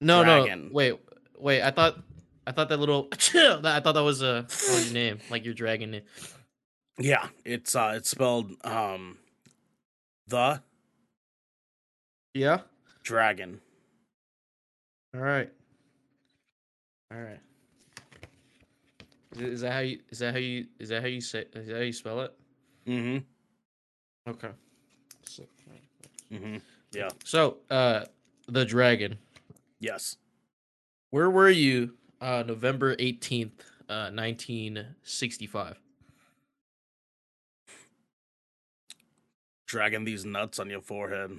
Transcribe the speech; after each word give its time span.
No, 0.00 0.22
Dragon. 0.22 0.66
no. 0.66 0.70
Wait, 0.72 0.94
wait. 1.38 1.62
I 1.62 1.70
thought, 1.70 1.96
I 2.46 2.52
thought 2.52 2.68
that 2.68 2.78
little. 2.78 3.08
I 3.12 3.80
thought 3.80 3.92
that 3.94 4.02
was 4.04 4.22
a 4.22 4.46
oh, 4.68 4.78
your 4.84 4.92
name, 4.92 5.18
like 5.30 5.44
your 5.44 5.54
dragon 5.54 5.90
name. 5.92 6.02
Yeah, 6.98 7.28
it's 7.44 7.74
uh 7.74 7.94
it's 7.96 8.08
spelled 8.10 8.52
um 8.64 9.18
the 10.28 10.62
Yeah. 12.34 12.60
dragon. 13.02 13.60
All 15.14 15.20
right. 15.20 15.50
All 17.12 17.20
right. 17.20 17.40
Is, 19.32 19.40
is 19.40 19.60
that 19.62 19.72
how 19.72 19.78
you? 19.80 19.98
Is 20.10 20.18
that 20.20 20.32
how 20.32 20.38
you? 20.40 20.66
Is 20.78 20.88
that 20.90 21.02
how 21.02 21.08
you 21.08 21.20
say? 21.20 21.44
Is 21.54 21.66
that 21.68 21.76
how 21.76 21.82
you 21.82 21.92
spell 21.92 22.20
it? 22.22 22.32
Mm-hmm. 22.86 24.30
Okay. 24.30 24.50
So, 25.28 25.42
Mm-hmm. 26.32 26.56
Yeah. 26.92 27.08
so 27.24 27.58
uh, 27.70 28.04
the 28.48 28.64
dragon. 28.64 29.18
Yes. 29.80 30.16
Where 31.10 31.30
were 31.30 31.50
you? 31.50 31.94
Uh, 32.20 32.42
November 32.46 32.96
eighteenth, 32.98 33.62
uh, 33.88 34.10
nineteen 34.10 34.84
sixty-five. 35.02 35.78
Dragging 39.66 40.04
these 40.04 40.24
nuts 40.24 40.58
on 40.58 40.70
your 40.70 40.80
forehead. 40.80 41.32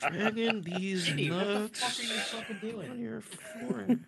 Dragging 0.00 0.62
these 0.62 1.06
Hey, 1.06 1.30
what 1.30 1.38
the 1.46 1.54
nuts 1.54 1.80
fuck 1.80 1.98
are 1.98 2.02
you 2.02 2.20
fucking 2.20 2.58
doing? 2.70 2.90
on 2.90 3.00
your 3.00 3.20
forehead. 3.22 4.00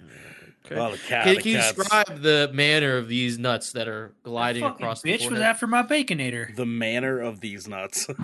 Okay. 0.67 0.77
Well, 0.77 0.93
the 0.93 0.99
cat. 0.99 1.25
Can, 1.25 1.35
the 1.35 1.43
can 1.43 1.51
you 1.51 1.57
describe 1.59 2.23
the 2.23 2.51
manner 2.55 2.97
of 2.97 3.07
these 3.09 3.39
nuts 3.39 3.73
that 3.73 3.87
are 3.87 4.15
gliding 4.23 4.63
Fucking 4.63 4.77
across 4.77 5.03
the 5.03 5.13
bitch 5.13 5.31
was 5.31 5.41
after 5.41 5.67
my 5.67 5.83
baconator. 5.83 6.55
the 6.57 6.65
manner 6.65 7.21
of 7.21 7.41
these 7.41 7.69
nuts. 7.69 8.07
the 8.07 8.15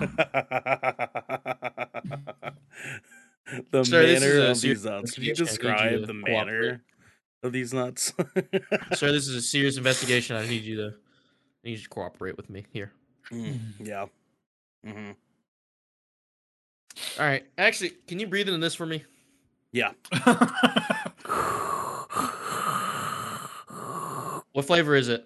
Sir, 3.83 4.03
manner 4.03 4.49
of 4.49 4.57
serious 4.57 4.61
these 4.61 4.85
nuts. 4.85 5.11
Can 5.11 5.23
you 5.23 5.29
investigation. 5.29 5.29
You 5.29 5.35
describe 5.35 6.01
the 6.01 6.07
cooperate. 6.07 6.31
manner 6.31 6.83
of 7.43 7.51
these 7.53 7.73
nuts? 7.73 8.11
Sir, 8.93 9.11
this 9.11 9.27
is 9.27 9.35
a 9.35 9.41
serious 9.41 9.77
investigation. 9.77 10.35
I 10.35 10.47
need 10.47 10.63
you 10.63 10.77
to, 10.77 10.87
I 10.87 10.91
need 11.63 11.71
you 11.73 11.77
to 11.83 11.89
cooperate 11.89 12.37
with 12.37 12.49
me 12.49 12.65
here. 12.73 12.91
Mm, 13.31 13.59
yeah. 13.79 14.05
hmm 14.83 15.11
All 17.19 17.25
right. 17.25 17.45
Actually, 17.59 17.91
can 18.07 18.19
you 18.19 18.25
breathe 18.25 18.47
into 18.47 18.59
this 18.59 18.73
for 18.73 18.87
me? 18.87 19.03
Yeah. 19.71 19.91
What 24.53 24.65
flavor 24.65 24.95
is 24.95 25.07
it? 25.07 25.25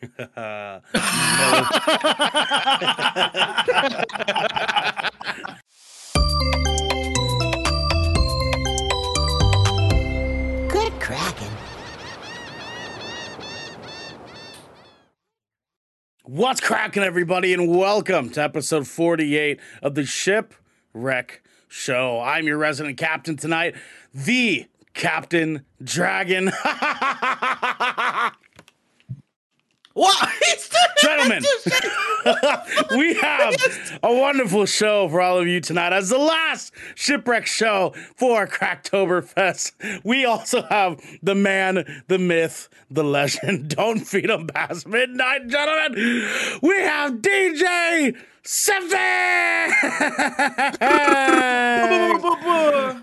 Good 0.00 0.10
Kraken. 10.98 11.48
What's 16.24 16.60
cracking, 16.60 17.04
everybody, 17.04 17.54
and 17.54 17.68
welcome 17.68 18.30
to 18.30 18.42
episode 18.42 18.88
48 18.88 19.60
of 19.80 19.94
the 19.94 20.04
Shipwreck 20.04 21.42
Show. 21.68 22.20
I'm 22.20 22.48
your 22.48 22.58
resident 22.58 22.98
captain 22.98 23.36
tonight, 23.36 23.76
the 24.12 24.66
Captain 24.98 25.64
Dragon. 25.82 26.50
What? 29.98 30.28
Gentlemen, 31.02 31.42
we 32.96 33.14
have 33.14 33.54
a 34.02 34.14
wonderful 34.14 34.64
show 34.66 35.08
for 35.08 35.20
all 35.20 35.38
of 35.38 35.48
you 35.48 35.60
tonight 35.60 35.92
as 35.92 36.08
the 36.08 36.18
last 36.18 36.72
shipwreck 36.94 37.46
show 37.46 37.94
for 38.14 38.46
Cracktoberfest. 38.46 39.72
We 40.04 40.24
also 40.24 40.62
have 40.62 41.00
the 41.22 41.34
man, 41.34 42.02
the 42.06 42.18
myth, 42.18 42.68
the 42.90 43.02
legend. 43.02 43.70
Don't 43.70 44.00
feed 44.00 44.30
him 44.30 44.46
past 44.46 44.86
midnight, 44.86 45.48
gentlemen. 45.48 45.94
We 46.62 46.80
have 46.80 47.14
DJ 47.14 48.16
Seven. 48.44 48.90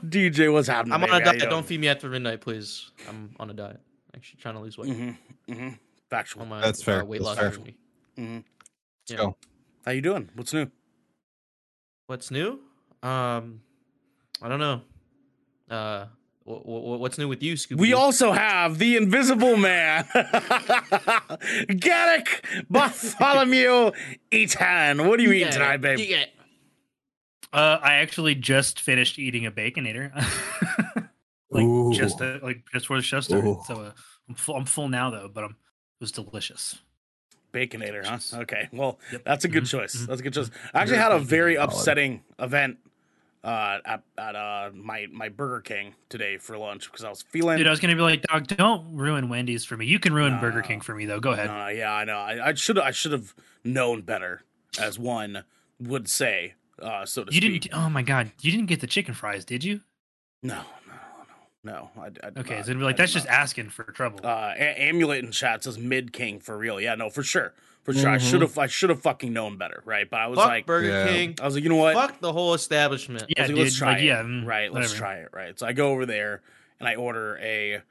DJ, 0.10 0.52
what's 0.52 0.68
happening? 0.68 0.94
I'm 0.94 1.04
on 1.04 1.22
a 1.22 1.26
diet. 1.26 1.50
Don't 1.50 1.66
feed 1.66 1.82
me 1.82 1.90
after 1.90 2.10
midnight, 2.10 2.40
please. 2.42 2.92
I'm 3.10 3.36
on 3.40 3.50
a 3.50 3.54
diet. 3.54 3.80
Actually, 4.16 4.40
trying 4.40 4.56
to 4.56 4.62
lose 4.62 4.78
weight. 4.78 4.94
doing? 4.94 5.18
Mm-hmm. 5.50 5.70
Factual. 6.10 6.44
On 6.44 6.50
my 6.50 6.62
That's 6.62 6.84
fair. 6.84 7.02
Uh, 7.02 7.06
weight 7.06 7.20
That's 7.20 7.26
loss 7.26 7.38
fair. 7.38 7.50
journey. 7.52 7.78
Mhm. 8.18 8.44
Yeah. 9.10 9.18
go. 9.18 9.38
How 9.86 9.92
you 9.92 10.02
doing? 10.02 10.30
What's 10.36 10.54
new? 10.54 10.68
What's 12.08 12.32
new? 12.32 12.60
Um, 13.04 13.62
I 14.42 14.48
don't 14.50 14.60
know. 14.60 14.82
Uh, 15.70 16.06
wh- 16.46 16.62
wh- 16.62 17.00
what's 17.00 17.18
new 17.18 17.28
with 17.28 17.42
you, 17.44 17.54
Scooby? 17.56 17.78
We 17.78 17.94
also 17.94 18.32
have 18.32 18.78
the 18.78 18.96
Invisible 18.98 19.58
Man, 19.58 20.06
Garrick 21.80 22.46
Bartholomew 22.70 23.92
Eaton. 24.32 25.08
What 25.08 25.20
are 25.20 25.24
you 25.24 25.32
eating 25.32 25.52
tonight, 25.52 25.78
babe? 25.78 26.00
Uh, 27.54 27.80
I 27.82 27.96
actually 27.96 28.36
just 28.36 28.82
finished 28.82 29.18
eating 29.18 29.46
a 29.46 29.52
baconator, 29.52 30.12
like 31.52 31.64
Ooh. 31.64 31.94
just 31.94 32.20
uh, 32.22 32.40
like 32.44 32.64
just 32.74 32.88
for 32.88 32.98
the 32.98 33.04
show 33.04 33.22
started. 33.22 33.48
Ooh. 33.48 33.62
So 33.66 33.76
uh, 33.82 33.92
I'm 34.28 34.36
full. 34.36 34.56
I'm 34.56 34.66
full 34.66 34.90
now 34.90 35.10
though, 35.10 35.30
but 35.34 35.46
it 35.46 35.52
was 36.00 36.12
delicious. 36.12 36.80
Baconator, 37.54 38.06
huh? 38.06 38.42
Okay, 38.42 38.68
well, 38.74 39.00
Yep. 39.12 39.24
that's 39.24 39.46
a 39.46 39.48
good 39.48 39.64
Mhm, 39.64 39.70
choice. 39.70 39.96
mhm. 39.96 40.08
That's 40.08 40.20
a 40.20 40.24
good 40.24 40.34
choice. 40.34 40.52
I 40.74 40.82
actually 40.82 40.98
had 40.98 41.14
a 41.14 41.20
very 41.20 41.56
upsetting 41.56 42.24
event 42.38 42.80
uh, 43.46 43.80
at, 43.86 44.04
at 44.18 44.36
uh, 44.36 44.72
my 44.74 45.08
my 45.12 45.30
Burger 45.30 45.62
King 45.62 45.94
today 46.10 46.38
for 46.38 46.58
lunch 46.58 46.86
because 46.92 47.06
I 47.06 47.10
was 47.10 47.22
feeling. 47.22 47.58
Dude, 47.58 47.68
I 47.68 47.70
was 47.70 47.80
gonna 47.80 47.96
be 47.96 48.02
like, 48.02 48.24
dog, 48.24 48.48
don't 48.48 48.96
ruin 48.96 49.30
Wendy's 49.30 49.64
for 49.64 49.78
me. 49.78 49.86
You 49.86 50.00
can 50.00 50.14
ruin 50.14 50.38
Burger 50.40 50.62
King 50.64 50.82
for 50.82 50.96
me 50.96 51.06
though. 51.06 51.20
Go 51.20 51.32
ahead. 51.32 51.50
Uh, 51.50 51.68
yeah, 51.70 51.94
I 51.94 52.04
know. 52.06 52.18
I, 52.18 52.48
I 52.50 52.54
should 52.56 52.78
I 52.80 52.92
should 52.92 53.12
have 53.14 53.34
known 53.64 54.02
better, 54.02 54.42
as 54.80 54.98
one 55.00 55.44
would 55.80 56.10
say, 56.10 56.56
uh, 56.82 57.06
so 57.06 57.24
to 57.24 57.34
you 57.34 57.40
speak. 57.40 57.62
didn't. 57.64 57.78
Oh 57.80 57.90
my 57.90 58.02
god, 58.02 58.32
you 58.42 58.52
didn't 58.52 58.66
get 58.68 58.82
the 58.82 58.88
chicken 58.88 59.14
fries, 59.14 59.46
did 59.46 59.64
you? 59.64 59.82
No, 60.44 60.62
no, 61.66 61.72
no, 61.74 61.90
no. 61.96 62.02
I, 62.04 62.06
I 62.06 62.40
Okay, 62.40 62.56
not. 62.58 62.66
so 62.66 62.72
it'd 62.72 62.78
be 62.78 62.84
like 62.86 62.96
I 62.96 62.98
that's 62.98 63.14
just 63.14 63.26
not. 63.26 63.34
asking 63.34 63.70
for 63.70 63.84
trouble. 63.84 64.20
uh 64.24 64.54
a- 64.56 64.82
amulet 64.84 65.24
in 65.26 65.32
chat 65.32 65.64
says 65.64 65.78
mid 65.78 66.14
king 66.14 66.40
for 66.40 66.58
real 66.58 66.80
yeah 66.80 66.96
no 66.96 67.10
for 67.10 67.24
sure 67.24 67.54
for 67.84 67.94
sure 67.94 68.10
i 68.10 68.18
Mhm. 68.18 68.30
should 68.30 68.42
have 68.42 68.58
i 68.58 68.68
should 68.68 68.90
have 68.90 69.02
fucking 69.02 69.34
known 69.34 69.58
better 69.58 69.82
right 69.86 70.10
but 70.10 70.20
i 70.20 70.28
was 70.28 70.38
Fuck 70.38 70.48
like 70.48 70.66
Burger 70.66 70.88
Yeah. 70.88 71.08
King. 71.08 71.36
i 71.42 71.46
was 71.46 71.56
like 71.56 71.64
you 71.64 71.70
know 71.70 71.76
what 71.76 71.94
Fuck 71.96 72.20
the 72.22 72.32
whole 72.34 72.54
establishment. 72.54 73.24
I 73.24 73.26
yeah, 73.30 73.42
was 73.44 73.50
like, 73.50 73.56
dude. 73.56 73.64
let's 73.66 73.78
try 73.78 73.90
like, 73.94 74.02
it 74.02 74.06
yeah, 74.06 74.22
mm, 74.24 74.46
right 74.46 74.72
let's 74.74 74.94
try 74.94 75.16
it 75.18 75.30
right 75.34 75.58
so 75.60 75.66
i 75.68 75.74
go 75.74 75.90
over 75.92 76.06
there 76.06 76.42
and 76.80 76.88
i 76.90 76.96
order 76.96 77.38
a 77.42 77.82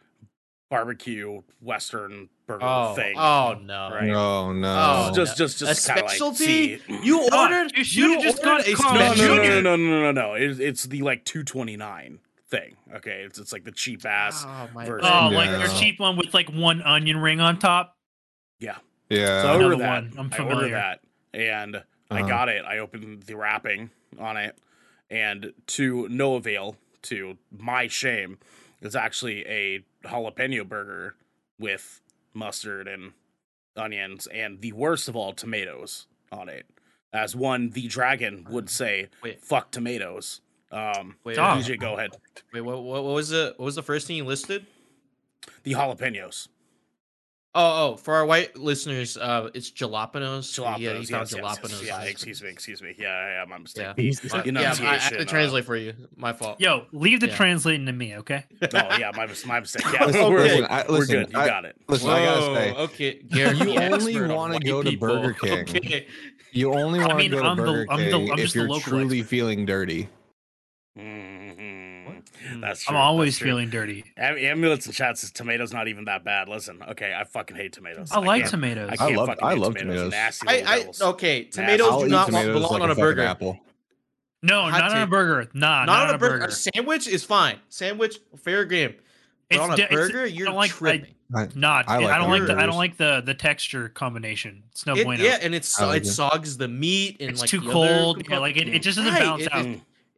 barbecue 0.70 1.42
western 1.60 2.28
burger 2.46 2.64
Oh, 2.64 2.94
thing 2.94 3.16
oh 3.16 3.56
no. 3.62 3.90
Right. 3.92 4.04
No, 4.06 4.52
no. 4.52 5.08
Oh, 5.10 5.14
just 5.14 5.38
no. 5.38 5.46
just 5.46 5.58
just 5.58 5.84
a 5.88 5.92
kinda 5.92 6.02
like, 6.02 6.10
specialty. 6.10 6.78
see- 6.78 6.80
you 7.02 7.28
ordered. 7.32 7.72
you 7.76 7.84
should've 7.84 8.22
just 8.22 8.42
got 8.42 8.66
a 8.66 8.74
Carl 8.74 8.94
no, 8.98 9.14
no, 9.14 9.36
no, 9.36 9.60
no, 9.60 9.60
no, 9.60 9.76
no, 9.76 10.00
no, 10.00 10.12
no. 10.12 10.34
It's, 10.34 10.58
it's 10.58 10.84
the 10.84 11.02
like 11.02 11.24
229 11.24 12.18
thing. 12.58 12.76
Okay, 12.94 13.22
it's 13.22 13.38
it's 13.38 13.52
like 13.52 13.64
the 13.64 13.72
cheap 13.72 14.04
ass. 14.04 14.44
Oh, 14.46 14.68
my 14.74 14.84
version. 14.86 15.08
Oh, 15.12 15.30
Yeah. 15.30 15.36
like 15.36 15.50
their 15.50 15.68
cheap 15.80 15.98
one 16.00 16.16
with 16.16 16.32
like 16.34 16.48
one 16.50 16.82
onion 16.82 17.16
ring 17.18 17.40
on 17.40 17.58
top. 17.58 17.96
Yeah. 18.60 18.76
yeah. 19.08 19.42
So 19.42 19.48
I 19.48 19.54
Another 19.54 19.64
ordered 19.64 19.78
that. 19.80 19.88
one. 19.88 20.12
I'm 20.18 20.18
I 20.32 20.38
ordered 20.38 20.50
familiar. 20.54 20.74
that, 20.74 21.00
and 21.32 21.76
I 22.10 22.20
Uh-huh. 22.20 22.28
got 22.28 22.48
it. 22.48 22.64
I 22.64 22.78
opened 22.78 23.24
the 23.24 23.36
wrapping 23.36 23.90
on 24.18 24.36
it, 24.36 24.56
and 25.10 25.52
to 25.68 26.08
no 26.08 26.34
avail. 26.36 26.76
To 27.02 27.36
my 27.50 27.86
shame, 27.86 28.38
it's 28.80 28.94
actually 28.94 29.46
a 29.46 29.84
jalapeno 30.04 30.66
burger 30.66 31.16
with 31.58 32.00
mustard 32.32 32.88
and 32.88 33.12
onions, 33.76 34.26
and 34.28 34.62
the 34.62 34.72
worst 34.72 35.06
of 35.08 35.14
all, 35.14 35.34
tomatoes 35.34 36.06
on 36.32 36.48
it. 36.48 36.64
As 37.12 37.36
one, 37.36 37.70
the 37.70 37.86
dragon 37.88 38.46
would 38.48 38.70
say, 38.70 39.10
Wait. 39.22 39.40
"Fuck 39.42 39.70
tomatoes." 39.70 40.40
Um, 40.74 41.16
Wait, 41.24 41.36
Dog. 41.36 41.62
DJ, 41.62 41.78
go 41.78 41.94
ahead. 41.96 42.10
wait. 42.52 42.60
What, 42.62 42.82
what, 42.82 43.04
what 43.04 43.14
was 43.14 43.28
the 43.28 43.54
what 43.56 43.64
was 43.66 43.74
the 43.76 43.82
first 43.82 44.06
thing 44.06 44.16
you 44.16 44.24
listed? 44.24 44.66
The 45.62 45.72
jalapenos. 45.74 46.48
Oh, 47.56 47.92
oh, 47.92 47.96
for 47.96 48.14
our 48.16 48.26
white 48.26 48.56
listeners, 48.56 49.16
uh, 49.16 49.48
it's 49.54 49.70
jalapenos. 49.70 50.40
Jalapenos. 50.50 50.78
Yeah, 50.80 50.98
he 50.98 51.04
found 51.06 51.30
yes, 51.30 51.32
yes, 51.32 51.34
yes. 51.36 51.40
jalapenos. 51.40 51.86
Yeah, 51.86 51.96
on 52.00 52.06
excuse 52.08 52.42
me, 52.42 52.48
excuse 52.48 52.82
me. 52.82 52.96
Yeah, 52.98 53.38
yeah, 53.40 53.44
my 53.48 53.58
mistake. 53.58 53.84
Yeah. 53.96 54.02
He's- 54.02 54.24
My- 54.24 54.38
yeah, 54.38 54.42
I, 54.42 54.44
I 54.44 54.48
Enunciation, 54.48 54.86
had 55.00 55.10
to 55.10 55.20
uh, 55.20 55.24
translate 55.24 55.64
for 55.64 55.76
you. 55.76 55.94
My 56.16 56.32
fault. 56.32 56.60
Yo, 56.60 56.86
leave 56.90 57.20
the 57.20 57.28
Yeah. 57.28 57.36
translating 57.36 57.86
to 57.86 57.92
me, 57.92 58.16
okay? 58.16 58.44
Oh 58.60 58.66
yeah, 58.98 59.12
my, 59.14 59.28
my 59.46 59.60
mistake. 59.60 59.84
Yeah, 59.92 60.04
Listen, 60.06 60.32
we're, 60.32 60.38
listen, 60.40 60.56
we're- 60.62 60.66
I- 60.68 60.84
we're 60.88 60.98
listen, 60.98 61.14
good. 61.22 61.32
You 61.32 61.38
I- 61.38 61.46
got 61.46 61.64
it. 61.64 61.76
Listen, 61.88 62.10
I 62.10 62.24
gotta 62.24 62.54
say, 62.56 62.72
Whoa, 62.72 62.78
okay, 62.82 63.22
Garrett, 63.22 63.58
You 63.58 63.78
only 63.78 64.28
wanna 64.34 64.58
go 64.58 64.82
to 64.82 64.90
people. 64.90 65.06
Burger 65.08 65.32
King. 65.40 65.58
Okay. 65.60 66.06
you 66.50 66.74
only 66.74 66.98
I 66.98 67.06
want 67.06 67.18
mean, 67.18 67.30
to 67.30 67.36
go 67.36 67.42
to 67.44 67.48
I'm 67.50 67.56
the- 67.56 67.62
Burger 67.62 67.86
I'm 67.88 67.98
the- 68.00 68.10
King 68.10 68.30
I'm 68.32 68.38
if 68.40 68.44
just 68.46 68.54
you're 68.56 68.80
truly 68.80 69.22
feeling 69.22 69.64
dirty. 69.64 70.08
Mhm. 70.96 72.22
Mm. 72.52 72.60
That's 72.60 72.88
I'm 72.88 72.96
always 72.96 73.34
that's 73.34 73.38
true. 73.38 73.48
feeling 73.50 73.70
dirty. 73.70 74.04
Am- 74.16 74.36
Ambulance 74.38 74.86
in 74.86 74.92
chat 74.92 75.18
says 75.18 75.32
tomatoes 75.32 75.72
not 75.72 75.88
even 75.88 76.04
that 76.04 76.24
bad. 76.24 76.48
Listen, 76.48 76.82
okay, 76.90 77.14
I 77.18 77.24
fucking 77.24 77.56
hate 77.56 77.72
tomatoes. 77.72 78.10
I 78.12 78.20
like 78.20 78.46
tomatoes. 78.46 78.90
I, 78.98 79.06
I 79.10 79.14
love- 79.14 79.30
I 79.42 79.54
love 79.54 79.74
tomatoes. 79.76 80.10
tomatoes. 80.10 80.10
Nasty 80.12 80.48
I, 80.48 80.74
I 80.76 80.86
okay. 81.10 81.44
Tomatoes 81.44 81.88
I'll 81.90 82.00
do 82.02 82.08
not 82.08 82.26
tomatoes 82.26 82.54
belong 82.54 82.72
like 82.72 82.82
on 82.82 82.90
a 82.90 82.94
fucking 82.94 83.04
burger. 83.04 83.22
apple. 83.22 83.58
No, 84.42 84.62
Hot 84.62 84.78
not 84.78 84.92
on 84.92 85.02
a 85.02 85.06
burger. 85.06 85.50
Nah, 85.54 85.84
not, 85.86 86.08
on 86.10 86.14
a 86.14 86.18
burger. 86.18 86.44
A 86.46 86.50
sandwich 86.52 87.08
is 87.08 87.24
fine. 87.24 87.56
Sandwich, 87.70 88.18
fair 88.36 88.64
game. 88.66 88.94
But 89.48 89.56
It's 89.56 89.60
on 89.64 89.70
a 89.72 89.76
di- 89.76 89.82
it's- 89.84 89.98
burger, 89.98 90.22
I 90.22 90.26
you're 90.26 90.46
don't 90.46 90.54
like- 90.56 90.70
I- 90.70 90.74
tripping. 90.74 91.14
I, 91.34 91.48
Not. 91.54 91.88
I 91.88 91.96
I, 92.04 92.18
don't 92.18 92.30
like 92.30 92.46
the. 92.46 92.56
I 92.56 92.66
don't 92.66 92.76
like 92.76 92.96
the 92.98 93.22
the 93.24 93.34
texture 93.34 93.88
combination. 93.88 94.62
It's 94.70 94.86
no 94.86 94.94
It- 94.94 95.04
bueno. 95.04 95.24
yeah, 95.24 95.38
and 95.40 95.54
it's 95.54 95.80
I 95.80 95.86
like 95.86 96.02
it 96.02 96.06
it. 96.06 96.10
sogs 96.10 96.58
the 96.58 96.68
meat 96.68 97.16
and 97.18 97.30
it's 97.30 97.40
like 97.40 97.50
too 97.50 97.62
cold. 97.62 98.22
Yeah, 98.28 98.38
like 98.38 98.56
it, 98.58 98.68
it 98.68 98.82
just 98.82 98.98
doesn't 98.98 99.12
Right, 99.14 99.22
balance 99.22 99.48
out. 99.50 99.66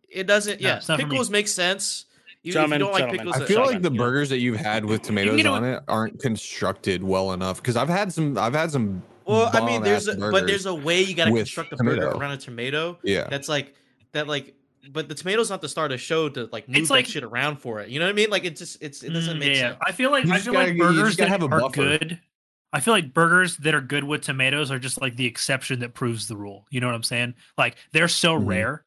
It- 0.08 0.20
It 0.20 0.26
doesn't. 0.26 0.60
No, 0.60 0.68
Yeah, 0.68 0.76
it's 0.76 0.88
not 0.88 1.00
for 1.00 1.06
me. 1.06 1.10
pickles 1.10 1.30
make 1.30 1.48
sense. 1.48 2.04
Even 2.42 2.52
Gentlemen, 2.52 2.74
if 2.82 2.86
you 2.86 2.92
don't 2.92 3.00
like 3.10 3.18
pickles, 3.18 3.36
I 3.36 3.44
feel 3.46 3.60
like 3.66 3.82
the 3.82 3.90
burgers 3.90 4.28
that 4.28 4.38
you've 4.38 4.56
had 4.56 4.84
with 4.84 5.02
tomatoes 5.02 5.44
on 5.46 5.64
it 5.64 5.82
aren't 5.88 6.20
constructed 6.20 7.02
well 7.02 7.32
enough 7.32 7.56
because 7.60 7.76
I've 7.76 7.88
had 7.88 8.12
some. 8.12 8.38
I've 8.38 8.54
had 8.54 8.70
some. 8.70 9.02
Well, 9.24 9.50
I 9.52 9.66
mean, 9.66 9.82
there's 9.82 10.06
a, 10.06 10.14
but 10.16 10.46
there's 10.46 10.66
a 10.66 10.74
way 10.74 11.02
you 11.02 11.14
gotta 11.14 11.32
construct 11.32 11.72
a 11.72 11.76
burger 11.76 12.08
around 12.10 12.30
a 12.32 12.36
tomato. 12.36 12.98
Yeah. 13.02 13.26
That's 13.28 13.48
like 13.48 13.74
that, 14.12 14.28
like. 14.28 14.54
But 14.88 15.08
the 15.08 15.16
tomato's 15.16 15.50
not 15.50 15.60
the 15.60 15.68
start 15.68 15.90
of 15.90 16.00
show 16.00 16.28
to 16.28 16.48
like 16.52 16.68
move 16.68 16.76
It's 16.76 16.90
like- 16.90 17.06
that 17.06 17.10
shit 17.10 17.24
around 17.24 17.56
for 17.56 17.80
it. 17.80 17.88
You 17.88 17.98
know 17.98 18.04
what 18.04 18.10
I 18.10 18.14
mean? 18.14 18.30
Like 18.30 18.44
it 18.44 18.54
just 18.54 18.78
it's 18.80 19.02
it 19.02 19.10
doesn't 19.12 19.38
Mm, 19.38 19.40
make 19.40 19.54
yeah, 19.56 19.70
sense. 19.70 19.78
I 19.84 19.90
feel 19.90 20.12
like 20.12 20.24
You 20.26 20.32
I 20.32 20.38
feel 20.38 20.52
gotta- 20.52 20.68
like 20.68 20.78
burgers 20.78 21.16
that 21.16 21.28
have 21.28 21.42
a 21.42 21.46
are 21.46 21.60
buffer. 21.62 21.74
good. 21.74 22.20
I 22.72 22.78
feel 22.78 22.94
like 22.94 23.12
burgers 23.12 23.56
that 23.58 23.74
are 23.74 23.80
good 23.80 24.04
with 24.04 24.22
tomatoes 24.22 24.70
are 24.70 24.78
just 24.78 25.00
like 25.00 25.16
the 25.16 25.26
exception 25.26 25.80
that 25.80 25.94
proves 25.94 26.28
the 26.28 26.36
rule. 26.36 26.66
You 26.70 26.80
know 26.80 26.86
what 26.86 26.94
I'm 26.94 27.02
saying? 27.02 27.34
Like 27.58 27.74
they're 27.90 28.06
so 28.06 28.38
Mhm. 28.38 28.46
rare 28.46 28.84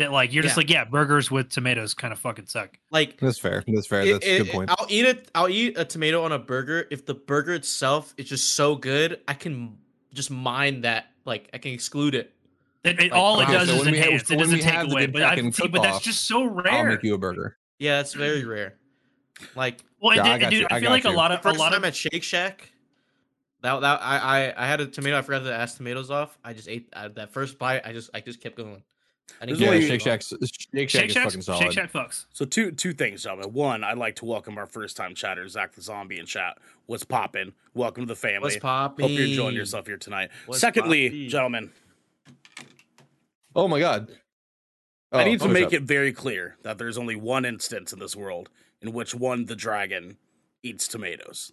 that 0.00 0.12
like 0.12 0.32
you're 0.34 0.42
just 0.42 0.56
like 0.56 0.68
yeah, 0.68 0.84
burgers 0.84 1.30
with 1.30 1.48
tomatoes 1.48 1.94
kind 1.94 2.12
of 2.12 2.18
fucking 2.18 2.46
suck. 2.46 2.76
Like 2.90 3.18
That's 3.20 3.38
fair. 3.38 3.62
That's 3.66 3.86
fair. 3.86 4.02
it- 4.02 4.12
That's 4.12 4.26
a 4.26 4.38
good 4.44 4.48
point. 4.52 4.70
I'll 4.70 4.86
eat 4.88 5.04
it. 5.06 5.30
I'll 5.34 5.48
eat 5.48 5.78
a 5.78 5.84
tomato 5.84 6.24
on 6.24 6.32
a 6.32 6.38
burger 6.38 6.86
if 6.90 7.06
the 7.06 7.14
burger 7.14 7.54
itself 7.54 8.12
is 8.16 8.28
just 8.28 8.54
so 8.54 8.74
good. 8.76 9.20
I 9.28 9.34
can 9.34 9.78
just 10.12 10.30
mind 10.30 10.84
that. 10.84 11.06
Like 11.24 11.48
I 11.54 11.58
can 11.58 11.72
exclude 11.72 12.14
it. 12.14 12.32
It, 12.82 12.98
it- 12.98 13.12
Like, 13.12 13.12
all 13.12 13.40
it 13.40 13.46
does 13.46 13.68
so 13.68 13.74
is 13.76 13.84
when 13.84 13.92
we 13.92 13.98
have- 13.98 14.12
it 14.12 14.26
doesn't 14.26 14.60
take 14.60 14.90
away. 14.90 15.06
But, 15.06 15.22
I, 15.22 15.50
see, 15.50 15.68
but 15.68 15.82
that's 15.82 16.00
just 16.00 16.26
so 16.26 16.44
rare. 16.44 16.72
I'll 16.72 16.84
make 16.86 17.02
you 17.02 17.14
a 17.14 17.18
burger. 17.18 17.56
Yeah, 17.78 18.00
it's 18.00 18.12
very 18.14 18.44
rare. 18.44 18.76
Like 19.54 19.80
well, 20.00 20.16
Yeah, 20.16 20.22
and, 20.24 20.28
I 20.28 20.46
and 20.46 20.50
dude, 20.50 20.60
you, 20.60 20.66
I, 20.70 20.76
I 20.76 20.80
feel 20.80 20.88
got 20.88 20.92
like 20.94 21.04
a 21.04 21.10
lot 21.10 21.28
the 21.28 21.34
of 21.34 21.40
a 21.40 21.42
first 21.42 21.58
lot 21.58 21.70
time 21.70 21.78
of 21.78 21.84
at 21.84 21.96
Shake 21.96 22.22
Shack, 22.22 22.70
that 23.62 23.80
that 23.80 24.00
I, 24.02 24.18
I 24.48 24.64
I 24.64 24.66
had 24.66 24.80
a 24.80 24.86
tomato. 24.86 25.16
I 25.18 25.22
forgot 25.22 25.44
to 25.44 25.52
ask 25.54 25.76
tomatoes 25.76 26.10
off. 26.10 26.38
I 26.44 26.52
just 26.52 26.68
ate 26.68 26.88
uh, 26.92 27.08
that 27.16 27.32
first 27.32 27.58
bite. 27.58 27.82
I 27.86 27.92
just 27.92 28.10
I 28.14 28.20
just 28.20 28.40
kept 28.42 28.56
going. 28.56 28.82
I 29.40 29.46
didn't 29.46 29.58
There's 29.60 29.82
Yeah, 29.82 29.88
Shake 29.88 30.00
it 30.00 30.02
Shack's 30.02 30.28
Shake 30.28 30.90
Shack 30.90 31.00
Shake 31.00 31.06
is 31.08 31.12
Shack. 31.14 31.24
fucking 31.24 31.42
solid. 31.42 31.62
Shake 31.62 31.72
Shack 31.72 31.92
fucks. 31.92 32.26
So 32.32 32.44
two 32.44 32.70
two 32.72 32.92
things, 32.92 33.22
gentlemen. 33.22 33.52
One, 33.52 33.84
I'd 33.84 33.98
like 33.98 34.16
to 34.16 34.24
welcome 34.24 34.58
our 34.58 34.66
first 34.66 34.96
time 34.96 35.14
chatter, 35.14 35.46
Zach 35.48 35.72
the 35.74 35.82
Zombie 35.82 36.18
in 36.18 36.26
chat. 36.26 36.58
What's 36.86 37.04
poppin'? 37.04 37.52
Welcome 37.74 38.04
to 38.04 38.08
the 38.08 38.16
family. 38.16 38.40
What's 38.40 38.56
popping? 38.58 39.08
Hope 39.08 39.12
you're 39.18 39.26
enjoying 39.26 39.54
yourself 39.56 39.86
here 39.86 39.96
tonight. 39.96 40.30
What's 40.46 40.60
Secondly, 40.60 41.08
poppin'? 41.08 41.28
gentlemen, 41.28 41.70
Oh 43.54 43.66
my 43.68 43.80
god. 43.80 44.10
I 45.12 45.22
Oh, 45.22 45.24
need 45.24 45.40
to 45.40 45.48
make 45.48 45.66
up? 45.66 45.72
it 45.72 45.82
very 45.82 46.12
clear 46.12 46.56
that 46.62 46.78
there's 46.78 46.96
only 46.96 47.16
one 47.16 47.44
instance 47.44 47.92
in 47.92 47.98
this 47.98 48.14
world 48.14 48.48
in 48.80 48.92
which 48.92 49.12
one 49.14 49.44
the 49.46 49.56
dragon 49.56 50.16
eats 50.62 50.86
tomatoes. 50.86 51.50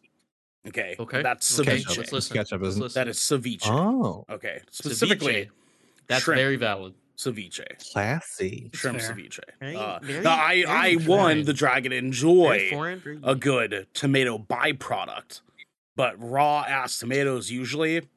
Okay. 0.68 0.96
Okay, 1.00 1.22
That's 1.24 1.60
okay, 1.60 1.78
ceviche. 1.78 1.98
let's 1.98 2.12
listen. 2.12 2.36
Ketchup 2.38 2.62
Let's 2.62 2.70
isn't- 2.74 2.82
listen. 2.84 3.00
That 3.00 3.08
is 3.08 3.18
ceviche. 3.18 3.66
Oh, 3.66 4.26
Okay. 4.30 4.60
Ceviche. 4.70 4.74
Specifically, 4.74 5.50
That's 6.08 6.24
shrimp. 6.24 6.38
very 6.40 6.56
valid. 6.58 6.94
Ceviche. 7.18 7.66
classy. 7.92 8.70
Shrimp 8.74 9.00
fair. 9.02 9.14
ceviche. 9.16 9.40
Very- 9.60 9.76
Uh, 9.76 10.00
very- 10.02 10.24
now, 10.24 10.34
I, 10.36 10.56
very 10.66 10.68
I 10.68 10.94
one, 10.96 11.06
foreign. 11.06 11.44
the 11.46 11.54
dragon, 11.54 11.90
Very 11.92 12.00
enjoy 12.06 12.70
foreign, 12.70 13.00
very 13.00 13.20
a 13.24 13.36
good 13.36 13.88
tomato 13.94 14.38
byproduct, 14.38 15.42
but 15.96 16.16
raw 16.20 16.64
ass 16.68 17.00
tomatoes 17.00 17.50
usually 17.52 18.08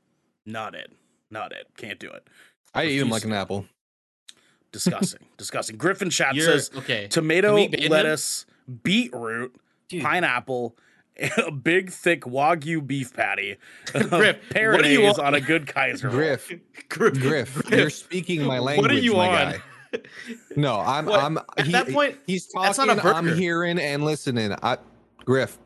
not 0.46 0.74
it, 0.74 0.92
not 1.30 1.52
it. 1.52 1.66
Can't 1.76 1.98
do 1.98 2.10
it. 2.10 2.26
I 2.74 2.84
eat 2.86 2.98
them 2.98 3.08
like 3.10 3.24
an 3.24 3.32
apple. 3.32 3.66
Disgusting, 4.72 5.20
disgusting. 5.38 5.76
Griffin 5.76 6.10
chat 6.10 6.34
You're- 6.34 6.46
says 6.52 6.70
okay. 6.76 7.08
tomato, 7.08 7.48
Can 7.48 7.54
we 7.56 7.68
ban 7.68 7.82
him? 7.82 7.90
lettuce, 7.92 8.46
beetroot, 8.84 9.54
Dude, 9.88 10.02
pineapple, 10.02 10.76
a 11.46 11.50
big 11.50 11.90
thick 11.90 12.22
wagyu 12.22 12.86
beef 12.86 13.12
patty, 13.14 13.56
Griff, 13.86 14.36
what 14.52 14.84
are 14.84 14.88
you 14.90 15.06
on? 15.06 15.20
on 15.20 15.34
a 15.34 15.40
good 15.40 15.66
Kaiser. 15.66 16.08
Griff, 16.08 16.50
Griff, 16.88 17.14
Griff, 17.20 17.62
you're 17.70 17.90
speaking 17.90 18.42
my 18.42 18.58
language. 18.58 18.84
What 18.84 18.90
are 18.90 19.00
you 19.00 19.14
my 19.14 19.28
on? 19.46 19.52
Guy. 19.52 19.62
No, 20.56 20.78
I'm. 20.78 21.06
What? 21.06 21.20
I'm. 21.20 21.38
At 21.58 21.66
he- 21.66 21.72
that 21.72 21.88
point, 21.88 22.16
he's 22.26 22.48
that's 22.54 22.76
talking. 22.76 22.96
not 22.96 23.04
a 23.04 23.08
I'm 23.14 23.36
hearing 23.36 23.78
and 23.78 24.04
listening. 24.04 24.54
I, 24.62 24.78
Griff, 25.24 25.58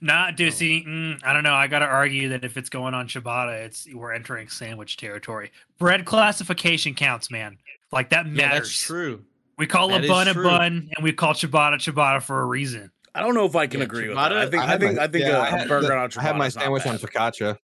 Nah, 0.00 0.28
Oh. 0.28 0.32
dude. 0.34 0.52
See, 0.54 0.84
mm, 0.86 1.20
I 1.24 1.32
don't 1.32 1.42
know. 1.42 1.54
I 1.54 1.66
gotta 1.66 1.84
argue 1.86 2.28
that 2.30 2.44
if 2.44 2.56
it's 2.56 2.68
going 2.68 2.94
on 2.94 3.08
Ciabatta, 3.08 3.64
it's 3.64 3.86
we're 3.92 4.12
entering 4.12 4.48
sandwich 4.48 4.96
territory. 4.96 5.50
Bread 5.78 6.04
classification 6.04 6.94
counts, 6.94 7.30
man. 7.30 7.58
Like 7.90 8.10
that 8.10 8.26
matters. 8.26 8.38
yeah, 8.38 8.54
that's 8.54 8.80
true. 8.82 9.24
We 9.58 9.66
call 9.66 9.88
That 9.88 10.04
a 10.04 10.08
bun 10.08 10.28
a 10.28 10.34
bun, 10.34 10.90
and 10.94 11.04
we 11.04 11.12
call 11.12 11.34
ciabatta 11.34 11.74
ciabatta 11.74 12.22
for 12.22 12.40
a 12.40 12.46
reason. 12.46 12.90
I 13.14 13.20
don't 13.20 13.34
know 13.34 13.44
if 13.44 13.54
I 13.54 13.66
can 13.66 13.80
Yeah, 13.80 13.84
agree 13.84 14.08
with 14.08 14.16
that. 14.16 14.32
I 14.32 14.46
think 14.48 14.62
I 14.62 14.74
I, 14.74 14.78
think 14.78 14.96
my- 14.96 15.02
I 15.04 15.06
think 15.08 15.24
yeah, 15.24 15.36
a, 15.36 15.40
I 15.40 15.48
a 15.48 15.50
had 15.58 15.68
burger 15.68 15.86
the- 15.88 15.96
on 15.96 16.10
I 16.16 16.22
had 16.22 16.36
my 16.36 16.48
sandwich 16.48 16.86
on 16.86 16.96
bad. 16.96 17.00
focaccia. 17.10 17.58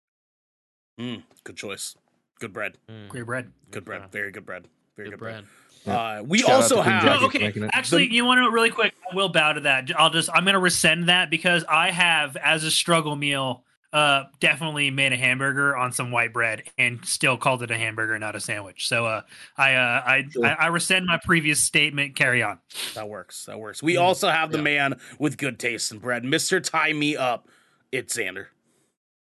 Mm, 1.00 1.22
good 1.44 1.56
choice. 1.56 1.96
Good 2.40 2.52
bread. 2.52 2.76
Mm, 2.90 3.08
Great 3.08 3.26
bread. 3.26 3.52
Good 3.70 3.84
bread. 3.84 4.02
Very 4.12 4.30
good 4.30 4.44
bread. 4.44 4.66
Very 4.96 5.08
Good 5.08 5.18
good 5.18 5.20
bread. 5.20 5.44
bread. 5.84 5.96
Uh, 5.96 6.22
we 6.24 6.38
Shout 6.40 6.50
also 6.50 6.82
have 6.82 7.04
No, 7.04 7.26
okay. 7.26 7.52
Actually, 7.72 8.12
you 8.12 8.24
want 8.24 8.38
to 8.38 8.42
know 8.42 8.50
really 8.50 8.70
quick? 8.70 8.94
I 9.10 9.14
will 9.14 9.28
bow 9.30 9.52
to 9.54 9.60
that. 9.62 9.90
I'll 9.98 10.10
just 10.10 10.28
I'm 10.34 10.44
gonna 10.44 10.58
rescind 10.58 11.08
that 11.08 11.30
because 11.30 11.64
I 11.68 11.90
have 11.92 12.36
as 12.36 12.64
a 12.64 12.70
struggle 12.70 13.16
meal, 13.16 13.64
uh, 13.92 14.24
definitely 14.40 14.90
made 14.90 15.12
a 15.12 15.16
hamburger 15.16 15.76
on 15.76 15.92
some 15.92 16.10
white 16.10 16.32
bread 16.32 16.62
and 16.76 17.04
still 17.04 17.36
called 17.38 17.62
it 17.62 17.70
a 17.70 17.78
hamburger, 17.78 18.18
not 18.18 18.36
a 18.36 18.40
sandwich. 18.40 18.86
So, 18.88 19.06
uh, 19.06 19.22
I 19.56 19.74
uh, 19.74 20.02
I, 20.06 20.24
Sure. 20.30 20.44
I 20.46 20.52
I 20.54 20.66
rescind 20.66 21.06
my 21.06 21.18
previous 21.24 21.62
statement. 21.62 22.14
Carry 22.16 22.42
on. 22.42 22.58
that 22.94 23.08
works. 23.08 23.44
That 23.46 23.58
works. 23.58 23.82
We 23.82 23.94
Mm, 23.94 24.02
also 24.02 24.28
have 24.28 24.50
the 24.52 24.58
yeah. 24.58 24.64
man 24.64 25.00
with 25.18 25.38
good 25.38 25.58
taste 25.58 25.90
in 25.92 25.98
bread, 26.00 26.24
Mister 26.24 26.60
Tie 26.60 26.92
Me 26.92 27.16
Up. 27.16 27.48
It's 27.90 28.14
Xander. 28.16 28.46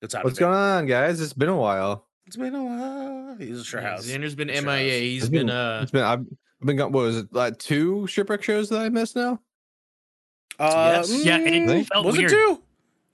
It's 0.02 0.12
happening. 0.14 0.30
What's 0.30 0.38
going 0.38 0.54
on, 0.54 0.86
guys? 0.86 1.20
It's 1.20 1.32
been 1.32 1.48
a 1.48 1.56
while. 1.56 2.06
It's 2.26 2.36
been 2.36 2.54
a 2.54 2.62
while. 2.62 3.36
He's 3.38 3.64
sure 3.64 3.80
Yeah, 3.80 3.92
has. 3.96 4.06
Xander's 4.10 4.34
been 4.34 4.48
Sure 4.48 4.62
MIA. 4.62 4.90
has. 4.92 5.00
He's 5.00 5.22
It's 5.22 5.30
been 5.30 5.46
been- 5.46 5.56
uh 5.56 5.80
It's 5.82 5.90
been. 5.92 6.02
I've, 6.02 6.20
I've 6.60 6.66
been 6.66 6.76
gone. 6.76 6.92
What 6.92 7.04
was 7.04 7.16
it? 7.18 7.32
Like 7.32 7.58
two 7.58 8.06
shipwreck 8.06 8.42
shows 8.42 8.68
that 8.68 8.80
I 8.82 8.88
missed 8.90 9.16
now. 9.16 9.40
Uh, 10.58 11.02
Yes. 11.08 11.24
Yeah, 11.24 11.38
it 11.38 11.52
mm, 11.68 11.86
felt 11.86 12.04
was 12.06 12.16
weird. 12.18 12.30
it 12.30 12.34
two? 12.34 12.62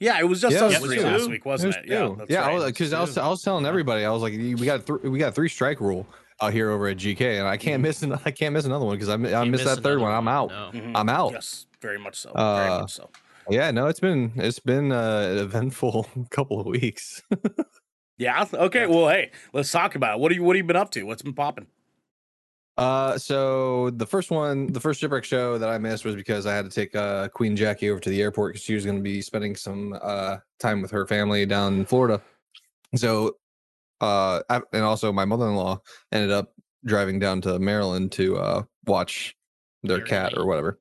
Yeah, 0.01 0.21
it 0.21 0.25
was 0.25 0.41
just 0.41 0.55
Yeah, 0.55 0.65
us 0.65 0.75
it 0.77 0.81
was 0.83 0.91
three 0.93 1.03
last 1.03 1.29
week, 1.29 1.45
wasn't 1.45 1.75
it? 1.75 1.79
It 1.79 1.83
was 1.83 1.91
Yeah, 1.91 2.07
two. 2.09 2.17
that's 2.19 2.31
yeah, 2.31 2.47
right. 2.47 2.67
because 2.67 2.93
I 2.93 3.01
was. 3.01 3.19
I 3.19 3.27
was 3.29 3.43
telling 3.43 3.67
everybody 3.67 4.05
I 4.05 4.11
was 4.11 4.23
like, 4.23 4.33
we 4.33 4.55
got 4.55 4.87
th- 4.87 5.01
we 5.03 5.19
got 5.19 5.35
three 5.35 5.49
strike 5.49 5.81
rule 5.81 6.07
out 6.41 6.53
here 6.53 6.71
over 6.71 6.87
at 6.87 6.99
GK, 6.99 7.39
and 7.39 7.49
I 7.49 7.57
can't 7.57 7.83
miss 7.83 8.03
an- 8.03 8.13
I 8.25 8.31
can't 8.31 8.53
miss 8.53 8.65
another 8.65 8.85
one 8.85 8.95
because 8.97 9.09
I 9.09 9.17
mi- 9.17 9.35
I 9.35 9.43
missed 9.45 9.65
miss 9.65 9.75
that 9.75 9.83
third 9.83 9.99
another 9.99 10.01
one. 10.01 10.13
I'm 10.15 10.29
out. 10.29 10.51
No. 10.51 10.71
Mhm. 10.81 10.93
I'm 10.95 11.09
out. 11.09 11.33
Yes, 11.33 11.67
very 11.83 11.99
much 11.99 12.17
so. 12.17 12.33
very 12.33 12.47
Uh, 12.69 12.81
much 12.83 12.93
so. 12.93 13.11
Yeah, 13.51 13.71
no, 13.73 13.87
it's 13.89 13.99
been 14.01 14.33
it's 14.37 14.61
been 14.61 14.93
uh, 14.93 15.31
an 15.33 15.39
eventful 15.39 16.07
couple 16.31 16.61
of 16.61 16.67
weeks. 16.67 17.23
Yeah. 18.21 18.47
Okay. 18.53 18.87
Well, 18.89 19.09
hey, 19.09 19.31
let's 19.53 19.71
talk 19.71 19.95
about 19.95 20.17
it. 20.17 20.21
What 20.21 20.33
are 20.33 20.35
you 20.35 20.43
What 20.43 20.57
have 20.57 20.65
you 20.65 20.67
been 20.67 20.75
up 20.75 20.91
to? 20.91 21.05
What's 21.05 21.23
been 21.23 21.35
popping? 21.35 21.69
Uh, 22.79 23.19
so 23.19 23.91
the 23.91 24.07
first 24.07 24.31
one, 24.31 24.73
the 24.73 24.79
first 24.79 25.01
shipwreck 25.01 25.25
show 25.25 25.59
that 25.59 25.69
I 25.69 25.79
missed 25.79 26.05
was 26.05 26.15
because 26.15 26.47
I 26.47 26.55
had 26.55 26.65
to 26.65 26.71
take 26.71 26.95
uh, 26.95 27.29
Queen 27.29 27.57
Jackie 27.57 27.91
over 27.91 27.99
to 27.99 28.09
the 28.09 28.23
airport 28.23 28.53
because 28.53 28.63
she 28.65 28.75
was 28.77 28.85
going 28.85 28.97
to 28.97 29.03
be 29.03 29.21
spending 29.21 29.57
some 29.57 29.99
uh, 30.01 30.37
time 30.61 30.81
with 30.81 30.93
her 30.93 31.05
family 31.05 31.45
down 31.45 31.75
in 31.75 31.85
Florida. 31.85 32.23
So, 32.95 33.37
uh, 34.01 34.43
I- 34.49 34.63
and 34.73 34.85
also 34.85 35.13
my 35.13 35.25
mother-in-law 35.25 35.81
ended 36.13 36.31
up 36.31 36.53
driving 36.85 37.19
down 37.19 37.41
to 37.43 37.59
Maryland 37.59 38.13
to 38.13 38.39
uh, 38.39 38.63
watch 38.87 39.35
their 39.83 40.01
cat 40.01 40.35
or 40.37 40.47
whatever. 40.47 40.79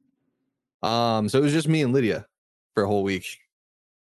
Um, 0.84 1.28
so 1.28 1.40
it 1.40 1.42
was 1.42 1.54
just 1.54 1.68
me 1.68 1.82
and 1.82 1.94
Lydia 1.94 2.28
for 2.76 2.84
a 2.84 2.88
whole 2.88 3.04
week. 3.04 3.26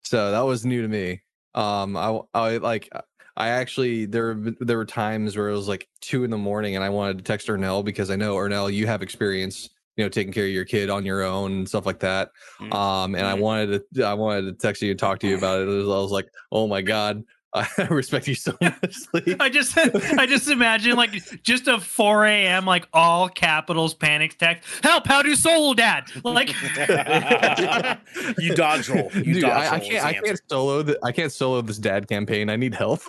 So 0.05 0.31
that 0.31 0.41
was 0.41 0.65
new 0.65 0.81
to 0.81 0.89
me. 0.89 1.21
Um, 1.55 1.99
I, 1.99 2.19
I 2.33 2.57
like 2.57 2.89
I 3.37 3.49
actually 3.49 4.07
there 4.07 4.35
there 4.61 4.77
were 4.77 4.85
times 4.85 5.37
where 5.37 5.49
it 5.49 5.53
was 5.57 5.69
like 5.69 5.89
two 6.01 6.25
in 6.25 6.31
the 6.31 6.39
morning 6.39 6.77
and 6.77 6.85
I 6.85 6.89
wanted 6.89 7.19
to 7.19 7.25
text 7.25 7.49
Ernell 7.49 7.85
because 7.85 8.11
I 8.11 8.17
know 8.17 8.37
Ernell 8.37 8.73
you 8.73 8.87
have 8.87 9.03
experience 9.03 9.71
you 9.97 10.05
know 10.05 10.09
taking 10.09 10.33
care 10.33 10.45
of 10.45 10.51
your 10.51 10.65
kid 10.65 10.91
on 10.91 11.05
your 11.05 11.23
own 11.23 11.53
and 11.53 11.69
stuff 11.69 11.87
like 11.87 12.01
that. 12.01 12.31
Mm. 12.61 12.73
Um, 12.75 13.15
and 13.15 13.27
I 13.27 13.35
Mm. 13.37 13.41
wanted 13.41 13.83
to 13.95 14.05
I 14.05 14.15
wanted 14.15 14.43
to 14.47 14.53
text 14.53 14.83
you 14.83 14.91
and 14.91 14.99
talk 14.99 15.19
to 15.21 15.29
you 15.29 15.37
about 15.39 15.61
it. 15.61 15.69
It 15.69 15.73
was- 15.73 15.87
I 15.89 16.01
was 16.01 16.11
like, 16.13 16.29
oh 16.53 16.67
my 16.69 16.81
god, 16.83 17.23
I 17.79 17.87
respect 17.91 18.27
you 18.27 18.35
so 18.35 18.57
much. 18.61 18.97
Lee." 19.13 19.37
I 19.39 19.49
just 19.49 19.77
I 19.79 20.27
just 20.27 20.49
imagine 20.49 20.97
like 20.97 21.43
just 21.43 21.69
a 21.69 21.79
4 21.79 22.27
a.m. 22.27 22.67
like 22.67 22.89
all 22.93 23.29
capitals 23.29 23.95
panic 23.95 24.37
text. 24.39 24.69
Help! 24.83 25.07
How 25.07 25.23
do 25.23 25.35
solo 25.37 25.73
dad? 25.75 26.05
Like 26.25 26.49
you 28.39 28.55
dodge 28.55 28.89
roll. 28.89 29.11
You 29.15 29.35
Dude, 29.35 29.43
dodge 29.43 29.53
I, 29.53 29.67
I 29.67 29.71
roll 29.79 29.81
is 29.83 29.89
can't 29.89 30.03
the 30.03 30.07
I 30.07 30.13
can't 30.23 30.41
solo 30.49 30.83
the, 30.83 30.99
I 31.05 31.13
can't 31.13 31.33
solo 31.33 31.61
this 31.63 31.79
dad 31.79 32.09
campaign. 32.09 32.51
I 32.51 32.57
need 32.57 32.75
help. 32.75 33.03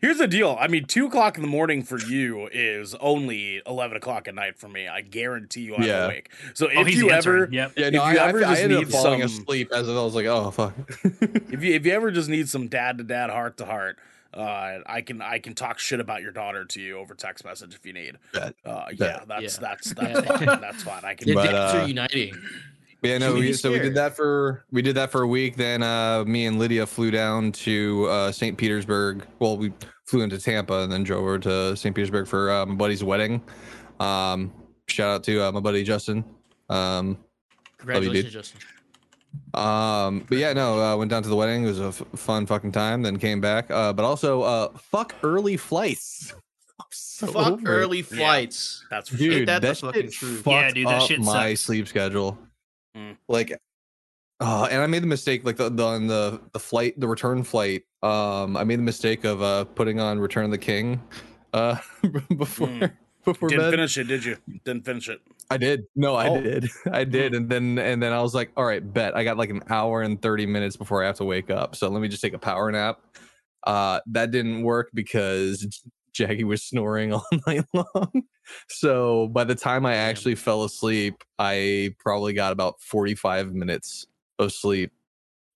Here's 0.00 0.18
the 0.18 0.28
deal. 0.28 0.56
I 0.60 0.68
mean, 0.68 0.84
two 0.84 1.06
o'clock 1.06 1.36
in 1.36 1.42
the 1.42 1.48
morning 1.48 1.82
for 1.82 1.98
you 1.98 2.48
is 2.52 2.94
only 2.96 3.60
eleven 3.66 3.96
o'clock 3.96 4.28
at 4.28 4.34
night 4.34 4.56
for 4.58 4.68
me. 4.68 4.86
I 4.88 5.00
guarantee 5.00 5.62
you 5.62 5.74
I'm 5.76 5.82
Yeah. 5.82 6.04
awake. 6.06 6.30
So 6.54 6.68
oh, 6.74 6.80
if 6.82 6.86
he's 6.86 6.98
you 6.98 7.10
answering. 7.10 7.42
ever, 7.44 7.52
Yep. 7.52 7.72
yeah, 7.76 7.86
If 7.86 7.92
no, 7.94 8.10
you 8.10 8.18
I, 8.18 8.28
ever 8.28 8.44
I, 8.44 8.48
I 8.48 8.50
just 8.52 8.62
ended 8.62 8.78
up 8.78 8.84
need 8.84 8.92
falling 8.92 9.20
some- 9.28 9.42
asleep 9.42 9.72
as 9.72 9.88
if 9.88 9.96
I 9.96 10.02
was 10.02 10.14
like, 10.14 10.26
oh 10.26 10.50
fuck. 10.52 10.74
if 11.50 11.62
you 11.62 11.74
if 11.74 11.84
you 11.86 11.92
ever 11.92 12.10
just 12.10 12.28
need 12.28 12.48
some 12.48 12.68
dad 12.68 12.98
to 12.98 13.04
dad, 13.04 13.30
heart 13.32 13.56
to 13.58 13.66
heart, 13.66 13.98
Uh, 14.34 14.78
I 14.86 15.02
can 15.02 15.20
I 15.20 15.38
can 15.38 15.54
talk 15.54 15.78
shit 15.78 16.00
about 16.00 16.22
your 16.22 16.32
daughter 16.32 16.64
to 16.64 16.80
you 16.80 16.98
over 16.98 17.14
text 17.14 17.44
message 17.44 17.74
if 17.74 17.84
you 17.84 17.92
need. 17.92 18.16
Bet. 18.32 18.54
Uh, 18.64 18.86
yeah, 18.94 19.20
that's 19.28 19.42
Yeah. 19.42 19.60
that's 19.60 19.94
that's 19.94 20.20
Yeah. 20.26 20.36
fine. 20.38 20.60
That's 20.60 20.82
fine. 20.82 21.04
I 21.04 21.14
can. 21.14 21.28
The 21.28 21.34
But, 21.34 21.44
dads 21.50 21.74
uh, 21.74 21.78
are 21.78 21.86
uniting. 21.88 22.34
Yeah, 23.02 23.18
no. 23.18 23.34
We, 23.34 23.52
so 23.52 23.70
we 23.72 23.78
did 23.80 23.94
that 23.96 24.14
for 24.16 24.64
we 24.70 24.80
did 24.80 24.94
that 24.94 25.10
for 25.10 25.22
a 25.22 25.26
week. 25.26 25.56
Then 25.56 25.82
uh, 25.82 26.24
me 26.24 26.46
and 26.46 26.58
Lydia 26.58 26.86
flew 26.86 27.10
down 27.10 27.52
to 27.52 28.06
uh, 28.08 28.32
St. 28.32 28.56
Petersburg. 28.56 29.26
Well, 29.38 29.56
we 29.58 29.72
flew 30.06 30.22
into 30.22 30.38
Tampa 30.38 30.80
and 30.84 30.90
then 30.92 31.02
drove 31.02 31.22
over 31.24 31.38
to 31.40 31.76
St. 31.76 31.94
Petersburg 31.94 32.26
for 32.26 32.50
uh, 32.50 32.64
my 32.64 32.74
buddy's 32.74 33.02
wedding. 33.04 33.42
Um, 34.00 34.52
shout 34.88 35.10
out 35.16 35.24
to 35.24 35.42
uh, 35.42 35.52
my 35.52 35.60
buddy 35.60 35.82
Justin. 35.84 36.24
Um, 36.70 37.18
Congratulations, 37.78 38.32
Justin. 38.32 38.60
Um, 39.54 40.24
but 40.28 40.38
yeah, 40.38 40.52
no, 40.52 40.80
uh, 40.80 40.96
went 40.96 41.10
down 41.10 41.22
to 41.22 41.28
the 41.28 41.36
wedding. 41.36 41.64
It 41.64 41.68
was 41.68 41.80
a 41.80 41.84
f- 41.86 42.02
fun 42.16 42.46
fucking 42.46 42.72
time. 42.72 43.02
Then 43.02 43.18
came 43.18 43.40
back. 43.40 43.70
Uh, 43.70 43.92
but 43.92 44.04
also, 44.04 44.42
uh, 44.42 44.68
fuck 44.78 45.14
early 45.22 45.56
flights. 45.56 46.34
I'm 46.80 46.86
so 46.90 47.26
Fuck 47.28 47.46
over 47.52 47.60
it. 47.60 47.68
early 47.68 48.02
flights. 48.02 48.84
That's 48.90 49.08
for 49.10 49.16
dude. 49.16 49.32
sure. 49.32 49.46
that 49.46 49.62
the 49.62 49.68
that 49.68 49.76
fucking 49.78 50.02
shit 50.10 50.12
truth. 50.12 50.42
Yeah, 50.46 50.70
dude, 50.72 50.86
that 50.88 51.02
up 51.02 51.08
shit 51.08 51.20
my 51.20 51.50
sucks. 51.54 51.60
sleep 51.62 51.88
schedule. 51.88 52.38
Mm. 52.96 53.16
Like, 53.28 53.52
uh, 54.40 54.68
and 54.70 54.82
I 54.82 54.86
made 54.86 55.02
the 55.02 55.06
mistake, 55.06 55.44
like 55.44 55.56
the, 55.56 55.68
the 55.70 55.84
on 55.84 56.06
the 56.08 56.40
the 56.52 56.58
flight, 56.58 56.98
the 56.98 57.06
return 57.08 57.44
flight. 57.44 57.82
Um, 58.02 58.56
I 58.56 58.64
made 58.64 58.78
the 58.80 58.82
mistake 58.84 59.24
of 59.24 59.40
uh 59.42 59.64
putting 59.64 60.00
on 60.00 60.18
Return 60.18 60.44
of 60.44 60.50
the 60.50 60.58
King, 60.58 61.00
uh, 61.52 61.76
before 62.36 62.66
Mm. 62.68 62.92
Before 63.24 63.48
Didn't 63.48 63.64
bed. 63.64 63.70
finish 63.70 63.98
it, 63.98 64.04
did 64.04 64.24
you? 64.24 64.36
Didn't 64.64 64.84
finish 64.84 65.08
it. 65.08 65.20
I 65.50 65.56
did. 65.56 65.84
No, 65.94 66.14
I 66.16 66.28
Oh. 66.28 66.40
did. 66.40 66.68
I 66.92 67.04
did. 67.04 67.34
And 67.34 67.48
then 67.48 67.78
and 67.78 68.02
then 68.02 68.12
I 68.12 68.22
was 68.22 68.34
like, 68.34 68.50
all 68.56 68.64
right, 68.64 68.80
bet. 68.92 69.16
I 69.16 69.24
got 69.24 69.36
like 69.36 69.50
an 69.50 69.62
hour 69.68 70.02
and 70.02 70.20
30 70.20 70.46
minutes 70.46 70.76
before 70.76 71.02
I 71.02 71.06
have 71.06 71.16
to 71.16 71.24
wake 71.24 71.50
up. 71.50 71.76
So 71.76 71.88
let 71.88 72.00
me 72.00 72.08
just 72.08 72.22
take 72.22 72.32
a 72.34 72.38
power 72.38 72.70
nap. 72.72 72.98
Uh 73.66 74.00
that 74.06 74.30
didn't 74.30 74.62
work 74.62 74.90
because 74.94 75.80
Jackie 76.12 76.44
was 76.44 76.62
snoring 76.62 77.12
all 77.14 77.26
night 77.46 77.64
long. 77.74 78.22
So 78.68 79.28
by 79.28 79.44
the 79.44 79.54
time 79.54 79.86
I 79.86 79.94
actually 79.94 80.34
fell 80.34 80.64
asleep, 80.64 81.22
I 81.38 81.94
probably 81.98 82.32
got 82.32 82.52
about 82.52 82.80
45 82.80 83.52
minutes 83.54 84.06
of 84.38 84.52
sleep 84.52 84.90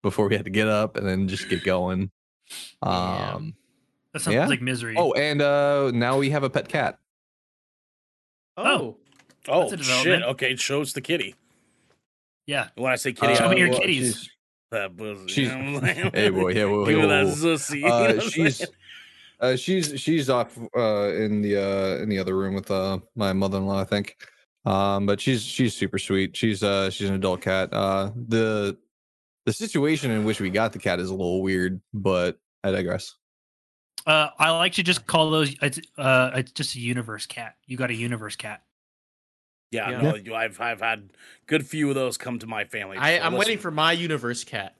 before 0.03 0.27
we 0.27 0.35
had 0.35 0.45
to 0.45 0.51
get 0.51 0.67
up 0.67 0.97
and 0.97 1.07
then 1.07 1.27
just 1.27 1.49
get 1.49 1.63
going. 1.63 2.11
Um 2.81 3.55
That 4.13 4.21
sounds 4.21 4.35
Yeah. 4.35 4.47
like 4.47 4.61
misery. 4.61 4.95
oh, 4.97 5.13
and 5.13 5.41
uh 5.41 5.91
now 5.91 6.17
we 6.17 6.29
have 6.31 6.43
a 6.43 6.49
pet 6.49 6.67
cat. 6.67 6.99
Oh, 8.57 8.97
Oh 9.47 9.69
That's 9.69 9.81
a 9.81 9.83
shit! 9.83 10.23
Okay, 10.23 10.51
it 10.51 10.59
shows 10.59 10.93
the 10.93 11.01
kitty. 11.01 11.35
yeah. 12.47 12.69
When 12.75 12.91
I 12.91 12.95
say 12.95 13.13
kitty, 13.13 13.33
Uh, 13.33 13.35
Show 13.35 13.49
me 13.49 13.59
your 13.59 13.69
well, 13.69 13.79
kitties. 13.79 14.15
she's- 14.17 14.29
that 14.71 14.95
was. 14.95 15.19
she's- 15.31 15.51
you 15.51 15.57
know 15.57 15.73
what 15.79 15.83
I'm? 15.83 16.11
Hey 16.13 16.29
boy, 16.29 16.51
yeah, 16.53 16.65
whoa, 16.65 16.85
Give 16.85 16.95
me 16.97 17.01
whoa, 17.03 17.09
that 17.09 17.25
whoa. 17.25 17.31
zussy. 17.33 17.75
you 17.75 17.81
know 17.87 17.93
uh, 17.93 18.19
she's 18.21 18.65
uh, 19.39 19.55
she's 19.55 19.99
she's 19.99 20.29
off 20.29 20.57
uh, 20.75 21.13
in 21.13 21.41
the 21.41 21.57
uh, 21.57 22.01
in 22.01 22.09
the 22.09 22.17
other 22.17 22.35
room 22.35 22.55
with 22.55 22.71
uh, 22.71 22.97
my 23.15 23.33
mother-in-law, 23.33 23.79
I 23.81 23.83
think. 23.83 24.15
Um, 24.65 25.05
but 25.05 25.21
she's 25.21 25.43
she's 25.43 25.75
super 25.75 25.99
sweet. 25.99 26.35
She's 26.35 26.63
uh 26.63 26.89
she's 26.89 27.09
an 27.09 27.15
adult 27.15 27.41
cat. 27.41 27.69
Uh, 27.71 28.09
the 28.15 28.75
the 29.45 29.53
situation 29.53 30.09
in 30.09 30.23
which 30.25 30.39
we 30.41 30.49
got 30.49 30.73
the 30.73 30.79
cat 30.79 30.99
is 30.99 31.09
a 31.09 31.13
little 31.13 31.43
weird, 31.43 31.79
but 31.93 32.39
I 32.63 32.71
digress. 32.71 33.13
Uh, 34.05 34.29
I 34.37 34.51
like 34.51 34.73
to 34.73 34.83
just 34.83 35.07
call 35.07 35.31
those. 35.31 35.55
It's 35.61 35.79
uh, 35.97 36.31
it's 36.35 36.51
just 36.51 36.75
a 36.75 36.79
universe 36.79 37.25
cat. 37.25 37.55
You 37.65 37.75
got 37.77 37.89
a 37.89 37.95
universe 37.95 38.35
cat. 38.35 38.61
Yeah, 39.71 39.89
Yeah. 39.89 40.11
no, 40.21 40.35
I've 40.35 40.61
I've 40.61 40.79
had 40.79 41.09
good 41.47 41.65
few 41.65 41.89
of 41.89 41.95
those 41.95 42.17
come 42.17 42.39
to 42.39 42.47
my 42.47 42.65
family. 42.65 42.97
I, 42.97 43.19
I'm 43.19 43.33
waiting 43.33 43.57
for 43.57 43.71
my 43.71 43.91
universe 43.93 44.43
cat. 44.43 44.75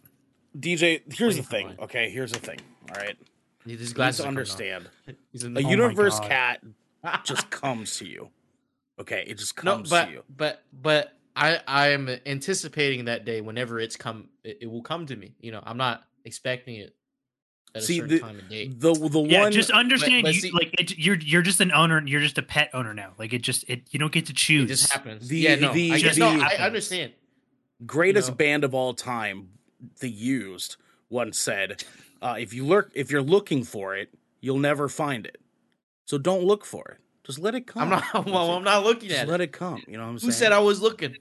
DJ. 0.58 1.02
Here's 1.14 1.38
the 1.38 1.44
thing. 1.44 1.68
mine. 1.68 1.78
Okay, 1.82 2.10
here's 2.10 2.32
the 2.32 2.40
thing. 2.40 2.60
All 2.92 2.96
right, 3.02 3.18
These 3.66 3.80
you 3.80 3.86
need 3.88 3.96
glasses 3.96 4.22
to 4.22 4.28
understand. 4.28 4.86
off. 5.08 5.16
He's 5.32 5.44
in 5.44 5.58
A 5.58 5.62
Oh 5.62 5.70
universe 5.70 6.20
cat 6.20 6.62
just 7.24 7.50
comes 7.50 7.98
to 7.98 8.06
you. 8.06 8.30
Okay, 9.00 9.26
it 9.28 9.38
just 9.38 9.62
no, 9.64 9.76
comes 9.76 9.90
but 9.90 10.06
to 10.06 10.12
you. 10.12 10.24
but 10.30 10.64
but 10.72 11.18
I 11.36 11.60
I 11.68 11.90
am 11.90 12.08
anticipating 12.26 13.06
that 13.06 13.26
day 13.26 13.42
whenever 13.42 13.80
it's 13.80 13.98
come. 13.98 14.30
It, 14.44 14.60
it 14.62 14.68
will 14.72 14.84
come 14.84 15.06
to 15.08 15.16
me. 15.16 15.34
You 15.42 15.52
know, 15.52 15.62
I'm 15.66 15.78
not 15.78 16.04
expecting 16.26 16.76
it 16.76 16.84
at 16.88 16.94
See, 17.82 17.96
a 18.00 18.02
certain 18.02 18.10
the- 18.16 18.20
time 18.20 18.40
of 18.40 18.50
day. 18.50 18.68
The 18.68 18.94
the 18.94 19.22
Yeah, 19.22 19.42
one 19.42 19.52
just 19.52 19.70
understand 19.72 20.24
but 20.24 20.34
you 20.36 20.42
see- 20.42 20.52
like 20.52 20.74
it, 20.80 20.98
you're 20.98 21.16
you're 21.18 21.42
just 21.42 21.60
an 21.62 21.72
owner. 21.72 22.02
You're 22.06 22.22
just 22.22 22.38
a 22.38 22.42
pet 22.44 22.70
owner 22.74 22.94
now. 22.94 23.14
Like 23.18 23.34
it 23.34 23.42
just 23.42 23.64
it 23.70 23.84
you 23.92 24.00
don't 24.00 24.12
get 24.12 24.26
to 24.28 24.32
It 24.34 24.38
choose. 24.38 24.68
just 24.70 24.92
happens. 24.94 25.28
The- 25.28 25.38
yeah, 25.38 25.56
no, 25.56 25.74
the- 25.74 25.92
I 25.92 26.00
guess 26.00 26.16
the- 26.16 26.20
no. 26.22 26.42
I 26.42 26.56
understand. 26.56 27.12
greatest 27.86 28.30
know? 28.30 28.36
band 28.36 28.64
of 28.64 28.74
all 28.74 28.94
time, 28.94 29.50
The 30.00 30.10
Used, 30.10 30.78
once 31.10 31.38
said, 31.40 31.84
uh, 32.22 32.36
"If 32.40 32.54
you 32.54 32.66
lurk, 32.66 32.92
if 32.96 33.12
you're 33.12 33.22
looking 33.22 33.64
for 33.64 33.96
it, 33.96 34.10
you'll 34.42 34.58
never 34.60 34.88
find 34.90 35.26
it. 35.26 35.40
So 36.06 36.18
don't 36.18 36.44
look 36.44 36.66
for 36.66 36.88
it. 36.90 36.98
Just 37.26 37.40
let 37.40 37.56
it 37.56 37.66
come. 37.68 37.82
I'm 37.84 37.90
not. 37.90 38.04
Well, 38.28 38.52
I'm 38.52 38.64
not 38.64 38.84
looking 38.84 39.10
Just 39.10 39.22
at 39.22 39.28
let 39.28 39.42
it. 39.42 39.46
it 39.46 39.52
come. 39.52 39.82
You 39.88 39.98
know 39.98 40.04
what 40.04 40.10
I'm 40.12 40.20
saying? 40.20 40.28
Who 40.28 40.32
said 40.32 40.52
I 40.52 40.60
was 40.60 40.82
looking? 40.82 41.18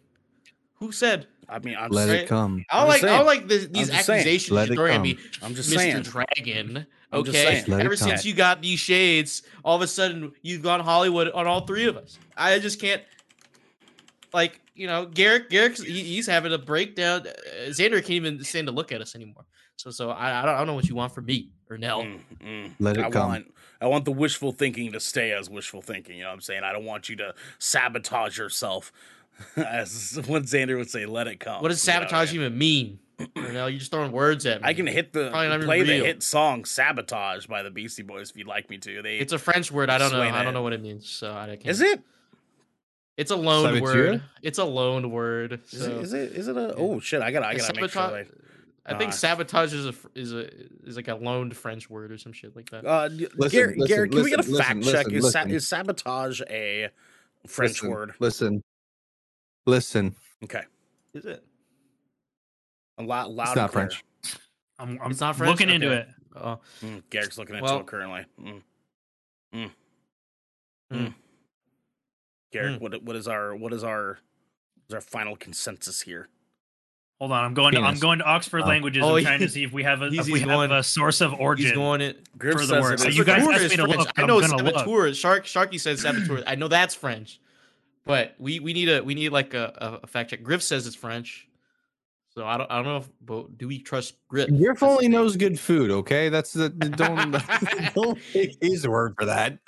Who 0.84 0.92
said? 0.92 1.26
I 1.48 1.58
mean, 1.60 1.76
I'm 1.78 1.90
Let 1.90 2.04
just, 2.06 2.08
Right. 2.12 2.20
it 2.24 2.28
come. 2.28 2.64
I 2.70 2.78
I'm 2.80 2.86
don't 2.86 2.92
just 2.92 3.02
like. 3.02 3.10
I 3.10 3.14
saying. 3.14 3.18
don't 3.18 3.26
like 3.26 3.48
this, 3.48 3.66
these 3.68 3.88
just 3.90 4.04
saying. 4.06 4.18
accusations 4.20 4.68
you're 4.68 4.76
throwing 4.76 4.92
at 4.94 5.00
me, 5.02 5.18
I'm 5.42 5.54
just 5.54 5.70
Mr. 5.70 5.74
saying. 5.78 6.02
Dragon. 6.02 6.86
I'm 7.12 7.24
just 7.24 7.36
Okay. 7.38 7.54
saying. 7.54 7.64
Let 7.68 7.80
it 7.80 7.84
Ever 7.86 7.96
since 7.96 8.22
come. 8.22 8.28
you 8.28 8.34
got 8.34 8.60
these 8.62 8.78
shades, 8.80 9.42
all 9.64 9.76
of 9.76 9.82
a 9.82 9.86
sudden 9.86 10.32
you've 10.42 10.62
gone 10.62 10.80
Hollywood 10.80 11.30
on 11.32 11.46
all 11.46 11.62
three 11.66 11.86
of 11.86 11.96
us. 11.96 12.18
I 12.36 12.58
just 12.58 12.80
can't. 12.80 13.02
Like 14.32 14.60
you 14.74 14.86
know, 14.86 15.06
Garrick. 15.06 15.48
Garrick. 15.50 15.78
He, 15.78 16.02
he's 16.02 16.26
having 16.26 16.52
a 16.52 16.58
breakdown. 16.58 17.26
Uh, 17.26 17.68
Xander 17.68 17.96
can't 18.00 18.10
even 18.10 18.42
stand 18.44 18.66
to 18.66 18.72
look 18.72 18.90
at 18.92 19.00
us 19.00 19.14
anymore. 19.14 19.44
So, 19.76 19.90
so 19.90 20.10
I, 20.10 20.42
I 20.42 20.44
don't, 20.44 20.54
I 20.54 20.58
don't 20.58 20.66
know 20.66 20.74
what 20.74 20.88
you 20.88 20.94
want 20.94 21.14
from 21.14 21.26
me 21.26 21.50
Ernell. 21.70 22.04
Mm, 22.04 22.20
mm. 22.44 22.70
Let 22.78 22.96
it 22.96 23.04
I 23.04 23.10
come. 23.10 23.28
want 23.28 23.54
I 23.80 23.86
want 23.86 24.04
the 24.04 24.12
wishful 24.12 24.52
thinking 24.52 24.92
to 24.92 25.00
stay 25.00 25.32
as 25.32 25.50
wishful 25.50 25.82
thinking. 25.82 26.16
You 26.16 26.22
know 26.22 26.28
what 26.28 26.34
I'm 26.34 26.40
saying? 26.40 26.62
I 26.64 26.72
don't 26.72 26.84
want 26.84 27.08
you 27.08 27.16
to 27.16 27.34
sabotage 27.58 28.38
yourself. 28.38 28.92
As 29.56 30.20
what 30.26 30.42
Xander 30.44 30.76
would 30.76 30.90
say, 30.90 31.06
let 31.06 31.26
it 31.26 31.40
come. 31.40 31.62
What 31.62 31.68
does 31.68 31.84
You 31.86 31.92
know 31.92 32.00
sabotage 32.00 32.34
even 32.34 32.56
mean? 32.56 32.98
Ernell, 33.18 33.70
you're 33.70 33.78
just 33.78 33.90
throwing 33.92 34.10
words 34.10 34.44
at 34.46 34.60
me. 34.62 34.68
I 34.68 34.74
can 34.74 34.86
hit 34.88 35.12
the 35.12 35.30
Probably 35.30 35.48
not 35.48 35.60
play 35.62 35.82
the 35.82 36.04
hit 36.04 36.22
song 36.22 36.64
"Sabotage" 36.64 37.46
by 37.46 37.62
the 37.62 37.70
Beastie 37.70 38.02
Boys 38.02 38.30
if 38.30 38.36
you'd 38.36 38.48
like 38.48 38.68
me 38.68 38.78
to. 38.78 39.02
They 39.02 39.18
It's 39.18 39.32
a 39.32 39.38
French 39.38 39.70
word. 39.70 39.88
I 39.88 39.98
don't 39.98 40.10
know. 40.10 40.18
Sway 40.18 40.30
I 40.30 40.42
don't 40.42 40.52
know 40.54 40.62
what 40.62 40.72
it 40.72 40.82
means. 40.82 41.08
So 41.08 41.32
I 41.32 41.46
can't. 41.46 41.66
is 41.66 41.80
it 41.80 42.00
It's 43.16 43.30
a 43.30 43.36
loaned 43.36 43.76
Saboteur? 43.76 44.10
word. 44.12 44.22
It's 44.42 44.58
a 44.58 44.64
loaned 44.64 45.10
word. 45.12 45.60
is, 45.70 45.82
it 45.86 45.92
is 45.92 46.12
it 46.12 46.32
is 46.32 46.48
it 46.48 46.56
a 46.56 46.74
oh 46.76 46.98
shit 46.98 47.22
I 47.22 47.30
gotta 47.30 47.46
I 47.46 47.54
gotta 47.54 47.72
make 47.80 47.90
sure. 47.90 48.02
sabotage- 48.02 48.26
I 48.86 48.98
think 48.98 49.12
sabotage 49.14 49.72
is 49.72 49.86
a 49.86 49.94
is 50.16 50.32
a 50.34 50.50
is 50.84 50.96
like 50.96 51.08
a 51.08 51.14
loaned 51.14 51.56
French 51.56 51.88
word 51.88 52.10
or 52.12 52.18
some 52.18 52.32
shit 52.32 52.54
like 52.56 52.68
that. 52.70 52.84
I, 52.84 52.88
uh, 52.88 53.08
d- 53.08 53.28
Listen, 53.36 53.58
Garrett, 53.58 53.78
listen, 53.78 53.96
Garrett, 53.96 54.12
can 54.12 54.22
we 54.24 54.30
get 54.30 54.40
a 54.40 54.42
listen, 54.42 54.58
fact 54.58 54.76
listen, 54.80 54.92
check? 54.92 55.06
listen, 55.06 55.16
is, 55.16 55.32
sa- 55.32 55.42
is 55.44 55.68
sabotage 55.68 56.40
a 56.50 56.88
French 57.46 57.74
Listen, 57.82 57.90
word? 57.90 58.14
Listen. 58.18 58.62
Listen. 59.66 60.14
Okay, 60.42 60.62
is 61.14 61.24
it? 61.24 61.42
a 62.98 63.02
lot 63.02 63.30
loud. 63.30 63.48
It's 63.48 63.56
not 63.56 63.72
clear. 63.72 63.88
French. 63.88 64.04
I'm, 64.78 64.98
I'm 65.02 65.10
It's 65.10 65.20
not 65.20 65.36
French? 65.36 65.50
looking 65.50 65.68
into 65.74 65.90
it. 65.92 66.08
Oh, 66.36 66.60
Mm, 66.82 67.02
Garrett's 67.10 67.38
looking 67.38 67.56
into 67.56 67.64
Well- 67.64 67.80
it 67.80 67.86
currently. 67.86 68.24
Mm. 68.40 68.62
Mm. 69.54 69.70
Mm. 70.92 70.96
Mm. 71.06 71.14
Garrett, 72.52 72.78
Mm. 72.78 72.80
what 72.80 73.02
what 73.02 73.16
is 73.16 73.26
our 73.28 73.54
what 73.56 73.72
is 73.72 73.82
our 73.84 74.18
is 74.88 74.94
our 74.94 75.00
final 75.00 75.34
consensus 75.36 76.00
here? 76.02 76.28
Hold 77.20 77.32
on, 77.32 77.44
I'm 77.44 77.54
going. 77.54 77.72
To, 77.74 77.80
I'm 77.80 77.98
going 77.98 78.18
to 78.18 78.24
Oxford 78.24 78.62
Oh. 78.62 78.66
Languages. 78.66 79.02
Oh, 79.04 79.16
I'm 79.16 79.22
trying 79.24 79.38
to 79.40 79.48
see 79.48 79.62
if 79.64 79.72
we 79.72 79.82
have 79.84 80.02
a 80.02 80.10
he's- 80.10 80.26
if 80.26 80.32
we 80.32 80.40
have 80.40 80.48
going- 80.48 80.70
a 80.72 80.82
source 80.82 81.20
of 81.20 81.32
origin. 81.34 81.66
he's 81.66 81.74
going 81.74 82.00
it. 82.00 82.28
Griff 82.36 82.60
For 82.60 82.66
the 82.66 82.80
word. 82.80 83.00
it 83.00 83.06
is. 83.08 83.16
You 83.16 83.24
guys 83.24 83.42
asked 83.46 83.62
me 83.62 83.68
to 83.70 83.76
French. 83.84 83.96
look, 83.96 84.08
I 84.18 84.22
I'm 84.22 84.26
know 84.28 84.40
gonna 84.40 84.56
look. 84.62 85.14
Shark 85.14 85.44
Sharky 85.46 85.80
says 85.80 86.00
saboteur. 86.02 86.42
I 86.46 86.54
know 86.56 86.68
that's 86.68 86.94
French, 86.94 87.40
but 88.04 88.34
we 88.38 88.60
we 88.60 88.72
need 88.72 88.88
a 88.88 89.02
we 89.02 89.14
need 89.14 89.30
like 89.30 89.54
a, 89.54 89.72
a, 89.76 90.00
a 90.04 90.06
fact 90.06 90.30
check. 90.30 90.42
Griff 90.42 90.62
says 90.62 90.86
it's 90.86 90.96
French, 90.96 91.48
so 92.34 92.44
I 92.46 92.56
don't 92.58 92.70
I 92.70 92.76
don't 92.76 92.84
know. 92.84 92.96
If, 92.98 93.08
but 93.24 93.56
do 93.58 93.68
we 93.68 93.78
trust 93.80 94.16
Griff? 94.28 94.48
Griff 94.48 94.82
only 94.82 95.08
knows 95.08 95.36
good 95.36 95.58
food, 95.58 95.90
okay? 95.90 96.28
That's 96.28 96.52
the 96.52 96.68
don't 96.70 97.32
don't 97.94 98.18
take 98.32 98.56
his 98.60 98.86
word 98.86 99.14
for 99.18 99.24
that. 99.26 99.58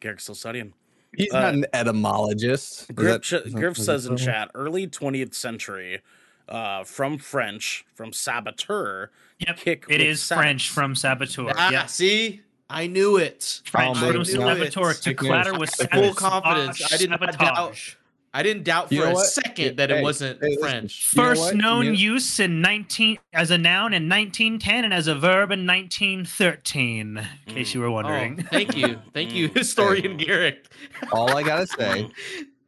Garrett's 0.00 0.22
still 0.24 0.34
studying. 0.34 0.72
He's 1.16 1.32
Uh, 1.32 1.40
not 1.40 1.54
an 1.54 1.66
etymologist. 1.72 2.94
Griff, 2.94 3.22
that- 3.28 3.44
ch- 3.48 3.52
Griff 3.52 3.76
says 3.76 4.06
in 4.06 4.16
so? 4.16 4.24
chat, 4.24 4.50
early 4.54 4.86
20th 4.86 5.34
century, 5.34 6.00
uh, 6.48 6.84
from 6.84 7.18
French, 7.18 7.84
from 7.94 8.12
saboteur, 8.12 9.10
Yep, 9.40 9.56
kick 9.56 9.84
it 9.88 10.06
with. 10.06 10.22
French 10.22 10.68
from 10.70 10.94
saboteur. 10.94 11.52
Ah, 11.56 11.70
yeah, 11.70 11.86
see, 11.86 12.42
I 12.72 12.86
knew 12.86 13.16
it. 13.16 13.60
French 13.64 13.96
Oh, 13.96 14.00
from 14.00 14.12
but 14.12 14.20
it's 14.20 14.32
not- 14.34 14.56
saboteur 14.56 14.94
to 14.94 15.14
clatter 15.14 15.58
with 15.58 15.70
Full 15.92 16.14
confidence. 16.14 16.92
I 16.92 16.96
did 16.96 17.10
not 17.10 17.38
doubt. 17.38 17.76
I 18.32 18.44
didn't 18.44 18.62
doubt 18.62 18.88
for 18.88 18.94
You 18.94 19.00
know 19.00 19.10
a 19.10 19.14
what? 19.14 19.26
second 19.26 19.76
that 19.78 19.90
it 19.90 20.04
wasn't 20.04 20.40
hey, 20.40 20.50
listen. 20.50 20.62
French. 20.62 21.12
You 21.16 21.20
know 21.22 21.28
First 21.28 21.54
known 21.54 21.86
You- 21.86 21.92
use 22.12 22.38
in 22.38 22.60
19 22.60 23.18
as 23.32 23.50
a 23.50 23.58
noun 23.58 23.92
in 23.92 24.06
1910 24.08 24.84
and 24.84 24.94
as 24.94 25.08
a 25.08 25.16
verb 25.16 25.50
in 25.50 25.66
1913. 25.66 27.26
In 27.48 27.54
case 27.54 27.74
you 27.74 27.80
were 27.80 27.88
Oh, 27.88 27.92
wondering. 27.92 28.40
thank 28.44 28.76
you, 28.76 29.00
thank 29.14 29.32
you, 29.34 29.48
Mm. 29.48 29.56
historian 29.58 30.16
Garrick. 30.16 30.64
All 31.10 31.36
I 31.36 31.42
gotta 31.42 31.66
say, 31.66 32.08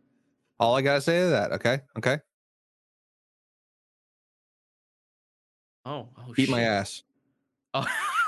all 0.59 0.75
I 0.75 0.83
gotta 0.83 1.01
say 1.01 1.21
to 1.21 1.29
that, 1.29 1.53
okay? 1.53 1.83
Okay. 1.97 2.19
Oh, 5.85 6.09
oh 6.19 6.33
Beat 6.35 6.49
my 6.51 6.63
ass. 6.63 7.05
Oh, 7.75 7.87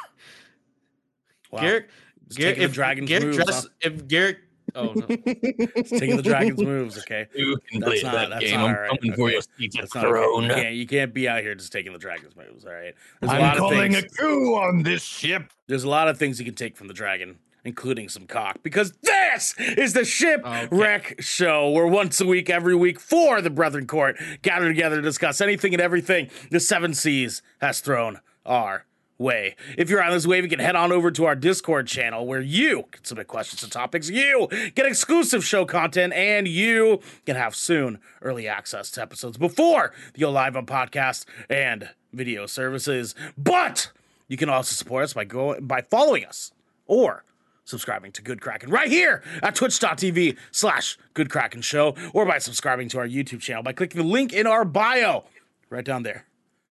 Wow. 1.55 1.61
Garrett, 1.61 1.91
Just 2.29 2.39
Garrett, 2.39 2.55
taking 2.57 2.61
the 2.61 2.65
if 2.71 2.73
dragon's 2.75 3.09
Garrett 3.09 3.25
moves, 3.27 3.37
dress, 3.37 3.63
huh? 3.65 3.69
if 3.83 4.09
Garrett, 4.09 4.39
oh 4.75 4.93
no, 4.95 5.07
Just 5.07 5.91
taking 5.99 6.17
the 6.17 6.23
dragon's 6.23 6.61
moves. 6.63 6.99
Okay, 6.99 7.27
You 7.35 7.57
can 7.71 7.81
That's 7.81 7.93
play 8.01 8.03
not- 8.03 8.13
that 8.15 8.31
that's 8.31 8.45
game. 8.45 8.61
not 8.61 8.71
I'm 8.71 8.75
all 8.77 8.81
right. 8.83 8.91
coming 9.01 9.13
for 9.15 9.23
Okay. 9.25 9.33
your 9.33 9.43
seat 9.59 9.75
that's 9.79 9.95
not. 9.95 10.01
throne. 10.03 10.43
You 10.45 10.49
can't, 10.51 10.75
you 10.75 10.87
can't 10.87 11.15
be 11.15 11.29
out 11.29 11.43
here 11.43 11.55
just 11.55 11.73
taking 11.73 11.93
the 11.93 11.99
dragon's 11.99 12.35
moves. 12.37 12.65
All 12.65 12.73
right. 12.73 12.95
There's 13.21 13.33
a 13.33 13.35
I'm 13.37 13.41
lot 13.43 13.55
of 13.55 13.59
calling 13.61 13.93
things. 13.93 14.05
a 14.05 14.09
coup 14.17 14.55
on 14.57 14.83
this 14.83 15.03
ship. 15.03 15.53
There's 15.67 15.85
a 15.85 15.89
lot 15.89 16.09
of 16.09 16.19
things 16.19 16.39
you 16.39 16.45
can 16.45 16.55
take 16.55 16.77
from 16.77 16.89
the 16.89 16.95
dragon, 16.95 17.39
including 17.65 18.09
some 18.09 18.27
cock, 18.27 18.59
because 18.63 18.93
this 19.03 19.55
is 19.59 19.93
the 19.95 20.05
Ship 20.05 20.41
Okay. 20.45 20.69
Wreck 20.71 21.17
Show, 21.21 21.71
where 21.71 21.87
once 21.87 22.21
a 22.21 22.27
week, 22.27 22.51
every 22.51 22.75
week, 22.75 22.99
for 23.01 23.41
the 23.41 23.51
Brethren 23.51 23.87
Court 23.87 24.17
gather 24.43 24.69
together 24.69 24.97
to 24.97 25.03
discuss 25.03 25.41
anything 25.41 25.73
and 25.75 25.81
everything 25.81 26.31
the 26.51 26.61
Seven 26.61 26.95
Seas 26.95 27.43
has 27.61 27.81
thrown 27.81 28.21
our 28.47 28.85
way. 29.19 29.57
If 29.79 29.91
you're 29.91 30.03
on 30.03 30.11
this 30.11 30.27
wave, 30.27 30.45
you 30.45 30.51
can 30.51 30.59
head 30.59 30.77
on 30.77 30.93
over 30.93 31.11
to 31.11 31.25
our 31.25 31.37
Discord 31.37 31.87
channel 31.87 32.27
where 32.27 32.41
you 32.41 32.85
can 32.91 33.05
submit 33.05 33.29
questions 33.29 33.63
and 33.63 33.71
topics, 33.71 34.11
you 34.11 34.49
get 34.75 34.87
exclusive 34.87 35.45
show 35.45 35.65
content, 35.65 36.13
and 36.13 36.49
you 36.49 37.01
can 37.27 37.37
have 37.37 37.55
soon 37.55 37.99
early 38.23 38.49
access 38.49 38.91
to 38.93 39.03
episodes 39.03 39.39
before 39.39 39.93
the 40.15 40.27
live 40.27 40.57
on 40.57 40.67
podcast 40.67 41.25
and 41.49 41.91
video 42.13 42.47
services. 42.47 43.15
But 43.39 43.93
you 44.29 44.37
can 44.37 44.49
also 44.49 44.75
support 44.75 45.05
us 45.05 45.13
by 45.13 45.25
going 45.25 45.67
by 45.67 45.83
following 45.83 46.25
us 46.25 46.53
or 46.87 47.25
subscribing 47.65 48.13
to 48.13 48.23
Good 48.23 48.41
Kraken 48.41 48.71
right 48.71 48.89
here 48.89 49.23
at 49.43 49.55
twitch.tv 49.55 50.37
slash 50.51 50.99
Good 51.15 51.31
Kraken 51.31 51.63
Show 51.63 51.95
or 52.13 52.27
by 52.27 52.39
subscribing 52.39 52.89
to 52.91 52.99
our 52.99 53.09
YouTube 53.09 53.41
channel 53.41 53.63
by 53.63 53.73
clicking 53.73 54.03
the 54.03 54.07
link 54.07 54.33
in 54.33 54.47
our 54.47 54.65
bio 54.65 55.25
right 55.71 55.85
down 55.85 56.03
there. 56.03 56.27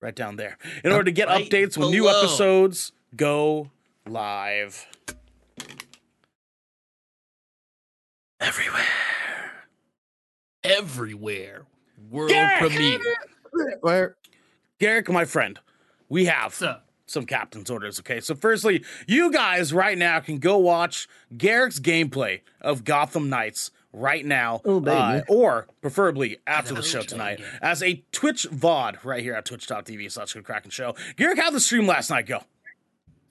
Right 0.05 0.15
down 0.15 0.37
there. 0.37 0.59
In 0.85 0.93
order 0.93 1.05
to 1.05 1.13
get 1.13 1.29
Right 1.29 1.49
updates 1.51 1.79
when 1.79 1.91
new 1.91 2.11
episodes 2.11 2.93
go 3.17 3.71
live. 4.07 4.87
everywhere, 8.39 8.85
everywhere, 10.63 11.63
world 12.11 12.29
Garrett! 12.29 12.59
premiere. 12.71 13.01
Where? 13.81 14.17
Garrick, 14.79 15.09
my 15.09 15.25
friend, 15.25 15.59
we 16.11 16.27
have 16.27 16.49
What's 16.49 16.61
up? 16.61 16.87
some 17.07 17.25
captain's 17.25 17.71
orders. 17.71 17.99
Okay, 17.99 18.21
so 18.21 18.35
firstly, 18.35 18.85
you 19.07 19.33
guys 19.33 19.73
right 19.73 19.97
now 19.97 20.21
can 20.21 20.39
go 20.39 20.59
watch 20.59 21.09
Garrick's 21.35 21.81
gameplay 21.81 22.43
of 22.61 22.85
Gotham 22.85 23.31
Knights 23.31 23.71
right 23.95 24.25
now, 24.27 24.61
Oh, 24.65 24.81
baby. 24.81 24.97
uh, 24.97 25.23
or 25.29 25.67
preferably 25.81 26.39
after 26.47 26.75
the 26.75 26.83
show 26.83 26.99
Hello, 26.99 27.07
tonight, 27.07 27.41
as 27.63 27.83
a 27.83 28.03
Twitch 28.13 28.47
VOD 28.51 29.05
right 29.05 29.23
here 29.23 29.35
at 29.35 29.45
twitch.tv 29.45 30.11
slash 30.13 30.33
Good 30.35 30.45
Kraken 30.45 30.71
Show. 30.71 30.95
Garrick, 31.17 31.39
how'd 31.39 31.55
the 31.55 31.61
stream 31.61 31.87
last 31.87 32.11
night 32.11 32.27
go? 32.27 32.41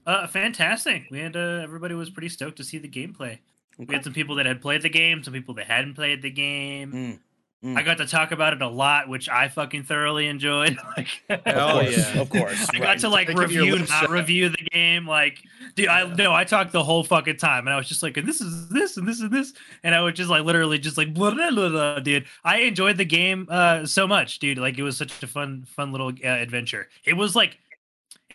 Uh, 0.05 0.27
fantastic. 0.27 1.03
We 1.11 1.19
had 1.19 1.35
uh, 1.35 1.61
everybody 1.63 1.95
was 1.95 2.09
pretty 2.09 2.29
stoked 2.29 2.57
to 2.57 2.63
see 2.63 2.77
the 2.77 2.89
gameplay. 2.89 3.39
We 3.77 3.93
had 3.93 4.03
some 4.03 4.13
people 4.13 4.35
that 4.35 4.45
had 4.45 4.61
played 4.61 4.81
the 4.83 4.89
game, 4.89 5.23
some 5.23 5.33
people 5.33 5.55
that 5.55 5.65
hadn't 5.67 5.95
played 5.95 6.21
the 6.21 6.29
game. 6.29 6.91
Mm, 6.91 7.19
mm. 7.63 7.77
I 7.77 7.83
got 7.83 7.97
to 7.97 8.05
talk 8.05 8.31
about 8.31 8.53
it 8.53 8.61
a 8.61 8.67
lot, 8.67 9.07
which 9.07 9.29
I 9.29 9.47
fucking 9.47 9.83
thoroughly 9.83 10.27
enjoyed. 10.27 10.77
like, 10.97 11.07
Hell 11.45 11.79
of 11.79 11.85
course, 11.85 11.97
yeah. 11.97 12.21
of 12.21 12.29
course. 12.29 12.69
I 12.73 12.73
right. 12.73 12.81
got 12.81 12.99
to 12.99 13.09
like 13.09 13.27
Think 13.27 13.39
review, 13.39 13.79
not 13.79 14.09
review 14.09 14.49
the 14.49 14.67
game. 14.71 15.07
Like, 15.07 15.39
dude, 15.75 15.87
I 15.87 16.13
no, 16.13 16.33
I 16.33 16.43
talked 16.43 16.71
the 16.71 16.83
whole 16.83 17.03
fucking 17.03 17.37
time, 17.37 17.67
and 17.67 17.73
I 17.73 17.77
was 17.77 17.87
just 17.87 18.03
like, 18.03 18.17
and 18.17 18.27
this 18.27 18.41
is 18.41 18.69
this 18.69 18.97
and 18.97 19.07
this 19.07 19.21
and 19.21 19.31
this, 19.31 19.53
and 19.83 19.95
I 19.95 20.01
was 20.01 20.13
just 20.13 20.29
like 20.29 20.43
literally 20.43 20.79
just 20.79 20.97
like 20.97 21.13
blah 21.13 21.31
blah 21.31 21.51
blah, 21.51 21.69
blah 21.69 21.99
dude. 21.99 22.25
I 22.43 22.57
enjoyed 22.59 22.97
the 22.97 23.05
game 23.05 23.47
uh 23.49 23.85
so 23.85 24.07
much, 24.07 24.39
dude. 24.39 24.57
Like, 24.57 24.77
it 24.77 24.83
was 24.83 24.97
such 24.97 25.23
a 25.23 25.27
fun 25.27 25.65
fun 25.65 25.91
little 25.91 26.09
uh, 26.09 26.27
adventure. 26.27 26.89
It 27.05 27.13
was 27.13 27.35
like. 27.35 27.57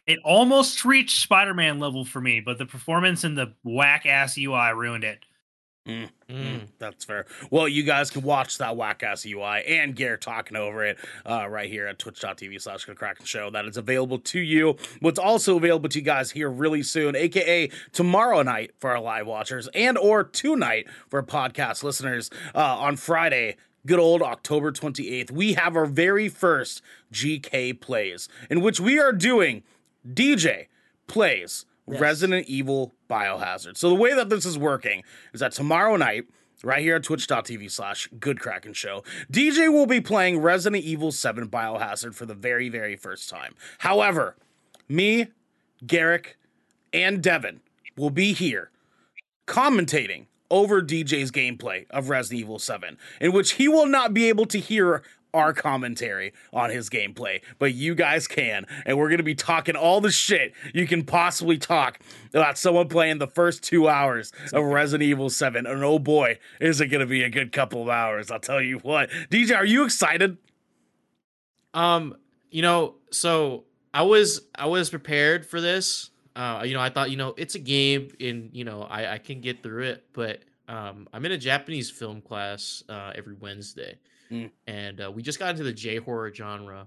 It 0.07 0.21
almost 0.25 0.87
reached 0.87 1.21
Spider-Man 1.21 1.81
level 1.81 2.03
for 2.03 2.19
me, 2.19 2.41
but 2.41 2.57
the 2.57 2.65
performance 2.65 3.25
and 3.25 3.37
the 3.37 3.53
whack 3.63 4.07
ass 4.07 4.39
UI 4.39 4.73
ruined 4.75 5.05
it. 5.05 5.19
Mm. 5.89 6.69
That's 6.79 7.05
fair. 7.05 7.25
Well, 7.51 7.67
you 7.67 7.83
guys 7.83 8.11
can 8.11 8.23
watch 8.23 8.59
that 8.59 8.77
whack 8.77 9.03
ass 9.03 9.25
UI 9.25 9.63
and 9.67 9.97
Garrett 9.97 10.21
talking 10.21 10.57
over 10.57 10.85
it 10.85 10.99
uh, 11.25 11.49
right 11.49 11.71
here 11.71 11.87
at 11.87 11.99
twitch.tv 11.99 12.61
slash 12.61 12.85
Kraken 12.85 13.25
Show. 13.25 13.51
That 13.51 13.65
is 13.65 13.79
available 13.79 14.19
to 14.19 14.39
you. 14.39 14.77
What's 15.01 15.19
also 15.19 15.57
available 15.57 15.89
to 15.89 15.99
you 15.99 16.05
guys 16.05 16.31
here 16.33 16.51
really 16.51 16.83
soon, 16.83 17.17
aka 17.17 17.71
tomorrow 17.93 18.43
night 18.43 18.73
for 18.79 18.91
our 18.91 19.01
live 19.01 19.27
watchers 19.27 19.69
and 19.75 19.97
or 19.97 20.25
tonight 20.25 20.87
for 21.09 21.23
podcast 21.23 21.83
listeners 21.83 22.31
uh, 22.55 22.77
on 22.79 22.97
Friday. 22.97 23.57
Good 23.87 24.01
old 24.01 24.21
October 24.21 24.71
28th, 24.71 25.31
we 25.31 25.55
have 25.55 25.75
our 25.75 25.87
very 25.87 26.29
first 26.29 26.83
GK 27.11 27.81
plays 27.81 28.29
in 28.51 28.61
which 28.61 28.81
we 28.81 28.99
are 28.99 29.13
doing 29.13 29.63
DJ 30.07 30.67
plays 31.07 31.65
Yes. 31.91 32.01
Resident 32.01 32.47
Evil 32.47 32.95
Biohazard. 33.09 33.77
So 33.77 33.89
the 33.89 33.95
way 33.95 34.15
that 34.15 34.29
this 34.29 34.45
is 34.45 34.59
working 34.59 35.03
is 35.33 35.41
that 35.41 35.53
tomorrow 35.53 35.97
night, 35.97 36.25
right 36.63 36.83
here 36.83 36.97
at 36.97 37.05
twitch.tv 37.05 37.71
slash 37.71 38.09
good 38.19 38.41
show, 38.73 39.03
DJ 39.33 39.73
will 39.73 39.87
be 39.87 40.01
playing 40.01 40.41
Resident 40.41 40.85
Evil 40.85 41.13
7 41.13 41.49
Biohazard 41.49 42.15
for 42.15 42.27
the 42.27 42.35
very, 42.35 42.69
very 42.69 42.97
first 42.97 43.29
time. 43.29 43.55
However, 43.79 44.37
me, 44.89 45.29
Garrick, 45.87 46.37
and 46.93 47.23
Devin 47.23 47.61
will 47.97 48.11
be 48.11 48.33
here 48.33 48.71
commentating 49.47 50.27
over 50.51 50.81
DJ's 50.81 51.31
gameplay 51.31 51.87
of 51.91 52.09
Resident 52.09 52.41
Evil 52.41 52.59
7, 52.59 52.97
in 53.21 53.33
which 53.33 53.53
he 53.53 53.69
will 53.69 53.87
not 53.87 54.15
be 54.15 54.29
able 54.29 54.47
to 54.47 54.59
hear 54.59 55.03
our 55.35 55.53
commentary 55.53 56.33
on 56.53 56.71
his 56.71 56.91
gameplay, 56.91 57.41
but 57.59 57.75
you 57.75 57.95
guys 57.95 58.27
can. 58.27 58.67
And 58.87 58.99
we're 58.99 59.09
going 59.09 59.19
to 59.19 59.25
be 59.25 59.35
talking 59.35 59.77
all 59.77 60.01
the 60.01 60.11
shit 60.11 60.53
you 60.75 60.87
can 60.87 61.05
possibly 61.05 61.59
talk 61.59 61.99
about 62.33 62.59
someone 62.59 62.89
playing 62.89 63.19
the 63.19 63.27
first 63.27 63.63
two 63.63 63.89
hours 63.89 64.33
of 64.53 64.65
Resident 64.65 65.09
Evil 65.09 65.31
7. 65.31 65.67
And 65.67 65.85
oh 65.85 65.99
boy, 65.99 66.39
is 66.61 66.81
it 66.81 66.89
going 66.89 67.01
to 67.01 67.07
be 67.07 67.23
a 67.23 67.31
good 67.31 67.53
couple 67.53 67.83
of 67.83 67.89
hours. 67.89 68.31
I'll 68.31 68.41
tell 68.41 68.61
you 68.61 68.79
what. 68.79 69.11
DJ, 69.31 69.57
are 69.57 69.65
you 69.65 69.85
excited? 69.85 70.39
Um, 71.75 72.17
you 72.51 72.63
know, 72.63 72.97
so 73.11 73.65
I 73.93 74.03
was 74.03 74.43
I 74.55 74.67
was 74.67 74.91
prepared 74.91 75.47
for 75.47 75.61
this. 75.61 76.11
Uh, 76.35 76.63
you 76.65 76.75
know, 76.75 76.81
I 76.81 76.89
thought, 76.89 77.11
you 77.11 77.17
know, 77.17 77.35
it's 77.37 77.55
a 77.55 77.59
game 77.59 78.11
and 78.21 78.51
you 78.53 78.65
know, 78.65 78.83
I, 78.83 79.15
I 79.15 79.19
can 79.19 79.41
get 79.41 79.63
through 79.63 79.85
it, 79.85 80.05
but 80.13 80.41
um 80.69 81.09
I'm 81.13 81.25
in 81.25 81.33
a 81.33 81.39
Japanese 81.39 81.91
film 81.91 82.21
class 82.21 82.83
uh 82.89 83.13
every 83.15 83.35
Wednesday. 83.35 83.99
Mm. 84.31 84.51
And 84.67 85.01
uh, 85.01 85.11
we 85.11 85.23
just 85.23 85.39
got 85.39 85.51
into 85.51 85.65
the 85.65 85.73
J 85.73 85.97
horror 85.97 86.33
genre 86.35 86.87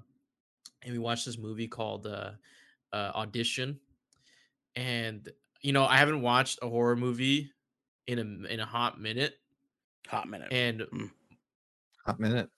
and 0.84 0.94
we 0.94 1.00
watched 1.00 1.26
this 1.26 1.38
movie 1.38 1.68
called 1.68 2.08
uh, 2.08 2.32
uh 2.94 3.12
Audition. 3.16 3.80
And 4.76 5.28
you 5.62 5.74
know, 5.74 5.86
I 5.86 5.98
haven't 5.98 6.22
watched 6.22 6.60
a 6.62 6.70
horror 6.70 6.96
movie 6.96 7.52
in 8.08 8.20
a 8.20 8.48
in 8.48 8.60
a 8.60 8.66
hot 8.66 9.00
minute 9.00 9.38
Hot 10.08 10.28
minute. 10.28 10.52
and 10.52 10.86
Hot 12.06 12.20
minute. 12.20 12.50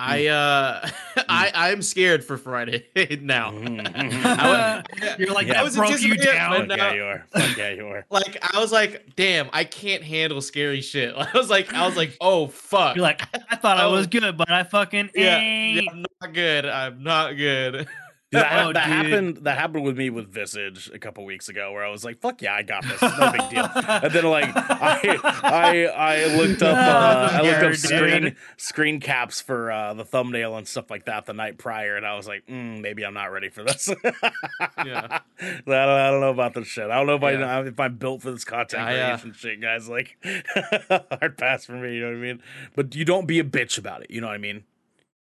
I 0.00 0.26
uh 0.28 0.88
I 1.28 1.50
I'm 1.54 1.82
scared 1.82 2.22
for 2.24 2.38
Friday 2.38 2.84
now. 3.20 3.50
I 3.56 4.82
You're 5.18 5.32
like 5.34 5.46
Yeah. 5.48 5.54
that 5.54 5.60
I 5.60 5.62
was 5.64 5.74
broke 5.76 5.88
you 6.00 6.12
anticipating 6.12 6.24
down. 6.24 6.68
but 6.68 6.78
Fuck 6.78 6.78
yeah, 6.78 6.94
you 6.94 7.02
are. 7.04 7.26
Fuck 7.32 7.56
yeah, 7.56 7.70
you 7.70 7.86
are. 7.88 8.06
like 8.10 8.38
I 8.54 8.60
was 8.60 8.70
like, 8.72 9.16
damn, 9.16 9.50
I 9.52 9.64
can't 9.64 10.04
handle 10.04 10.40
scary 10.40 10.80
shit. 10.80 11.14
I 11.16 11.28
was 11.34 11.50
like, 11.50 11.74
I 11.74 11.84
was 11.86 11.96
like, 11.96 12.16
oh 12.20 12.46
fuck. 12.46 12.94
You're 12.96 13.02
like, 13.02 13.22
I 13.50 13.56
thought 13.56 13.78
I 13.78 13.86
was 13.86 14.06
Oh. 14.06 14.08
good, 14.10 14.36
but 14.36 14.50
I 14.50 14.62
fucking 14.62 15.10
yeah, 15.14 15.38
ain't. 15.38 15.82
yeah, 15.84 15.90
I'm 15.90 16.04
not 16.22 16.32
good. 16.32 16.64
I'm 16.66 17.02
not 17.02 17.36
good. 17.36 17.88
That, 18.32 18.66
Oh, 18.66 18.72
that 18.74 18.84
dude. 18.84 18.92
happened. 18.92 19.36
That 19.44 19.56
happened 19.56 19.84
with 19.84 19.96
me 19.96 20.10
with 20.10 20.30
Visage 20.30 20.90
a 20.92 20.98
couple 20.98 21.24
weeks 21.24 21.48
ago, 21.48 21.72
where 21.72 21.82
I 21.82 21.88
was 21.88 22.04
like, 22.04 22.20
"Fuck 22.20 22.42
yeah, 22.42 22.54
I 22.54 22.62
got 22.62 22.82
this. 22.82 22.92
It's 23.00 23.18
no 23.18 23.32
big 23.32 23.48
deal." 23.48 23.64
And 23.74 24.12
then 24.12 24.24
like 24.24 24.50
I 24.54 25.16
I 25.42 25.84
I 25.86 26.36
looked 26.36 26.60
up 26.62 26.76
uh, 26.76 27.30
I 27.32 27.40
looked 27.40 27.62
up 27.62 27.74
screen 27.76 28.36
screen 28.58 29.00
caps 29.00 29.40
for 29.40 29.72
uh, 29.72 29.94
the 29.94 30.04
thumbnail 30.04 30.56
and 30.58 30.68
stuff 30.68 30.90
like 30.90 31.06
that 31.06 31.24
the 31.24 31.32
night 31.32 31.56
prior, 31.56 31.96
and 31.96 32.04
I 32.06 32.16
was 32.16 32.28
like, 32.28 32.46
mm, 32.46 32.82
maybe 32.82 33.02
I'm 33.06 33.14
not 33.14 33.32
ready 33.32 33.48
for 33.48 33.64
this. 33.64 33.88
Yeah. 34.84 35.20
I 35.40 35.60
don't, 35.66 35.74
I 35.74 36.10
don't 36.10 36.20
know 36.20 36.30
about 36.30 36.52
this 36.54 36.66
shit. 36.68 36.90
I 36.90 36.96
don't 36.96 37.06
know 37.06 37.14
if 37.16 37.22
Yeah. 37.22 37.58
I 37.58 37.66
if 37.66 37.80
I'm 37.80 37.96
built 37.96 38.20
for 38.22 38.30
this 38.30 38.44
content 38.44 38.82
I, 38.82 39.00
uh, 39.00 39.16
creation 39.18 39.32
shit, 39.32 39.60
guys. 39.62 39.88
Like 39.88 40.16
hard 40.90 41.38
pass 41.38 41.64
for 41.64 41.72
me. 41.72 41.94
You 41.94 42.00
know 42.02 42.08
what 42.08 42.16
I 42.16 42.20
mean? 42.20 42.42
But 42.76 42.94
you 42.94 43.04
don't 43.06 43.26
be 43.26 43.38
a 43.38 43.44
bitch 43.44 43.78
about 43.78 44.02
it. 44.02 44.10
You 44.10 44.20
know 44.20 44.26
what 44.26 44.34
I 44.34 44.38
mean? 44.38 44.64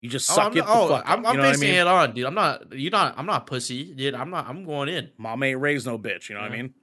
You 0.06 0.12
just 0.12 0.30
Oh, 0.30 0.36
suck 0.36 0.46
I'm, 0.46 0.52
it 0.52 0.56
not- 0.60 0.68
the 0.68 0.74
oh, 0.74 0.88
fuck. 0.88 1.04
I'm, 1.08 1.26
up, 1.26 1.30
I'm 1.32 1.36
you 1.36 1.42
know 1.42 1.48
what 1.48 1.58
I 1.58 1.60
mean? 1.60 1.74
it 1.74 1.88
on, 1.88 2.14
dude. 2.14 2.26
I'm 2.26 2.36
not. 2.36 2.74
You're 2.74 2.92
not. 2.92 3.16
I'm 3.18 3.26
not 3.26 3.48
pussy, 3.48 3.92
dude. 3.96 4.14
I'm 4.14 4.30
not. 4.30 4.48
I'm 4.48 4.64
going 4.64 4.88
in. 4.88 5.10
Mom 5.18 5.42
ain't 5.42 5.60
raised 5.60 5.88
no 5.88 5.98
bitch. 5.98 6.30
You 6.30 6.36
know 6.36 6.42
what 6.42 6.52
I 6.52 6.56
mean? 6.56 6.74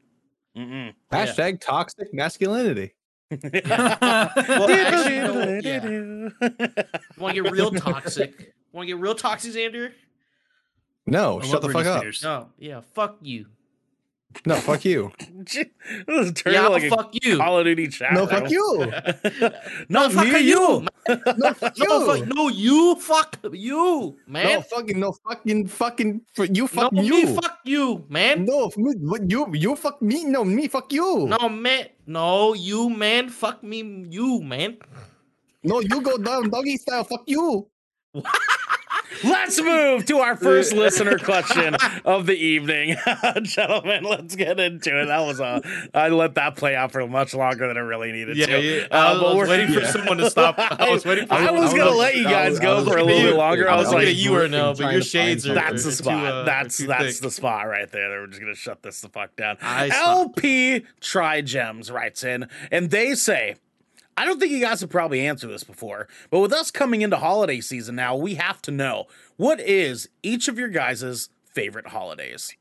Mm-mm. 0.56 0.92
Yeah. 1.12 1.26
Hashtag 1.26 1.60
toxic 1.60 2.12
masculinity. 2.12 2.94
Well, 3.30 4.70
actually, 4.70 5.18
no, 5.20 6.30
Want 7.16 7.36
to 7.36 7.42
get 7.42 7.52
real 7.52 7.70
toxic? 7.70 8.52
Want 8.72 8.88
to 8.88 8.94
get 8.94 9.00
real 9.00 9.14
toxic, 9.14 9.52
Xander? 9.54 9.92
No, 11.06 11.40
I 11.40 11.46
shut 11.46 11.62
the 11.62 11.68
fuck 11.70 11.86
up. 11.86 12.00
Spears. 12.00 12.22
No. 12.22 12.48
Yeah. 12.58 12.80
Fuck 12.94 13.18
you. 13.22 13.46
No, 14.46 14.56
fuck 14.56 14.84
you. 14.84 15.12
this 15.18 15.66
is 16.08 16.32
turning 16.32 16.60
Yeah, 16.60 16.68
like 16.68 16.88
fuck 16.88 17.14
a 17.14 17.18
you. 17.22 17.36
Call 17.38 17.58
of 17.58 17.64
Duty 17.64 17.88
chat. 17.88 18.12
No, 18.14 18.26
fuck 18.26 18.50
you. 18.50 18.86
no, 19.88 20.08
fuck 20.10 20.26
you. 20.26 20.38
you. 20.38 20.86
No, 21.36 21.54
fuck 21.54 21.76
you. 21.78 21.84
No, 21.88 22.06
fuck, 22.06 22.26
no, 22.26 22.48
you 22.48 22.94
fuck 22.96 23.36
you, 23.52 24.16
man. 24.26 24.44
No 24.46 24.60
fucking, 24.62 25.00
no 25.00 25.12
fucking, 25.12 25.66
fucking, 25.68 26.20
you 26.54 26.66
fuck 26.66 26.92
no, 26.92 27.02
you. 27.02 27.26
me 27.26 27.34
fuck 27.34 27.58
you, 27.64 28.04
man. 28.08 28.44
No, 28.44 28.70
me- 28.76 28.94
you, 29.28 29.46
you 29.54 29.76
fuck 29.76 30.00
me. 30.02 30.24
No, 30.24 30.44
me 30.44 30.68
fuck 30.68 30.92
you. 30.92 31.26
No, 31.26 31.48
man. 31.48 31.86
No, 32.06 32.54
you, 32.54 32.90
man. 32.90 33.28
Fuck 33.30 33.62
me, 33.62 34.06
you, 34.10 34.40
man. 34.42 34.78
No, 35.62 35.80
you 35.80 36.00
go 36.00 36.18
down 36.18 36.50
doggy 36.50 36.76
style. 36.76 37.04
Fuck 37.04 37.22
you. 37.26 37.68
Let's 39.24 39.60
move 39.60 40.04
to 40.06 40.18
our 40.18 40.36
first 40.36 40.72
listener 40.72 41.18
question 41.18 41.76
of 42.04 42.26
the 42.26 42.34
evening, 42.36 42.96
gentlemen. 43.42 44.04
Let's 44.04 44.34
get 44.36 44.58
into 44.60 45.00
it. 45.00 45.06
That 45.06 45.20
was 45.26 45.40
a 45.40 45.62
I 45.94 46.08
let 46.08 46.34
that 46.36 46.56
play 46.56 46.74
out 46.76 46.92
for 46.92 47.06
much 47.06 47.34
longer 47.34 47.68
than 47.68 47.76
it 47.76 47.80
really 47.80 48.12
needed 48.12 48.36
Yeah, 48.36 48.46
to. 48.46 48.60
yeah. 48.60 48.86
Uh, 48.90 48.96
I 48.96 49.12
was, 49.12 49.20
but 49.20 49.26
I 49.26 49.28
was 49.28 49.36
we're- 49.36 49.48
waiting 49.50 49.74
for 49.74 49.80
yeah. 49.80 49.86
someone 49.92 50.16
to 50.18 50.30
stop. 50.30 50.54
I 50.58 50.90
was 50.90 51.04
waiting 51.04 51.26
for 51.26 51.34
I 51.34 51.44
someone 51.46 51.62
was 51.64 51.72
gonna 51.72 51.84
stop. 51.90 51.98
let 51.98 52.16
you 52.16 52.24
guys 52.24 52.50
was- 52.50 52.60
go 52.60 52.84
for 52.84 52.98
a 52.98 53.04
little 53.04 53.22
bit 53.30 53.36
longer. 53.36 53.68
I 53.68 53.74
I 53.74 53.76
was 53.76 53.86
was 53.86 53.94
like, 53.94 54.06
at 54.08 54.14
you 54.16 54.36
or 54.36 54.48
no, 54.48 54.74
but 54.76 54.92
your 54.92 55.02
shades 55.02 55.46
are. 55.48 55.54
That's 55.54 55.84
the 55.84 55.92
spot. 55.92 56.20
Too, 56.20 56.26
uh, 56.26 56.44
that's 56.44 56.78
that's 56.78 57.04
thick. 57.16 57.22
the 57.22 57.30
spot 57.30 57.66
right 57.68 57.90
there. 57.90 58.20
We're 58.20 58.26
just 58.26 58.40
gonna 58.40 58.54
shut 58.54 58.82
this 58.82 59.00
the 59.00 59.08
fuck 59.08 59.36
down. 59.36 59.56
I 59.62 59.88
stopped. 59.88 60.38
LP 60.38 60.84
Trigems 61.00 61.90
writes 61.90 62.24
in, 62.24 62.48
and 62.70 62.90
they 62.90 63.14
say, 63.14 63.56
I 64.22 64.24
don't 64.24 64.38
think 64.38 64.52
you 64.52 64.60
guys 64.60 64.80
have 64.82 64.88
probably 64.88 65.26
answered 65.26 65.50
this 65.50 65.64
before, 65.64 66.06
but 66.30 66.38
with 66.38 66.52
us 66.52 66.70
coming 66.70 67.02
into 67.02 67.16
holiday 67.16 67.60
season 67.60 67.96
now, 67.96 68.14
we 68.14 68.36
have 68.36 68.62
to 68.62 68.70
know 68.70 69.06
what 69.36 69.58
is 69.58 70.08
each 70.22 70.46
of 70.46 70.60
your 70.60 70.68
guys' 70.68 71.28
favorite 71.44 71.88
holidays. 71.88 72.56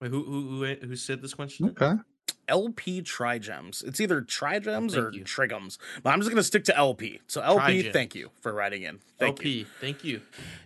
Wait, 0.00 0.10
who 0.10 0.24
who 0.24 0.64
who 0.66 0.74
who 0.88 0.96
said 0.96 1.22
this 1.22 1.34
question? 1.34 1.68
Okay. 1.68 1.92
LP 2.48 3.02
Trigems. 3.02 3.82
It's 3.82 4.00
either 4.00 4.20
Trigems 4.20 4.94
Thank 4.94 5.06
or 5.06 5.12
you. 5.12 5.24
Trigums, 5.24 5.78
but 6.02 6.10
I'm 6.10 6.20
just 6.20 6.30
gonna 6.30 6.42
stick 6.42 6.64
to 6.64 6.76
LP. 6.76 7.20
So 7.26 7.40
LP, 7.40 7.64
Trigems. 7.64 7.92
thank 7.92 8.14
you 8.14 8.30
for 8.40 8.52
writing 8.52 8.82
in. 8.82 9.00
Thank 9.18 9.38
LP, 9.38 9.50
you. 9.50 9.66
thank 9.80 10.04
you. 10.04 10.20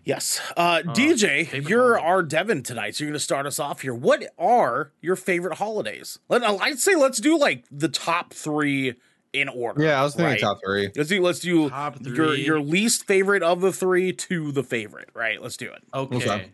Yes. 0.05 0.41
Uh, 0.57 0.83
DJ, 0.83 1.69
you're 1.69 1.99
holiday. 1.99 2.07
our 2.07 2.23
Devin 2.23 2.63
tonight, 2.63 2.97
so 2.97 3.05
you're 3.05 3.11
going 3.11 3.19
to 3.19 3.25
start 3.25 3.45
us 3.45 3.59
off 3.59 3.83
here. 3.83 3.93
What 3.93 4.25
are 4.39 4.93
your 5.03 5.17
favorite 5.17 5.59
holidays? 5.59 6.19
Let, 6.29 6.43
I'd 6.43 6.79
say 6.79 6.95
let's 6.95 7.21
do 7.21 7.39
like 7.39 7.65
the 7.71 7.89
top 7.89 8.33
three 8.33 8.95
in 9.33 9.49
order. 9.49 9.83
Yeah, 9.83 10.01
I 10.01 10.05
was 10.05 10.15
thinking 10.15 10.33
right? 10.33 10.41
top 10.41 10.59
three. 10.65 10.91
Let's 10.97 11.09
do 11.09 11.23
let's 11.23 11.41
do 11.41 11.69
Top 11.69 11.99
your 12.01 12.35
your 12.35 12.61
least 12.61 13.07
favorite 13.07 13.43
of 13.43 13.61
the 13.61 13.73
three 13.73 14.13
to 14.13 14.53
the 14.53 14.63
favorite. 14.63 15.11
Right? 15.15 15.41
Let's 15.43 15.57
do 15.57 15.71
it. 15.71 15.83
Okay. 15.93 16.17
Okay. 16.17 16.51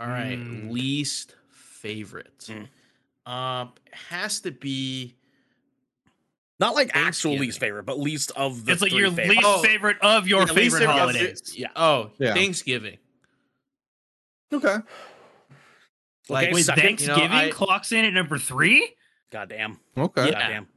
All 0.00 0.06
right. 0.06 0.38
Mm. 0.38 0.70
Least 0.70 1.34
favorite. 1.50 2.46
Mm. 2.46 2.68
Um, 3.26 3.72
has 3.92 4.40
to 4.40 4.50
be. 4.52 5.16
Not 6.58 6.74
like 6.74 6.90
actual 6.94 7.32
least 7.36 7.60
favorite, 7.60 7.82
but 7.84 7.98
least 7.98 8.30
of 8.34 8.64
the 8.64 8.72
It's 8.72 8.80
like 8.80 8.90
three 8.92 9.00
your 9.00 9.10
favorites. 9.10 9.30
least 9.36 9.42
Oh. 9.46 9.62
favorite 9.62 9.98
of 10.00 10.26
your 10.26 10.38
Yeah, 10.40 10.44
least 10.44 10.54
favorite 10.56 10.78
favorite 10.78 10.90
of 10.90 10.94
the- 11.12 11.18
holidays. 11.18 11.54
Yeah. 11.54 11.66
Oh, 11.76 12.12
Yeah. 12.18 12.32
Thanksgiving. 12.32 12.96
Okay. 14.52 14.76
Like, 16.28 16.46
Okay, 16.46 16.54
Wait, 16.54 16.64
second. 16.64 16.82
Thanksgiving 16.82 17.22
You 17.24 17.28
know, 17.28 17.34
I- 17.34 17.50
clocks 17.50 17.92
in 17.92 18.04
at 18.06 18.12
number 18.14 18.38
three? 18.38 18.94
Goddamn. 19.30 19.80
Okay. 19.98 20.26
Yeah. 20.26 20.30
Goddamn. 20.32 20.68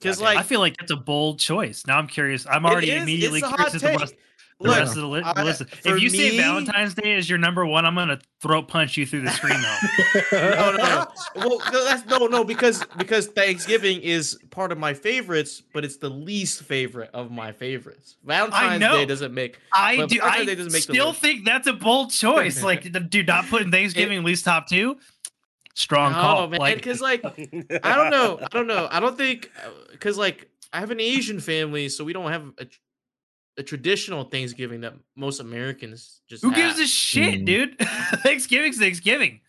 because 0.00 0.20
like 0.20 0.38
I 0.38 0.42
feel 0.44 0.60
like 0.60 0.76
that's 0.76 0.90
a 0.92 0.96
bold 0.96 1.38
choice. 1.40 1.84
Now 1.86 1.98
I'm 1.98 2.06
curious. 2.08 2.46
I'm 2.46 2.64
already 2.66 2.90
is- 2.90 3.02
immediately 3.02 3.38
it's 3.40 3.46
a 3.46 3.50
hot 3.50 3.56
curious 3.70 3.74
as 3.76 3.80
to 3.82 3.98
take. 4.08 4.18
What's 4.58 4.64
the 4.64 4.68
Look, 4.68 4.78
rest 4.78 4.96
of 4.96 5.02
the, 5.02 5.08
li- 5.08 5.22
I- 5.24 5.42
list. 5.44 5.62
If 5.84 6.00
you 6.02 6.10
say 6.10 6.36
Valentine's 6.36 6.94
Day 6.94 7.14
is 7.16 7.28
your 7.28 7.38
number 7.38 7.64
one, 7.64 7.86
I'm 7.86 7.94
gonna 7.94 8.20
throat 8.40 8.68
punch 8.68 8.96
you 8.96 9.06
through 9.06 9.22
the 9.22 9.30
screen 9.30 9.60
though. 9.60 10.28
no, 10.32 10.72
no, 10.72 10.76
no. 10.76 11.06
Well, 11.36 11.58
no, 11.72 11.84
that's 11.84 12.04
no, 12.06 12.26
no, 12.26 12.44
because 12.44 12.84
because 12.96 13.26
Thanksgiving 13.28 14.00
is 14.00 14.38
part 14.50 14.72
of 14.72 14.78
my 14.78 14.94
favorites, 14.94 15.62
but 15.72 15.84
it's 15.84 15.96
the 15.98 16.08
least 16.10 16.62
favorite 16.64 17.10
of 17.14 17.30
my 17.30 17.52
favorites. 17.52 18.16
Valentine's. 18.24 18.80
Day 18.82 19.04
doesn't 19.06 19.32
make. 19.34 19.58
I 19.72 20.06
do. 20.06 20.20
I 20.22 20.44
doesn't 20.44 20.72
make 20.72 20.82
still 20.82 21.12
think 21.12 21.44
that's 21.44 21.66
a 21.66 21.72
bold 21.72 22.10
choice. 22.10 22.62
like, 22.62 22.92
the- 22.92 23.00
dude, 23.00 23.26
not 23.28 23.46
putting 23.46 23.70
Thanksgiving 23.70 24.18
at 24.18 24.24
least 24.24 24.44
top 24.44 24.68
two. 24.68 24.96
Strong 25.74 26.10
No, 26.12 26.18
call. 26.20 26.48
man, 26.48 26.58
like, 26.58 26.74
because 26.74 27.00
like 27.00 27.24
I 27.84 27.94
don't 27.94 28.10
know, 28.10 28.40
I 28.42 28.48
don't 28.50 28.66
know, 28.66 28.88
I 28.90 28.98
don't 28.98 29.16
think 29.16 29.48
uh, 29.64 29.68
because 29.92 30.18
like 30.18 30.48
I 30.72 30.80
have 30.80 30.90
an 30.90 30.98
Asian 30.98 31.38
family, 31.38 31.88
so 31.88 32.02
we 32.02 32.12
don't 32.12 32.32
have 32.32 32.42
a, 32.58 32.66
tr- 33.58 33.60
a 33.60 33.62
traditional 33.64 34.24
Thanksgiving 34.24 34.80
that 34.82 34.94
most 35.16 35.40
Americans 35.40 36.20
just. 36.28 36.42
who 36.42 36.50
have. 36.50 36.76
gives 36.76 36.78
a 36.80 36.86
shit, 36.86 37.40
Mm. 37.40 37.44
dude? 37.44 37.78
Thanksgiving's 38.22 38.78
Thanksgiving. 38.78 39.40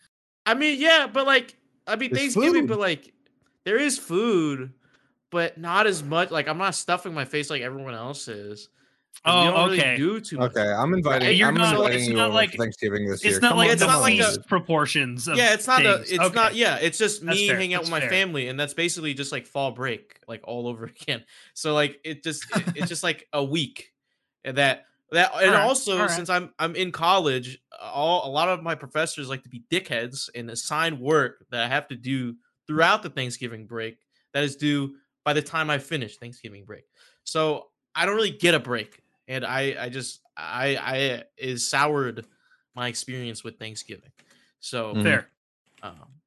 I 0.46 0.54
mean, 0.54 0.80
yeah, 0.80 1.06
but 1.12 1.26
like, 1.26 1.56
I 1.86 1.96
mean, 1.96 2.10
It's 2.10 2.18
Thanksgiving, 2.18 2.62
food. 2.62 2.68
but 2.68 2.78
like, 2.78 3.12
there 3.64 3.78
is 3.78 3.98
food, 3.98 4.72
but 5.30 5.58
not 5.58 5.86
as 5.86 6.02
much. 6.02 6.30
Like, 6.30 6.48
I'm 6.48 6.58
not 6.58 6.74
stuffing 6.74 7.14
my 7.14 7.24
face 7.24 7.50
like 7.50 7.62
everyone 7.62 7.94
else 7.94 8.26
is. 8.28 8.68
'cause 9.24 9.34
we 9.34 9.40
Oh, 9.50 9.50
don't 9.52 9.64
really 9.70 9.80
okay. 9.80 9.96
do 9.96 10.20
too 10.20 10.38
much. 10.38 10.52
Okay, 10.52 10.70
I'm 10.72 10.94
inviting. 10.94 11.26
Right, 11.28 11.36
you're 11.36 11.48
I'm 11.48 11.54
not- 11.54 11.74
inviting 11.74 11.98
it's 11.98 12.08
you 12.08 12.14
not 12.14 12.32
like- 12.32 12.54
Thanksgiving 12.54 13.08
this 13.08 13.24
year. 13.24 13.32
It's 13.34 13.42
not 13.42 13.50
Come 13.50 13.58
like 13.58 13.70
it's 13.72 13.82
not 13.82 14.00
like 14.00 14.20
a- 14.20 14.38
proportions. 14.46 15.26
Of 15.26 15.36
Yeah, 15.36 15.52
it's 15.52 15.66
not 15.66 15.82
the. 15.82 15.96
things. 15.98 16.12
It's 16.12 16.20
Okay. 16.24 16.34
not. 16.34 16.54
Yeah, 16.54 16.76
it's 16.76 16.96
just 16.96 17.26
That's 17.26 17.36
me 17.36 17.48
fair, 17.48 17.56
hanging 17.56 17.74
out 17.74 17.82
that's 17.82 17.90
with 17.90 18.02
my 18.04 18.08
family, 18.08 18.46
and 18.46 18.58
that's 18.58 18.72
basically 18.72 19.12
just 19.14 19.32
like 19.32 19.46
fall 19.48 19.72
break, 19.72 20.14
like 20.28 20.42
all 20.44 20.68
over 20.68 20.84
again. 21.02 21.24
So 21.54 21.74
like, 21.74 22.00
it 22.04 22.22
just 22.22 22.44
it- 22.56 22.76
it's 22.76 22.88
just 22.88 23.02
like 23.02 23.26
a 23.32 23.42
week, 23.44 23.89
and 24.44 24.56
that 24.56 24.86
that 25.12 25.32
and 25.42 25.54
Alright, 25.54 25.54
also 25.54 26.06
alright. 26.06 26.06
since 26.06 26.28
I'm 26.30 26.54
I'm 26.58 26.76
in 26.76 26.92
college, 26.92 27.58
all 27.80 28.28
a 28.28 28.30
lot 28.30 28.48
of 28.48 28.62
my 28.62 28.74
professors 28.74 29.28
like 29.28 29.42
to 29.44 29.48
be 29.48 29.64
dickheads 29.70 30.28
and 30.34 30.50
assign 30.50 31.00
work 31.00 31.46
that 31.50 31.64
I 31.64 31.68
have 31.68 31.88
to 31.88 31.96
do 31.96 32.36
throughout 32.66 33.02
the 33.02 33.10
Thanksgiving 33.10 33.66
break 33.66 33.98
that 34.32 34.44
is 34.44 34.56
due 34.56 34.96
by 35.24 35.32
the 35.32 35.42
time 35.42 35.70
I 35.70 35.78
finish 35.78 36.16
Thanksgiving 36.16 36.64
break. 36.64 36.84
So 37.24 37.70
I 37.94 38.06
don't 38.06 38.14
really 38.16 38.30
get 38.30 38.54
a 38.54 38.60
break, 38.60 39.02
and 39.28 39.44
I 39.44 39.84
I 39.84 39.88
just 39.88 40.20
I 40.36 40.76
I 40.76 41.24
is 41.36 41.66
soured 41.68 42.26
my 42.74 42.88
experience 42.88 43.42
with 43.42 43.58
Thanksgiving. 43.58 44.12
So 44.60 44.94
Mhm. 44.94 44.96
fair. 44.96 45.30
um, 45.82 46.20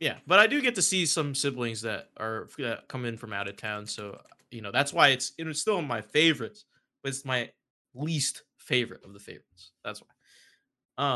yeah, 0.00 0.18
but 0.26 0.38
I 0.38 0.46
do 0.46 0.60
get 0.62 0.76
to 0.76 0.82
see 0.82 1.06
some 1.06 1.34
siblings 1.34 1.82
that 1.82 2.10
are 2.16 2.48
that 2.58 2.88
come 2.88 3.04
in 3.04 3.16
from 3.16 3.32
out 3.32 3.48
of 3.48 3.56
town, 3.56 3.86
so 3.86 4.20
you 4.50 4.60
know 4.62 4.70
that's 4.70 4.92
why 4.92 5.08
it's 5.08 5.32
it's 5.38 5.60
still 5.60 5.82
my 5.82 6.00
favorites, 6.00 6.64
but 7.02 7.10
it's 7.10 7.24
my 7.24 7.50
least 7.94 8.42
favorite 8.58 9.04
of 9.04 9.12
the 9.12 9.20
favorites. 9.20 9.72
That's 9.84 10.00
why. 10.00 10.08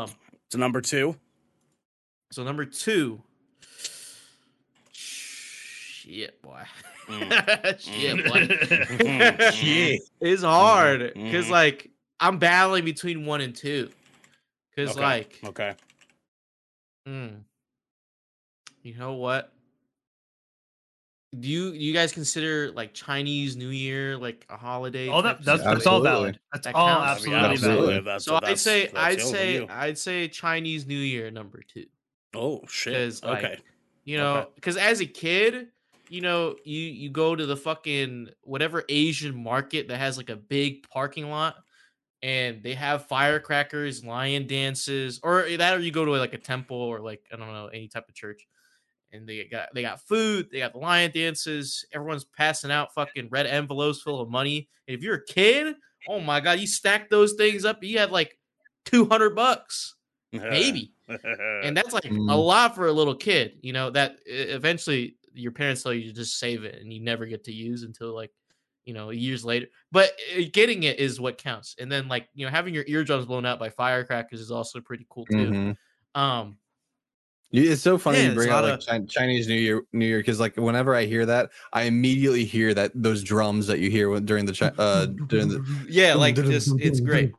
Um, 0.03 0.09
to 0.51 0.57
number 0.57 0.81
two. 0.81 1.15
so 2.31 2.43
number 2.43 2.65
two, 2.65 3.21
shit, 4.91 6.41
boy, 6.41 6.63
Mm. 7.07 7.79
shit, 7.79 8.25
boy, 8.25 8.47
Mm. 8.97 9.51
Shit. 9.53 10.01
it's 10.21 10.41
hard 10.43 11.13
because 11.13 11.47
Mhm. 11.47 11.51
like 11.51 11.89
I'm 12.19 12.37
battling 12.39 12.85
between 12.85 13.25
one 13.25 13.41
and 13.41 13.53
two, 13.55 13.91
because 14.69 14.91
Okay. 14.91 15.01
like, 15.01 15.39
Okay. 15.43 15.75
mm, 17.07 17.41
you 18.81 18.95
know 18.95 19.13
what? 19.13 19.52
Do 21.39 21.47
you 21.47 21.71
do 21.71 21.77
you 21.79 21.93
guys 21.93 22.11
consider 22.11 22.71
like 22.71 22.93
Chinese 22.93 23.55
New 23.55 23.69
Year 23.69 24.15
like 24.17 24.45
a 24.49 24.57
holiday? 24.57 25.09
Oh, 25.09 25.21
that 25.23 25.43
that's, 25.43 25.63
that's 25.63 25.87
all 25.87 25.99
valid. 26.01 26.39
That's 26.51 26.65
That 26.65 26.75
all 26.75 26.87
counts. 26.87 27.11
absolutely 27.25 27.45
Absolutely. 27.49 27.87
valid. 27.87 28.05
That's, 28.05 28.25
so 28.25 28.39
I'd 28.43 28.59
say 28.59 28.89
I'd 28.95 29.19
say. 29.21 29.67
I'd 29.67 29.97
say 29.97 30.27
Chinese 30.27 30.85
New 30.85 30.95
Year 30.97 31.31
number 31.31 31.63
two. 31.67 31.85
Oh 32.35 32.61
shit. 32.67 32.93
'Cause, 32.93 33.23
like, 33.23 33.43
okay. 33.43 33.57
You 34.05 34.17
know, 34.17 34.35
Okay. 34.37 34.49
because 34.55 34.77
as 34.77 34.99
a 35.01 35.05
kid, 35.05 35.69
you 36.09 36.21
know, 36.21 36.55
you 36.65 36.79
you 36.81 37.09
go 37.09 37.35
to 37.35 37.45
the 37.45 37.57
fucking 37.57 38.29
whatever 38.43 38.83
Asian 38.89 39.35
market 39.35 39.87
that 39.87 39.97
has 39.97 40.17
like 40.17 40.29
a 40.29 40.35
big 40.35 40.87
parking 40.89 41.29
lot, 41.29 41.55
and 42.21 42.61
they 42.61 42.73
have 42.75 43.07
firecrackers, 43.07 44.03
lion 44.05 44.45
dances, 44.45 45.19
or 45.23 45.47
that, 45.57 45.75
or 45.77 45.79
you 45.79 45.91
go 45.91 46.05
to 46.05 46.11
like 46.11 46.33
a 46.33 46.37
temple 46.37 46.77
or 46.77 46.99
like 46.99 47.21
I 47.33 47.37
don't 47.37 47.47
know 47.53 47.67
any 47.67 47.87
type 47.87 48.07
of 48.07 48.13
church, 48.13 48.45
and 49.13 49.27
they 49.29 49.45
got 49.45 49.69
they 49.73 49.81
got 49.83 50.01
food, 50.01 50.49
they 50.51 50.59
got 50.59 50.73
the 50.73 50.79
lion 50.79 51.11
dances, 51.11 51.85
everyone's 51.93 52.25
passing 52.25 52.71
out 52.71 52.93
fucking 52.93 53.29
red 53.29 53.45
envelopes 53.47 54.01
full 54.01 54.21
of 54.21 54.29
money. 54.29 54.69
And 54.87 54.97
if 54.97 55.03
you're 55.03 55.15
a 55.15 55.25
kid, 55.25 55.75
oh 56.07 56.19
my 56.19 56.41
god, 56.41 56.59
you 56.59 56.67
stack 56.67 57.09
those 57.09 57.33
things 57.33 57.65
up, 57.65 57.83
you 57.83 57.99
had 57.99 58.11
like 58.11 58.39
two 58.85 59.05
hundred 59.05 59.35
bucks, 59.35 59.95
maybe 60.49 60.93
and 61.61 61.75
that's 61.77 61.93
like 61.93 62.13
a 62.27 62.37
Mm. 62.37 62.37
lot 62.37 62.75
for 62.75 62.87
a 62.87 62.91
little 62.91 63.15
kid 63.15 63.59
you 63.61 63.73
know 63.73 63.89
that 63.89 64.17
eventually 64.25 65.17
your 65.33 65.51
parents 65.51 65.83
tell 65.83 65.93
you 65.93 66.03
to 66.05 66.13
just 66.13 66.37
save 66.39 66.63
it 66.63 66.81
and 66.81 66.91
you 66.93 66.99
never 67.01 67.25
get 67.25 67.43
to 67.45 67.53
use 67.53 67.83
until 67.83 68.13
like 68.13 68.31
you 68.85 68.93
know 68.93 69.09
years 69.11 69.45
later 69.45 69.67
but 69.91 70.11
uh, 70.37 70.41
getting 70.51 70.83
it 70.83 70.99
is 70.99 71.19
what 71.19 71.37
counts 71.37 71.75
and 71.79 71.91
then 71.91 72.07
like 72.07 72.27
you 72.33 72.45
know 72.45 72.51
having 72.51 72.73
your 72.73 72.83
eardrums 72.87 73.25
blown 73.25 73.45
out 73.45 73.59
by 73.59 73.69
firecrackers 73.69 74.41
is 74.41 74.51
also 74.51 74.81
pretty 74.81 75.05
cool 75.09 75.27
too 75.27 75.53
Mhm. 75.53 75.75
um 76.15 76.47
You- 76.49 76.62
It's 77.55 77.81
so 77.83 77.97
funny 77.99 78.17
Yeah, 78.17 78.29
you 78.29 78.33
bring 78.33 78.49
not 78.49 78.65
out 78.65 78.69
like 78.87 78.87
Chi- 78.87 79.05
Chinese 79.07 79.47
New 79.47 79.53
Year, 79.55 79.83
New 79.93 80.05
Year, 80.07 80.17
because 80.19 80.39
like 80.39 80.55
whenever 80.57 80.95
I 80.95 81.05
hear 81.05 81.25
that, 81.27 81.51
I 81.71 81.83
immediately 81.83 82.45
hear 82.45 82.73
that 82.73 82.91
those 82.95 83.23
drums 83.23 83.67
that 83.67 83.77
you 83.79 83.91
hear 83.91 84.09
when- 84.09 84.25
during 84.25 84.45
the 84.45 84.53
Chi- 84.53 84.71
uh 84.77 85.05
during 85.27 85.49
the 85.49 85.63
yeah 85.89 86.15
like 86.15 86.35
just 86.35 86.73
it's 86.79 86.99
great 86.99 87.31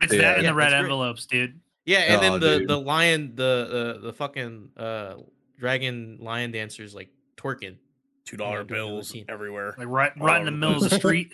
It's 0.00 0.12
Yeah. 0.14 0.18
that 0.22 0.38
in 0.38 0.44
Yeah, 0.44 0.50
the 0.50 0.54
red 0.56 0.64
that's 0.72 0.72
great. 0.72 0.80
envelopes, 0.80 1.26
dude. 1.26 1.60
Yeah, 1.84 1.98
and 2.00 2.16
Oh, 2.16 2.20
then 2.20 2.40
the 2.40 2.58
dude. 2.60 2.68
the 2.68 2.80
lion, 2.80 3.32
the 3.36 3.96
the 4.00 4.06
the 4.06 4.12
fucking 4.14 4.70
uh 4.78 5.14
dragon 5.58 6.16
lion 6.20 6.52
dancers 6.52 6.94
like 6.94 7.10
twerking. 7.36 7.76
Two 8.24 8.36
dollar 8.38 8.58
Yeah, 8.60 8.64
doing 8.64 8.80
the 8.80 8.86
bills 8.94 9.16
everywhere. 9.28 9.74
Like 9.76 9.88
right, 9.88 10.12
right 10.20 10.38
in 10.38 10.44
the 10.46 10.52
middle 10.52 10.82
of 10.82 10.88
the 10.88 10.96
street. 10.98 11.32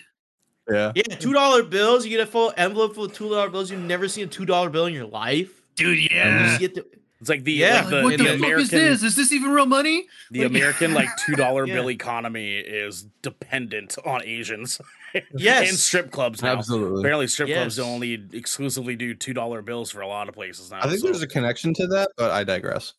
Yeah. 0.69 0.91
Yeah, 0.95 1.03
two 1.15 1.31
dollar 1.31 1.63
bills. 1.63 2.03
You 2.05 2.11
get 2.17 2.27
a 2.27 2.29
full 2.29 2.51
envelope 2.57 2.95
full 2.95 3.05
of 3.05 3.13
two 3.13 3.29
dollar 3.29 3.49
bills. 3.49 3.69
You've 3.71 3.81
never 3.81 4.07
seen 4.09 4.25
a 4.25 4.27
two 4.27 4.45
dollar 4.45 4.69
bill 4.69 4.85
in 4.87 4.93
your 4.93 5.05
life. 5.05 5.61
Dude, 5.75 5.97
You 5.97 6.09
yeah. 6.11 6.57
Just 7.19 7.29
get 7.29 7.29
the, 7.29 7.29
It's 7.29 7.29
like 7.29 7.43
the 7.43 7.51
Yeah. 7.53 7.81
like 7.81 7.89
the, 7.89 8.01
what 8.03 8.09
the, 8.11 8.17
the 8.17 8.23
then- 8.23 8.39
fuck 8.39 8.45
American 8.47 8.61
is 8.61 8.69
this? 9.01 9.03
Is 9.03 9.15
this 9.15 9.31
even 9.31 9.51
real 9.51 9.65
money? 9.65 10.05
the 10.31 10.41
Like- 10.41 10.49
American 10.51 10.93
like 10.93 11.09
two 11.25 11.35
dollar 11.35 11.65
Yeah. 11.67 11.73
bill 11.75 11.89
economy 11.91 12.55
is 12.57 13.03
dependent 13.21 13.95
on 14.05 14.23
Asians. 14.25 14.79
Yes. 15.35 15.69
and 15.69 15.77
strip 15.79 16.11
clubs 16.11 16.43
now. 16.43 16.57
Absolutely. 16.57 16.99
Apparently, 17.01 17.27
strip 17.27 17.47
clubs 17.49 17.79
only 17.79 18.23
exclusively 18.33 18.95
do 18.95 19.15
two 19.15 19.33
dollar 19.33 19.61
bills 19.63 19.89
for 19.89 20.01
a 20.01 20.07
lot 20.07 20.27
of 20.29 20.35
places 20.35 20.69
now. 20.69 20.79
I 20.79 20.87
think 20.87 20.99
so 20.99 21.05
there's 21.07 21.21
a 21.23 21.27
connection 21.27 21.73
to 21.75 21.87
that, 21.87 22.11
but 22.17 22.29
I 22.29 22.43
digress. 22.43 22.93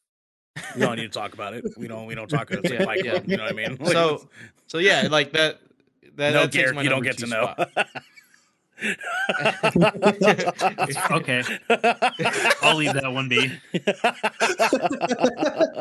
we 0.75 0.81
don't 0.81 0.97
need 0.97 1.03
to 1.13 1.17
talk 1.19 1.35
about 1.35 1.55
it. 1.55 1.65
We 1.77 1.87
don't. 1.87 2.07
We 2.07 2.17
don't 2.17 2.29
talk 2.29 2.51
about 2.51 2.65
it. 2.65 2.73
Yeah, 2.81 2.93
yeah. 2.97 3.11
Club, 3.13 3.29
You 3.29 3.37
know 3.37 3.43
what 3.45 3.53
I 3.53 3.55
mean? 3.55 3.77
Like, 3.79 3.93
so 3.93 4.29
so 4.67 4.79
yeah, 4.79 5.07
like 5.09 5.33
that. 5.35 5.61
That, 6.17 6.33
no, 6.33 6.41
that 6.41 6.43
takes 6.51 6.57
Garrett, 6.57 6.75
my 6.77 6.83
you 6.83 6.89
don't 6.89 7.03
get 7.05 7.19
to 7.19 7.25
two 7.27 7.31
know. 7.31 7.55
Spot. 8.79 8.95
Okay, 11.13 11.43
I'll 12.63 12.77
leave 12.77 12.95
that 12.95 13.11
one 13.13 13.29
be. 13.29 13.53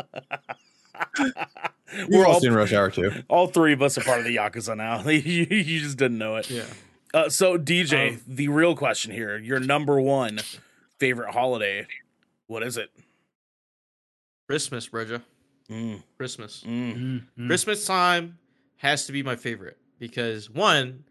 We've 1.93 2.09
We're 2.09 2.25
all 2.25 2.33
all 2.33 2.39
seen 2.41 2.53
Rush 2.53 2.73
Hour 2.73 2.91
too. 2.91 3.11
all 3.29 3.47
three 3.47 3.73
of 3.73 3.81
us 3.81 3.97
are 3.97 4.01
part 4.03 4.19
of 4.19 4.25
the 4.25 4.35
Yakuza 4.35 4.75
now. 4.75 5.01
you, 5.07 5.19
you 5.49 5.79
just 5.79 5.97
didn't 5.97 6.17
know 6.17 6.35
it. 6.35 6.49
yeah. 6.49 6.65
Uh, 7.13 7.29
so 7.29 7.57
DJ, 7.57 8.15
Um, 8.15 8.21
the 8.27 8.49
real 8.49 8.75
question 8.75 9.11
here: 9.11 9.37
your 9.37 9.59
number 9.59 9.99
one 10.01 10.39
favorite 10.99 11.33
holiday? 11.33 11.87
What 12.47 12.63
is 12.63 12.77
it? 12.77 12.89
Christmas, 14.47 14.87
Bridger. 14.87 15.21
Mm, 15.69 16.01
Christmas. 16.17 16.63
mm. 16.65 16.95
Mm, 16.97 17.21
mm. 17.37 17.47
Christmas 17.47 17.85
time 17.85 18.37
has 18.77 19.05
to 19.07 19.11
be 19.11 19.23
my 19.23 19.35
favorite 19.35 19.77
because 19.99 20.49
one, 20.49 21.03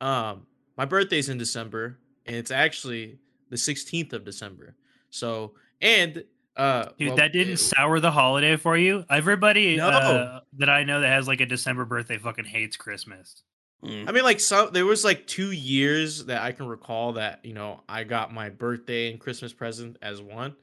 um, 0.00 0.46
my 0.80 0.86
birthday's 0.86 1.28
in 1.28 1.36
December 1.36 1.98
and 2.24 2.34
it's 2.34 2.50
actually 2.50 3.18
the 3.50 3.56
16th 3.56 4.14
of 4.14 4.24
December. 4.24 4.74
So 5.10 5.52
and 5.82 6.24
uh 6.56 6.86
Dude, 6.96 7.08
well, 7.08 7.16
that 7.18 7.34
didn't 7.34 7.54
it- 7.54 7.58
sour 7.58 8.00
the 8.00 8.10
holiday 8.10 8.56
for 8.56 8.78
you. 8.78 9.04
Everybody 9.10 9.76
No. 9.76 9.88
uh, 9.88 10.40
that 10.54 10.70
I 10.70 10.84
know 10.84 11.02
that 11.02 11.08
has 11.08 11.28
like 11.28 11.42
a 11.42 11.46
December 11.46 11.84
birthday 11.84 12.16
fucking 12.16 12.46
hates 12.46 12.78
Christmas. 12.78 13.42
Mm. 13.84 14.08
I 14.08 14.12
mean, 14.12 14.24
like 14.24 14.40
some 14.40 14.72
there 14.72 14.86
was 14.86 15.04
like 15.04 15.26
two 15.26 15.52
years 15.52 16.24
that 16.24 16.40
I 16.40 16.52
can 16.52 16.66
recall 16.66 17.12
that 17.12 17.44
you 17.44 17.52
know 17.52 17.82
I 17.86 18.04
got 18.04 18.32
my 18.32 18.48
birthday 18.48 19.10
and 19.10 19.20
Christmas 19.20 19.52
present 19.52 19.98
as 20.00 20.22
one, 20.22 20.56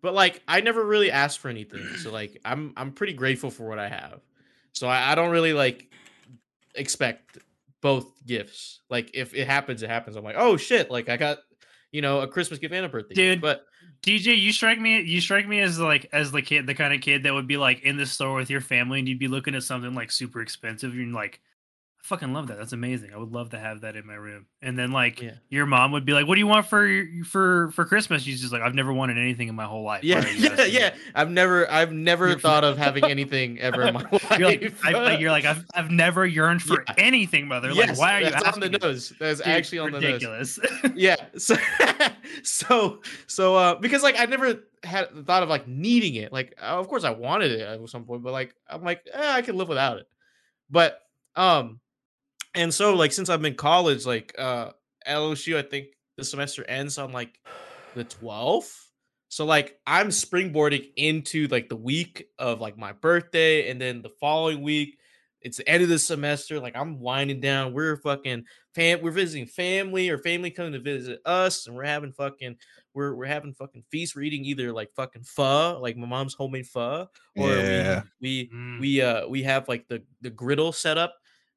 but 0.00 0.14
like 0.14 0.42
I 0.48 0.62
never 0.62 0.82
really 0.82 1.10
asked 1.10 1.38
for 1.38 1.50
anything. 1.50 1.86
So 1.98 2.10
like 2.20 2.40
I'm 2.46 2.72
I'm 2.78 2.92
pretty 2.92 3.12
grateful 3.12 3.50
for 3.50 3.68
what 3.68 3.78
I 3.78 3.88
have. 3.90 4.20
So 4.72 4.88
I, 4.88 5.12
I 5.12 5.14
don't 5.16 5.30
really 5.30 5.52
like 5.52 5.90
expect 6.74 7.36
both 7.80 8.06
gifts. 8.26 8.80
Like 8.88 9.10
if 9.14 9.34
it 9.34 9.46
happens, 9.46 9.82
it 9.82 9.90
happens. 9.90 10.16
I'm 10.16 10.24
like, 10.24 10.36
oh 10.38 10.56
shit! 10.56 10.90
Like 10.90 11.08
I 11.08 11.16
got 11.16 11.38
you 11.92 12.02
know 12.02 12.20
a 12.20 12.28
Christmas 12.28 12.58
gift 12.58 12.74
and 12.74 12.86
a 12.86 12.88
birthday, 12.88 13.14
Dude. 13.14 13.40
gift. 13.40 13.42
But 13.42 13.64
DJ, 14.02 14.38
you 14.38 14.52
strike 14.52 14.80
me. 14.80 15.00
You 15.02 15.20
strike 15.20 15.46
me 15.46 15.60
as 15.60 15.78
like 15.78 16.08
as 16.12 16.32
the 16.32 16.42
kid, 16.42 16.66
the 16.66 16.74
kind 16.74 16.94
of 16.94 17.00
kid 17.00 17.24
that 17.24 17.34
would 17.34 17.46
be 17.46 17.56
like 17.56 17.82
in 17.82 17.96
the 17.96 18.06
store 18.06 18.34
with 18.34 18.50
your 18.50 18.60
family, 18.60 18.98
and 18.98 19.08
you'd 19.08 19.18
be 19.18 19.28
looking 19.28 19.54
at 19.54 19.62
something 19.62 19.94
like 19.94 20.10
super 20.10 20.40
expensive. 20.40 20.92
And 20.92 21.14
like, 21.14 21.40
I 22.02 22.06
fucking 22.06 22.32
love 22.32 22.46
that. 22.48 22.56
That's 22.58 22.72
amazing. 22.72 23.12
I 23.12 23.18
would 23.18 23.30
love 23.30 23.50
to 23.50 23.58
have 23.58 23.82
that 23.82 23.94
in 23.94 24.06
my 24.06 24.14
room. 24.14 24.46
And 24.62 24.76
then 24.78 24.90
like 24.90 25.20
Yeah. 25.20 25.34
your 25.50 25.66
mom 25.66 25.92
would 25.92 26.04
be 26.06 26.12
like, 26.14 26.26
"What 26.26 26.34
do 26.36 26.40
you 26.40 26.46
want 26.46 26.66
for 26.66 27.04
for 27.26 27.70
for 27.72 27.84
Christmas?" 27.84 28.22
She's 28.22 28.40
just 28.40 28.52
like, 28.54 28.62
"I've 28.62 28.74
never 28.74 28.92
wanted 28.92 29.18
anything 29.18 29.48
in 29.48 29.54
my 29.54 29.66
whole 29.66 29.84
life." 29.84 30.02
Yeah, 30.02 30.26
yeah, 30.26 30.56
me?" 30.56 30.68
yeah. 30.70 30.94
I've 31.14 31.30
never 31.30 31.70
I've 31.70 31.92
never 31.92 32.36
thought 32.38 32.64
of 32.64 32.78
having 32.78 33.04
anything 33.10 33.60
ever 33.60 33.82
in 33.82 33.94
my 33.94 34.00
life. 34.10 34.30
You're 34.38 34.48
like, 34.48 34.72
I, 34.82 34.90
like, 34.92 35.20
you're 35.20 35.30
like 35.30 35.44
I've, 35.44 35.64
I've 35.74 35.90
never 35.90 36.26
yearned 36.26 36.62
for 36.62 36.82
Yeah. 36.88 36.94
anything, 36.96 37.46
mother. 37.46 37.70
yes, 37.70 37.90
Like, 37.90 37.98
why 37.98 38.14
are 38.14 38.20
you 38.24 38.30
that's 38.30 38.44
on 38.54 38.60
the 38.60 38.70
nose? 38.70 39.12
That's 39.20 39.40
actually 39.44 39.78
on 39.80 39.92
the 39.92 40.00
nose. 40.00 40.12
ridiculous. 40.58 40.58
yeah 40.96 41.16
so 41.36 41.54
so 42.42 43.00
so 43.26 43.56
uh 43.56 43.74
because 43.76 44.02
like 44.02 44.18
i 44.18 44.24
never 44.26 44.62
had 44.82 45.08
thought 45.26 45.42
of 45.42 45.48
like 45.48 45.68
needing 45.68 46.14
it 46.14 46.32
like 46.32 46.54
uh, 46.60 46.64
of 46.78 46.88
course 46.88 47.04
i 47.04 47.10
wanted 47.10 47.52
it 47.52 47.60
at 47.60 47.88
some 47.88 48.04
point 48.04 48.22
but 48.22 48.32
like 48.32 48.54
i'm 48.68 48.82
like 48.82 49.02
eh, 49.12 49.32
i 49.32 49.42
can 49.42 49.56
live 49.56 49.68
without 49.68 49.98
it 49.98 50.08
but 50.70 51.00
um 51.36 51.80
and 52.54 52.72
so 52.72 52.94
like 52.94 53.12
since 53.12 53.28
i'm 53.28 53.44
in 53.44 53.54
college 53.54 54.06
like 54.06 54.34
uh 54.38 54.70
LSU, 55.08 55.56
i 55.56 55.62
think 55.62 55.88
the 56.16 56.24
semester 56.24 56.64
ends 56.64 56.98
on 56.98 57.12
like 57.12 57.38
the 57.94 58.04
12th 58.04 58.74
so 59.28 59.44
like 59.44 59.78
i'm 59.86 60.08
springboarding 60.08 60.92
into 60.96 61.46
like 61.48 61.68
the 61.68 61.76
week 61.76 62.26
of 62.38 62.60
like 62.60 62.76
my 62.76 62.92
birthday 62.92 63.70
and 63.70 63.80
then 63.80 64.02
the 64.02 64.10
following 64.20 64.62
week 64.62 64.98
it's 65.42 65.56
the 65.56 65.66
end 65.68 65.82
of 65.82 65.88
the 65.88 65.98
semester 65.98 66.60
like 66.60 66.76
i'm 66.76 67.00
winding 67.00 67.40
down 67.40 67.72
we're 67.72 67.96
fucking 67.96 68.44
fam 68.74 69.00
we're 69.00 69.10
visiting 69.10 69.46
family 69.46 70.08
or 70.10 70.18
family 70.18 70.50
coming 70.50 70.72
to 70.72 70.78
visit 70.80 71.20
us 71.24 71.66
and 71.66 71.74
we're 71.74 71.84
having 71.84 72.12
fucking 72.12 72.54
we're 72.92 73.14
we're 73.14 73.24
having 73.24 73.54
fucking 73.54 73.82
feast 73.90 74.14
we're 74.14 74.22
eating 74.22 74.44
either 74.44 74.72
like 74.72 74.92
fucking 74.94 75.22
pho 75.22 75.78
like 75.80 75.96
my 75.96 76.06
mom's 76.06 76.34
homemade 76.34 76.66
pho 76.66 77.08
or 77.36 77.48
Yeah. 77.54 78.02
we 78.20 78.48
we 78.48 78.50
Mm. 78.54 78.80
we 78.80 79.00
uh 79.02 79.26
we 79.28 79.42
have 79.44 79.66
like 79.68 79.88
the 79.88 80.02
the 80.20 80.30
griddle 80.30 80.72
set 80.72 80.98
up 80.98 81.14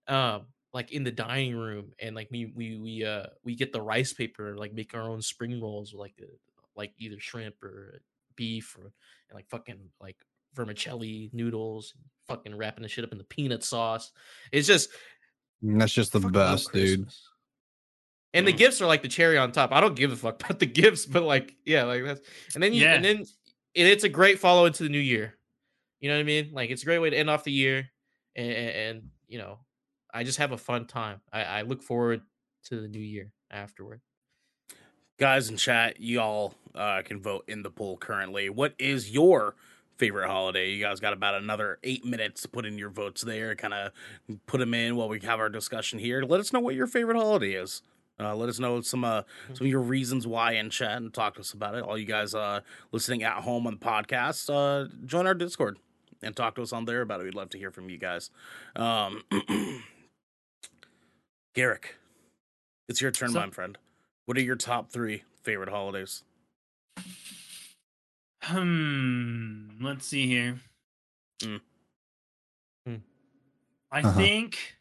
um 0.07 0.45
like 0.73 0.91
in 0.91 1.03
the 1.03 1.11
dining 1.11 1.55
room 1.55 1.93
and 1.99 2.15
like 2.15 2.27
we 2.31 2.51
we 2.55 2.77
we 2.77 3.05
uh 3.05 3.27
we 3.43 3.55
get 3.55 3.71
the 3.71 3.81
rice 3.81 4.11
paper 4.13 4.49
and 4.49 4.59
like 4.59 4.73
make 4.73 4.93
our 4.93 5.09
own 5.09 5.21
spring 5.21 5.61
rolls 5.61 5.93
with 5.93 5.99
like 5.99 6.15
uh, 6.21 6.25
like 6.75 6.93
either 6.97 7.19
shrimp 7.19 7.61
or 7.63 8.01
beef 8.35 8.75
or 8.77 8.85
and 8.85 9.35
like 9.35 9.47
fucking 9.49 9.89
like 10.01 10.17
vermicelli 10.55 11.29
noodles 11.33 11.93
fucking 12.27 12.55
wrapping 12.55 12.81
the 12.83 12.89
shit 12.89 13.03
up 13.03 13.11
in 13.11 13.17
the 13.17 13.23
peanut 13.25 13.63
sauce 13.63 14.11
it's 14.51 14.67
just 14.67 14.89
That's 15.61 15.93
just 15.93 16.11
the 16.13 16.19
best, 16.19 16.73
dude. 16.73 17.05
Christmas. 17.05 17.29
And 18.33 18.47
the 18.47 18.53
Mm. 18.53 18.57
gifts 18.57 18.81
are 18.81 18.87
like 18.87 19.01
the 19.03 19.07
cherry 19.07 19.37
on 19.37 19.51
top. 19.51 19.71
I 19.71 19.79
don't 19.79 19.95
give 19.95 20.11
a 20.11 20.15
fuck 20.15 20.43
about 20.43 20.59
the 20.59 20.65
gifts, 20.81 21.05
but 21.05 21.23
like, 21.23 21.55
yeah, 21.65 21.83
like 21.83 22.03
that's 22.03 22.21
and 22.55 22.63
then 22.63 22.73
you 22.73 22.81
Yeah. 22.81 22.95
and 22.95 23.05
then 23.05 23.17
and 23.17 23.87
it's 23.87 24.03
a 24.03 24.09
great 24.09 24.39
follow 24.39 24.65
into 24.65 24.83
the 24.83 24.89
new 24.89 24.99
year. 24.99 25.37
You 25.99 26.09
know 26.09 26.15
what 26.15 26.21
I 26.21 26.23
mean? 26.23 26.51
Like 26.51 26.69
it's 26.69 26.81
a 26.81 26.85
great 26.85 26.99
way 26.99 27.11
to 27.11 27.17
end 27.17 27.29
off 27.29 27.43
the 27.43 27.51
year, 27.51 27.89
and, 28.35 28.51
and, 28.51 28.69
and, 28.69 29.09
you 29.27 29.37
know, 29.37 29.59
I 30.13 30.23
just 30.23 30.37
have 30.37 30.51
a 30.51 30.57
fun 30.57 30.85
time. 30.85 31.21
I, 31.31 31.43
I 31.43 31.61
look 31.63 31.81
forward 31.81 32.21
to 32.65 32.79
the 32.79 32.87
new 32.87 32.99
year 32.99 33.31
afterward. 33.51 34.01
Guys 35.19 35.49
in 35.49 35.57
chat, 35.57 35.99
you 35.99 36.19
all 36.21 36.55
uh, 36.75 37.01
can 37.03 37.21
vote 37.21 37.45
in 37.47 37.63
the 37.63 37.69
poll 37.69 37.97
currently. 37.97 38.49
What 38.49 38.73
is 38.79 39.11
your 39.11 39.55
favorite 39.97 40.27
holiday? 40.27 40.71
You 40.71 40.83
guys 40.83 40.99
got 40.99 41.13
about 41.13 41.35
another 41.35 41.79
eight 41.83 42.03
minutes 42.05 42.41
to 42.43 42.47
put 42.47 42.65
in 42.65 42.77
your 42.77 42.89
votes 42.89 43.21
there. 43.21 43.55
Kind 43.55 43.73
of 43.73 43.91
put 44.47 44.59
them 44.59 44.73
in 44.73 44.95
while 44.95 45.09
we 45.09 45.19
have 45.21 45.39
our 45.39 45.49
discussion 45.49 45.99
here. 45.99 46.23
Let 46.23 46.39
us 46.39 46.53
know 46.53 46.59
what 46.59 46.75
your 46.75 46.87
favorite 46.87 47.17
holiday 47.17 47.53
is. 47.53 47.81
Uh, 48.19 48.35
let 48.35 48.47
us 48.47 48.59
know 48.59 48.79
some 48.81 49.03
uh, 49.03 49.23
some 49.53 49.65
of 49.65 49.71
your 49.71 49.81
reasons 49.81 50.27
why 50.27 50.53
in 50.53 50.69
chat 50.69 50.97
and 50.97 51.13
talk 51.13 51.35
to 51.35 51.39
us 51.41 51.51
about 51.51 51.73
it. 51.75 51.83
All 51.83 51.97
you 51.97 52.05
guys 52.05 52.35
uh, 52.35 52.61
listening 52.91 53.23
at 53.23 53.41
home 53.43 53.65
on 53.65 53.73
the 53.79 53.85
podcast, 53.85 54.49
uh, 54.53 54.87
join 55.05 55.25
our 55.25 55.33
Discord 55.33 55.77
and 56.21 56.35
talk 56.35 56.55
to 56.55 56.61
us 56.61 56.71
on 56.71 56.85
there 56.85 57.01
about 57.01 57.21
it. 57.21 57.23
We'd 57.23 57.35
love 57.35 57.49
to 57.51 57.57
hear 57.57 57.71
from 57.71 57.89
you 57.89 57.97
guys. 57.97 58.29
Um, 58.75 59.23
Garrick, 61.53 61.95
it's 62.87 63.01
your 63.01 63.11
turn, 63.11 63.29
So- 63.31 63.39
my 63.39 63.49
friend. 63.49 63.77
What 64.25 64.37
are 64.37 64.41
your 64.41 64.55
top 64.55 64.89
three 64.89 65.23
favorite 65.43 65.69
holidays? 65.69 66.23
Hmm. 68.41 69.69
Let's 69.81 70.05
see 70.07 70.27
here. 70.27 70.59
Mm. 71.39 71.61
Hmm. 72.85 72.95
I 73.91 73.99
Uh-huh. 74.01 74.13
think 74.17 74.77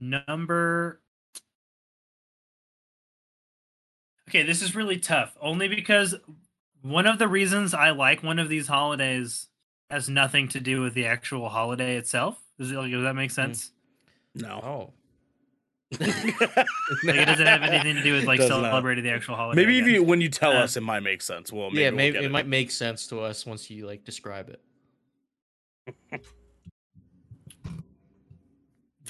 number. 0.00 1.00
Okay, 4.28 4.42
this 4.42 4.60
is 4.62 4.74
really 4.74 4.98
tough. 4.98 5.36
Only 5.40 5.68
because 5.68 6.14
one 6.82 7.06
of 7.06 7.18
the 7.18 7.28
reasons 7.28 7.72
I 7.74 7.90
like 7.90 8.22
one 8.22 8.38
of 8.38 8.48
these 8.48 8.68
holidays 8.68 9.48
has 9.90 10.08
nothing 10.08 10.48
to 10.48 10.60
do 10.60 10.82
with 10.82 10.94
the 10.94 11.06
actual 11.06 11.48
holiday 11.50 11.96
itself. 11.96 12.43
Does 12.58 12.70
it 12.70 12.76
like 12.76 12.90
does 12.90 13.02
that 13.02 13.14
make 13.16 13.30
sense? 13.30 13.70
No. 14.34 14.60
Oh, 14.64 14.92
Like 16.00 17.16
it 17.16 17.26
doesn't 17.26 17.46
have 17.46 17.62
anything 17.62 17.94
to 17.96 18.02
do 18.02 18.14
with 18.14 18.24
like 18.24 18.40
Does 18.40 18.50
not. 18.50 18.62
celebrating 18.62 19.04
the 19.04 19.10
actual 19.10 19.36
holiday. 19.36 19.60
Maybe 19.62 19.78
I 19.78 19.82
if 19.82 19.88
you 19.88 20.02
when 20.02 20.20
you 20.20 20.28
tell 20.28 20.52
Uh, 20.52 20.64
us, 20.64 20.76
it 20.76 20.82
might 20.82 21.00
make 21.00 21.22
sense. 21.22 21.52
Well, 21.52 21.70
maybe 21.70 21.82
yeah, 21.82 21.88
we'll 21.90 21.96
maybe 21.96 22.12
get 22.14 22.24
it 22.24 22.30
might 22.30 22.46
make 22.48 22.70
sense 22.70 23.06
to 23.08 23.20
us 23.20 23.44
once 23.46 23.70
you 23.70 23.86
like 23.86 24.04
describe 24.04 24.48
it. 24.50 24.60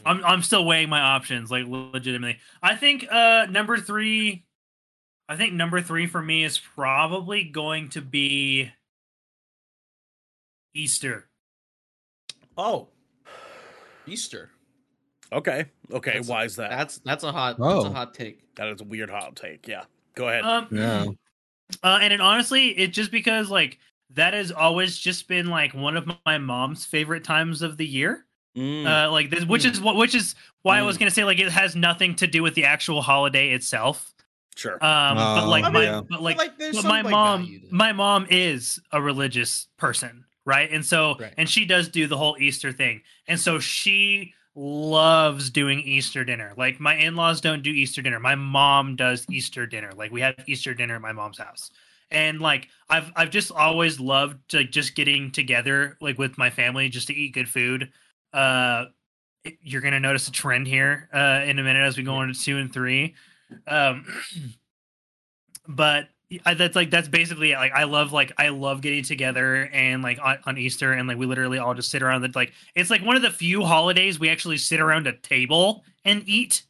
I'm 0.07 0.23
I'm 0.25 0.43
still 0.43 0.65
weighing 0.67 0.89
my 0.91 1.01
options, 1.01 1.51
like 1.51 1.65
legitimately. 1.67 2.39
I 2.63 2.77
think 2.77 3.07
uh 3.11 3.47
number 3.49 3.79
three 3.79 4.45
I 5.29 5.37
think 5.37 5.55
number 5.55 5.81
three 5.81 6.07
for 6.07 6.21
me 6.21 6.45
is 6.45 6.59
probably 6.59 7.45
going 7.45 7.89
to 7.91 8.03
be 8.03 8.71
Easter. 10.75 11.27
Oh, 12.59 12.89
Easter. 14.07 14.51
Okay. 15.33 15.67
Okay. 15.93 16.11
That's- 16.13 16.29
Why 16.29 16.45
is 16.45 16.57
that? 16.57 16.71
That's 16.71 16.99
that's 16.99 17.25
a 17.25 17.33
hot 17.33 17.59
that's 17.59 17.73
Oh. 17.75 17.87
a 17.87 17.91
hot 17.93 18.15
take. 18.15 18.41
that 18.57 18.69
is 18.69 18.81
a 18.81 18.85
weird 18.85 19.11
hot 19.11 19.35
take. 19.37 19.67
Yeah. 19.67 19.85
Go 20.15 20.29
ahead. 20.29 20.45
Um, 20.45 20.69
Yeah. 20.71 21.07
Uh, 21.83 21.99
and 22.01 22.13
it, 22.13 22.21
honestly, 22.21 22.69
it 22.79 22.89
just 22.93 23.11
because 23.11 23.51
like 23.51 23.79
that 24.11 24.33
has 24.35 24.53
always 24.53 24.97
just 24.99 25.27
been 25.27 25.47
like 25.49 25.75
one 25.75 25.97
of 25.97 26.09
my 26.25 26.39
mom's 26.39 26.85
favorite 26.85 27.25
times 27.25 27.63
of 27.63 27.77
the 27.79 27.87
year. 27.87 28.27
Mm. 28.57 28.87
Uh, 28.87 29.11
like 29.11 29.31
this, 29.31 29.45
which 29.45 29.65
is 29.65 29.81
what, 29.81 29.97
which 29.97 30.15
is 30.15 30.37
why 30.63 30.79
I 30.79 30.83
was 30.83 30.99
gonna 30.99 31.11
say 31.11 31.25
like 31.25 31.41
it 31.41 31.51
has 31.51 31.75
nothing 31.75 32.15
to 32.17 32.27
do 32.29 32.43
with 32.43 32.55
the 32.55 32.65
actual 32.65 33.03
holiday 33.03 33.51
itself. 33.51 34.13
sure. 34.55 34.75
Um, 34.75 35.17
but 35.17 35.43
Oh, 35.45 35.49
like 35.49 35.65
I 35.65 35.71
my, 35.71 35.83
yeah. 35.83 36.01
but 36.09 36.23
like, 36.23 36.37
like, 36.39 36.57
but 36.59 36.85
my 36.85 37.03
mom, 37.03 37.41
value 37.41 37.61
my 37.73 37.91
mom 37.93 38.29
is 38.31 38.79
a 38.93 39.03
religious 39.03 39.67
person, 39.79 40.25
right? 40.45 40.71
And 40.71 40.85
so, 40.85 41.17
Right. 41.19 41.35
and 41.37 41.49
she 41.49 41.65
does 41.65 41.89
do 41.89 42.07
the 42.07 42.17
whole 42.17 42.37
Easter 42.39 42.73
thing, 42.73 43.03
and 43.27 43.39
so 43.41 43.59
she 43.59 44.35
loves 44.57 45.51
doing 45.51 45.81
Easter 45.81 46.25
dinner. 46.25 46.53
Like 46.57 46.79
my 46.79 46.95
in-laws 46.97 47.41
don't 47.41 47.63
do 47.63 47.71
Easter 47.71 48.03
dinner. 48.03 48.21
My 48.21 48.37
mom 48.37 48.95
does 48.97 49.27
Easter 49.29 49.67
dinner. 49.67 49.91
Like 49.97 50.13
we 50.13 50.21
have 50.21 50.37
Easter 50.47 50.75
dinner 50.75 50.95
at 50.95 51.01
my 51.03 51.13
mom's 51.13 51.39
house. 51.39 51.71
And 52.11 52.41
like 52.41 52.69
I've 52.89 53.11
I've 53.17 53.31
just 53.31 53.51
always 53.51 53.99
loved 53.99 54.55
like 54.55 54.71
just 54.71 54.95
getting 54.95 55.33
together 55.33 55.97
like 56.01 56.19
with 56.19 56.39
my 56.39 56.51
family 56.51 56.89
just 56.89 57.09
to 57.09 57.15
eat 57.15 57.35
good 57.35 57.49
food. 57.49 57.91
Uh 58.33 58.87
you're 59.61 59.81
going 59.83 59.93
to 59.93 60.01
notice 60.01 60.29
a 60.29 60.33
trend 60.33 60.67
here 60.67 61.09
uh 61.13 61.43
in 61.45 61.59
a 61.59 61.63
minute 61.63 61.83
as 61.83 61.97
we 61.97 62.03
go 62.05 62.23
into 62.23 62.39
2 62.41 62.59
and 62.59 62.73
3. 62.73 63.15
Um 63.67 64.07
but 65.69 66.09
I, 66.45 66.55
that's 66.55 66.75
like 66.75 66.91
that's 66.91 67.09
basically 67.09 67.53
it. 67.53 67.57
like 67.57 67.73
I 67.73 67.85
love 67.85 68.13
like 68.13 68.33
I 68.39 68.49
love 68.49 68.81
getting 68.81 69.05
together 69.05 69.69
and 69.73 70.03
like 70.03 70.19
on, 70.23 70.39
on 70.47 70.59
Easter 70.59 70.93
and 70.93 71.07
like 71.07 71.19
we 71.19 71.27
literally 71.27 71.59
all 71.59 71.75
just 71.75 71.91
sit 71.91 72.03
around 72.03 72.23
the 72.23 72.33
like 72.35 72.53
it's 72.75 72.91
like 72.91 73.03
one 73.05 73.17
of 73.17 73.23
the 73.23 73.31
few 73.31 73.63
holidays 73.65 74.19
we 74.19 74.29
actually 74.31 74.57
sit 74.57 74.81
around 74.81 75.07
a 75.07 75.13
table 75.13 75.85
and 76.05 76.23
eat 76.27 76.63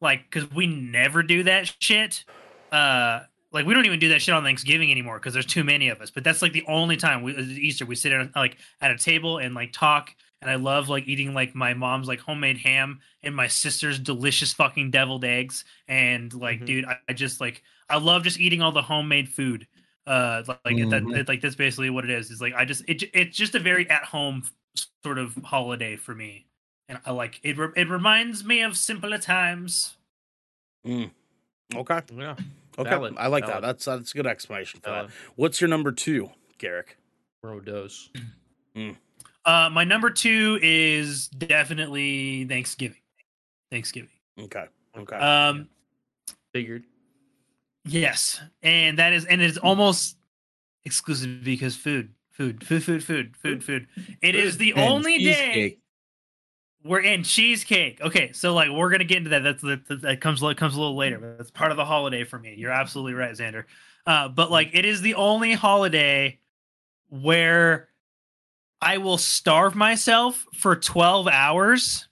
like 0.00 0.24
because 0.30 0.50
we 0.50 0.66
never 0.66 1.22
do 1.22 1.44
that 1.44 1.72
shit 1.80 2.24
uh 2.72 3.20
like 3.50 3.64
we 3.66 3.72
don't 3.72 3.86
even 3.86 3.98
do 3.98 4.10
that 4.10 4.20
shit 4.20 4.34
on 4.34 4.42
Thanksgiving 4.42 4.90
anymore 4.90 5.18
because 5.18 5.32
there's 5.32 5.46
too 5.46 5.64
many 5.64 5.88
of 5.88 6.00
us 6.00 6.10
but 6.10 6.22
that's 6.24 6.42
like 6.42 6.52
the 6.52 6.64
only 6.68 6.96
time 6.96 7.22
we 7.22 7.34
Easter 7.36 7.86
we 7.86 7.94
sit 7.94 8.12
at 8.12 8.34
like 8.36 8.56
at 8.80 8.90
a 8.90 8.98
table 8.98 9.38
and 9.38 9.54
like 9.54 9.72
talk 9.72 10.10
and 10.42 10.50
I 10.50 10.56
love 10.56 10.88
like 10.88 11.08
eating 11.08 11.34
like 11.34 11.54
my 11.54 11.72
mom's 11.74 12.08
like 12.08 12.20
homemade 12.20 12.58
ham 12.58 13.00
and 13.22 13.34
my 13.34 13.46
sister's 13.48 13.98
delicious 13.98 14.52
fucking 14.52 14.90
deviled 14.90 15.24
eggs 15.24 15.64
and 15.86 16.32
like 16.34 16.60
Mhm. 16.60 16.66
dude 16.66 16.84
I, 16.84 16.98
I 17.08 17.12
just 17.14 17.40
like 17.40 17.62
I 17.88 17.98
love 17.98 18.22
just 18.22 18.38
eating 18.38 18.60
all 18.62 18.72
the 18.72 18.82
homemade 18.82 19.28
food. 19.28 19.66
Uh, 20.06 20.42
like 20.46 20.58
that, 20.64 20.72
Mhm. 21.02 21.12
that- 21.14 21.28
like 21.28 21.40
that's 21.42 21.54
basically 21.54 21.90
what 21.90 22.04
it 22.04 22.10
is. 22.10 22.30
Is 22.30 22.40
like 22.40 22.54
I 22.54 22.64
just 22.64 22.82
it, 22.88 23.02
it's 23.14 23.36
just 23.36 23.54
a 23.54 23.58
very 23.60 23.88
at 23.90 24.04
home 24.04 24.42
sort 25.02 25.18
of 25.18 25.34
holiday 25.44 25.96
for 25.96 26.14
me, 26.14 26.46
and 26.88 26.98
I 27.04 27.10
like 27.10 27.40
it. 27.42 27.58
Re- 27.58 27.72
it 27.76 27.88
reminds 27.88 28.42
me 28.44 28.62
of 28.62 28.76
simpler 28.76 29.18
times. 29.18 29.96
Mm. 30.86 31.10
Okay. 31.74 32.00
Yeah. 32.14 32.36
Okay. 32.78 32.88
Valid, 32.90 33.14
I 33.18 33.26
like 33.26 33.44
that. 33.46 33.60
That's 33.60 33.84
that's 33.84 34.12
a 34.12 34.16
good 34.16 34.26
explanation 34.26 34.80
for 34.80 34.88
Uh, 34.90 35.02
that. 35.02 35.10
What's 35.36 35.60
your 35.60 35.68
number 35.68 35.92
two, 35.92 36.30
Garrick? 36.58 36.96
bro 37.42 37.60
dose. 37.60 38.10
Uh, 39.44 39.68
my 39.70 39.84
number 39.84 40.10
two 40.10 40.58
is 40.62 41.28
definitely 41.28 42.44
Thanksgiving. 42.46 43.00
Thanksgiving. 43.70 44.10
Okay. 44.38 44.66
Okay. 44.96 45.16
Um, 45.16 45.68
Figured. 46.52 46.84
Yes, 47.88 48.40
and 48.62 48.98
that 48.98 49.12
is 49.12 49.24
and 49.24 49.40
it's 49.40 49.58
almost 49.58 50.16
exclusive 50.84 51.44
because 51.44 51.76
food, 51.76 52.14
food, 52.30 52.64
food, 52.64 52.84
food, 52.84 53.04
food, 53.04 53.36
food, 53.36 53.64
food. 53.64 53.86
It 54.22 54.34
is 54.34 54.58
the 54.58 54.74
And 54.74 54.80
only 54.80 55.18
day. 55.18 55.78
We're 56.84 57.00
in 57.00 57.24
cheesecake. 57.24 58.00
Okay, 58.00 58.32
so 58.32 58.54
like 58.54 58.70
we're 58.70 58.90
gonna 58.90 59.04
get 59.04 59.18
into 59.18 59.30
that. 59.30 59.42
That's 59.42 59.62
that, 59.62 60.00
that 60.02 60.20
comes 60.20 60.40
that 60.40 60.56
comes 60.56 60.74
a 60.76 60.80
little 60.80 60.96
later. 60.96 61.18
But 61.18 61.38
that's 61.38 61.50
part 61.50 61.70
of 61.70 61.76
the 61.76 61.84
holiday 61.84 62.24
for 62.24 62.38
me. 62.38 62.54
You're 62.56 62.70
absolutely 62.70 63.14
right, 63.14 63.32
Xander. 63.32 63.64
Uh, 64.06 64.28
but 64.28 64.50
like 64.50 64.70
it 64.72 64.84
is 64.84 65.02
the 65.02 65.14
only 65.14 65.52
holiday 65.54 66.38
where 67.10 67.88
I 68.80 68.98
will 68.98 69.18
starve 69.18 69.74
myself 69.74 70.46
for 70.54 70.76
12 70.76 71.28
hours 71.28 72.07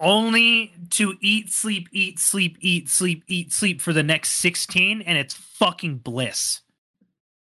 only 0.00 0.72
to 0.90 1.14
eat, 1.20 1.50
sleep, 1.52 1.88
eat, 1.92 2.18
sleep, 2.18 2.56
eat, 2.60 2.88
sleep, 2.88 3.24
eat, 3.26 3.52
sleep 3.52 3.80
for 3.80 3.92
the 3.92 4.02
next 4.02 4.30
16, 4.34 5.02
and 5.02 5.18
it's 5.18 5.34
fucking 5.34 5.98
bliss. 5.98 6.60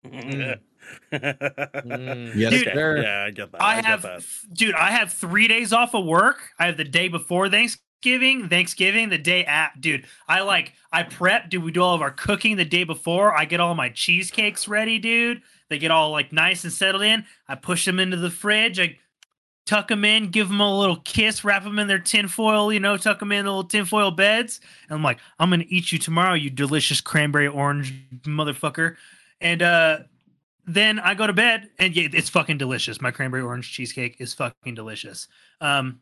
Mm. 0.05 0.59
Yes, 1.11 2.51
Dude, 2.51 2.63
sir. 2.73 3.01
yeah, 3.01 3.23
I 3.23 3.31
get 3.31 3.51
that. 3.53 3.61
I, 3.61 3.71
I 3.71 3.75
get 3.77 3.85
have, 3.85 4.01
that. 4.01 4.23
dude, 4.51 4.75
I 4.75 4.91
have 4.91 5.13
three 5.13 5.47
days 5.47 5.71
off 5.71 5.95
of 5.95 6.05
work. 6.05 6.51
I 6.59 6.65
have 6.65 6.75
the 6.77 6.83
day 6.83 7.07
before 7.07 7.49
Thanksgiving, 7.49 8.49
Thanksgiving, 8.49 9.07
the 9.09 9.17
day 9.17 9.45
at, 9.45 9.79
dude. 9.79 10.05
I 10.27 10.41
like, 10.41 10.73
I 10.91 11.03
prep, 11.03 11.49
dude. 11.49 11.63
We 11.63 11.71
do 11.71 11.81
all 11.81 11.95
of 11.95 12.01
our 12.01 12.11
cooking 12.11 12.57
the 12.57 12.65
day 12.65 12.83
before. 12.83 13.33
I 13.33 13.45
get 13.45 13.61
all 13.61 13.75
my 13.75 13.89
cheesecakes 13.89 14.67
ready, 14.67 14.99
dude. 14.99 15.41
They 15.69 15.79
get 15.79 15.89
all 15.91 16.11
like 16.11 16.33
nice 16.33 16.65
and 16.65 16.73
settled 16.73 17.03
in. 17.03 17.25
I 17.47 17.55
push 17.55 17.85
them 17.85 17.99
into 17.99 18.17
the 18.17 18.29
fridge. 18.29 18.79
I 18.79 18.97
tuck 19.65 19.87
them 19.87 20.03
in, 20.03 20.29
give 20.29 20.49
them 20.49 20.59
a 20.59 20.79
little 20.79 20.97
kiss, 20.97 21.43
wrap 21.43 21.63
them 21.63 21.79
in 21.79 21.87
their 21.87 21.99
tinfoil, 21.99 22.71
you 22.73 22.79
know, 22.79 22.97
tuck 22.97 23.19
them 23.19 23.31
in 23.31 23.45
the 23.45 23.51
little 23.51 23.63
tinfoil 23.63 24.11
beds. 24.11 24.59
And 24.89 24.95
I'm 24.97 25.03
like, 25.03 25.19
I'm 25.39 25.49
gonna 25.49 25.63
eat 25.67 25.91
you 25.91 25.99
tomorrow, 25.99 26.33
you 26.33 26.49
delicious 26.49 26.99
cranberry 27.01 27.47
orange 27.47 27.93
motherfucker. 28.23 28.95
And 29.41 29.61
uh 29.61 29.99
then 30.65 30.97
I 30.99 31.13
go 31.13 31.27
to 31.27 31.33
bed 31.33 31.69
and 31.77 31.93
yeah, 31.95 32.07
it's 32.13 32.29
fucking 32.29 32.57
delicious. 32.57 33.01
My 33.01 33.11
cranberry 33.11 33.43
orange 33.43 33.71
cheesecake 33.73 34.15
is 34.19 34.33
fucking 34.33 34.75
delicious. 34.75 35.27
Um, 35.59 35.99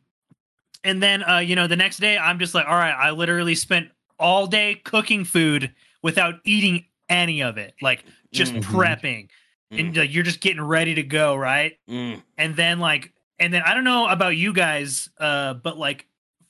and 0.84 1.02
then 1.02 1.24
uh, 1.24 1.40
you 1.40 1.56
know, 1.56 1.68
the 1.68 1.76
next 1.76 1.98
day 1.98 2.18
I'm 2.18 2.38
just 2.40 2.54
like, 2.54 2.68
all 2.68 2.76
right, 2.76 2.94
I 2.94 3.12
literally 3.12 3.56
spent 3.56 3.90
all 4.20 4.46
day 4.48 4.76
cooking 4.84 5.24
food 5.26 5.72
without 6.04 6.36
eating 6.46 6.86
any 7.10 7.42
of 7.42 7.58
it, 7.58 7.74
like 7.82 8.06
just 8.32 8.54
Mhm. 8.54 8.62
prepping, 8.64 9.30
and 9.72 9.96
like, 9.98 10.14
you're 10.14 10.24
just 10.24 10.42
getting 10.42 10.62
ready 10.62 10.94
to 10.96 11.04
go, 11.04 11.36
right? 11.36 11.78
Mm. 11.90 12.22
And 12.38 12.56
then 12.56 12.80
like, 12.80 13.12
and 13.42 13.54
then 13.54 13.64
I 13.64 13.74
don't 13.74 13.84
know 13.84 14.08
about 14.08 14.38
you 14.38 14.54
guys, 14.54 15.10
uh, 15.18 15.56
but 15.56 15.78
like 15.78 16.06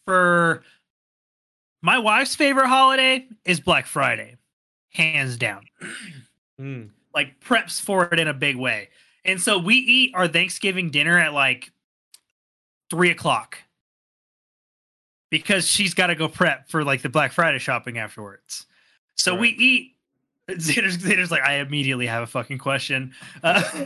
for 0.05 0.63
my 1.81 1.97
wife's 1.97 2.35
favorite 2.35 2.67
holiday 2.67 3.25
is 3.45 3.59
Black 3.59 3.87
Friday, 3.87 4.35
hands 4.89 5.37
down 5.37 5.63
Mm. 6.59 6.89
like 7.15 7.39
preps 7.39 7.81
for 7.81 8.05
it 8.13 8.19
in 8.19 8.27
a 8.27 8.33
big 8.35 8.55
way. 8.55 8.89
And 9.25 9.41
so 9.41 9.57
we 9.57 9.75
eat 9.75 10.11
our 10.13 10.27
Thanksgiving 10.27 10.91
dinner 10.91 11.17
at 11.17 11.33
like 11.33 11.71
three 12.91 13.09
o'clock 13.09 13.57
because 15.31 15.65
she's 15.65 15.95
got 15.95 16.07
to 16.07 16.15
go 16.15 16.27
prep 16.27 16.69
for 16.69 16.83
like 16.83 17.01
the 17.01 17.09
Black 17.09 17.31
Friday 17.31 17.57
shopping 17.57 17.97
afterwards. 17.97 18.67
So 19.15 19.33
we 19.33 19.49
eat. 19.49 19.95
Zander's, 20.59 21.31
like, 21.31 21.43
I 21.43 21.55
immediately 21.59 22.07
have 22.07 22.23
a 22.23 22.27
fucking 22.27 22.57
question. 22.57 23.13
Uh, 23.41 23.63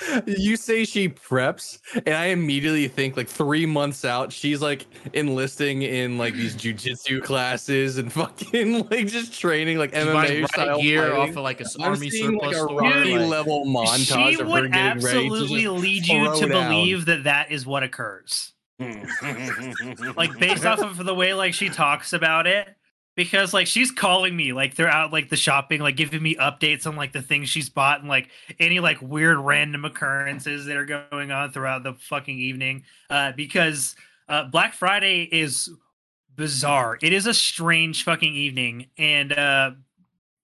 You 0.26 0.56
say 0.56 0.84
she 0.84 1.08
preps, 1.10 1.78
and 2.06 2.14
I 2.14 2.26
immediately 2.26 2.88
think 2.88 3.16
like 3.16 3.28
three 3.28 3.66
months 3.66 4.04
out, 4.04 4.32
she's 4.32 4.62
like 4.62 4.86
enlisting 5.12 5.82
in 5.82 6.16
like 6.18 6.34
these 6.34 6.54
jujitsu 6.56 7.22
classes 7.22 7.98
and 7.98 8.10
fucking 8.12 8.88
like 8.90 9.06
just 9.06 9.38
training 9.38 9.78
like 9.78 9.94
She's 9.94 10.04
MMA 10.04 10.14
riot 10.14 10.48
style 10.48 10.80
gear 10.80 11.02
fighting. 11.10 11.18
off 11.20 11.28
of 11.30 11.36
like 11.36 11.60
a 11.60 11.64
s- 11.64 11.76
I'm 11.78 11.92
army 11.92 12.10
surplus 12.10 12.42
like 12.42 12.52
a 12.52 12.58
store. 12.58 12.80
Rocky 12.80 13.18
like- 13.18 13.28
level 13.28 13.66
montage 13.66 14.06
she 14.28 14.34
of 14.34 14.40
her 14.40 14.46
would 14.46 14.72
getting 14.72 15.04
ready 15.04 15.28
to 15.28 15.34
absolutely 15.34 15.68
lead 15.68 16.06
you 16.06 16.34
to 16.40 16.48
down. 16.48 16.70
believe 16.70 17.04
that 17.06 17.24
that 17.24 17.52
is 17.52 17.66
what 17.66 17.82
occurs. 17.82 18.52
like 20.16 20.36
based 20.38 20.64
off 20.64 20.80
of 20.80 21.04
the 21.04 21.14
way 21.14 21.34
like 21.34 21.54
she 21.54 21.68
talks 21.68 22.12
about 22.12 22.46
it 22.46 22.66
because 23.14 23.52
like 23.52 23.66
she's 23.66 23.90
calling 23.90 24.34
me 24.36 24.52
like 24.52 24.74
throughout 24.74 25.12
like 25.12 25.28
the 25.28 25.36
shopping 25.36 25.80
like 25.80 25.96
giving 25.96 26.22
me 26.22 26.34
updates 26.36 26.86
on 26.86 26.96
like 26.96 27.12
the 27.12 27.22
things 27.22 27.48
she's 27.48 27.68
bought 27.68 28.00
and 28.00 28.08
like 28.08 28.28
any 28.58 28.80
like 28.80 29.00
weird 29.02 29.38
random 29.38 29.84
occurrences 29.84 30.66
that 30.66 30.76
are 30.76 31.06
going 31.10 31.30
on 31.30 31.50
throughout 31.52 31.82
the 31.82 31.94
fucking 31.94 32.38
evening. 32.38 32.84
Uh 33.10 33.32
because 33.32 33.94
uh 34.28 34.44
black 34.44 34.74
friday 34.74 35.28
is 35.30 35.70
bizarre. 36.34 36.98
It 37.02 37.12
is 37.12 37.26
a 37.26 37.34
strange 37.34 38.04
fucking 38.04 38.34
evening 38.34 38.88
and 38.96 39.32
uh 39.32 39.72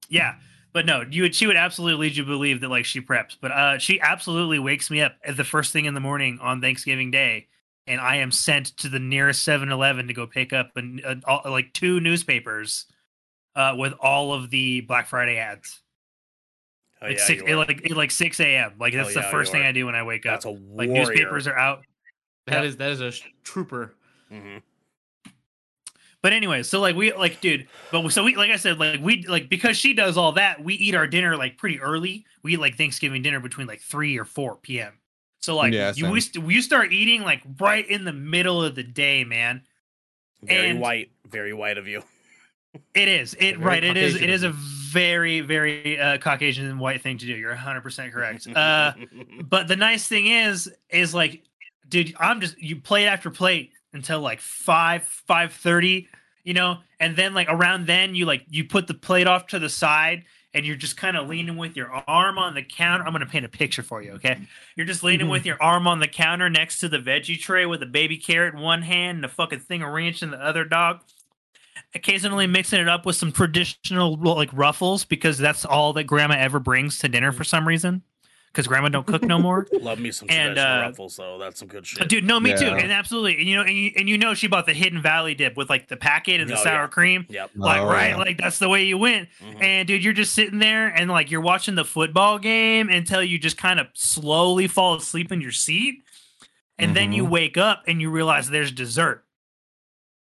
yeah. 0.08 0.34
But 0.74 0.84
no 0.84 1.02
you 1.08 1.22
would 1.22 1.34
she 1.34 1.46
would 1.46 1.56
absolutely 1.56 2.06
lead 2.06 2.16
you 2.16 2.24
to 2.24 2.28
believe 2.30 2.60
that 2.60 2.68
like 2.68 2.84
she 2.84 3.00
preps. 3.00 3.36
But 3.40 3.52
uh 3.52 3.78
she 3.78 4.00
absolutely 4.00 4.58
wakes 4.58 4.90
me 4.90 5.00
up 5.00 5.16
at 5.24 5.36
the 5.36 5.44
first 5.44 5.72
thing 5.72 5.86
in 5.86 5.94
the 5.94 6.00
morning 6.00 6.38
on 6.42 6.60
thanksgiving 6.60 7.10
day 7.10 7.48
and 7.88 8.00
I 8.00 8.16
am 8.16 8.30
sent 8.30 8.76
to 8.78 8.88
the 8.88 8.98
nearest 8.98 9.46
7-Eleven 9.46 10.06
to 10.08 10.14
go 10.14 10.26
pick 10.26 10.52
up 10.52 10.76
an, 10.76 11.00
an, 11.04 11.22
all, 11.26 11.42
like 11.46 11.72
two 11.72 12.00
newspapers 12.00 12.86
uh, 13.56 13.74
with 13.76 13.92
all 14.00 14.32
of 14.32 14.50
the 14.50 14.82
Black 14.82 15.06
Friday 15.08 15.38
ads. 15.38 15.80
Oh, 17.02 17.06
It's 17.06 17.20
yeah, 17.22 17.26
six, 17.26 17.42
you 17.46 17.54
are. 17.54 17.56
like 17.56 17.80
it's 17.84 17.94
like 17.94 18.10
six 18.10 18.40
a.m. 18.40 18.72
Like 18.78 18.92
Oh, 18.94 18.98
that's 18.98 19.14
the 19.14 19.22
first 19.22 19.52
thing. 19.52 19.62
I 19.62 19.72
do 19.72 19.86
when 19.86 19.94
I 19.94 20.02
wake 20.02 20.26
up. 20.26 20.32
That's 20.34 20.44
a 20.46 20.50
Like 20.50 20.88
warrior. 20.88 21.06
newspapers 21.06 21.46
are 21.46 21.56
out. 21.56 21.84
That 22.46 22.62
Yeah. 22.62 22.68
is 22.68 22.76
that 22.78 22.90
is 22.90 23.00
a 23.00 23.12
sh- 23.12 23.22
trooper. 23.44 23.94
Mhm. 24.32 24.62
But 26.20 26.32
anyway, 26.32 26.64
so 26.64 26.80
like 26.80 26.96
we 26.96 27.12
like, 27.12 27.40
dude. 27.40 27.68
But 27.92 28.08
so 28.10 28.24
we 28.24 28.34
like 28.34 28.50
I 28.50 28.56
said, 28.56 28.78
like 28.80 29.00
we 29.00 29.24
like 29.26 29.48
because 29.48 29.76
she 29.76 29.94
does 29.94 30.16
all 30.16 30.32
that. 30.32 30.62
We 30.64 30.74
eat 30.74 30.96
our 30.96 31.06
dinner 31.06 31.36
like 31.36 31.56
pretty 31.56 31.80
early. 31.80 32.26
We 32.42 32.54
eat 32.54 32.60
like 32.60 32.76
Thanksgiving 32.76 33.22
dinner 33.22 33.38
between 33.38 33.68
like 33.68 33.80
three 33.80 34.18
or 34.18 34.24
four 34.24 34.56
p.m. 34.56 34.94
So 35.40 35.56
like 35.56 35.72
Yeah, 35.72 35.92
you 35.94 36.10
we, 36.10 36.20
same. 36.20 36.50
you 36.50 36.62
start 36.62 36.92
eating 36.92 37.22
like 37.22 37.42
right 37.60 37.88
in 37.88 38.04
the 38.04 38.12
middle 38.12 38.62
of 38.62 38.74
the 38.74 38.82
day, 38.82 39.24
man. 39.24 39.62
Very 40.42 40.70
And- 40.70 40.80
white. 40.80 41.10
Very 41.28 41.52
white 41.52 41.78
of 41.78 41.86
you. 41.86 42.02
It 42.94 43.08
is. 43.08 43.34
It 43.34 43.56
Very 43.56 43.64
right. 43.64 43.84
It 43.84 43.96
is. 43.96 44.14
It 44.14 44.30
is 44.30 44.42
a 44.42 44.50
very, 44.50 45.40
very 45.40 45.98
uh, 45.98 46.18
Caucasian 46.18 46.66
and 46.66 46.78
white 46.78 47.02
thing 47.02 47.18
to 47.18 47.26
do. 47.26 47.34
You're 47.34 47.50
100 47.50 47.80
percent 47.82 48.12
correct. 48.12 48.46
Uh, 48.56 48.92
but 49.44 49.68
the 49.68 49.76
nice 49.76 50.06
thing 50.06 50.26
is, 50.26 50.70
is 50.90 51.14
like, 51.14 51.42
dude, 51.88 52.14
I'm 52.18 52.40
just 52.40 52.58
you 52.60 52.76
plate 52.76 53.06
after 53.06 53.30
plate 53.30 53.72
until 53.92 54.20
like 54.20 54.40
five, 54.40 55.02
five 55.04 55.52
thirty, 55.52 56.08
you 56.44 56.54
know, 56.54 56.78
and 57.00 57.16
then 57.16 57.32
like 57.34 57.48
around 57.50 57.86
then 57.86 58.14
you 58.14 58.26
like 58.26 58.44
you 58.48 58.64
put 58.64 58.86
the 58.86 58.94
plate 58.94 59.26
off 59.26 59.48
to 59.48 59.58
the 59.58 59.68
side 59.70 60.24
and 60.54 60.64
you're 60.64 60.76
just 60.76 60.96
kind 60.96 61.16
of 61.16 61.28
leaning 61.28 61.56
with 61.56 61.76
your 61.76 61.90
arm 61.90 62.38
on 62.38 62.54
the 62.54 62.62
counter. 62.62 63.04
I'm 63.04 63.12
gonna 63.12 63.26
paint 63.26 63.44
a 63.44 63.48
picture 63.48 63.82
for 63.82 64.02
you, 64.02 64.12
okay? 64.12 64.40
You're 64.76 64.86
just 64.86 65.02
leaning 65.02 65.26
mm-hmm. 65.26 65.32
with 65.32 65.46
your 65.46 65.62
arm 65.62 65.86
on 65.86 66.00
the 66.00 66.08
counter 66.08 66.48
next 66.48 66.80
to 66.80 66.88
the 66.88 66.98
veggie 66.98 67.38
tray 67.38 67.66
with 67.66 67.82
a 67.82 67.86
baby 67.86 68.16
carrot 68.16 68.54
in 68.54 68.60
one 68.60 68.82
hand 68.82 69.16
and 69.16 69.24
a 69.24 69.28
fucking 69.28 69.60
thing 69.60 69.82
of 69.82 69.92
ranch 69.92 70.22
in 70.22 70.30
the 70.30 70.44
other 70.44 70.64
dog 70.64 71.00
occasionally 71.94 72.46
mixing 72.46 72.80
it 72.80 72.88
up 72.88 73.06
with 73.06 73.16
some 73.16 73.32
traditional 73.32 74.16
like 74.16 74.50
ruffles 74.52 75.04
because 75.04 75.38
that's 75.38 75.64
all 75.64 75.92
that 75.92 76.04
grandma 76.04 76.34
ever 76.36 76.58
brings 76.58 76.98
to 76.98 77.08
dinner 77.08 77.32
for 77.32 77.44
mm-hmm. 77.44 77.50
some 77.50 77.68
reason 77.68 78.02
because 78.58 78.66
grandma 78.66 78.88
don't 78.88 79.06
cook 79.06 79.22
no 79.22 79.38
more 79.38 79.64
Love 79.80 80.00
me 80.00 80.10
some 80.10 80.28
And, 80.28 80.58
uh, 80.58 80.82
ruffles, 80.86 81.14
though. 81.14 81.38
That's 81.38 81.60
some 81.60 81.68
good 81.68 81.86
shit. 81.86 82.08
dude 82.08 82.24
no 82.24 82.40
me 82.40 82.56
too 82.58 82.66
and 82.66 82.90
absolutely 82.90 83.38
and 83.38 83.46
you 83.46 83.54
know 83.54 83.62
and 83.62 83.70
you, 83.76 83.92
and 83.96 84.08
you 84.08 84.18
know 84.18 84.34
she 84.34 84.48
bought 84.48 84.66
the 84.66 84.74
hidden 84.74 85.00
valley 85.00 85.36
dip 85.36 85.56
with 85.56 85.70
like 85.70 85.86
the 85.86 85.96
packet 85.96 86.40
and 86.40 86.50
the 86.50 86.58
Oh, 86.58 86.62
sour 86.64 86.82
yeah. 86.82 86.86
cream 86.88 87.26
Yep. 87.28 87.50
like 87.54 87.80
Oh, 87.80 87.86
right 87.86 88.08
yeah. 88.08 88.16
like 88.16 88.36
that's 88.38 88.58
the 88.58 88.68
way 88.68 88.82
you 88.82 88.98
went 88.98 89.28
Mhm. 89.40 89.62
and 89.62 89.86
dude 89.86 90.02
you're 90.02 90.12
just 90.12 90.32
sitting 90.34 90.58
there 90.58 90.88
and 90.88 91.08
like 91.08 91.30
you're 91.30 91.40
watching 91.40 91.76
the 91.76 91.84
football 91.84 92.40
game 92.40 92.88
until 92.88 93.22
you 93.22 93.38
just 93.38 93.56
kind 93.58 93.78
of 93.78 93.86
slowly 93.94 94.66
fall 94.66 94.96
asleep 94.96 95.30
in 95.30 95.40
your 95.40 95.52
seat 95.52 96.02
and 96.80 96.96
then 96.96 97.12
you 97.12 97.24
Mhm. 97.26 97.30
wake 97.30 97.56
up 97.56 97.84
and 97.86 98.00
you 98.00 98.10
realize 98.10 98.50
there's 98.50 98.72
dessert 98.72 99.24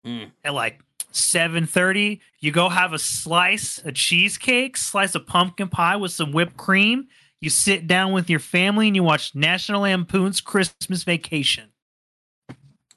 Mm. 0.07 0.33
at 0.45 0.53
like 0.53 0.81
7.30 1.13 2.21
you 2.41 2.53
go 2.53 2.69
have 2.69 2.93
a 2.93 2.99
slice 2.99 3.81
a 3.85 3.91
cheesecake 3.93 4.77
slice 4.77 5.15
of 5.15 5.27
pumpkin 5.27 5.69
pie 5.69 5.97
with 5.97 6.13
some 6.13 6.33
whipped 6.33 6.57
cream 6.57 7.09
you 7.41 7.51
sit 7.51 7.87
down 7.87 8.13
with 8.13 8.29
your 8.29 8.41
family 8.41 8.87
and 8.89 8.97
you 8.97 9.03
watch 9.03 9.35
national 9.35 9.83
lampoon's 9.83 10.41
christmas 10.41 11.03
vacation 11.05 11.71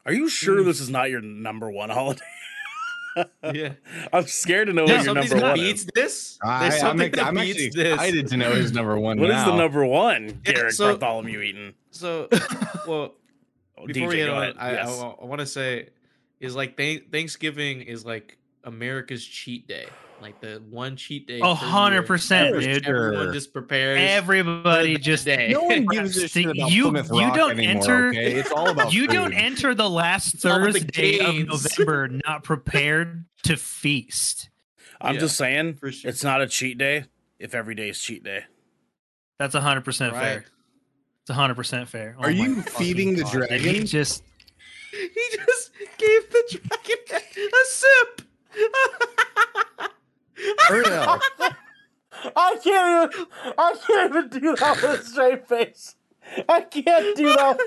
Are 0.05 0.13
you 0.13 0.29
sure 0.29 0.59
hmm. 0.59 0.65
this 0.65 0.79
is 0.79 0.89
not 0.89 1.09
your 1.09 1.21
number 1.21 1.69
one 1.69 1.89
holiday? 1.89 2.21
Yeah. 3.53 3.73
I'm 4.13 4.25
scared 4.25 4.67
to 4.67 4.73
know 4.73 4.87
There's 4.87 4.99
what 4.99 5.05
your 5.05 5.15
number 5.15 5.35
that 5.35 5.43
one 5.43 5.55
beats 5.55 5.81
is. 5.81 5.89
this. 5.93 6.39
I, 6.41 6.61
There's 6.61 6.75
I'm, 6.75 6.79
something 6.79 7.11
that 7.11 7.25
I'm 7.25 7.37
actually 7.37 7.53
beats 7.55 7.75
this. 7.75 7.93
excited 7.93 8.27
to 8.27 8.37
know 8.37 8.51
his 8.53 8.71
number 8.71 8.97
one. 8.97 9.19
What 9.19 9.29
is 9.29 9.35
now. 9.35 9.51
the 9.51 9.57
number 9.57 9.85
one, 9.85 10.39
Yeah, 10.45 10.53
Garrick 10.53 10.71
so- 10.71 10.91
Bartholomew 10.91 11.41
Eaton? 11.41 11.73
So, 11.89 12.29
well, 12.87 13.15
Oh, 13.77 13.87
before 13.87 14.07
DJ, 14.07 14.09
we 14.09 14.15
get 14.15 14.29
on. 14.29 14.53
I, 14.57 14.71
yes. 14.73 15.01
I, 15.01 15.25
want 15.25 15.39
to 15.39 15.45
say 15.45 15.89
is 16.39 16.55
like 16.55 16.77
thank- 16.77 17.11
Thanksgiving 17.11 17.81
is 17.81 18.05
like 18.05 18.37
America's 18.63 19.25
cheat 19.25 19.67
day. 19.67 19.87
Like 20.21 20.39
the 20.39 20.61
one 20.69 20.95
cheat 20.97 21.27
day. 21.27 21.39
Oh, 21.41 21.55
per 21.55 21.65
100%, 21.65 22.59
dude. 22.61 22.85
Everyone 22.87 23.33
just 23.33 23.51
prepares. 23.53 23.99
everybody 23.99 24.97
just 24.97 25.25
day. 25.25 25.49
No 25.51 25.63
one 25.63 25.85
gives 25.91 26.15
a 26.17 26.27
shit 26.27 26.45
about 26.45 26.71
You- 26.71 26.83
Plymouth 26.91 27.09
you 27.11 27.21
Rock 27.21 27.35
don't 27.35 27.51
anymore. 27.59 27.81
enter- 27.83 28.07
okay? 28.09 28.33
It's 28.33 28.51
all 28.51 28.69
about 28.69 28.93
you 28.93 29.01
food. 29.07 29.13
don't 29.13 29.33
enter 29.33 29.73
the 29.73 29.89
last 29.89 30.45
all 30.45 30.51
about 30.57 30.73
the 30.73 30.79
thursday 30.79 31.19
of 31.19 31.35
november 31.47 32.07
not 32.25 32.43
prepared 32.43 33.25
to 33.43 33.57
feast 33.57 34.49
I'm 35.03 35.15
Yeah, 35.15 35.21
just 35.21 35.37
saying, 35.37 35.75
for 35.75 35.91
sure. 35.91 36.09
it's 36.09 36.23
not 36.23 36.41
a 36.41 36.47
cheat 36.47 36.77
day 36.77 37.05
if 37.39 37.55
every 37.55 37.73
day 37.73 37.89
is 37.89 37.99
cheat 37.99 38.23
day. 38.23 38.43
that's 39.39 39.55
a 39.55 39.59
100% 39.61 40.11
fair 40.11 40.45
it's 41.27 41.31
100% 41.35 41.87
fair 41.87 42.15
Oh 42.19 42.23
Are 42.25 42.31
you 42.31 42.61
feeding 42.61 43.15
the 43.15 43.23
God. 43.23 43.31
dragon? 43.31 43.59
He 43.59 43.83
just 43.85 44.23
He 44.91 45.09
just 45.35 45.71
gave 45.97 46.29
the 46.29 46.59
dragon 46.69 47.49
a 47.49 47.65
sip. 47.65 48.21
Ernell, 50.69 51.19
I 52.35 52.57
can't 52.63 53.13
even. 53.13 53.27
I 53.57 53.75
can't 53.87 54.09
even 54.09 54.29
do 54.29 54.55
that 54.55 54.81
with 54.81 55.01
a 55.01 55.03
straight 55.03 55.47
face. 55.47 55.95
I 56.47 56.61
can't 56.61 57.15
do 57.17 57.27
that. 57.27 57.59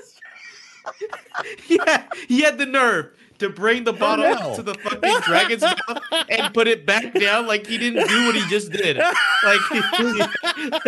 yeah, 1.68 2.04
he 2.28 2.42
had 2.42 2.58
the 2.58 2.66
nerve 2.66 3.10
to 3.38 3.48
bring 3.48 3.84
the 3.84 3.92
bottle 3.92 4.24
no. 4.24 4.32
up 4.32 4.56
to 4.56 4.62
the 4.62 4.74
fucking 4.74 5.20
dragon's 5.22 5.62
mouth 5.62 5.98
and 6.28 6.54
put 6.54 6.68
it 6.68 6.86
back 6.86 7.14
down 7.14 7.46
like 7.46 7.66
he 7.66 7.78
didn't 7.78 8.08
do 8.08 8.26
what 8.26 8.34
he 8.34 8.46
just 8.48 8.70
did. 8.70 8.96
Like, 8.96 9.60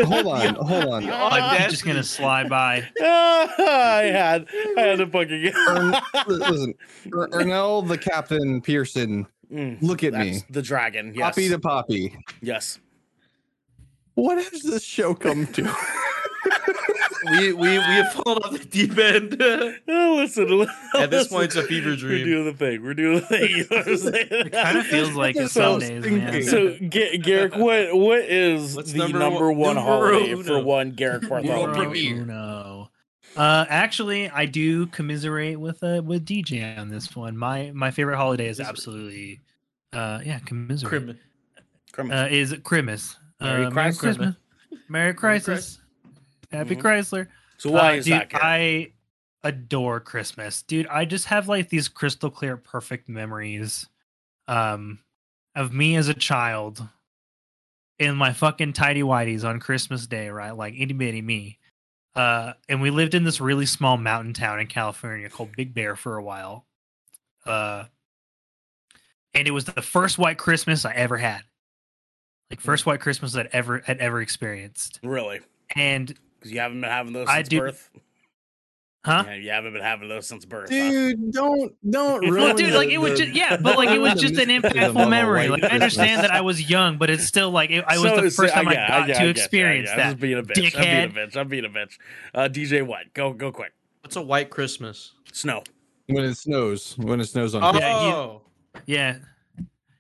hold 0.04 0.26
on, 0.26 0.54
hold 0.54 0.84
on. 0.94 1.02
The 1.04 1.10
like, 1.10 1.42
audacity. 1.42 1.70
just 1.70 1.84
gonna 1.84 2.02
slide 2.02 2.48
by 2.48 2.88
I 3.00 4.10
had. 4.12 4.46
I 4.76 4.80
had 4.80 4.98
to 4.98 5.06
fucking. 5.06 5.52
Ern, 5.68 5.94
listen, 6.26 6.74
Er- 7.12 7.28
Ernell, 7.28 7.86
the 7.86 7.98
Captain 7.98 8.60
Pearson. 8.60 9.26
Mm, 9.52 9.80
Look 9.82 10.02
at 10.04 10.12
that's 10.12 10.24
me, 10.24 10.42
the 10.50 10.62
dragon. 10.62 11.12
Yes. 11.14 11.22
Poppy 11.34 11.48
to 11.48 11.58
Poppy. 11.58 12.18
yes. 12.42 12.78
What 14.14 14.38
has 14.38 14.62
this 14.62 14.82
show 14.82 15.14
come 15.14 15.46
to? 15.48 15.62
we 17.30 17.52
we 17.52 17.68
we 17.70 17.74
have 17.78 18.12
fallen 18.12 18.38
off 18.42 18.52
the 18.52 18.64
deep 18.64 18.96
end. 18.98 19.36
Oh, 19.88 20.14
listen, 20.16 20.46
li- 20.58 20.66
At 20.94 21.10
this 21.10 21.24
listen. 21.24 21.36
point, 21.36 21.44
it's 21.46 21.56
a 21.56 21.62
fever 21.64 21.94
dream. 21.96 22.20
We're 22.20 22.24
doing 22.24 22.44
the 22.44 22.52
thing. 22.54 22.82
We're 22.82 22.94
doing 22.94 23.14
the 23.20 23.26
thing. 23.26 23.50
You 23.50 23.56
know 23.70 23.76
what 23.78 23.86
I'm 23.88 23.96
saying? 23.96 24.26
it 24.30 24.52
kind 24.52 24.78
of 24.78 24.86
feels 24.86 25.12
like 25.12 25.36
it 25.36 25.48
So 25.50 25.78
some 25.78 25.80
days 25.80 26.04
man 26.10 26.42
So, 26.42 26.76
Ga- 26.88 27.18
Garrick, 27.18 27.54
what 27.56 27.96
what 27.96 28.20
is 28.20 28.74
What's 28.76 28.92
the 28.92 28.98
number 28.98 29.18
number, 29.18 29.52
one- 29.52 29.76
one 29.76 29.76
numero 29.76 30.12
holiday 30.12 30.30
uno? 30.32 30.42
for 30.42 30.62
one 30.62 30.90
Garrick 30.92 31.28
Bartholomew? 31.28 31.74
premiere. 31.74 32.24
No. 32.24 32.75
Uh, 33.36 33.66
actually, 33.68 34.30
I 34.30 34.46
do 34.46 34.86
commiserate 34.86 35.60
with 35.60 35.82
uh 35.82 36.00
with 36.04 36.24
DJ 36.24 36.78
on 36.78 36.88
this 36.88 37.14
one. 37.14 37.36
My 37.36 37.70
my 37.74 37.90
favorite 37.90 38.16
holiday 38.16 38.48
is 38.48 38.60
absolutely, 38.60 39.40
uh, 39.92 40.20
yeah, 40.24 40.38
commiserate. 40.40 40.90
Crimin. 40.90 41.18
Christmas. 41.92 42.18
uh, 42.20 42.28
is 42.30 42.54
Christmas. 42.64 43.16
Merry 43.40 43.66
uh, 43.66 43.70
Christmas. 43.70 43.76
Merry 44.10 44.14
Christmas. 44.14 44.36
Merry 44.88 45.14
Christmas. 45.14 45.76
Christ. 45.76 45.80
Happy 46.52 46.76
Mhm. 46.76 46.82
Chrysler. 46.82 47.26
so 47.58 47.70
why 47.72 47.94
Uh, 47.94 47.96
is 47.96 48.04
dude, 48.04 48.12
that, 48.14 48.28
Garrick? 48.30 48.44
I 48.44 48.92
adore 49.48 50.00
Christmas, 50.00 50.62
dude. 50.62 50.86
I 50.88 51.04
just 51.04 51.26
have 51.26 51.48
like 51.48 51.68
these 51.68 51.88
crystal 51.88 52.30
clear, 52.30 52.56
perfect 52.56 53.08
memories, 53.08 53.86
um, 54.48 54.98
of 55.54 55.72
me 55.72 55.96
as 55.96 56.08
a 56.08 56.14
child 56.14 56.86
in 57.98 58.14
my 58.16 58.32
fucking 58.32 58.72
tidy 58.74 59.02
whities 59.02 59.44
on 59.44 59.58
Christmas 59.60 60.06
Day, 60.06 60.28
right? 60.28 60.50
Like 60.56 60.74
itty 60.76 60.92
bitty 60.94 61.22
me. 61.22 61.58
Uh, 62.16 62.54
and 62.68 62.80
we 62.80 62.90
lived 62.90 63.14
in 63.14 63.24
this 63.24 63.40
really 63.40 63.66
small 63.66 63.96
mountain 63.98 64.32
town 64.32 64.58
in 64.58 64.66
California 64.66 65.28
called 65.28 65.54
Big 65.54 65.74
Bear 65.74 65.94
for 65.96 66.16
a 66.16 66.22
while. 66.22 66.64
Uh, 67.44 67.84
and 69.34 69.46
it 69.46 69.50
was 69.50 69.66
the 69.66 69.82
first 69.82 70.18
white 70.18 70.38
Christmas 70.38 70.84
I 70.86 70.94
ever 70.94 71.18
had. 71.18 71.42
Like 72.50 72.60
first 72.60 72.86
white 72.86 73.00
Christmas 73.00 73.36
I'd 73.36 73.48
ever 73.52 73.80
had 73.84 73.98
ever 73.98 74.20
experienced. 74.22 74.98
really? 75.02 75.40
And 75.74 76.14
Because 76.38 76.52
you 76.52 76.60
haven't 76.60 76.80
been 76.80 76.90
having 76.90 77.12
those 77.12 77.28
I 77.28 77.42
do- 77.42 77.60
birth. 77.60 77.90
Huh? 79.06 79.24
Yeah, 79.26 79.34
you 79.36 79.50
haven't 79.50 79.72
been 79.72 79.82
having 79.82 80.08
those 80.08 80.26
since 80.26 80.44
birth. 80.44 80.68
huh? 80.68 80.74
Dude, 80.90 81.32
don't 81.32 81.72
don't 81.90 82.20
Well, 82.22 82.30
ruin. 82.32 82.42
Well, 82.42 82.54
dude, 82.56 82.72
the- 82.72 82.76
like 82.76 82.88
it 82.90 82.98
was 82.98 83.18
just 83.18 83.32
yeah, 83.32 83.56
but 83.56 83.76
like 83.78 83.88
it 83.90 83.98
was 84.00 84.20
just 84.20 84.34
an 84.34 84.48
impactful 84.50 85.08
memory. 85.08 85.48
Like 85.48 85.62
I 85.64 85.68
understand 85.68 86.22
that 86.24 86.30
I 86.32 86.40
was 86.42 86.68
young, 86.68 86.98
but 86.98 87.08
it's 87.08 87.24
still 87.24 87.50
like 87.50 87.70
it, 87.70 87.84
I 87.86 87.98
was 87.98 88.10
So- 88.10 88.20
the 88.20 88.30
so 88.30 88.42
first 88.42 88.54
time 88.54 88.68
I, 88.68 88.74
get 88.74 88.88
got 88.88 89.06
get 89.06 89.10
it, 89.10 89.12
to 89.14 89.18
get 89.20 89.26
it, 89.28 89.36
experience 89.38 89.86
yeah, 89.88 89.92
I'm 89.92 89.98
that. 89.98 90.04
just 90.10 90.20
being 90.20 90.38
a 90.38 90.42
bitch. 90.42 90.74
I'm 90.76 90.82
being 90.82 91.04
a 91.04 91.26
bitch. 91.26 91.36
I'm 91.36 91.48
being 91.48 91.64
a 91.64 91.68
bitch. 91.70 91.98
Uh, 92.34 92.48
DJ, 92.48 92.86
what? 92.86 93.14
Go, 93.14 93.32
go 93.32 93.52
quick. 93.52 93.72
What's 94.02 94.16
a 94.16 94.22
white 94.22 94.50
Christmas? 94.50 95.12
Snow. 95.32 95.62
when 96.06 96.24
it 96.24 96.34
snows. 96.36 96.96
When 96.98 97.20
it 97.20 97.26
snows 97.26 97.54
on. 97.54 97.62
Oh, 97.76 98.42
Yeah, 98.76 98.78
Yeah, 98.86 99.16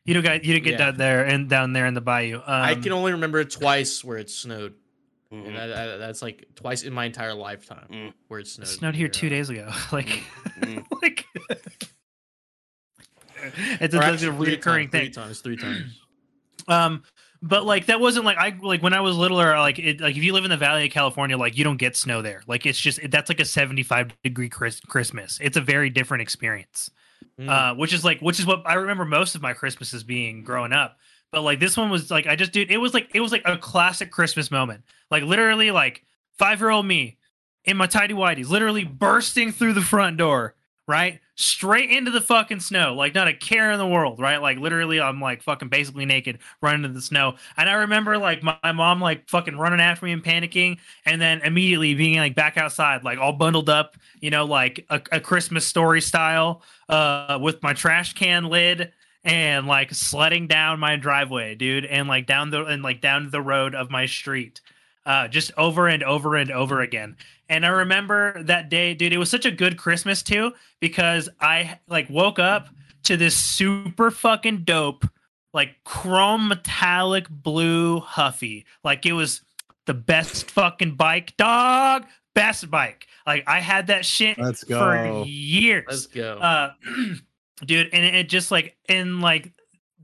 you 0.04 0.14
don't 0.14 0.22
got 0.22 0.44
you 0.44 0.52
didn't 0.54 0.64
get 0.64 0.72
Yeah. 0.72 0.86
down 0.90 0.96
there 0.98 1.24
and 1.24 1.48
down 1.48 1.72
there 1.72 1.86
in 1.86 1.94
the 1.94 2.00
bayou. 2.00 2.36
Um, 2.36 2.42
I 2.46 2.74
can 2.76 2.92
only 2.92 3.12
remember 3.12 3.42
twice 3.44 4.04
where 4.04 4.18
it 4.18 4.30
snowed. 4.30 4.74
Mhm. 5.32 5.46
And 5.48 5.56
that, 5.56 5.66
that- 5.66 5.96
that's 5.98 6.22
like 6.22 6.44
twice 6.54 6.82
in 6.84 6.92
my 6.92 7.04
entire 7.04 7.34
lifetime 7.34 7.86
Mm. 7.90 8.12
where 8.28 8.40
it 8.40 8.46
it 8.46 8.50
snowed. 8.50 8.68
snowed 8.68 8.94
here 8.94 9.08
two 9.08 9.28
days 9.28 9.50
ago. 9.50 9.70
Like, 9.92 10.22
Mm. 10.60 10.84
like 11.02 11.24
it's 13.80 13.94
a, 13.94 13.98
Or 13.98 14.02
it's 14.02 14.22
a 14.22 14.28
actually, 14.28 14.36
three 14.46 14.56
reoccurring 14.56 14.90
thing. 14.92 15.00
Three 15.02 15.10
times, 15.10 15.40
three 15.40 15.56
times. 15.56 16.00
Um, 16.68 17.04
but 17.42 17.64
like 17.64 17.86
that 17.86 18.00
wasn't 18.00 18.24
like 18.24 18.38
I 18.38 18.56
like 18.60 18.82
when 18.82 18.92
I 18.92 19.00
was 19.00 19.16
littler. 19.16 19.56
Like 19.56 19.78
it, 19.78 20.00
like 20.00 20.16
if 20.16 20.24
you 20.24 20.32
live 20.32 20.42
in 20.44 20.50
the 20.50 20.56
Valley 20.56 20.84
of 20.86 20.90
California, 20.90 21.38
like 21.38 21.56
you 21.56 21.62
don't 21.62 21.76
get 21.76 21.94
snow 21.96 22.22
there. 22.22 22.42
Like 22.48 22.66
it's 22.66 22.78
just 22.80 22.98
that's 23.08 23.28
like 23.30 23.38
a 23.38 23.44
seventy-five 23.44 24.10
degree 24.24 24.48
Chris, 24.48 24.80
Christmas. 24.80 25.38
It's 25.40 25.56
a 25.56 25.60
very 25.60 25.90
different 25.90 26.22
experience. 26.22 26.90
Mm. 27.38 27.48
Uh, 27.48 27.74
which 27.76 27.92
is 27.92 28.04
like 28.04 28.18
which 28.18 28.40
is 28.40 28.46
what 28.46 28.62
I 28.66 28.74
remember 28.74 29.04
most 29.04 29.36
of 29.36 29.42
my 29.42 29.52
Christmases 29.52 30.02
being 30.02 30.42
growing 30.42 30.72
up. 30.72 30.96
But 31.36 31.42
like 31.42 31.60
this 31.60 31.76
one 31.76 31.90
was 31.90 32.10
like 32.10 32.26
I 32.26 32.34
just 32.34 32.52
dude, 32.52 32.70
it 32.70 32.78
was 32.78 32.94
like 32.94 33.10
it 33.12 33.20
was 33.20 33.30
like 33.30 33.42
a 33.44 33.58
classic 33.58 34.10
Christmas 34.10 34.50
moment. 34.50 34.84
Like 35.10 35.22
literally 35.22 35.70
like 35.70 36.02
five 36.38 36.60
year 36.60 36.70
old 36.70 36.86
me 36.86 37.18
in 37.66 37.76
my 37.76 37.86
tidy 37.86 38.14
whities, 38.14 38.48
literally 38.48 38.84
bursting 38.84 39.52
through 39.52 39.74
the 39.74 39.82
front 39.82 40.16
door, 40.16 40.54
right? 40.88 41.20
Straight 41.34 41.90
into 41.90 42.10
the 42.10 42.22
fucking 42.22 42.60
snow, 42.60 42.94
like 42.94 43.14
not 43.14 43.28
a 43.28 43.34
care 43.34 43.70
in 43.70 43.78
the 43.78 43.86
world, 43.86 44.18
right? 44.18 44.38
Like 44.38 44.56
literally, 44.56 44.98
I'm 44.98 45.20
like 45.20 45.42
fucking 45.42 45.68
basically 45.68 46.06
naked 46.06 46.38
running 46.62 46.84
into 46.84 46.94
the 46.94 47.02
snow. 47.02 47.34
And 47.58 47.68
I 47.68 47.74
remember 47.74 48.16
like 48.16 48.42
my, 48.42 48.56
my 48.62 48.72
mom 48.72 49.02
like 49.02 49.28
fucking 49.28 49.58
running 49.58 49.80
after 49.80 50.06
me 50.06 50.12
and 50.12 50.24
panicking, 50.24 50.78
and 51.04 51.20
then 51.20 51.42
immediately 51.42 51.92
being 51.92 52.16
like 52.16 52.34
back 52.34 52.56
outside, 52.56 53.04
like 53.04 53.18
all 53.18 53.34
bundled 53.34 53.68
up, 53.68 53.98
you 54.22 54.30
know, 54.30 54.46
like 54.46 54.86
a, 54.88 55.02
a 55.12 55.20
Christmas 55.20 55.66
story 55.66 56.00
style, 56.00 56.62
uh, 56.88 57.38
with 57.42 57.62
my 57.62 57.74
trash 57.74 58.14
can 58.14 58.44
lid 58.44 58.90
and 59.26 59.66
like 59.66 59.92
sledding 59.92 60.46
down 60.46 60.78
my 60.78 60.96
driveway, 60.96 61.56
dude, 61.56 61.84
and 61.84 62.08
like 62.08 62.26
down 62.26 62.50
the 62.50 62.64
and 62.64 62.82
like 62.82 63.00
down 63.00 63.28
the 63.30 63.42
road 63.42 63.74
of 63.74 63.90
my 63.90 64.06
street, 64.06 64.60
uh, 65.04 65.26
just 65.26 65.50
over 65.58 65.88
and 65.88 66.02
over 66.04 66.36
and 66.36 66.50
over 66.52 66.80
again. 66.80 67.16
And 67.48 67.66
I 67.66 67.70
remember 67.70 68.40
that 68.44 68.70
day, 68.70 68.94
dude. 68.94 69.12
It 69.12 69.18
was 69.18 69.30
such 69.30 69.44
a 69.44 69.50
good 69.50 69.76
Christmas 69.76 70.22
too 70.22 70.52
because 70.80 71.28
I 71.40 71.80
like 71.88 72.08
woke 72.08 72.38
up 72.38 72.68
to 73.04 73.16
this 73.16 73.36
super 73.36 74.12
fucking 74.12 74.62
dope, 74.62 75.04
like 75.52 75.74
chrome 75.84 76.48
metallic 76.48 77.28
blue 77.28 77.98
Huffy. 78.00 78.64
Like 78.84 79.06
it 79.06 79.12
was 79.12 79.42
the 79.86 79.94
best 79.94 80.50
fucking 80.52 80.94
bike, 80.94 81.36
dog. 81.36 82.06
Best 82.34 82.70
bike. 82.70 83.06
Like 83.26 83.42
I 83.48 83.58
had 83.58 83.88
that 83.88 84.04
shit 84.04 84.38
Let's 84.38 84.62
for 84.62 85.24
years 85.24 85.84
Let's 85.88 86.06
go. 86.06 86.38
uh 86.38 86.72
dude 87.64 87.88
and 87.92 88.04
it 88.04 88.28
just 88.28 88.50
like 88.50 88.76
and 88.88 89.20
like 89.20 89.52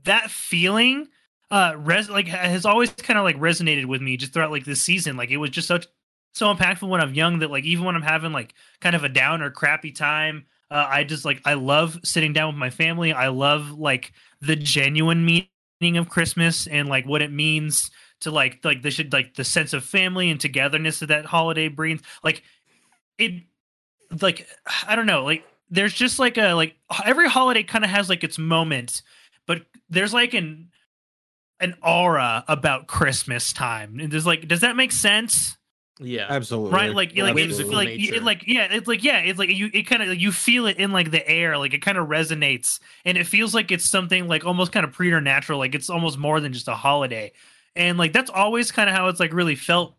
that 0.03 0.31
feeling 0.31 1.07
uh 1.51 1.75
res 1.77 2.09
like 2.09 2.27
has 2.27 2.65
always 2.65 2.91
kind 2.91 3.19
of 3.19 3.23
like 3.23 3.37
resonated 3.37 3.85
with 3.85 4.01
me 4.01 4.17
just 4.17 4.33
throughout 4.33 4.51
like 4.51 4.65
this 4.65 4.81
season. 4.81 5.17
Like 5.17 5.29
it 5.29 5.37
was 5.37 5.49
just 5.51 5.67
such 5.67 5.87
so 6.33 6.51
impactful 6.51 6.89
when 6.89 6.99
i'm 6.99 7.13
young 7.13 7.39
that 7.39 7.51
like 7.51 7.63
even 7.63 7.85
when 7.85 7.95
i'm 7.95 8.01
having 8.01 8.31
like 8.31 8.55
kind 8.81 8.95
of 8.95 9.03
a 9.03 9.09
down 9.09 9.43
or 9.43 9.51
crappy 9.51 9.91
time 9.91 10.45
uh, 10.71 10.87
i 10.89 11.03
just 11.03 11.25
like 11.25 11.39
i 11.45 11.53
love 11.53 11.99
sitting 12.03 12.33
down 12.33 12.47
with 12.47 12.57
my 12.57 12.71
family. 12.71 13.13
I 13.13 13.27
love 13.27 13.71
like 13.71 14.13
the 14.41 14.55
genuine 14.55 15.23
meaning 15.23 15.97
of 15.97 16.09
christmas 16.09 16.65
and 16.65 16.89
like 16.89 17.05
what 17.05 17.21
it 17.21 17.31
means 17.31 17.91
to 18.23 18.31
like 18.31 18.63
like 18.63 18.81
the 18.81 18.89
should 18.89 19.13
like 19.13 19.35
the 19.35 19.43
sense 19.43 19.73
of 19.73 19.83
family 19.83 20.31
and 20.31 20.39
togetherness 20.39 20.99
that 20.99 21.07
that 21.07 21.25
holiday 21.25 21.67
brings. 21.67 22.01
Like 22.23 22.43
it 23.17 23.43
like 24.21 24.47
i 24.87 24.95
don't 24.95 25.05
know 25.05 25.23
like 25.23 25.43
there's 25.73 25.93
just 25.93 26.19
like 26.19 26.37
a 26.37 26.53
like 26.53 26.75
every 27.03 27.27
holiday 27.27 27.63
kind 27.63 27.83
of 27.83 27.89
has 27.89 28.07
like 28.07 28.23
its 28.23 28.37
moments 28.37 29.01
but 29.47 29.63
there's 29.89 30.13
like 30.13 30.33
an 30.33 30.69
an 31.59 31.75
aura 31.83 32.43
about 32.47 32.87
christmas 32.87 33.53
time. 33.53 33.99
And 33.99 34.11
there's 34.11 34.25
like 34.25 34.47
does 34.47 34.61
that 34.61 34.75
make 34.75 34.91
sense? 34.91 35.57
Yeah. 35.99 36.25
Absolutely. 36.29 36.71
right? 36.71 36.93
Like 36.93 37.17
like 37.17 37.37
it's 37.37 37.59
like 37.59 37.89
it, 37.89 38.23
like 38.23 38.43
yeah 38.47 38.67
it's 38.71 38.87
like 38.87 39.03
yeah 39.03 39.19
it's 39.19 39.39
like 39.39 39.49
you 39.49 39.69
it 39.73 39.83
kind 39.83 40.03
of 40.03 40.15
you 40.15 40.31
feel 40.31 40.65
it 40.65 40.77
in 40.77 40.91
like 40.91 41.11
the 41.11 41.27
air 41.27 41.57
like 41.57 41.73
it 41.73 41.81
kind 41.81 41.97
of 41.97 42.07
resonates. 42.07 42.79
And 43.05 43.17
it 43.17 43.25
feels 43.25 43.53
like 43.53 43.71
it's 43.71 43.89
something 43.89 44.27
like 44.27 44.45
almost 44.45 44.71
kind 44.71 44.85
of 44.85 44.91
preternatural 44.91 45.59
like 45.59 45.75
it's 45.75 45.89
almost 45.89 46.17
more 46.17 46.39
than 46.39 46.53
just 46.53 46.67
a 46.67 46.75
holiday. 46.75 47.31
And 47.75 47.97
like 47.97 48.13
that's 48.13 48.29
always 48.29 48.71
kind 48.71 48.89
of 48.89 48.95
how 48.95 49.07
it's 49.07 49.19
like 49.19 49.33
really 49.33 49.55
felt 49.55 49.95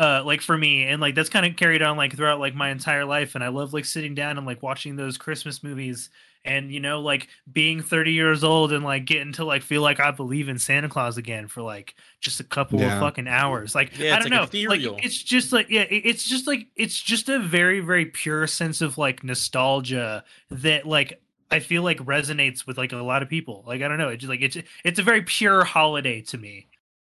uh 0.00 0.22
like 0.24 0.40
for 0.42 0.58
me 0.58 0.84
and 0.84 1.00
like 1.00 1.14
that's 1.14 1.28
kind 1.28 1.46
of 1.46 1.56
carried 1.56 1.82
on 1.82 1.96
like 1.96 2.16
throughout 2.16 2.40
like 2.40 2.54
my 2.56 2.70
entire 2.70 3.04
life 3.04 3.36
and 3.36 3.44
i 3.44 3.48
love 3.48 3.74
like 3.74 3.84
sitting 3.84 4.14
down 4.16 4.38
and 4.38 4.46
like 4.46 4.62
watching 4.62 4.96
those 4.96 5.18
christmas 5.18 5.62
movies 5.62 6.10
and 6.44 6.72
you 6.72 6.80
know 6.80 7.00
like 7.02 7.28
being 7.52 7.82
30 7.82 8.12
years 8.12 8.42
old 8.44 8.72
and 8.72 8.84
like 8.84 9.04
getting 9.04 9.32
to 9.34 9.44
like 9.44 9.62
feel 9.62 9.82
like 9.82 10.00
i 10.00 10.10
believe 10.10 10.48
in 10.48 10.58
santa 10.58 10.88
claus 10.88 11.18
again 11.18 11.48
for 11.48 11.62
like 11.62 11.94
just 12.20 12.40
a 12.40 12.44
couple 12.44 12.80
Yeah. 12.80 12.86
of 12.86 12.94
fucking 12.94 13.28
hours 13.28 13.74
like 13.74 13.92
Yeah, 13.92 14.10
i 14.10 14.18
don't 14.18 14.30
like, 14.30 14.32
know 14.32 14.48
ethereal. 14.48 14.68
like 14.68 14.90
it's 14.96 15.22
just 15.22 15.52
like 15.52 15.68
yeah 15.70 15.86
it's 15.90 16.24
just 16.24 16.46
like 16.46 16.68
it's 16.76 16.98
just 17.00 17.28
a 17.28 17.38
very 17.38 17.80
very 17.80 18.06
pure 18.06 18.46
sense 18.46 18.80
of 18.80 18.98
like 18.98 19.22
nostalgia 19.24 20.24
that 20.50 20.86
like 20.86 21.20
i 21.50 21.58
feel 21.60 21.82
like 21.82 21.98
resonates 21.98 22.66
with 22.66 22.78
like 22.78 22.92
a 22.92 22.96
lot 22.96 23.22
of 23.22 23.28
people 23.28 23.64
like 23.66 23.82
i 23.82 23.88
don't 23.88 23.98
know 23.98 24.08
it's 24.08 24.22
just 24.22 24.30
like 24.30 24.40
it's 24.42 24.56
it's 24.84 24.98
a 24.98 25.02
very 25.02 25.22
pure 25.22 25.64
holiday 25.64 26.22
to 26.22 26.38
me 26.38 26.68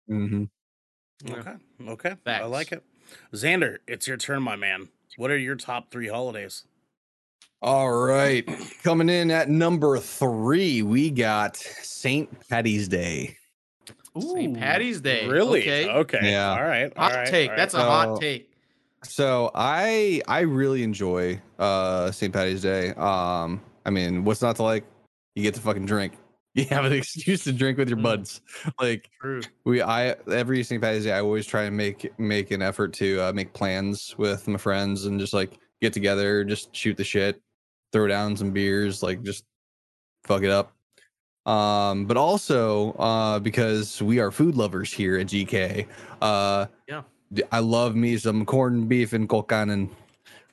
hmm 0.09 0.45
Yeah. 1.25 1.35
Okay. 1.37 1.55
Okay. 1.89 2.15
I 2.27 2.45
like 2.45 2.73
it. 2.73 2.83
Xander, 3.33 3.79
it's 3.87 4.07
your 4.07 4.17
turn, 4.17 4.43
my 4.43 4.57
man. 4.57 4.89
What 5.17 5.31
are 5.31 5.39
your 5.39 5.57
top 5.57 5.91
three 5.91 6.09
holidays? 6.09 6.65
All 7.63 7.91
right. 7.93 8.47
Coming 8.83 9.09
in 9.09 9.31
at 9.31 9.49
number 9.49 9.99
three, 9.99 10.83
we 10.83 11.11
got 11.11 11.57
St. 11.57 12.29
Patty's 12.49 12.87
Day. 12.89 13.37
St. 14.19 14.57
Patty's 14.57 15.01
Day. 15.01 15.27
Really? 15.27 15.63
Okay. 15.63 15.89
Okay. 15.89 16.31
Yeah. 16.31 16.51
All 16.51 16.63
right. 16.65 16.93
all 16.97 17.09
Hot 17.09 17.15
right, 17.17 17.27
take. 17.27 17.51
all 17.51 17.57
That's 17.57 17.75
a 17.75 17.79
right. 17.79 17.87
Oh. 17.87 17.91
hot 18.13 18.21
take. 18.21 18.51
So 19.05 19.51
I 19.55 20.21
I 20.27 20.41
really 20.41 20.83
enjoy 20.83 21.41
uh 21.59 22.11
St. 22.11 22.33
Patty's 22.33 22.63
Day. 22.63 22.91
Um, 22.95 23.61
I 23.85 23.91
mean, 23.91 24.25
what's 24.25 24.43
not 24.43 24.57
to 24.57 24.63
like? 24.63 24.85
You 25.35 25.43
get 25.43 25.55
to 25.55 25.61
fucking 25.61 25.87
drink. 25.87 26.15
You 26.57 26.65
have 26.67 26.85
an 26.87 26.93
excuse 27.01 27.45
to 27.45 27.53
drink 27.53 27.77
with 27.79 27.89
your 27.89 27.99
Mm. 27.99 28.03
buds. 28.03 28.41
Like 28.81 29.11
True. 29.21 29.43
we, 29.65 29.83
I 29.83 30.17
every 30.33 30.63
St. 30.65 30.83
Patty's 30.83 31.05
Day, 31.05 31.13
I 31.13 31.21
always 31.21 31.47
try 31.47 31.65
and 31.65 31.77
make 31.77 32.19
make 32.19 32.51
an 32.51 32.63
effort 32.63 32.93
to 32.95 33.21
uh, 33.21 33.33
make 33.33 33.53
plans 33.53 34.15
with 34.19 34.49
my 34.49 34.57
friends 34.59 35.05
and 35.05 35.21
just 35.21 35.33
like 35.35 35.59
get 35.81 35.93
together, 35.93 36.43
just 36.45 36.75
shoot 36.75 36.97
the 36.97 37.05
shit, 37.05 37.41
throw 37.93 38.07
down 38.09 38.37
some 38.37 38.51
beers, 38.53 39.03
like 39.03 39.23
just 39.23 39.45
fuck 40.25 40.43
it 40.43 40.51
up. 40.51 40.73
Um, 41.45 42.07
but 42.07 42.17
also 42.17 42.93
uh, 42.95 43.39
because 43.39 44.03
we 44.03 44.19
are 44.19 44.31
food 44.33 44.57
lovers 44.57 44.93
here 44.93 45.19
at 45.19 45.27
GK. 45.29 45.87
Uh, 46.21 46.67
Yeah. 46.89 47.03
I 47.53 47.59
love 47.61 47.95
me 47.95 48.17
some 48.17 48.45
corned 48.47 48.89
beef 48.89 49.13
and 49.13 49.29
kokanen. 49.29 49.91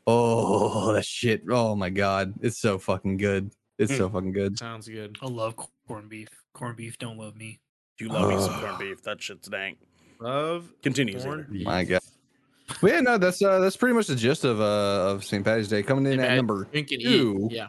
Oh, 0.06 0.92
that 0.94 1.06
shit! 1.06 1.44
Oh 1.50 1.76
my 1.76 1.90
god, 1.90 2.34
it's 2.42 2.60
so 2.60 2.78
fucking 2.78 3.16
good. 3.18 3.52
It's 3.80 3.96
so 3.96 4.10
fucking 4.10 4.34
good. 4.34 4.60
Sounds 4.60 4.88
good. 4.88 5.18
i 5.22 5.26
love 5.28 5.56
corned 5.88 6.10
beef 6.10 6.30
corned 6.54 6.78
beef 6.78 6.98
don't 6.98 7.18
love 7.18 7.36
me 7.36 7.60
Do 7.98 8.06
You 8.06 8.12
love 8.12 8.30
me 8.30 8.40
some 8.40 8.60
corned 8.60 8.80
beef. 8.80 9.04
That 9.04 9.22
shit's 9.22 9.48
dank. 9.48 9.78
Love 10.20 10.72
continues. 10.82 11.24
corned 11.24 11.50
beef. 11.52 11.66
My 11.66 11.84
god. 11.84 12.02
Well, 12.82 12.94
yeah, 12.94 13.02
no, 13.02 13.18
that's 13.18 13.42
uh, 13.44 13.60
that's 13.60 13.76
pretty 13.76 13.94
much 13.94 14.08
the 14.08 14.16
gist 14.16 14.46
of 14.46 14.62
uh 14.62 15.12
of 15.12 15.24
St. 15.26 15.44
Patty's 15.44 15.68
Day. 15.68 15.84
Coming 15.84 16.06
in 16.06 16.14
St. 16.14 16.22
at 16.22 16.28
Pat- 16.30 16.38
number 16.38 16.64
Drink 16.72 16.92
and 16.92 17.02
two. 17.02 17.48
eat. 17.52 17.56
Yeah. 17.58 17.68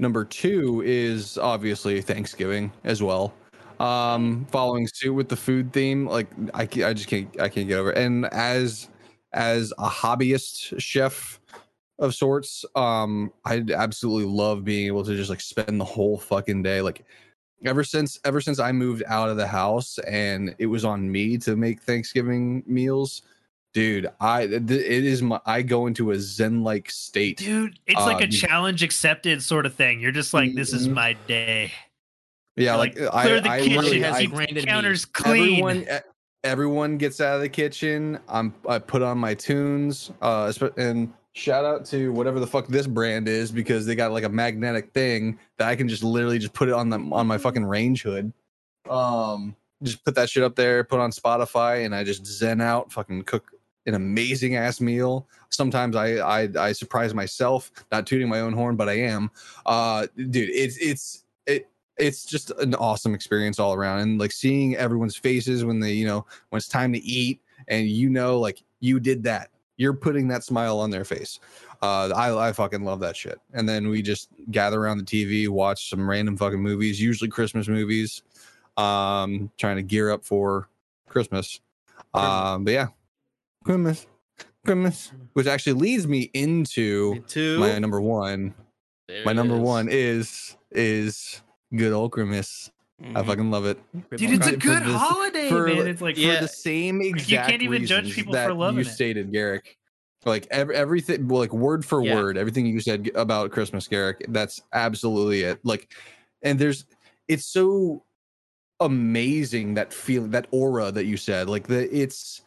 Number 0.00 0.24
two 0.24 0.82
is 0.84 1.38
obviously 1.38 2.00
Thanksgiving 2.00 2.72
as 2.84 3.02
well. 3.02 3.34
Um, 3.80 4.44
following 4.50 4.88
suit 4.92 5.12
with 5.12 5.28
the 5.28 5.36
food 5.36 5.72
theme, 5.72 6.06
like 6.06 6.28
I, 6.52 6.66
ca- 6.66 6.84
I 6.84 6.92
just 6.92 7.08
can't, 7.08 7.28
I 7.40 7.48
can't 7.48 7.68
get 7.68 7.78
over. 7.78 7.92
It. 7.92 7.98
And 7.98 8.26
as 8.26 8.88
as 9.32 9.72
a 9.78 9.88
hobbyist 9.88 10.80
chef 10.80 11.40
of 12.00 12.14
sorts, 12.14 12.64
um, 12.74 13.32
I 13.44 13.64
absolutely 13.74 14.32
love 14.32 14.64
being 14.64 14.86
able 14.88 15.04
to 15.04 15.14
just 15.16 15.30
like 15.30 15.40
spend 15.40 15.80
the 15.80 15.84
whole 15.84 16.18
fucking 16.18 16.62
day. 16.62 16.80
Like 16.80 17.04
ever 17.64 17.82
since 17.84 18.18
ever 18.24 18.40
since 18.40 18.58
I 18.58 18.72
moved 18.72 19.02
out 19.06 19.28
of 19.28 19.36
the 19.36 19.46
house 19.46 19.98
and 20.00 20.54
it 20.58 20.66
was 20.66 20.84
on 20.84 21.10
me 21.10 21.36
to 21.38 21.56
make 21.56 21.80
Thanksgiving 21.82 22.62
meals, 22.66 23.22
dude. 23.74 24.08
I 24.20 24.46
th- 24.46 24.62
it 24.70 25.04
is 25.04 25.22
my 25.22 25.40
I 25.46 25.62
go 25.62 25.86
into 25.86 26.10
a 26.12 26.18
zen 26.18 26.62
like 26.62 26.90
state. 26.90 27.38
dude 27.38 27.78
it's 27.86 28.00
like 28.00 28.20
a 28.20 28.24
Um, 28.24 28.30
challenge 28.30 28.82
accepted 28.82 29.42
sort 29.42 29.66
of 29.66 29.74
thing 29.74 30.00
you're 30.00 30.12
just 30.12 30.32
like 30.34 30.54
this 30.54 30.72
is 30.72 30.88
Mhm. 30.88 30.94
my 30.94 31.12
day 31.26 31.72
Yeah, 32.56 32.74
like, 32.76 32.98
like, 32.98 33.10
clear 33.10 33.36
I, 33.36 33.40
the 33.40 33.50
I 33.50 33.60
kitchen 33.60 33.78
really- 33.78 34.00
has 34.00 34.16
I- 34.16 34.18
you 34.20 34.28
branded 34.30 34.56
me. 34.56 34.62
counters 34.64 35.04
clean 35.04 35.60
Everyone, 35.60 35.86
everyone 36.44 36.98
gets 36.98 37.20
out 37.20 37.36
of 37.36 37.40
the 37.42 37.48
kitchen. 37.48 38.18
I'm 38.28 38.54
I 38.68 38.78
put 38.78 39.02
on 39.02 39.18
my 39.18 39.34
tunes. 39.34 40.10
Uh, 40.22 40.52
and 40.76 41.12
shout 41.38 41.64
out 41.64 41.84
to 41.86 42.12
whatever 42.12 42.40
the 42.40 42.46
fuck 42.46 42.66
this 42.66 42.86
brand 42.86 43.28
is 43.28 43.52
because 43.52 43.86
they 43.86 43.94
got 43.94 44.12
like 44.12 44.24
a 44.24 44.28
magnetic 44.28 44.92
thing 44.92 45.38
that 45.56 45.68
I 45.68 45.76
can 45.76 45.88
just 45.88 46.02
literally 46.02 46.38
just 46.38 46.52
put 46.52 46.68
it 46.68 46.74
on 46.74 46.90
the 46.90 46.98
on 47.12 47.26
my 47.26 47.38
fucking 47.38 47.64
range 47.64 48.02
hood. 48.02 48.32
Um, 48.90 49.54
just 49.82 50.04
put 50.04 50.14
that 50.16 50.28
shit 50.28 50.42
up 50.42 50.56
there, 50.56 50.82
put 50.82 51.00
on 51.00 51.10
Spotify, 51.12 51.86
and 51.86 51.94
I 51.94 52.02
just 52.04 52.26
zen 52.26 52.60
out, 52.60 52.92
fucking 52.92 53.22
cook 53.22 53.52
an 53.86 53.94
amazing 53.94 54.56
ass 54.56 54.80
meal. 54.80 55.26
Sometimes 55.50 55.96
I 55.96 56.16
I 56.16 56.48
I 56.58 56.72
surprise 56.72 57.14
myself, 57.14 57.70
not 57.92 58.06
tooting 58.06 58.28
my 58.28 58.40
own 58.40 58.52
horn, 58.52 58.76
but 58.76 58.88
I 58.88 58.98
am. 58.98 59.30
Uh, 59.64 60.06
dude, 60.16 60.50
it's 60.50 60.76
it's 60.78 61.24
it 61.46 61.68
it's 61.96 62.24
just 62.24 62.50
an 62.52 62.74
awesome 62.74 63.14
experience 63.14 63.58
all 63.58 63.74
around 63.74 64.00
and 64.00 64.20
like 64.20 64.32
seeing 64.32 64.76
everyone's 64.76 65.16
faces 65.16 65.64
when 65.64 65.80
they 65.80 65.92
you 65.92 66.06
know 66.06 66.26
when 66.50 66.58
it's 66.58 66.68
time 66.68 66.92
to 66.92 66.98
eat 66.98 67.40
and 67.68 67.88
you 67.88 68.08
know 68.08 68.38
like 68.38 68.62
you 68.80 69.00
did 69.00 69.22
that 69.24 69.50
you're 69.78 69.94
putting 69.94 70.28
that 70.28 70.44
smile 70.44 70.78
on 70.78 70.90
their 70.90 71.04
face. 71.04 71.40
Uh 71.80 72.10
i 72.14 72.48
i 72.48 72.52
fucking 72.52 72.84
love 72.84 73.00
that 73.00 73.16
shit. 73.16 73.40
And 73.54 73.66
then 73.66 73.88
we 73.88 74.02
just 74.02 74.28
gather 74.50 74.78
around 74.78 74.98
the 74.98 75.04
tv 75.04 75.48
watch 75.48 75.88
some 75.88 76.08
random 76.08 76.36
fucking 76.36 76.60
movies 76.60 77.00
usually 77.00 77.30
christmas 77.30 77.68
movies 77.68 78.22
um 78.76 79.50
trying 79.56 79.76
to 79.76 79.82
gear 79.82 80.10
up 80.10 80.24
for 80.24 80.68
christmas. 81.06 81.60
Um 82.12 82.64
but 82.64 82.72
yeah. 82.72 82.88
Christmas. 83.64 84.06
Christmas 84.66 85.12
which 85.32 85.46
actually 85.46 85.72
leads 85.72 86.06
me 86.06 86.30
into 86.34 87.24
my 87.58 87.78
number 87.78 88.00
one. 88.00 88.54
There 89.06 89.24
my 89.24 89.32
number 89.32 89.54
is. 89.54 89.60
one 89.60 89.88
is 89.88 90.56
is 90.72 91.40
good 91.74 91.92
old 91.92 92.12
Grimace. 92.98 93.16
I 93.16 93.22
Mhm. 93.22 93.26
fucking 93.26 93.50
love 93.50 93.64
it. 93.66 93.78
dude 94.16 94.30
it's 94.32 94.46
a 94.46 94.56
good 94.56 94.82
this- 94.82 94.94
holiday 94.94 95.48
for- 95.48 95.66
man 95.68 95.86
it's 95.86 96.00
like 96.00 96.16
For 96.16 96.20
Yeah. 96.20 96.40
the 96.40 96.48
same 96.48 97.00
exact. 97.00 97.30
you 97.30 97.38
can't 97.38 97.62
even 97.62 97.86
judge 97.86 98.12
people 98.12 98.32
that 98.34 98.48
for 98.48 98.54
loving 98.54 98.76
you 98.84 98.90
it. 98.90 98.92
stated, 98.92 99.32
Garrick. 99.32 99.76
Like 100.24 100.46
ev- 100.50 100.70
everything, 100.70 101.28
like 101.28 101.52
word 101.52 101.84
for 101.84 102.04
Yeah. 102.04 102.16
word, 102.16 102.36
everything 102.36 102.66
you 102.66 102.80
said 102.80 103.10
about 103.14 103.52
Christmas, 103.52 103.86
Garrick. 103.86 104.24
That's 104.28 104.60
absolutely 104.72 105.42
it. 105.42 105.60
Like, 105.64 105.92
and 106.42 106.58
there's, 106.58 106.86
it's 107.28 107.46
so 107.46 108.02
amazing 108.80 109.74
that 109.74 109.92
feeling, 109.92 110.30
that 110.32 110.46
aura 110.50 110.90
that 110.92 111.04
you 111.06 111.16
said. 111.16 111.48
Like 111.48 111.66
the, 111.68 111.88
it's, 111.96 112.42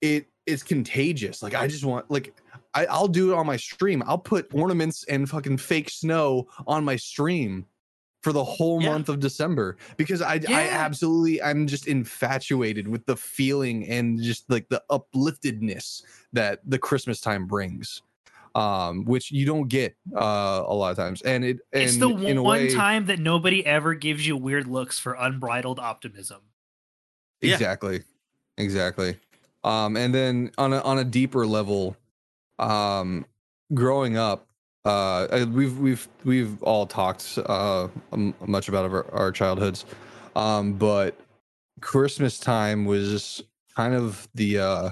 it, 0.00 0.26
it's 0.46 0.62
contagious. 0.64 1.42
Like 1.42 1.54
I 1.54 1.68
just 1.68 1.84
want, 1.84 2.10
like, 2.10 2.34
I, 2.74 2.86
I'll 2.86 3.08
do 3.08 3.32
it 3.32 3.36
on 3.36 3.46
my 3.46 3.56
stream. 3.56 4.02
I'll 4.06 4.18
put 4.18 4.52
ornaments 4.52 5.04
and 5.08 5.28
fucking 5.28 5.58
fake 5.58 5.90
snow 5.90 6.48
on 6.66 6.84
my 6.84 6.96
stream 6.96 7.66
for 8.22 8.32
the 8.32 8.44
whole 8.44 8.80
Yeah. 8.80 8.90
month 8.90 9.08
of 9.08 9.20
December 9.20 9.76
because 9.96 10.22
I 10.22 10.40
I 10.48 10.68
absolutely 10.68 11.42
I'm 11.42 11.66
just 11.66 11.86
infatuated 11.88 12.88
with 12.88 13.04
the 13.06 13.16
feeling 13.16 13.88
and 13.88 14.20
just 14.22 14.48
like 14.48 14.68
the 14.68 14.82
upliftedness 14.90 16.02
that 16.32 16.60
the 16.64 16.78
Christmas 16.78 17.20
time 17.20 17.46
brings. 17.46 18.02
Um, 18.54 19.06
which 19.06 19.30
you 19.32 19.46
don't 19.46 19.68
get 19.68 19.96
uh 20.14 20.62
a 20.66 20.74
lot 20.74 20.90
of 20.90 20.96
times. 20.98 21.22
And 21.22 21.42
it 21.42 21.60
and 21.72 21.84
it's 21.84 21.96
the 21.96 22.08
in 22.10 22.36
a 22.36 22.42
one 22.42 22.58
way, 22.60 22.74
time 22.74 23.06
that 23.06 23.18
nobody 23.18 23.64
ever 23.64 23.94
gives 23.94 24.26
you 24.26 24.36
weird 24.36 24.66
looks 24.66 24.98
for 24.98 25.14
unbridled 25.14 25.78
optimism. 25.78 26.42
Yeah. 27.40 27.54
Exactly. 27.54 28.02
Exactly. 28.58 29.16
Um, 29.64 29.96
and 29.96 30.14
then 30.14 30.50
on 30.58 30.74
a 30.74 30.80
on 30.80 30.98
a 30.98 31.04
deeper 31.04 31.46
level, 31.46 31.96
um, 32.58 33.24
growing 33.72 34.18
up, 34.18 34.48
uh, 34.84 35.46
we've 35.50 35.78
we've 35.78 36.08
we've 36.24 36.62
all 36.62 36.86
talked 36.86 37.38
uh 37.46 37.88
much 38.46 38.68
about 38.68 38.90
our, 38.90 39.14
our 39.14 39.32
childhoods, 39.32 39.84
um, 40.34 40.74
but 40.74 41.18
Christmas 41.80 42.38
time 42.38 42.84
was 42.84 43.42
kind 43.76 43.94
of 43.94 44.28
the 44.34 44.58
uh 44.58 44.90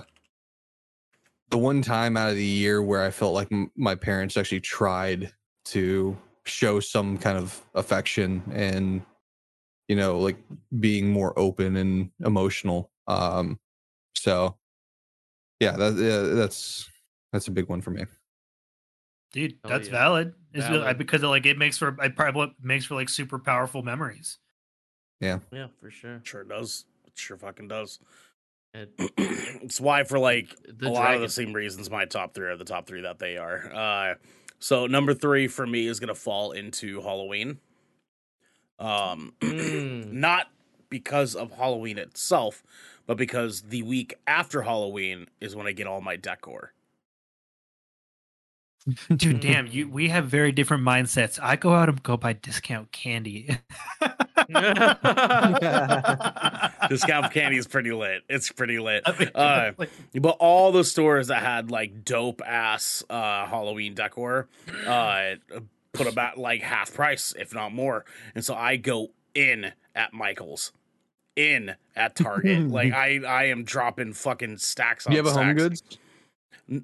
the 1.50 1.58
one 1.58 1.82
time 1.82 2.16
out 2.16 2.30
of 2.30 2.36
the 2.36 2.44
year 2.44 2.82
where 2.82 3.02
I 3.02 3.10
felt 3.10 3.34
like 3.34 3.50
m- 3.50 3.70
my 3.76 3.94
parents 3.96 4.36
actually 4.36 4.60
tried 4.60 5.32
to 5.66 6.16
show 6.44 6.78
some 6.80 7.18
kind 7.18 7.36
of 7.36 7.60
affection 7.74 8.42
and 8.52 9.02
you 9.88 9.96
know 9.96 10.18
like 10.18 10.36
being 10.78 11.10
more 11.10 11.36
open 11.38 11.76
and 11.76 12.10
emotional. 12.24 12.90
Um 13.08 13.58
so 14.14 14.56
yeah 15.58 15.72
that 15.72 15.94
yeah, 15.96 16.34
that's 16.34 16.88
that's 17.32 17.48
a 17.48 17.52
big 17.52 17.68
one 17.68 17.80
for 17.80 17.90
me 17.90 18.04
Dude, 19.32 19.58
Oh, 19.64 19.68
that's 19.68 19.86
yeah. 19.88 19.92
valid. 19.92 20.34
It's 20.52 20.68
really- 20.68 20.92
because 20.94 21.22
it, 21.22 21.26
like 21.28 21.46
it 21.46 21.56
makes 21.58 21.78
for 21.78 21.96
it 22.02 22.16
probably 22.16 22.54
makes 22.62 22.84
for 22.86 22.94
like 22.96 23.08
super 23.08 23.38
powerful 23.38 23.82
memories. 23.82 24.38
Yeah, 25.20 25.38
yeah 25.52 25.68
for 25.80 25.90
sure. 25.90 26.20
Sure 26.24 26.44
does. 26.44 26.84
It 27.06 27.12
sure 27.16 27.36
fucking 27.36 27.68
does. 27.68 28.00
And 28.74 28.88
it's 29.18 29.80
why 29.80 30.04
for 30.04 30.18
like 30.18 30.56
the 30.66 30.88
a 30.88 30.90
lot 30.90 31.14
of 31.14 31.20
the 31.20 31.28
same 31.28 31.52
reasons 31.52 31.90
my 31.90 32.04
top 32.06 32.34
three 32.34 32.46
are 32.48 32.56
the 32.56 32.64
top 32.64 32.86
three 32.86 33.02
that 33.02 33.18
they 33.18 33.36
are. 33.36 33.72
Uh, 33.72 34.14
so 34.58 34.86
number 34.86 35.14
three 35.14 35.46
for 35.48 35.66
me 35.66 35.86
is 35.86 36.00
gonna 36.00 36.14
fall 36.14 36.52
into 36.52 37.00
Halloween. 37.00 37.58
Um, 38.78 39.34
Mm. 39.40 40.12
not 40.12 40.46
because 40.88 41.36
of 41.36 41.52
Halloween 41.52 41.98
itself, 41.98 42.62
but 43.06 43.16
because 43.16 43.62
the 43.62 43.82
week 43.82 44.14
after 44.26 44.62
Halloween 44.62 45.28
is 45.40 45.54
when 45.54 45.66
I 45.66 45.72
get 45.72 45.86
all 45.86 46.00
my 46.00 46.16
decor. 46.16 46.72
Dude, 49.14 49.40
damn, 49.40 49.66
you 49.66 49.88
we 49.88 50.08
have 50.08 50.26
very 50.26 50.52
different 50.52 50.84
mindsets. 50.84 51.38
I 51.42 51.56
go 51.56 51.74
out 51.74 51.88
and 51.88 52.02
go 52.02 52.16
buy 52.16 52.34
discount 52.34 52.92
candy. 52.92 53.58
Discount 56.88 57.32
candy 57.32 57.56
is 57.56 57.66
pretty 57.66 57.92
lit. 57.92 58.22
It's 58.28 58.50
pretty 58.50 58.78
lit. 58.78 59.02
I 59.06 59.18
mean, 59.18 59.30
Uh, 59.34 59.72
But 60.14 60.36
all 60.40 60.72
the 60.72 60.84
stores 60.84 61.28
that 61.28 61.42
had 61.42 61.70
like 61.70 62.04
dope 62.04 62.42
ass 62.44 63.04
uh, 63.08 63.46
Halloween 63.46 63.94
decor 63.94 64.48
uh, 64.86 65.34
put 65.92 66.06
about 66.06 66.38
like 66.38 66.62
half 66.62 66.92
price, 66.94 67.34
if 67.38 67.54
not 67.54 67.72
more. 67.72 68.04
And 68.34 68.44
so 68.44 68.54
I 68.54 68.76
go 68.76 69.10
in 69.34 69.72
at 69.94 70.12
Michael's, 70.12 70.72
in 71.36 71.74
at 71.94 72.16
Target. 72.16 72.68
like 72.68 72.92
I, 72.92 73.20
I 73.26 73.44
am 73.44 73.64
dropping 73.64 74.14
fucking 74.14 74.58
stacks 74.58 75.06
on 75.06 75.12
do 75.12 75.18
you 75.18 75.24
have 75.24 75.34
a 75.34 75.38
home 75.38 75.54
goods 75.54 75.82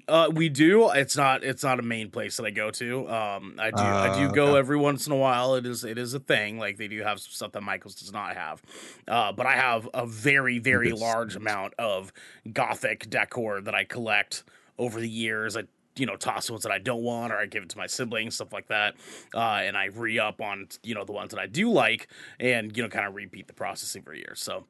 Uh, 0.07 0.29
we 0.33 0.49
do. 0.49 0.89
It's 0.91 1.15
not. 1.15 1.43
It's 1.43 1.63
not 1.63 1.79
a 1.79 1.83
main 1.83 2.09
place 2.11 2.37
that 2.37 2.45
I 2.45 2.49
go 2.51 2.71
to. 2.71 3.07
Um, 3.09 3.55
I 3.57 3.71
do. 3.71 3.77
I 3.77 4.07
Ah, 4.09 4.19
do 4.27 4.33
go 4.33 4.47
okay. 4.49 4.59
every 4.59 4.77
once 4.77 5.07
in 5.07 5.13
a 5.13 5.15
while. 5.15 5.55
It 5.55 5.65
is. 5.65 5.83
It 5.85 5.97
is 5.97 6.13
a 6.13 6.19
thing. 6.19 6.59
Like 6.59 6.77
they 6.77 6.87
do 6.89 7.01
have 7.03 7.19
some 7.21 7.31
stuff 7.31 7.51
that 7.53 7.63
Michaels 7.63 7.95
does 7.95 8.11
not 8.11 8.35
have. 8.35 8.61
Uh, 9.07 9.31
but 9.31 9.45
I 9.45 9.53
have 9.53 9.87
a 9.93 10.05
very, 10.05 10.59
very 10.59 10.89
Good 10.89 10.99
large 10.99 11.31
stuff. 11.31 11.41
amount 11.41 11.73
of 11.79 12.11
gothic 12.51 13.09
decor 13.09 13.61
that 13.61 13.73
I 13.75 13.85
collect 13.85 14.43
over 14.77 14.99
the 14.99 15.09
years. 15.09 15.55
I 15.55 15.63
you 15.95 16.05
know 16.05 16.15
toss 16.17 16.49
ones 16.49 16.63
that 16.63 16.71
I 16.71 16.79
don't 16.79 17.01
want, 17.01 17.31
or 17.31 17.37
I 17.37 17.45
give 17.45 17.63
it 17.63 17.69
to 17.69 17.77
my 17.77 17.87
siblings, 17.87 18.35
stuff 18.35 18.51
like 18.51 18.67
that. 18.67 18.95
Uh, 19.33 19.39
and 19.63 19.77
I 19.77 19.85
re 19.85 20.19
up 20.19 20.41
on 20.41 20.67
you 20.83 20.95
know 20.95 21.05
the 21.05 21.13
ones 21.13 21.31
that 21.31 21.39
I 21.39 21.47
do 21.47 21.71
like, 21.71 22.07
and 22.39 22.75
you 22.75 22.83
know 22.83 22.89
kind 22.89 23.07
of 23.07 23.15
repeat 23.15 23.47
the 23.47 23.53
process 23.53 23.95
every 23.95 24.17
year. 24.19 24.33
So. 24.35 24.65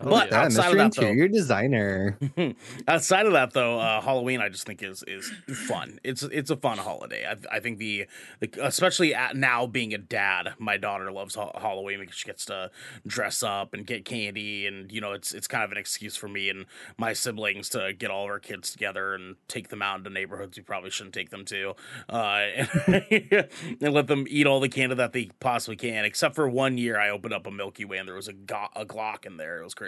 Oh, 0.00 0.10
but 0.10 0.30
yeah. 0.30 0.42
outside 0.42 0.72
of 0.72 0.78
that, 0.78 0.94
though, 0.94 1.28
designer. 1.28 2.18
Outside 2.88 3.26
of 3.26 3.32
that 3.32 3.52
though 3.52 3.78
uh, 3.78 4.00
halloween 4.00 4.40
i 4.40 4.48
just 4.48 4.66
think 4.66 4.82
is 4.82 5.02
is 5.06 5.30
fun. 5.66 5.98
It's 6.02 6.22
it's 6.22 6.50
a 6.50 6.56
fun 6.56 6.78
holiday. 6.78 7.26
I, 7.26 7.56
I 7.56 7.60
think 7.60 7.78
the, 7.78 8.06
the 8.40 8.50
especially 8.62 9.14
at 9.14 9.36
now 9.36 9.66
being 9.66 9.94
a 9.94 9.98
dad 9.98 10.54
my 10.58 10.76
daughter 10.76 11.12
loves 11.12 11.34
ha- 11.34 11.58
halloween 11.58 12.00
because 12.00 12.16
she 12.16 12.24
gets 12.26 12.44
to 12.46 12.70
dress 13.06 13.42
up 13.42 13.74
and 13.74 13.86
get 13.86 14.04
candy 14.04 14.66
and 14.66 14.90
you 14.90 15.00
know 15.00 15.12
it's 15.12 15.32
it's 15.32 15.46
kind 15.46 15.64
of 15.64 15.72
an 15.72 15.78
excuse 15.78 16.16
for 16.16 16.28
me 16.28 16.48
and 16.48 16.66
my 16.98 17.12
siblings 17.12 17.68
to 17.70 17.92
get 17.92 18.10
all 18.10 18.24
of 18.24 18.30
our 18.30 18.38
kids 18.40 18.72
together 18.72 19.14
and 19.14 19.36
take 19.48 19.68
them 19.68 19.82
out 19.82 19.98
into 19.98 20.10
neighborhoods 20.10 20.56
we 20.56 20.62
probably 20.62 20.90
shouldn't 20.90 21.14
take 21.14 21.30
them 21.30 21.44
to 21.44 21.74
uh, 22.08 22.44
and, 22.56 22.68
and 23.80 23.94
let 23.94 24.06
them 24.06 24.26
eat 24.28 24.46
all 24.46 24.60
the 24.60 24.68
candy 24.68 24.94
that 24.94 25.12
they 25.12 25.30
possibly 25.40 25.76
can. 25.76 26.04
Except 26.04 26.34
for 26.34 26.48
one 26.48 26.78
year 26.78 26.98
i 26.98 27.10
opened 27.10 27.34
up 27.34 27.46
a 27.46 27.50
milky 27.50 27.84
way 27.84 27.98
and 27.98 28.08
there 28.08 28.14
was 28.14 28.28
a, 28.28 28.32
go- 28.32 28.68
a 28.74 28.84
glock 28.84 29.26
in 29.26 29.36
there. 29.36 29.60
It 29.60 29.64
was 29.64 29.74
crazy 29.74 29.83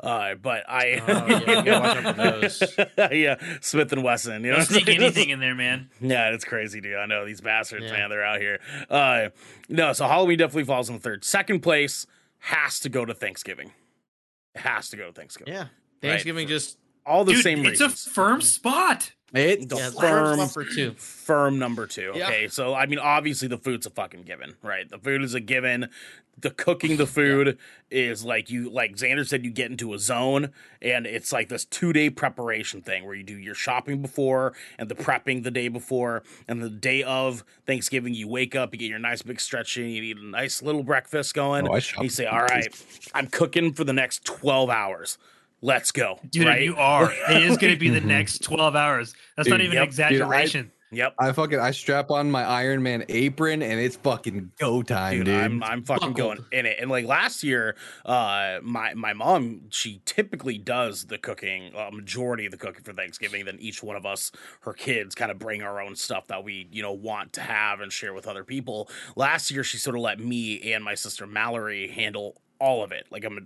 uh, 0.00 0.34
but 0.36 0.64
i 0.68 1.00
Oh, 1.06 1.62
yeah, 1.64 1.80
watch 1.80 1.96
out 2.04 2.16
for 2.16 2.22
those. 2.40 3.10
yeah, 3.12 3.36
Smith 3.60 3.92
and 3.92 4.02
Wesson. 4.02 4.44
You 4.44 4.50
know, 4.50 4.56
don't 4.56 4.66
sneak 4.66 4.88
anything 5.00 5.30
in 5.30 5.40
there, 5.40 5.54
man. 5.54 5.90
Yeah, 6.00 6.30
it's 6.30 6.44
crazy, 6.44 6.80
dude. 6.80 6.96
I 6.96 7.06
know 7.06 7.24
these 7.26 7.40
bastards, 7.40 7.84
Yeah. 7.86 7.92
man. 7.92 8.10
They're 8.10 8.24
out 8.24 8.40
here. 8.40 8.60
Uh, 8.90 9.28
no, 9.68 9.92
so 9.92 10.06
Halloween 10.06 10.38
definitely 10.38 10.64
falls 10.64 10.88
in 10.88 10.96
the 10.96 11.00
third. 11.00 11.24
Second 11.24 11.60
place 11.60 12.06
has 12.40 12.78
to 12.80 12.88
go 12.88 13.04
to 13.04 13.14
Thanksgiving. 13.14 13.72
It 14.54 14.60
has 14.60 14.88
to 14.90 14.96
go 14.96 15.06
to 15.08 15.12
Thanksgiving. 15.12 15.52
Yeah, 15.54 15.66
Thanksgiving 16.00 16.48
just 16.48 16.78
All 17.04 17.24
the 17.24 17.32
Dude, 17.32 17.42
same 17.42 17.58
it's 17.60 17.80
reasons. 17.80 18.06
a 18.06 18.10
firm 18.10 18.40
spot. 18.40 19.12
It 19.34 19.68
The 19.68 19.76
yeah, 19.76 19.90
firm- 19.90 20.38
firm 20.38 20.48
for 20.48 20.64
two. 20.64 20.92
firm 20.92 21.58
number 21.58 21.86
two. 21.86 22.12
Yeah. 22.14 22.28
Okay, 22.28 22.48
so 22.48 22.74
I 22.74 22.86
mean, 22.86 22.98
obviously 22.98 23.48
the 23.48 23.58
food's 23.58 23.86
a 23.86 23.90
fucking 23.90 24.22
given, 24.22 24.54
right? 24.62 24.88
The 24.88 24.98
food 24.98 25.22
is 25.22 25.34
a 25.34 25.40
given. 25.40 25.88
The 26.38 26.50
cooking 26.50 26.98
the 26.98 27.06
food 27.18 27.56
is 27.90 28.22
like 28.22 28.50
you, 28.50 28.68
like 28.68 28.94
Xander 28.96 29.26
said, 29.26 29.42
you 29.44 29.50
get 29.50 29.70
into 29.70 29.94
a 29.94 29.98
zone, 29.98 30.50
and 30.82 31.06
it's 31.06 31.32
like 31.32 31.48
this 31.48 31.64
two 31.64 31.92
day 31.94 32.10
preparation 32.10 32.82
thing 32.82 33.04
where 33.06 33.14
you 33.14 33.22
do 33.24 33.36
your 33.38 33.54
shopping 33.54 34.02
before 34.02 34.52
and 34.78 34.88
the 34.90 34.94
prepping 34.94 35.42
the 35.44 35.50
day 35.50 35.68
before, 35.68 36.22
and 36.46 36.62
the 36.62 36.68
day 36.70 37.02
of 37.02 37.42
Thanksgiving 37.66 38.12
you 38.14 38.28
wake 38.28 38.54
up, 38.54 38.74
you 38.74 38.78
get 38.78 38.90
your 38.90 38.98
nice 38.98 39.22
big 39.22 39.40
stretch 39.40 39.78
in, 39.78 39.88
you 39.88 40.02
eat 40.02 40.18
a 40.18 40.24
nice 40.26 40.60
little 40.62 40.82
breakfast 40.82 41.32
going. 41.34 41.66
Oh, 41.66 41.72
I 41.72 41.78
shop 41.78 42.04
you 42.04 42.10
say, 42.10 42.26
"All 42.26 42.42
right, 42.42 42.68
I'm 43.14 43.28
cooking 43.28 43.72
for 43.72 43.84
the 43.84 43.94
next 43.94 44.24
twelve 44.26 44.68
hours. 44.68 45.16
Let's 45.62 45.90
go, 45.90 46.18
Dude, 46.28 46.46
right? 46.46 46.62
you 46.62 46.76
are. 46.76 47.12
It 47.30 47.42
is 47.42 47.56
going 47.56 47.72
to 47.72 47.78
be 47.78 47.88
the 47.88 48.00
next 48.06 48.42
12 48.42 48.76
hours. 48.76 49.14
That's 49.36 49.48
not 49.48 49.60
even 49.60 49.74
yep. 49.74 49.82
an 49.82 49.88
exaggeration. 49.88 50.70
Yep. 50.92 51.14
i 51.18 51.32
fucking 51.32 51.58
i 51.58 51.72
strap 51.72 52.12
on 52.12 52.30
my 52.30 52.44
iron 52.44 52.80
man 52.80 53.04
apron 53.08 53.60
and 53.60 53.80
it's 53.80 53.96
fucking 53.96 54.52
go 54.58 54.84
time 54.84 55.16
dude, 55.16 55.26
dude, 55.26 55.34
I'm 55.34 55.62
I'm 55.62 55.82
fucking 55.82 56.12
Buckled. 56.12 56.16
going 56.16 56.44
in 56.52 56.64
it. 56.64 56.76
And 56.80 56.88
like 56.88 57.06
last 57.06 57.42
year, 57.42 57.74
uh, 58.04 58.58
my 58.62 58.94
my 58.94 59.12
mom 59.12 59.62
she 59.70 60.00
typically 60.04 60.58
does 60.58 61.06
the 61.06 61.18
cooking, 61.18 61.74
uh, 61.74 61.90
majority 61.92 62.46
of 62.46 62.52
the 62.52 62.56
cooking 62.56 62.84
for 62.84 62.92
Thanksgiving. 62.92 63.44
Then 63.44 63.58
each 63.58 63.82
one 63.82 63.96
of 63.96 64.06
us, 64.06 64.30
her 64.60 64.72
kids, 64.72 65.16
kind 65.16 65.32
of 65.32 65.40
bring 65.40 65.60
our 65.60 65.80
own 65.80 65.96
stuff 65.96 66.28
that 66.28 66.44
we 66.44 66.68
you 66.70 66.82
know 66.82 66.92
want 66.92 67.32
to 67.34 67.40
have 67.40 67.80
and 67.80 67.92
share 67.92 68.14
with 68.14 68.28
other 68.28 68.44
people. 68.44 68.88
Last 69.16 69.50
year, 69.50 69.64
she 69.64 69.78
sort 69.78 69.96
of 69.96 70.02
let 70.02 70.20
me 70.20 70.72
and 70.72 70.84
my 70.84 70.94
sister 70.94 71.26
Mallory 71.26 71.88
handle 71.88 72.40
all 72.60 72.84
of 72.84 72.92
it. 72.92 73.06
Like 73.10 73.24
I'm 73.24 73.38
a 73.38 73.40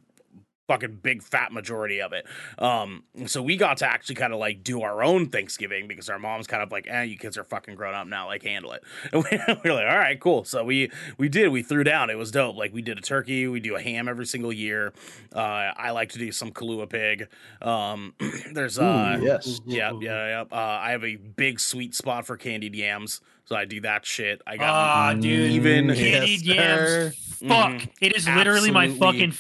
fucking 0.71 1.01
big 1.03 1.21
fat 1.21 1.53
majority 1.53 2.01
of 2.01 2.13
it. 2.13 2.25
Um, 2.59 3.03
so 3.27 3.43
we 3.43 3.57
got 3.57 3.79
to 3.79 3.87
actually 3.91 4.15
kind 4.15 4.33
of 4.33 4.39
like 4.39 4.63
do 4.63 4.83
our 4.83 5.03
own 5.03 5.27
Thanksgiving 5.29 5.89
because 5.89 6.09
our 6.09 6.19
mom's 6.21 6.47
kind 6.47 6.63
of 6.63 6.71
like, 6.71 6.87
eh, 6.89 7.03
you 7.03 7.19
kids 7.19 7.37
are 7.37 7.43
fucking 7.43 7.75
grown 7.75 7.95
up 7.95 8.07
now, 8.07 8.27
like 8.27 8.43
handle 8.45 8.73
it. 8.73 8.83
And 9.13 9.25
we, 9.25 9.39
we 9.65 9.71
were 9.71 9.75
like, 9.77 9.91
all 9.91 9.99
right, 9.99 10.21
cool. 10.21 10.45
So 10.45 10.63
we 10.65 10.91
we 11.19 11.29
did, 11.29 11.49
we 11.49 11.63
threw 11.63 11.83
down. 11.83 12.09
It 12.11 12.17
was 12.19 12.31
dope. 12.31 12.57
Like 12.57 12.73
we 12.73 12.83
did 12.83 12.99
a 12.99 13.01
turkey, 13.01 13.49
we 13.49 13.59
do 13.59 13.75
a 13.75 13.83
ham 13.83 14.07
every 14.09 14.27
single 14.27 14.53
year. 14.53 14.93
Uh, 15.35 15.39
I 15.41 15.91
like 15.91 16.11
to 16.11 16.19
do 16.19 16.31
some 16.31 16.53
Kalua 16.53 16.89
pig. 16.89 17.27
Um, 17.61 18.15
there's 18.53 18.79
uh, 18.79 19.17
Ooh, 19.21 19.25
yes 19.25 19.61
yeah, 19.67 19.93
yeah, 20.01 20.27
yeah. 20.29 20.45
Uh, 20.53 20.79
I 20.81 20.93
have 20.93 21.03
a 21.05 21.17
big 21.17 21.59
sweet 21.59 21.95
spot 21.97 22.27
for 22.27 22.37
candied 22.37 22.75
yams, 22.77 23.21
so 23.45 23.57
I 23.57 23.65
do 23.65 23.81
that 23.81 24.07
shit. 24.07 24.41
I 24.47 24.57
got 24.57 24.69
Ah, 24.69 25.13
dude. 25.15 25.51
even 25.51 25.89
Candied 25.89 26.43
Yes, 26.43 27.15
yams. 27.15 27.17
Fuck. 27.41 27.73
Mhm. 27.73 27.89
It 28.01 28.15
is 28.17 28.29
literally 28.29 28.71
my 28.71 28.89
fucking 28.91 29.33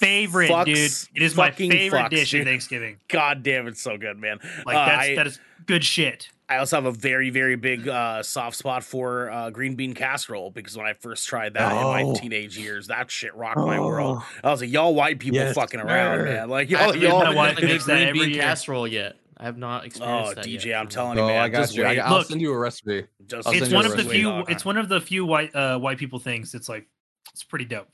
favorite, 0.00 0.50
Fucks, 0.50 0.64
dude. 0.64 0.76
It 1.16 1.22
is 1.22 1.36
my 1.36 1.50
favorite 1.50 2.00
fucks, 2.04 2.10
dish 2.10 2.34
at. 2.34 2.44
Thanksgiving. 2.44 2.96
God 3.08 3.42
damn, 3.42 3.66
it's 3.66 3.82
so 3.82 3.96
good, 3.98 4.18
man. 4.18 4.38
Like 4.66 4.76
Uh, 4.76 4.86
that's 4.86 5.08
I- 5.08 5.14
that 5.16 5.26
is 5.26 5.40
good 5.66 5.84
shit. 5.84 6.28
I 6.48 6.56
also 6.56 6.74
have 6.78 6.84
a 6.86 6.90
very, 6.90 7.30
very 7.30 7.54
big 7.54 7.86
uh, 7.86 8.24
soft 8.24 8.56
spot 8.56 8.82
for 8.82 9.30
uh, 9.30 9.50
green 9.50 9.76
bean 9.76 9.94
casserole 9.94 10.50
because 10.50 10.76
when 10.76 10.84
I 10.84 10.94
first 10.94 11.28
tried 11.28 11.54
that 11.54 11.70
in 11.70 11.78
my 11.84 12.02
Oh. 12.02 12.16
teenage 12.16 12.58
years, 12.58 12.88
that 12.88 13.08
shit 13.08 13.32
rocked 13.36 13.58
my 13.58 13.78
world. 13.78 14.18
Oh. 14.20 14.28
I 14.42 14.50
was 14.50 14.60
like, 14.60 14.70
y'all 14.70 14.92
white 14.92 15.20
people 15.20 15.36
Yes, 15.38 15.54
fucking 15.54 15.78
around, 15.78 16.18
sir. 16.18 16.24
man. 16.24 16.48
Like, 16.48 16.68
y'all, 16.68 16.80
haven't 16.80 17.02
y'all. 17.02 17.22
My 17.22 17.32
wife 17.36 17.54
had 17.54 17.62
a 17.62 17.66
makes 17.68 17.84
that 17.86 18.10
green 18.10 18.24
bean 18.24 18.30
year. 18.34 18.42
casserole 18.42 18.88
yet. 18.88 19.14
I 19.36 19.44
have 19.44 19.58
not 19.58 19.82
Oh, 19.82 19.86
experienced 19.86 20.34
that 20.34 20.44
Oh, 20.44 20.48
DJ, 20.48 20.64
yet. 20.66 20.80
I'm 20.80 20.88
telling 20.88 21.18
you, 21.18 21.22
oh 21.24 21.28
man. 21.28 21.40
i 21.40 21.48
got 21.48 21.60
just 21.60 21.76
you 21.76 21.84
I 21.84 21.90
wait. 21.90 21.94
got, 21.96 22.06
i'll 22.10 22.18
Look. 22.18 22.26
send 22.26 22.40
you 22.40 22.52
a 22.52 22.58
recipe 22.58 23.06
Just 23.26 23.48
It's 23.52 23.72
one 23.72 23.84
of 23.86 23.92
the 23.92 23.98
recipe. 23.98 24.16
few. 24.18 24.38
It's 24.48 24.64
one 24.64 24.76
of 24.76 24.88
the 24.88 25.00
few 25.00 25.24
white 25.24 25.54
uh, 25.54 25.78
white 25.78 25.98
people 25.98 26.18
things. 26.18 26.52
It's 26.54 26.68
like 26.68 26.88
It's 27.32 27.44
pretty 27.44 27.64
dope. 27.64 27.86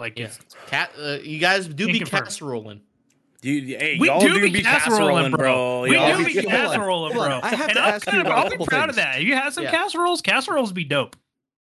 Like 0.00 0.18
Yeah. 0.18 0.24
it's, 0.26 0.38
Cat, 0.66 0.90
uh, 1.00 1.18
you 1.22 1.38
guys 1.38 1.68
do 1.68 1.84
Can 1.84 1.92
be 1.92 1.98
confirm. 2.00 2.22
casserolling. 2.24 2.80
Dude, 3.42 3.68
hey, 3.68 3.96
we 4.00 4.08
y'all 4.08 4.20
do, 4.20 4.34
do 4.34 4.50
be 4.52 4.62
casserolling, 4.62 5.30
bro. 5.36 5.82
We 5.82 5.94
Y'all 5.94 6.16
do 6.16 6.24
be- 6.26 6.34
be 6.34 6.48
hold 6.48 6.54
on, 6.54 6.78
casserolling, 6.78 7.12
hold 7.12 7.12
bro. 7.12 7.40
I 7.42 7.48
have 7.50 7.68
and 7.68 7.76
to 7.76 7.80
I'm 7.82 7.94
ask 7.94 8.06
you 8.06 8.10
kind 8.12 8.20
of, 8.22 8.26
about 8.26 8.38
a 8.38 8.38
I'll 8.38 8.44
be 8.44 8.50
couple 8.50 8.66
proud 8.66 8.88
of 8.90 8.96
that. 8.96 9.20
If 9.20 9.26
you 9.28 9.34
have 9.34 9.54
some 9.54 9.64
Yeah. 9.64 9.70
casseroles, 9.70 10.20
casseroles 10.22 10.72
be 10.72 10.84
dope. 10.84 11.16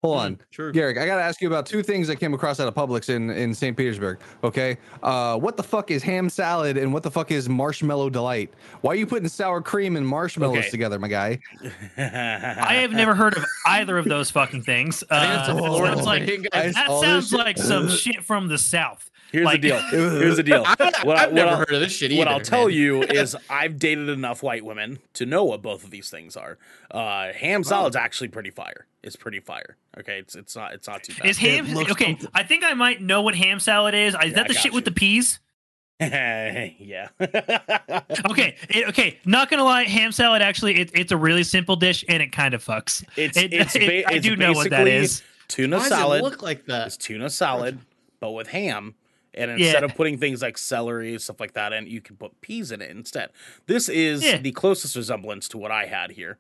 Hold 0.04 0.18
on. 0.20 0.39
True. 0.49 0.72
Garrick, 0.74 0.97
I 0.97 1.06
gotta 1.06 1.22
ask 1.22 1.41
you 1.41 1.47
about 1.47 1.68
two 1.68 1.84
things 1.84 2.10
I 2.10 2.16
came 2.16 2.34
across 2.34 2.60
at 2.60 2.68
a 2.68 2.72
Publix 2.72 3.10
in, 3.10 3.30
in 3.30 3.54
St. 3.54 3.78
Petersburg. 3.78 4.18
Okay, 4.43 4.78
uh, 5.04 5.38
what 5.38 5.58
the 5.58 5.62
fuck 5.64 5.91
is 5.91 6.02
ham 6.02 6.28
salad 6.28 6.76
and 6.76 6.91
what 6.91 7.04
the 7.04 7.12
fuck 7.12 7.30
is 7.30 7.47
marshmallow 7.47 8.10
delight? 8.10 8.52
Why 8.82 8.93
are 8.93 8.95
you 8.95 9.06
putting 9.06 9.30
sour 9.30 9.62
cream 9.62 9.95
and 9.97 10.08
marshmallows 10.08 10.58
Okay. 10.58 10.70
together, 10.72 10.97
my 10.97 11.08
guy? 11.08 11.38
I 11.97 12.80
have 12.82 12.93
never 12.93 13.14
heard 13.14 13.38
of 13.38 13.45
either 13.68 13.99
of 13.99 14.06
those 14.06 14.32
fucking 14.32 14.64
things. 14.64 15.04
I 15.12 15.20
think 15.28 15.39
it's 15.39 15.49
a 15.49 15.52
Uh, 15.52 15.58
Florida 15.68 15.95
sounds 15.97 16.08
like, 16.08 16.26
thing. 16.26 16.45
That 16.52 16.74
sounds 16.74 17.32
like 17.32 17.60
some 17.60 17.88
shit 17.88 18.24
from 18.24 18.47
the 18.47 18.58
south. 18.58 19.11
Here's 19.32 19.46
Like- 19.46 19.62
the 19.62 19.70
deal. 19.70 19.78
Here's 19.90 20.36
the 20.38 20.44
deal. 20.44 20.64
I, 20.66 20.76
What 21.04 21.18
I- 21.18 21.24
I've 21.24 21.28
what 21.30 21.34
never 21.34 21.50
I'll- 21.52 21.58
heard 21.58 21.72
of 21.74 21.80
this 21.80 21.94
shit 21.96 22.12
either. 22.12 22.20
what 22.20 22.28
I'll 22.28 22.40
tell 22.42 22.68
man. 22.68 22.78
you 22.78 23.02
is 23.04 23.36
I've 23.50 23.80
dated 23.80 24.10
enough 24.10 24.44
white 24.44 24.66
women 24.66 25.00
to 25.14 25.26
know 25.26 25.44
what 25.46 25.62
both 25.62 25.84
of 25.84 25.90
these 25.90 26.10
things 26.10 26.36
are. 26.36 26.58
Uh, 26.92 27.32
ham 27.34 27.64
salad's 27.64 27.96
actually 27.96 28.28
pretty 28.28 28.50
fire. 28.50 28.86
It's 29.04 29.16
pretty 29.16 29.40
fire. 29.40 29.78
Okay, 30.00 30.20
it's 30.20 30.36
it's 30.36 30.56
not 30.56 30.74
it's 30.74 30.88
not 30.88 31.04
too 31.04 31.14
bad. 31.16 31.26
Is 31.28 31.38
ham 31.38 31.66
looks 31.74 31.92
okay? 31.92 32.18
I 32.34 32.44
think 32.44 32.64
I 32.64 32.74
might 32.74 33.02
know 33.02 33.22
what 33.22 33.36
ham 33.36 33.60
salad 33.60 33.94
is. 33.96 34.14
Is 34.16 34.20
Yeah, 34.24 34.30
that 34.36 34.48
the 34.48 34.54
got 34.54 34.62
shit 34.64 34.74
with 34.74 34.86
the 34.86 34.92
peas? 34.92 35.40
yeah. 36.02 37.08
Okay, 37.22 38.56
it- 38.70 38.88
okay. 38.90 39.20
Not 39.26 39.50
gonna 39.50 39.64
lie, 39.64 39.84
ham 39.84 40.12
salad 40.12 40.42
actually 40.42 40.80
it, 40.80 40.92
it's 40.94 41.12
a 41.12 41.18
really 41.18 41.44
simple 41.44 41.76
dish 41.76 42.04
and 42.10 42.22
it 42.24 42.32
kind 42.32 42.54
of 42.54 42.64
fucks. 42.64 43.04
It's 43.16 43.38
It- 43.38 43.54
it's, 43.54 43.76
it- 43.76 43.80
ba- 44.06 44.10
I 44.12 44.16
it's 44.16 44.26
do 44.26 44.36
know 44.36 44.52
what 44.54 44.70
that 44.72 44.84
basically 44.86 44.92
is. 45.04 45.24
Tuna 45.48 45.78
Why 45.78 45.84
does 45.84 45.90
salad. 45.90 46.20
it 46.22 46.24
look 46.24 46.42
like 46.42 46.66
that? 46.68 46.88
It's 46.88 46.98
tuna 46.98 47.30
salad, 47.30 47.80
but 48.20 48.32
with 48.32 48.48
ham. 48.48 48.96
And 49.34 49.52
instead 49.52 49.82
Yeah. 49.82 49.86
of 49.86 49.96
putting 49.96 50.18
things 50.18 50.42
like 50.42 50.58
celery 50.58 51.18
stuff 51.20 51.40
like 51.40 51.54
that 51.54 51.72
in, 51.74 51.88
you 51.88 52.02
can 52.02 52.18
put 52.18 52.40
peas 52.42 52.72
in 52.72 52.82
it 52.82 52.90
instead. 52.92 53.30
This 53.66 53.88
is 53.88 54.24
Yeah. 54.24 54.38
the 54.38 54.52
closest 54.52 54.96
resemblance 54.96 55.48
to 55.50 55.58
what 55.58 55.72
I 55.72 55.86
had 55.86 56.12
here. 56.12 56.38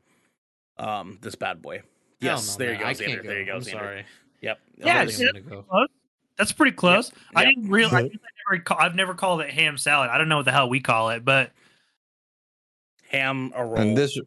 Um, 0.77 1.17
this 1.21 1.35
bad 1.35 1.61
boy. 1.61 1.83
Yes, 2.19 2.57
no, 2.57 2.65
there 2.65 2.73
you 2.73 2.79
man. 2.79 2.81
go, 2.83 2.87
I 2.89 2.93
Xander. 2.93 3.05
can't 3.05 3.23
There 3.23 3.39
you 3.39 3.45
go, 3.45 3.55
I'm 3.55 3.61
Xander. 3.61 3.71
sorry. 3.71 4.05
Yep. 4.41 4.59
Yeah, 4.77 4.85
I 4.85 4.93
don't 5.05 5.13
it's- 5.13 5.31
think 5.33 5.49
go. 5.49 5.87
That's 6.37 6.51
pretty 6.51 6.75
close. 6.75 7.11
I 7.35 7.43
Yep. 7.43 7.55
didn't 7.55 7.69
realize. 7.71 7.93
I 7.93 8.07
I 8.07 8.09
never 8.55 8.63
call, 8.63 8.77
I've 8.79 8.95
never 8.95 9.13
called 9.13 9.41
it 9.41 9.51
ham 9.51 9.77
salad. 9.77 10.09
I 10.09 10.17
don't 10.17 10.27
know 10.27 10.37
what 10.37 10.45
the 10.45 10.51
hell 10.51 10.67
we 10.69 10.79
call 10.79 11.11
it, 11.11 11.23
but 11.23 11.51
ham 13.09 13.51
a 13.55 13.63
roll. 13.65 13.77
And 13.77 13.97
this 13.97 14.19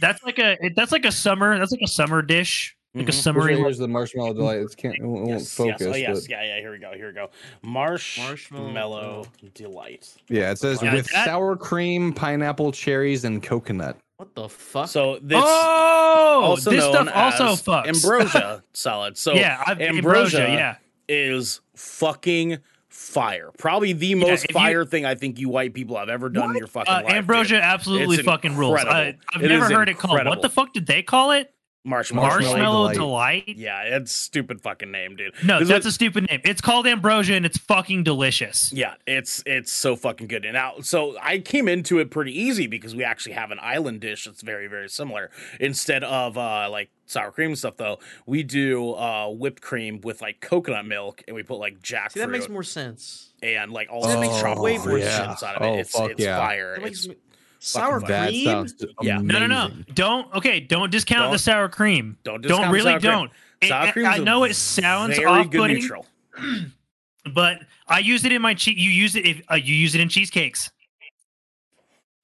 that's 0.00 0.22
like 0.22 0.38
a 0.38 0.56
that's 0.76 0.92
like 0.92 1.04
a 1.04 1.12
summer. 1.12 1.58
That's 1.58 1.72
like 1.72 1.82
a 1.82 1.88
summer 1.88 2.22
dish, 2.22 2.76
like 2.94 3.02
a 3.02 3.04
Mhm. 3.04 3.06
this 3.06 3.22
summery. 3.22 3.54
right 3.54 3.58
here's 3.58 3.78
the 3.78 3.86
marshmallow 3.88 4.32
delight. 4.34 4.58
It 4.60 4.76
can't 4.76 4.96
it 4.96 5.02
won't, 5.04 5.28
yes, 5.28 5.54
focus. 5.54 5.80
yes, 5.80 5.88
oh 5.92 5.96
yes, 5.96 6.20
but- 6.22 6.30
yeah, 6.30 6.42
yeah. 6.44 6.58
Here 6.60 6.72
we 6.72 6.78
go. 6.78 6.92
Here 6.92 7.06
we 7.08 7.12
go. 7.14 7.30
Marshmallow 7.62 8.28
Marshmallow. 8.28 9.24
delight. 9.54 10.12
yeah, 10.28 10.50
it 10.50 10.58
says 10.58 10.82
Yeah, 10.82 10.94
with 10.94 11.08
that- 11.10 11.24
sour 11.26 11.56
cream, 11.56 12.12
pineapple, 12.12 12.72
cherries, 12.72 13.24
and 13.24 13.42
coconut. 13.42 13.96
What 14.16 14.34
the 14.34 14.48
fuck? 14.48 14.88
So 14.88 15.18
this 15.22 15.40
oh, 15.42 16.40
also 16.44 16.70
this 16.70 16.84
stuff 16.84 17.08
also 17.14 17.46
as 17.52 17.62
fucks. 17.62 17.86
ambrosia 17.86 18.62
salad. 18.74 19.16
So 19.16 19.32
yeah, 19.34 19.62
I've, 19.66 19.80
ambrosia, 19.80 20.40
ambrosia. 20.40 20.48
Yeah, 20.48 20.74
is 21.08 21.60
fucking 21.76 22.58
fire. 22.88 23.50
Probably 23.56 23.92
the 23.94 24.14
most 24.16 24.44
if 24.44 24.50
you- 24.50 24.54
fire 24.54 24.84
thing 24.84 25.06
I 25.06 25.14
think 25.14 25.38
you 25.38 25.48
white 25.48 25.72
people 25.72 25.96
have 25.96 26.08
ever 26.10 26.28
done 26.28 26.50
in 26.50 26.56
your 26.56 26.66
fucking 26.66 26.92
uh, 26.92 27.02
life. 27.04 27.12
ambrosia 27.14 27.54
dude. 27.54 27.62
absolutely 27.62 28.16
It's 28.16 28.26
fucking 28.26 28.56
rules. 28.56 28.80
I, 28.80 29.16
I've 29.34 29.42
It 29.42 29.48
never 29.48 29.64
is 29.66 29.70
heard 29.70 29.88
it 29.88 29.96
called. 29.96 30.22
What 30.26 30.42
the 30.42 30.50
fuck 30.50 30.72
did 30.74 30.86
they 30.86 31.02
call 31.02 31.30
it? 31.30 31.54
Marshmallow. 31.84 32.26
Marshmallow 32.28 32.54
Marshmallow 32.56 32.92
Delight. 32.92 33.46
delight. 33.46 33.56
Yeah, 33.58 33.82
it's 33.96 34.12
stupid 34.12 34.60
fucking 34.60 34.90
name, 34.90 35.16
dude. 35.16 35.32
No, 35.42 35.60
This 35.60 35.68
that's 35.68 35.84
was- 35.86 35.94
a 35.94 35.94
stupid 35.94 36.28
name. 36.28 36.40
It's 36.44 36.60
called 36.60 36.86
ambrosia 36.86 37.34
and 37.34 37.46
it's 37.46 37.56
fucking 37.56 38.04
delicious. 38.04 38.70
Yeah, 38.72 38.94
it's 39.06 39.42
it's 39.46 39.72
so 39.72 39.96
fucking 39.96 40.26
good. 40.26 40.44
And 40.44 40.54
now, 40.54 40.74
so 40.82 41.16
I 41.22 41.38
came 41.38 41.68
into 41.68 41.98
it 41.98 42.10
pretty 42.10 42.38
easy 42.38 42.66
because 42.66 42.94
we 42.94 43.02
actually 43.02 43.32
have 43.32 43.50
an 43.50 43.58
island 43.62 44.00
dish 44.00 44.24
that's 44.26 44.42
very 44.42 44.66
very 44.66 44.88
similar. 44.90 45.30
Instead 45.58 46.04
of 46.04 46.36
uh 46.36 46.68
like 46.70 46.90
sour 47.06 47.30
cream 47.32 47.56
stuff, 47.56 47.76
though, 47.78 47.98
we 48.26 48.42
do 48.42 48.92
uh 48.92 49.28
whipped 49.30 49.62
cream 49.62 50.00
with 50.02 50.20
like 50.20 50.40
coconut 50.40 50.84
milk, 50.84 51.22
and 51.26 51.34
we 51.34 51.42
put 51.42 51.56
like 51.58 51.80
jackfruit 51.80 52.12
See, 52.12 52.20
that 52.20 52.28
makes 52.30 52.48
more 52.50 52.62
sense. 52.62 53.30
and 53.42 53.72
like 53.72 53.88
all 53.90 54.02
that 54.06 54.14
the 54.16 54.20
makes 54.20 54.38
tropical 54.38 54.64
way 54.64 54.74
more 54.76 54.84
fruit 54.84 55.02
sense. 55.04 55.30
inside 55.32 55.54
of 55.56 55.62
it. 55.62 55.66
Oh, 55.66 55.78
it's 55.78 55.98
it's 55.98 56.20
yeah. 56.20 56.36
fire. 56.38 56.74
That 56.78 56.86
It's 56.86 57.06
makes 57.06 57.08
me- 57.08 57.22
sour 57.60 58.00
fucking 58.00 58.08
That 58.14 58.28
cream. 58.30 58.44
sounds 58.44 58.74
Yeah. 59.02 59.18
amazing. 59.20 59.26
No, 59.40 59.46
no, 59.46 59.68
no. 59.68 59.74
Don't 59.94 60.34
okay. 60.34 60.58
Don't 60.60 60.90
discount 60.90 61.22
Don't- 61.24 61.32
the 61.32 61.38
sour 61.38 61.68
cream. 61.68 62.18
don't 62.24 62.40
discount 62.42 62.62
Don't 62.64 62.72
really 62.72 62.90
sour 62.92 63.00
cream. 63.00 63.12
don't. 63.12 63.30
It- 63.60 63.68
Sour 63.68 63.86
I- 63.86 63.90
cream's 63.92 64.08
I 64.08 64.16
a 64.16 64.20
know 64.20 64.44
it 64.44 64.54
sounds 64.56 65.16
very 65.16 65.44
good 65.44 65.60
off-putting, 65.60 65.76
neutral. 65.78 66.06
but 67.34 67.58
I 67.86 67.98
use 67.98 68.24
it 68.24 68.32
in 68.32 68.40
my 68.42 68.54
cheese. 68.54 68.76
You 68.78 68.90
use 68.90 69.14
it 69.16 69.26
if 69.26 69.42
uh, 69.50 69.54
you 69.54 69.74
use 69.74 69.94
it 69.94 70.00
in 70.00 70.08
cheesecakes, 70.08 70.70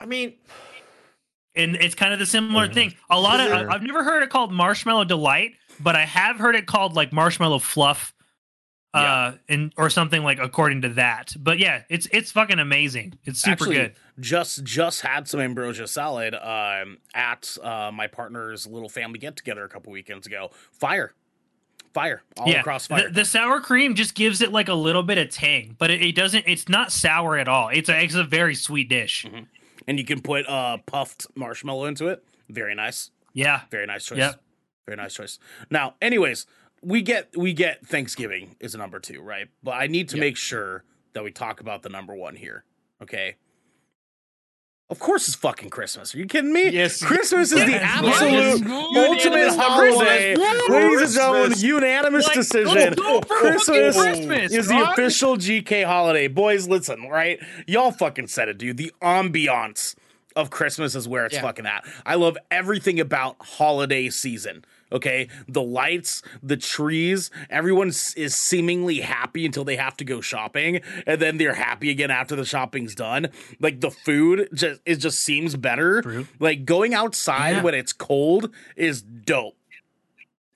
I 0.01 0.07
mean, 0.07 0.35
and 1.55 1.77
it's 1.77 1.95
kind 1.95 2.13
of 2.13 2.19
the 2.19 2.27
similar 2.27 2.69
Mhm. 2.69 2.75
thing. 2.75 2.95
A 3.11 3.21
lot 3.21 3.41
of 3.41 3.53
I- 3.53 3.73
I've 3.75 3.83
never 3.83 4.03
heard 4.05 4.23
it 4.23 4.31
called 4.31 4.53
marshmallow 4.53 5.05
delight, 5.05 5.53
but 5.81 5.95
I 5.97 6.05
have 6.07 6.37
heard 6.39 6.55
it 6.57 6.67
called 6.67 6.95
like 6.95 7.13
marshmallow 7.13 7.59
fluff, 7.59 8.15
uh, 8.97 9.33
and 9.49 9.73
or 9.77 9.91
something 9.91 10.23
like 10.23 10.39
according 10.39 10.83
to 10.83 10.89
that. 10.91 11.35
But 11.39 11.59
yeah, 11.59 11.83
it's 11.89 12.07
it's 12.13 12.31
fucking 12.33 12.59
amazing. 12.59 13.15
It's 13.25 13.41
super 13.41 13.53
Actually, 13.65 13.77
good. 13.77 13.93
Just 14.21 14.65
just 14.65 15.03
had 15.03 15.29
some 15.29 15.41
ambrosia 15.41 15.87
salad 15.87 16.35
um, 16.35 16.99
at 17.15 17.57
uh, 17.63 17.91
my 17.93 18.07
partner's 18.07 18.67
little 18.67 18.89
family 18.89 19.19
get 19.19 19.37
together 19.37 19.65
a 19.65 19.69
couple 19.69 19.93
weekends 19.93 20.27
ago. 20.27 20.51
Fire, 20.73 21.13
fire 21.95 22.23
all 22.39 22.49
yeah, 22.49 22.61
across 22.61 22.87
the, 22.87 22.97
fire. 22.97 23.11
the 23.11 23.25
sour 23.25 23.61
cream 23.61 23.95
just 23.95 24.15
gives 24.15 24.41
it 24.41 24.53
like 24.53 24.69
a 24.69 24.75
little 24.75 25.03
bit 25.03 25.19
of 25.19 25.31
tang, 25.31 25.77
but 25.79 25.91
it, 25.91 26.03
it 26.03 26.15
doesn't. 26.15 26.45
It's 26.47 26.69
not 26.69 26.93
sour 26.93 27.37
at 27.37 27.49
all. 27.49 27.69
It's 27.69 27.89
a 27.89 28.03
it's 28.03 28.15
a 28.15 28.25
very 28.25 28.55
sweet 28.55 28.89
dish. 28.89 29.27
Mhm. 29.29 29.47
and 29.87 29.99
you 29.99 30.05
can 30.05 30.21
put 30.21 30.49
uh, 30.49 30.79
puffed 30.87 31.27
marshmallow 31.37 31.85
into 31.87 32.09
it. 32.09 32.25
Very 32.49 32.75
nice, 32.75 33.11
Yeah, 33.35 33.63
very 33.71 33.87
nice 33.87 34.05
choice. 34.07 34.19
Yep. 34.19 34.41
Very 34.87 34.97
nice 34.97 35.15
choice. 35.15 35.39
Now, 35.69 35.95
anyways, 36.01 36.47
we 36.83 37.03
get 37.03 37.37
we 37.37 37.53
get 37.53 37.87
Thanksgiving 37.87 38.57
is 38.61 38.75
a 38.75 38.79
number 38.79 38.99
two, 39.01 39.21
right? 39.21 39.49
But 39.63 39.73
I 39.73 39.87
need 39.87 40.09
to 40.11 40.17
Yep. 40.17 40.21
make 40.21 40.37
sure 40.37 40.85
that 41.15 41.25
we 41.25 41.31
talk 41.31 41.61
about 41.61 41.83
the 41.83 41.89
number 41.89 42.15
one 42.15 42.37
here. 42.37 42.65
Okay. 43.03 43.37
Of 44.89 45.01
course, 45.01 45.27
it's 45.27 45.37
fucking 45.37 45.71
Christmas. 45.71 46.15
Are 46.15 46.19
you 46.19 46.27
kidding 46.27 46.53
me? 46.53 46.69
Yes. 46.69 47.03
Christmas 47.03 47.51
is 47.51 47.59
the 47.65 47.71
Yes. 47.73 47.83
absolute 47.83 48.61
Yes. 48.69 48.97
ultimate 48.97 49.57
holiday. 49.57 50.37
Ladies 50.37 51.03
and 51.03 51.13
gentlemen, 51.13 51.59
unanimous 51.59 52.27
Like, 52.27 52.35
decision. 52.37 52.75
let's 52.75 52.95
go 52.95 53.21
Christmas, 53.21 53.97
Christmas, 53.97 54.53
is 54.53 54.69
the 54.69 54.79
official 54.93 55.37
GK 55.37 55.83
holiday. 55.83 56.29
Boys, 56.29 56.69
listen, 56.69 57.09
right? 57.09 57.41
Y'all 57.67 57.91
fucking 57.91 58.29
said 58.29 58.49
it, 58.49 58.59
dude. 58.59 58.77
The 58.77 58.93
ambiance 59.03 59.97
of 60.37 60.51
Christmas 60.51 60.95
is 60.95 61.09
where 61.09 61.27
it's 61.27 61.35
Yeah. 61.35 61.43
fucking 61.43 61.67
at. 61.67 61.85
I 62.05 62.15
love 62.15 62.39
everything 62.53 63.01
about 63.01 63.37
holiday 63.41 64.09
season. 64.09 64.65
Okay, 64.93 65.29
the 65.49 65.63
lights, 65.63 66.23
the 66.43 66.57
trees, 66.57 67.31
everyone 67.51 67.89
is 67.89 68.35
seemingly 68.37 69.01
happy 69.01 69.45
until 69.45 69.65
they 69.65 69.77
have 69.77 69.97
to 69.97 70.05
go 70.05 70.21
shopping, 70.21 70.81
and 71.07 71.21
then 71.21 71.39
they're 71.39 71.55
happy 71.55 71.91
again 71.91 72.11
after 72.11 72.37
the 72.37 72.45
shopping's 72.45 72.95
done. 72.95 73.29
Like 73.61 73.81
the 73.81 73.91
food 73.91 74.49
just 74.55 74.81
it 74.87 74.97
just 74.97 75.19
seems 75.21 75.57
better. 75.57 76.03
True. 76.03 76.27
Like 76.39 76.65
going 76.65 76.95
outside 76.95 77.57
Yeah. 77.57 77.63
when 77.63 77.75
it's 77.75 77.93
cold 77.93 78.51
is 78.77 79.03
dope. 79.03 79.57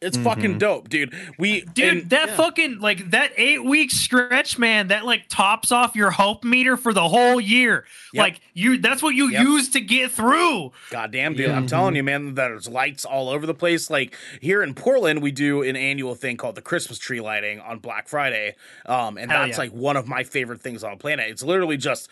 It's 0.03 0.16
fucking 0.16 0.55
Mhm. 0.55 0.59
dope, 0.59 0.88
dude. 0.88 1.14
We 1.38 1.61
dude, 1.61 1.88
and- 1.88 2.11
that 2.11 2.28
yeah. 2.28 2.36
fucking 2.36 2.78
like 2.80 3.11
that 3.11 3.32
eight 3.36 3.62
week 3.62 3.90
stretch, 3.90 4.59
man. 4.59 4.88
That 4.88 5.05
like 5.05 5.28
tops 5.28 5.70
off 5.70 5.94
your 5.94 6.11
hope 6.11 6.42
meter 6.42 6.78
for 6.78 6.94
the 6.94 7.07
whole 7.09 7.38
year. 7.38 7.84
Yep. 8.14 8.22
Like 8.22 8.40
you, 8.55 8.78
that's 8.78 9.03
what 9.03 9.14
you 9.14 9.28
Yep. 9.28 9.42
use 9.42 9.68
to 9.70 9.80
get 9.80 10.11
through. 10.11 10.72
Goddamn, 10.90 11.34
dude. 11.34 11.48
Yeah. 11.48 11.57
I'm 11.57 11.66
telling 11.66 11.96
you, 11.96 12.03
man, 12.03 12.34
there's 12.34 12.66
lights 12.66 13.05
all 13.05 13.28
over 13.28 13.46
the 13.46 13.53
place. 13.55 13.90
Like 13.90 14.16
here 14.40 14.62
in 14.62 14.72
Portland, 14.72 15.20
we 15.20 15.32
do 15.32 15.62
an 15.62 15.76
annual 15.76 16.14
thing 16.14 16.38
called 16.38 16.55
the 16.55 16.62
Christmas 16.62 16.98
tree 16.98 17.20
lighting 17.20 17.61
on 17.61 17.78
Black 17.78 18.09
Friday. 18.09 18.55
Um, 18.86 19.18
and 19.18 19.30
Hell 19.30 19.42
that's 19.46 19.59
yeah. 19.59 19.64
like 19.64 19.72
one 19.72 19.96
of 19.98 20.09
my 20.09 20.22
favorite 20.24 20.62
things 20.62 20.82
on 20.82 20.92
the 20.92 20.96
planet. 20.96 21.28
It's 21.28 21.42
literally 21.42 21.76
just 21.76 22.09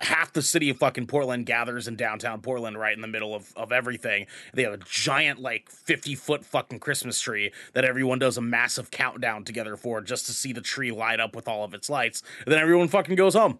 half 0.00 0.32
the 0.32 0.42
city 0.42 0.70
of 0.70 0.78
fucking 0.78 1.06
Portland 1.06 1.46
gathers 1.46 1.86
in 1.86 1.96
downtown 1.96 2.40
Portland 2.40 2.78
right 2.78 2.94
in 2.94 3.02
the 3.02 3.08
middle 3.08 3.34
of, 3.34 3.52
of 3.56 3.70
everything. 3.70 4.26
They 4.54 4.62
have 4.62 4.72
a 4.72 4.78
giant, 4.78 5.40
like 5.40 5.68
50 5.70 6.14
foot 6.14 6.44
fucking 6.44 6.78
Christmas 6.80 7.20
tree 7.20 7.52
that 7.74 7.84
everyone 7.84 8.18
does 8.18 8.36
a 8.36 8.40
massive 8.40 8.90
countdown 8.90 9.44
together 9.44 9.76
for 9.76 10.00
just 10.00 10.26
to 10.26 10.32
see 10.32 10.52
the 10.52 10.60
tree 10.62 10.90
light 10.90 11.20
up 11.20 11.36
with 11.36 11.46
all 11.48 11.64
of 11.64 11.74
its 11.74 11.90
lights. 11.90 12.22
And 12.44 12.52
then 12.52 12.60
everyone 12.60 12.88
fucking 12.88 13.14
goes 13.14 13.34
home 13.34 13.58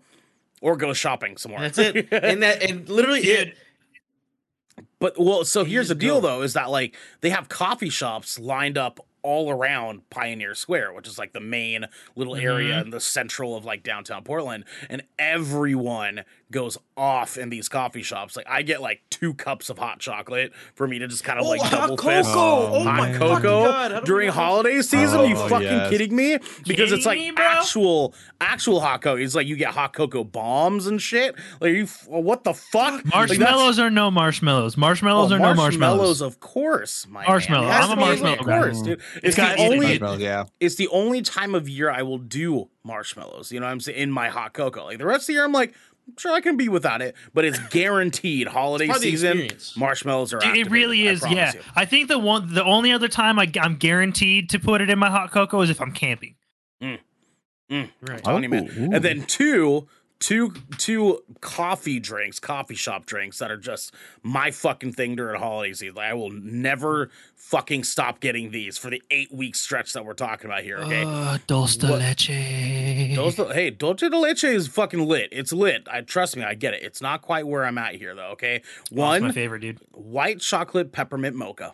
or 0.61 0.77
goes 0.77 0.97
shopping 0.97 1.37
somewhere. 1.37 1.61
that's 1.61 1.79
it. 1.79 2.09
and 2.13 2.43
that 2.43 2.63
and 2.63 2.89
literally 2.89 3.23
Dude, 3.23 3.49
it. 3.49 3.57
But 4.99 5.19
well, 5.19 5.45
so 5.45 5.65
here's 5.65 5.89
the 5.89 5.95
deal 5.95 6.21
go. 6.21 6.29
though, 6.29 6.43
is 6.43 6.55
that 6.55 6.71
like 6.71 6.95
they 7.21 7.31
have 7.31 7.49
coffee 7.49 7.91
shops 7.91 8.39
lined 8.39 8.79
up 8.79 9.01
all 9.23 9.51
around 9.51 10.09
Pioneer 10.11 10.55
Square, 10.55 10.93
which 10.95 11.09
is 11.09 11.19
like 11.19 11.33
the 11.33 11.41
main 11.41 11.87
little 12.17 12.37
area 12.37 12.75
mm-hmm. 12.75 12.87
in 12.87 12.91
the 12.91 13.01
central 13.01 13.57
of 13.57 13.65
like 13.65 13.83
downtown 13.83 14.23
Portland, 14.25 14.65
and 14.89 15.03
everyone 15.19 16.25
goes 16.51 16.77
off 16.97 17.39
in 17.39 17.49
these 17.49 17.69
coffee 17.69 18.03
shops. 18.03 18.37
Like 18.37 18.47
I 18.49 18.63
get 18.63 18.81
like 18.83 19.03
two 19.11 19.35
cups 19.35 19.71
of 19.71 19.79
hot 19.79 20.01
chocolate 20.01 20.53
for 20.75 20.87
me 20.89 20.99
to 20.99 21.07
just 21.09 21.25
kind 21.25 21.39
of 21.39 21.47
Oh, 21.47 21.49
like 21.51 21.61
hot 21.61 21.71
double 21.71 21.97
cocoa! 21.97 22.11
fist 22.23 22.31
Oh 22.33 22.83
hot 22.85 22.97
my 22.99 23.13
cocoa 23.13 23.29
fucking 23.35 23.43
God, 23.43 23.91
how 23.93 23.97
do 23.97 24.03
we 24.03 24.07
during 24.07 24.29
holiday 24.31 24.83
season. 24.83 25.21
Oh, 25.21 25.25
you 25.25 25.37
fucking 25.37 25.63
yes. 25.63 25.91
kidding 25.91 26.15
me? 26.15 26.39
Because 26.67 26.93
it's 26.93 27.07
like 27.07 27.19
me, 27.19 27.33
actual 27.37 28.15
actual 28.41 28.81
hot 28.81 29.03
cocoa. 29.03 29.17
It's 29.17 29.35
like 29.35 29.47
you 29.47 29.57
get 29.57 29.73
hot 29.75 29.93
cocoa 29.93 30.25
bombs 30.25 30.87
and 30.87 31.01
shit. 31.01 31.35
Like 31.61 31.73
you, 31.75 31.87
what 32.07 32.45
the 32.45 32.55
fuck? 32.55 32.95
Like, 32.95 33.05
that's- 33.05 33.39
Marshmallows 33.39 33.79
or 33.79 33.91
no 33.91 34.11
marshmallows? 34.11 34.77
Marshmallows 34.77 35.33
Oh, 35.33 35.37
or 35.37 35.39
no 35.39 35.55
marshmallows? 35.55 36.21
of 36.21 36.41
course. 36.41 37.07
My 37.09 37.27
Marshmallow. 37.27 37.67
Man. 37.67 37.71
It 37.71 37.75
has 37.81 37.91
I'm 37.91 37.99
a 37.99 38.01
marshmallow 38.01 38.37
Of 38.39 38.47
guy. 38.47 38.61
course, 38.61 38.83
dude. 38.83 39.01
It's 39.23 39.37
gotta 39.37 39.57
the 39.57 39.79
be 39.79 40.01
only. 40.03 40.23
yeah. 40.25 40.45
It's 40.59 40.75
the 40.75 40.89
only 40.89 41.23
time 41.23 41.55
of 41.55 41.69
year 41.69 41.91
I 41.91 42.03
will 42.03 42.19
do 42.19 42.69
marshmallows. 42.83 43.53
You 43.53 43.61
know 43.61 43.67
what 43.67 43.73
I'm 43.73 43.81
saying? 43.81 43.99
In 43.99 44.11
my 44.11 44.29
hot 44.29 44.53
cocoa. 44.53 44.85
Like 44.85 44.99
the 44.99 45.07
rest 45.07 45.23
of 45.25 45.27
the 45.29 45.33
year, 45.35 45.45
I'm 45.45 45.53
like, 45.53 45.71
I'm 45.71 45.90
sure 46.19 46.33
I 46.33 46.41
can 46.41 46.57
be 46.57 46.69
without 46.69 47.03
it. 47.03 47.15
But 47.35 47.45
it's 47.45 47.59
guaranteed 47.71 48.47
holiday 48.49 48.87
part 48.87 48.97
of 48.99 49.03
the 49.03 49.11
season. 49.11 49.49
Marshmallows 49.77 50.33
are. 50.35 50.39
It- 50.43 50.57
It 50.57 50.71
really 50.71 51.07
is, 51.07 51.21
promise 51.21 51.37
yeah. 51.37 51.53
you. 51.55 51.61
I 51.77 51.85
think 51.85 52.09
the 52.09 52.19
one, 52.19 52.53
the 52.55 52.65
only 52.65 52.93
other 52.93 53.09
time 53.09 53.39
I, 53.39 53.51
I'm 53.61 53.77
guaranteed 53.77 54.51
to 54.51 54.59
put 54.59 54.81
it 54.81 54.91
in 54.91 54.99
my 54.99 55.11
hot 55.11 55.31
cocoa 55.33 55.61
is 55.63 55.71
if 55.71 55.81
I'm 55.81 55.93
camping. 55.93 56.35
Mm. 56.83 56.99
Mm. 57.71 57.91
Right. 58.03 58.25
telling 58.25 58.43
you, 58.43 58.49
man. 58.49 58.69
Oh, 58.77 58.83
and 58.97 59.05
then 59.05 59.23
two, 59.25 59.87
two, 60.21 60.53
two 60.79 61.23
coffee 61.41 61.99
drinks, 61.99 62.39
coffee 62.39 62.75
shop 62.77 63.07
drinks 63.07 63.39
that 63.39 63.51
are 63.51 63.57
just 63.57 63.93
my 64.23 64.51
fucking 64.53 64.93
thing 64.93 65.17
during 65.17 65.41
holiday 65.41 65.73
season. 65.73 65.97
Like, 65.97 66.11
I 66.11 66.15
will 66.15 66.31
never 66.31 67.11
fucking 67.35 67.83
stop 67.85 68.21
getting 68.21 68.51
these 68.51 68.79
for 68.79 68.91
the 68.91 69.03
eight 69.11 69.33
week 69.33 69.57
stretch 69.57 69.93
that 69.95 70.05
we're 70.05 70.13
talking 70.15 70.47
about 70.47 70.63
here. 70.63 70.79
Okay. 70.79 71.03
Uh, 71.05 71.39
dulce 71.47 71.77
de 71.77 71.89
What- 71.89 71.99
leche. 72.01 73.15
Dulce 73.17 73.35
de- 73.37 73.53
hey, 73.55 73.71
dulce 73.71 74.01
de 74.09 74.19
leche 74.19 74.45
is 74.45 74.69
fucking 74.69 75.07
lit. 75.09 75.31
It's 75.33 75.53
lit. 75.53 75.89
I 75.91 76.03
trust 76.03 76.37
me. 76.37 76.45
I 76.45 76.55
get 76.55 76.75
it. 76.75 76.83
It's 76.83 77.01
not 77.03 77.23
quite 77.23 77.47
where 77.47 77.65
I'm 77.65 77.79
at 77.79 77.97
here 77.97 78.15
though. 78.15 78.31
Okay. 78.33 78.63
That's 78.93 79.23
my 79.23 79.33
favorite, 79.33 79.61
dude. 79.61 79.81
white 79.93 80.41
chocolate 80.41 80.93
peppermint 80.93 81.35
mocha. 81.35 81.73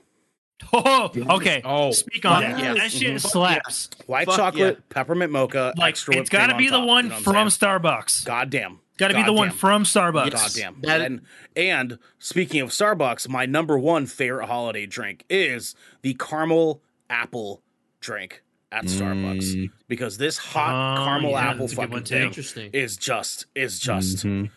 Oh, 0.73 1.11
okay. 1.37 1.61
Oh, 1.65 1.91
Speak 1.93 2.25
on 2.25 2.43
fuck 2.43 2.53
it. 2.53 2.59
yes. 2.63 2.77
That 2.79 2.91
shit 2.91 3.21
Fuck 3.23 3.31
slaps. 3.31 3.91
White 4.07 4.27
Fuck 4.27 4.37
chocolate 4.37 4.89
peppermint 4.89 5.31
mocha. 5.33 5.73
Like 5.77 5.91
extra 5.91 6.15
it's 6.15 6.19
whipped 6.23 6.31
got 6.33 6.47
to 6.49 6.57
be 6.57 6.67
on 6.69 6.73
the 6.73 6.79
top, 6.79 6.87
one 6.89 7.05
you 7.05 7.11
know 7.11 7.17
from 7.19 7.51
saying? 7.51 7.81
Starbucks. 7.81 8.25
Goddamn. 8.25 8.81
Got 8.99 9.09
to 9.09 9.15
be 9.15 9.23
the 9.23 9.33
one 9.33 9.51
from 9.51 9.85
Starbucks. 9.85 10.33
Yes. 10.33 10.57
Goddamn. 10.57 10.81
That- 10.83 11.01
and 11.03 11.21
and 11.55 11.99
speaking 12.19 12.63
of 12.63 12.71
Starbucks, 12.71 13.29
my 13.29 13.45
number 13.47 13.79
one 13.79 14.07
favorite 14.07 14.47
holiday 14.47 14.87
drink 14.87 15.25
is 15.29 15.75
the 16.03 16.15
caramel 16.15 16.83
apple 17.11 17.63
drink 18.01 18.43
at 18.73 18.85
Starbucks 18.87 19.55
Mm. 19.55 19.71
because 19.89 20.19
this 20.19 20.39
hot 20.39 20.99
Oh, 20.99 21.05
caramel 21.05 21.31
yeah, 21.33 21.51
apple 21.51 21.59
that's 21.69 21.73
a 21.75 21.77
good 21.87 22.07
fucking 22.09 22.33
thing 22.55 22.71
is 22.73 22.97
just 22.97 23.47
is 23.55 23.79
just. 23.79 24.25
Mhm. 24.27 24.51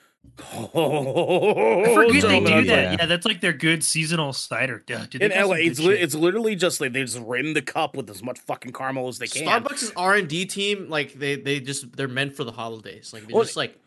Oh, 0.73 1.83
I 1.85 1.93
forget 1.93 2.21
they 2.23 2.39
do 2.39 2.45
that. 2.45 2.65
yeah. 2.65 2.91
Yeah, 2.99 3.05
that's 3.05 3.25
like 3.25 3.41
their 3.41 3.53
good 3.53 3.83
seasonal 3.83 4.33
cider. 4.33 4.83
Yeah, 4.87 5.05
dude, 5.09 5.21
they 5.21 5.33
In 5.35 5.47
LA, 5.47 5.55
it's 5.55 5.79
li- 5.79 5.95
it's 5.99 6.15
literally 6.15 6.55
just 6.55 6.79
like 6.79 6.93
they 6.93 7.03
just 7.03 7.19
rim 7.19 7.53
the 7.53 7.61
cup 7.61 7.95
with 7.95 8.09
as 8.09 8.23
much 8.23 8.39
fucking 8.39 8.71
caramel 8.73 9.07
as 9.07 9.19
they 9.19 9.27
can. 9.27 9.45
Starbucks' 9.45 9.91
R 9.97 10.15
and 10.15 10.27
D 10.27 10.45
team, 10.45 10.89
like 10.89 11.13
they 11.13 11.35
they 11.35 11.59
just 11.59 11.95
they're 11.95 12.07
meant 12.07 12.35
for 12.35 12.43
the 12.43 12.51
holidays. 12.51 13.11
Like 13.13 13.27
they're 13.27 13.35
Well, 13.35 13.43
just 13.43 13.57
like 13.57 13.77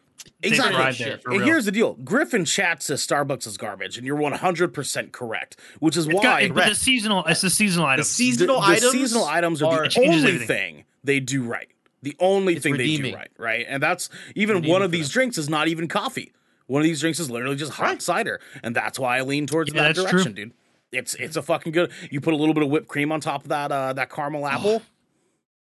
exactly. 0.42 0.92
shit. 0.92 1.22
there, 1.22 1.32
and 1.32 1.38
real. 1.40 1.46
here's 1.46 1.64
the 1.64 1.72
deal: 1.72 1.94
Griffin 1.94 2.44
chat 2.44 2.82
says 2.82 3.04
Starbucks 3.06 3.46
is 3.46 3.56
garbage, 3.56 3.96
and 3.96 4.06
you're 4.06 4.16
100 4.16 4.74
percent 4.74 5.12
correct. 5.12 5.56
Which 5.78 5.96
is 5.96 6.06
It's 6.06 6.14
why 6.14 6.22
got, 6.22 6.42
it- 6.42 6.54
but 6.54 6.68
the 6.68 6.74
seasonal, 6.74 7.24
it's 7.26 7.40
the 7.40 7.50
seasonal 7.50 7.86
the 7.86 7.92
item. 7.92 8.04
seasonal 8.04 8.60
the, 8.60 8.66
the 8.66 8.72
items. 8.72 8.92
seasonal 8.92 9.24
items 9.24 9.62
are, 9.62 9.84
are- 9.84 9.88
the 9.88 10.00
only 10.00 10.18
everything. 10.18 10.46
thing 10.46 10.84
they 11.04 11.18
do 11.20 11.42
right. 11.44 11.68
The 12.02 12.16
only 12.18 12.54
It's 12.54 12.62
thing 12.64 12.72
they 12.74 12.78
redeeming. 12.80 13.12
do 13.12 13.16
right, 13.16 13.30
right? 13.38 13.66
And 13.68 13.82
that's 13.82 14.08
even 14.34 14.56
Redeeming 14.56 14.72
one 14.72 14.82
of 14.82 14.90
these 14.90 15.08
them. 15.08 15.12
drinks 15.12 15.38
is 15.38 15.48
not 15.48 15.68
even 15.68 15.86
coffee. 15.88 16.32
One 16.66 16.80
of 16.80 16.84
these 16.84 17.00
drinks 17.00 17.20
is 17.20 17.30
literally 17.30 17.56
just 17.56 17.72
hot 17.72 17.84
Right. 17.84 18.02
cider, 18.02 18.40
and 18.62 18.74
that's 18.74 18.98
why 18.98 19.18
I 19.18 19.22
lean 19.22 19.46
towards 19.46 19.72
Yeah, 19.72 19.82
that 19.82 19.94
that's 19.96 19.98
true. 20.10 20.18
direction, 20.22 20.32
dude. 20.34 20.52
It's 20.90 21.14
it's 21.14 21.36
a 21.36 21.42
fucking 21.42 21.72
good. 21.72 21.90
You 22.10 22.20
put 22.20 22.34
a 22.34 22.36
little 22.36 22.54
bit 22.54 22.62
of 22.64 22.70
whipped 22.70 22.88
cream 22.88 23.12
on 23.12 23.20
top 23.20 23.42
of 23.44 23.48
that 23.48 23.70
uh 23.72 23.92
that 23.94 24.10
caramel 24.10 24.46
apple. 24.46 24.82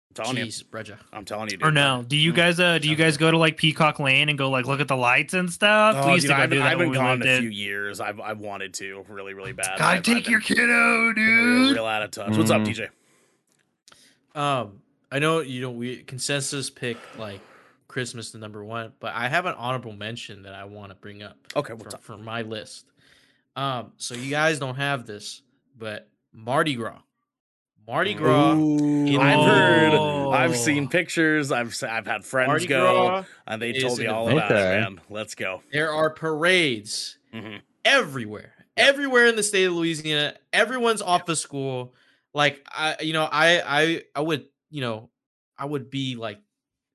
I'm 0.10 0.26
telling 0.26 0.38
you, 0.38 0.46
Jeez, 0.46 0.64
Breja. 0.66 0.98
I'm 1.14 1.24
telling 1.26 1.50
you, 1.50 1.58
dude. 1.58 1.64
Or 1.68 1.72
no? 1.72 2.04
Do 2.08 2.18
you 2.18 2.34
guys 2.34 2.60
uh 2.60 2.78
do 2.80 2.90
you 2.90 2.96
guys 2.96 3.18
go 3.18 3.30
to 3.32 3.38
like 3.38 3.56
Peacock 3.58 4.00
Lane 4.00 4.30
and 4.30 4.38
go 4.38 4.50
like 4.50 4.66
look 4.66 4.80
at 4.82 4.88
the 4.88 4.98
lights 4.98 5.34
and 5.34 5.52
stuff? 5.52 5.96
Oh, 6.00 6.08
we 6.08 6.14
used 6.14 6.24
dude, 6.28 6.32
to 6.32 6.38
go 6.38 6.44
I've, 6.44 6.50
do 6.50 6.58
that 6.60 6.68
I've 6.68 6.78
when 6.80 6.86
been 6.88 6.92
we 6.92 6.98
gone 6.98 7.20
lived 7.20 7.30
a 7.30 7.40
few 7.40 7.50
years. 7.50 8.00
I've 8.00 8.20
I've 8.20 8.40
wanted 8.40 8.74
to 8.76 9.06
really 9.10 9.34
really 9.34 9.54
bad. 9.54 9.78
Gotta 9.78 9.84
I've- 9.84 9.98
I've 9.98 10.04
take 10.04 10.24
been 10.26 10.32
your 10.32 10.42
kiddo, 10.42 10.64
real, 10.64 11.14
dude. 11.14 11.76
real 11.76 11.86
out 11.86 12.04
of 12.04 12.12
touch. 12.12 12.36
What's 12.38 12.52
up, 12.52 12.62
Mm. 12.62 12.66
DJ? 12.68 12.90
Um, 14.40 14.81
I 15.12 15.20
know 15.20 15.42
you 15.42 15.62
know 15.62 15.72
we 15.72 15.98
consensus 16.04 16.70
pick 16.70 16.98
like 17.18 17.42
Christmas 17.88 18.32
the 18.32 18.38
number 18.38 18.64
one, 18.64 18.94
but 19.00 19.14
I 19.14 19.28
have 19.28 19.46
an 19.46 19.56
honorable 19.58 19.94
mention 19.94 20.44
that 20.44 20.54
I 20.54 20.66
want 20.66 20.92
to 20.92 20.96
bring 20.96 21.24
up. 21.24 21.38
Okay, 21.56 21.74
what's 21.74 21.92
for, 21.92 21.96
up? 21.96 22.04
for 22.04 22.18
my 22.18 22.42
list. 22.44 22.86
Um, 23.56 23.92
so 23.98 24.16
you 24.16 24.30
guys 24.30 24.60
don't 24.60 24.76
have 24.76 25.06
this, 25.06 25.42
but 25.78 26.08
Mardi 26.32 26.76
Gras, 26.76 27.00
Mardi 27.86 28.14
Gras, 28.14 28.54
in 28.54 29.20
I've 29.20 29.46
heard. 29.46 29.94
I've 29.94 30.56
seen 30.56 30.88
pictures. 30.88 31.52
I've 31.52 31.76
I've 31.84 32.08
had 32.08 32.24
friends 32.24 32.48
Mardi 32.48 32.68
go, 32.68 33.08
Gras. 33.08 33.24
and 33.48 33.62
they 33.62 33.74
told 33.74 34.00
me 34.00 34.08
all 34.08 34.30
event. 34.30 34.46
about 34.46 34.52
it. 34.52 34.82
Man, 34.82 35.02
let's 35.10 35.36
go. 35.36 35.62
There 35.72 35.92
are 35.92 36.10
parades 36.10 37.18
hmm 37.34 37.58
everywhere, 37.84 38.54
everywhere 38.78 39.26
in 39.28 39.36
the 39.36 39.44
state 39.44 39.66
of 39.66 39.74
Louisiana. 39.74 40.36
Everyone's 40.54 41.02
off 41.02 41.28
of 41.30 41.38
school. 41.38 41.94
Like 42.34 42.66
I, 42.70 42.98
you 43.02 43.14
know, 43.14 43.28
I, 43.30 43.62
I, 43.66 44.02
I 44.16 44.22
would, 44.22 44.46
you 44.72 44.82
know, 44.82 45.10
I 45.58 45.66
would 45.66 45.92
be 45.92 46.16
like, 46.16 46.40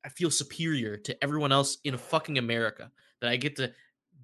I 0.05 0.09
feel 0.09 0.31
superior 0.31 0.97
to 0.97 1.23
everyone 1.23 1.53
else 1.53 1.79
in 1.85 1.97
fucking 1.97 2.39
America 2.39 2.91
that 3.21 3.31
I 3.31 3.37
get 3.37 3.57
to 3.57 3.73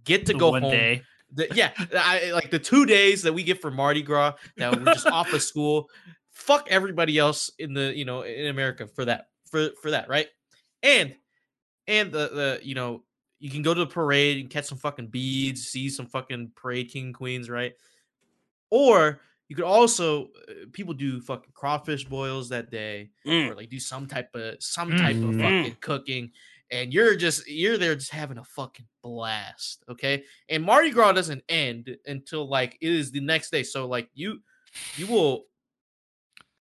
get 0.04 0.26
to 0.26 0.32
The 0.32 0.38
go 0.38 0.52
home. 0.52 0.70
day. 0.70 1.02
The, 1.32 1.48
yeah, 1.54 1.70
I, 1.96 2.32
like 2.32 2.50
the 2.50 2.58
two 2.58 2.86
days 2.86 3.22
that 3.22 3.32
we 3.32 3.42
get 3.42 3.60
for 3.60 3.70
Mardi 3.70 4.02
Gras 4.02 4.34
that 4.56 4.76
we're 4.76 4.84
just 4.92 5.06
off 5.06 5.32
of 5.32 5.42
school. 5.42 5.88
Fuck 6.30 6.66
everybody 6.70 7.18
else 7.18 7.50
in 7.58 7.74
the 7.74 7.96
you 7.96 8.04
know 8.04 8.22
in 8.22 8.46
America 8.46 8.86
for 8.86 9.04
that 9.04 9.28
for 9.50 9.70
for 9.80 9.90
that 9.90 10.08
right, 10.08 10.28
and 10.82 11.14
and 11.86 12.10
the 12.10 12.28
the 12.28 12.60
you 12.62 12.74
know 12.74 13.04
you 13.38 13.50
can 13.50 13.62
go 13.62 13.74
to 13.74 13.80
the 13.80 13.86
parade 13.86 14.38
and 14.38 14.50
catch 14.50 14.66
some 14.66 14.78
fucking 14.78 15.08
beads, 15.08 15.66
see 15.68 15.88
some 15.88 16.06
fucking 16.06 16.52
parade 16.54 16.90
king 16.90 17.12
queens 17.12 17.50
right, 17.50 17.72
or 18.70 19.20
you 19.48 19.56
could 19.56 19.64
also 19.64 20.26
uh, 20.48 20.66
people 20.72 20.94
do 20.94 21.20
fucking 21.20 21.52
crawfish 21.54 22.04
boils 22.04 22.48
that 22.48 22.70
day 22.70 23.10
Mm. 23.26 23.50
or 23.50 23.54
like 23.54 23.68
do 23.68 23.80
some 23.80 24.06
type 24.06 24.34
of 24.34 24.62
some 24.62 24.94
type 24.94 25.22
of 25.22 25.34
Mm. 25.34 25.40
fucking 25.40 25.76
cooking 25.80 26.32
and 26.70 26.92
you're 26.92 27.16
just 27.16 27.46
you're 27.46 27.78
there 27.78 27.94
just 27.94 28.10
having 28.12 28.38
a 28.38 28.44
fucking 28.44 28.86
blast 29.02 29.84
okay 29.88 30.24
and 30.48 30.62
mardi 30.64 30.90
gras 30.90 31.12
doesn't 31.12 31.42
end 31.48 31.96
until 32.06 32.48
like 32.48 32.78
it 32.80 32.90
is 32.92 33.10
the 33.10 33.20
next 33.20 33.50
day 33.50 33.62
so 33.62 33.86
like 33.86 34.08
you 34.14 34.40
you 34.94 35.06
will 35.06 35.46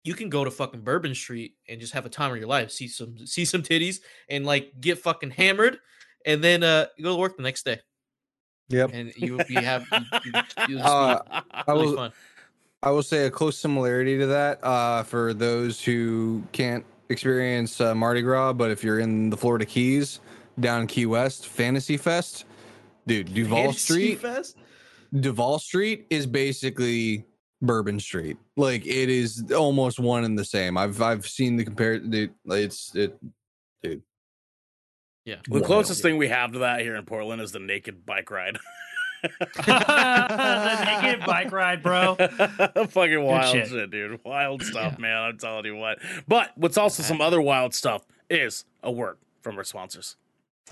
you 0.04 0.14
can 0.14 0.30
go 0.30 0.44
to 0.44 0.52
fucking 0.52 0.82
bourbon 0.82 1.14
street 1.14 1.56
and 1.68 1.80
just 1.80 1.94
have 1.94 2.06
a 2.06 2.10
time 2.10 2.32
of 2.32 2.38
your 2.38 2.48
life 2.48 2.72
see 2.72 2.88
some 2.88 3.18
see 3.26 3.46
some 3.46 3.62
titties 3.62 4.02
and 4.30 4.46
like 4.46 4.72
get 4.80 4.98
fucking 4.98 5.32
hammered 5.32 5.80
and 6.26 6.44
then 6.44 6.64
uh 6.64 6.88
go 7.02 7.14
to 7.14 7.20
work 7.20 7.38
the 7.38 7.44
next 7.44 7.64
day 7.64 7.80
Yep. 8.70 8.92
and 8.92 9.14
you 9.16 9.34
will 9.34 9.42
be 9.42 9.62
have 9.62 9.88
you, 9.92 10.06
you, 10.24 10.34
you'll 10.66 10.82
just 10.82 10.98
Uh, 10.98 11.20
be 11.24 11.24
I 11.68 11.74
really 11.74 11.88
was 11.88 11.96
fun 11.96 12.14
I 12.84 12.90
will 12.90 13.04
say 13.04 13.26
a 13.26 13.32
close 13.32 13.58
similarity 13.58 14.18
to 14.18 14.28
that 14.28 14.64
uh, 14.64 15.04
for 15.04 15.34
those 15.34 15.84
who 15.84 16.42
can't 16.52 16.84
experience 17.10 17.80
uh, 17.80 17.94
Mardi 17.94 18.22
Gras, 18.22 18.54
but 18.54 18.72
if 18.72 18.84
you're 18.84 19.00
in 19.00 19.30
the 19.30 19.38
Florida 19.38 19.66
Keys, 19.66 20.20
down 20.60 20.82
in 20.82 20.88
Key 20.88 21.06
West, 21.06 21.48
Fantasy 21.48 21.96
Fest, 21.96 22.46
dude, 23.06 23.34
Duval 23.34 23.58
Fantasy 23.58 23.80
Street, 23.80 24.20
Fest? 24.20 24.58
Duval 25.14 25.60
Street 25.60 26.08
is 26.10 26.26
basically 26.26 27.26
Bourbon 27.62 28.00
Street. 28.00 28.38
Like 28.58 28.86
it 28.88 29.10
is 29.10 29.52
almost 29.52 30.00
one 30.00 30.24
and 30.24 30.38
the 30.38 30.46
same. 30.46 30.78
I've 30.78 31.02
I've 31.02 31.28
seen 31.28 31.58
the 31.58 31.64
compare. 31.64 32.00
Dude, 32.00 32.34
it's 32.46 32.96
it, 32.96 33.16
dude. 33.84 34.02
yeah 35.26 35.36
The 35.48 35.62
closest 35.62 36.02
thing 36.02 36.18
we 36.18 36.30
have 36.30 36.54
to 36.54 36.60
that 36.60 36.82
here 36.82 36.96
in 36.96 37.06
Portland 37.06 37.42
is 37.42 37.52
the 37.52 37.60
naked 37.60 38.06
bike 38.06 38.32
ride. 38.32 38.58
the 39.22 40.84
naked 41.02 41.26
bike 41.26 41.52
ride, 41.52 41.84
bro. 41.84 42.16
Fucking 42.90 43.24
wild 43.24 43.52
shit. 43.52 43.68
shit. 43.70 43.92
dude. 43.92 44.20
Wild 44.24 44.64
stuff, 44.64 44.94
Yeah. 44.94 45.02
man. 45.02 45.18
I'm 45.18 45.38
telling 45.38 45.66
you 45.66 45.76
what. 45.76 46.00
But 46.28 46.52
what's 46.56 46.78
also 46.78 47.04
some 47.04 47.22
other 47.22 47.42
wild 47.42 47.74
stuff 47.74 48.06
is 48.30 48.66
a 48.84 48.92
word 48.92 49.18
from 49.42 49.58
our 49.58 49.64
sponsors. 49.64 50.16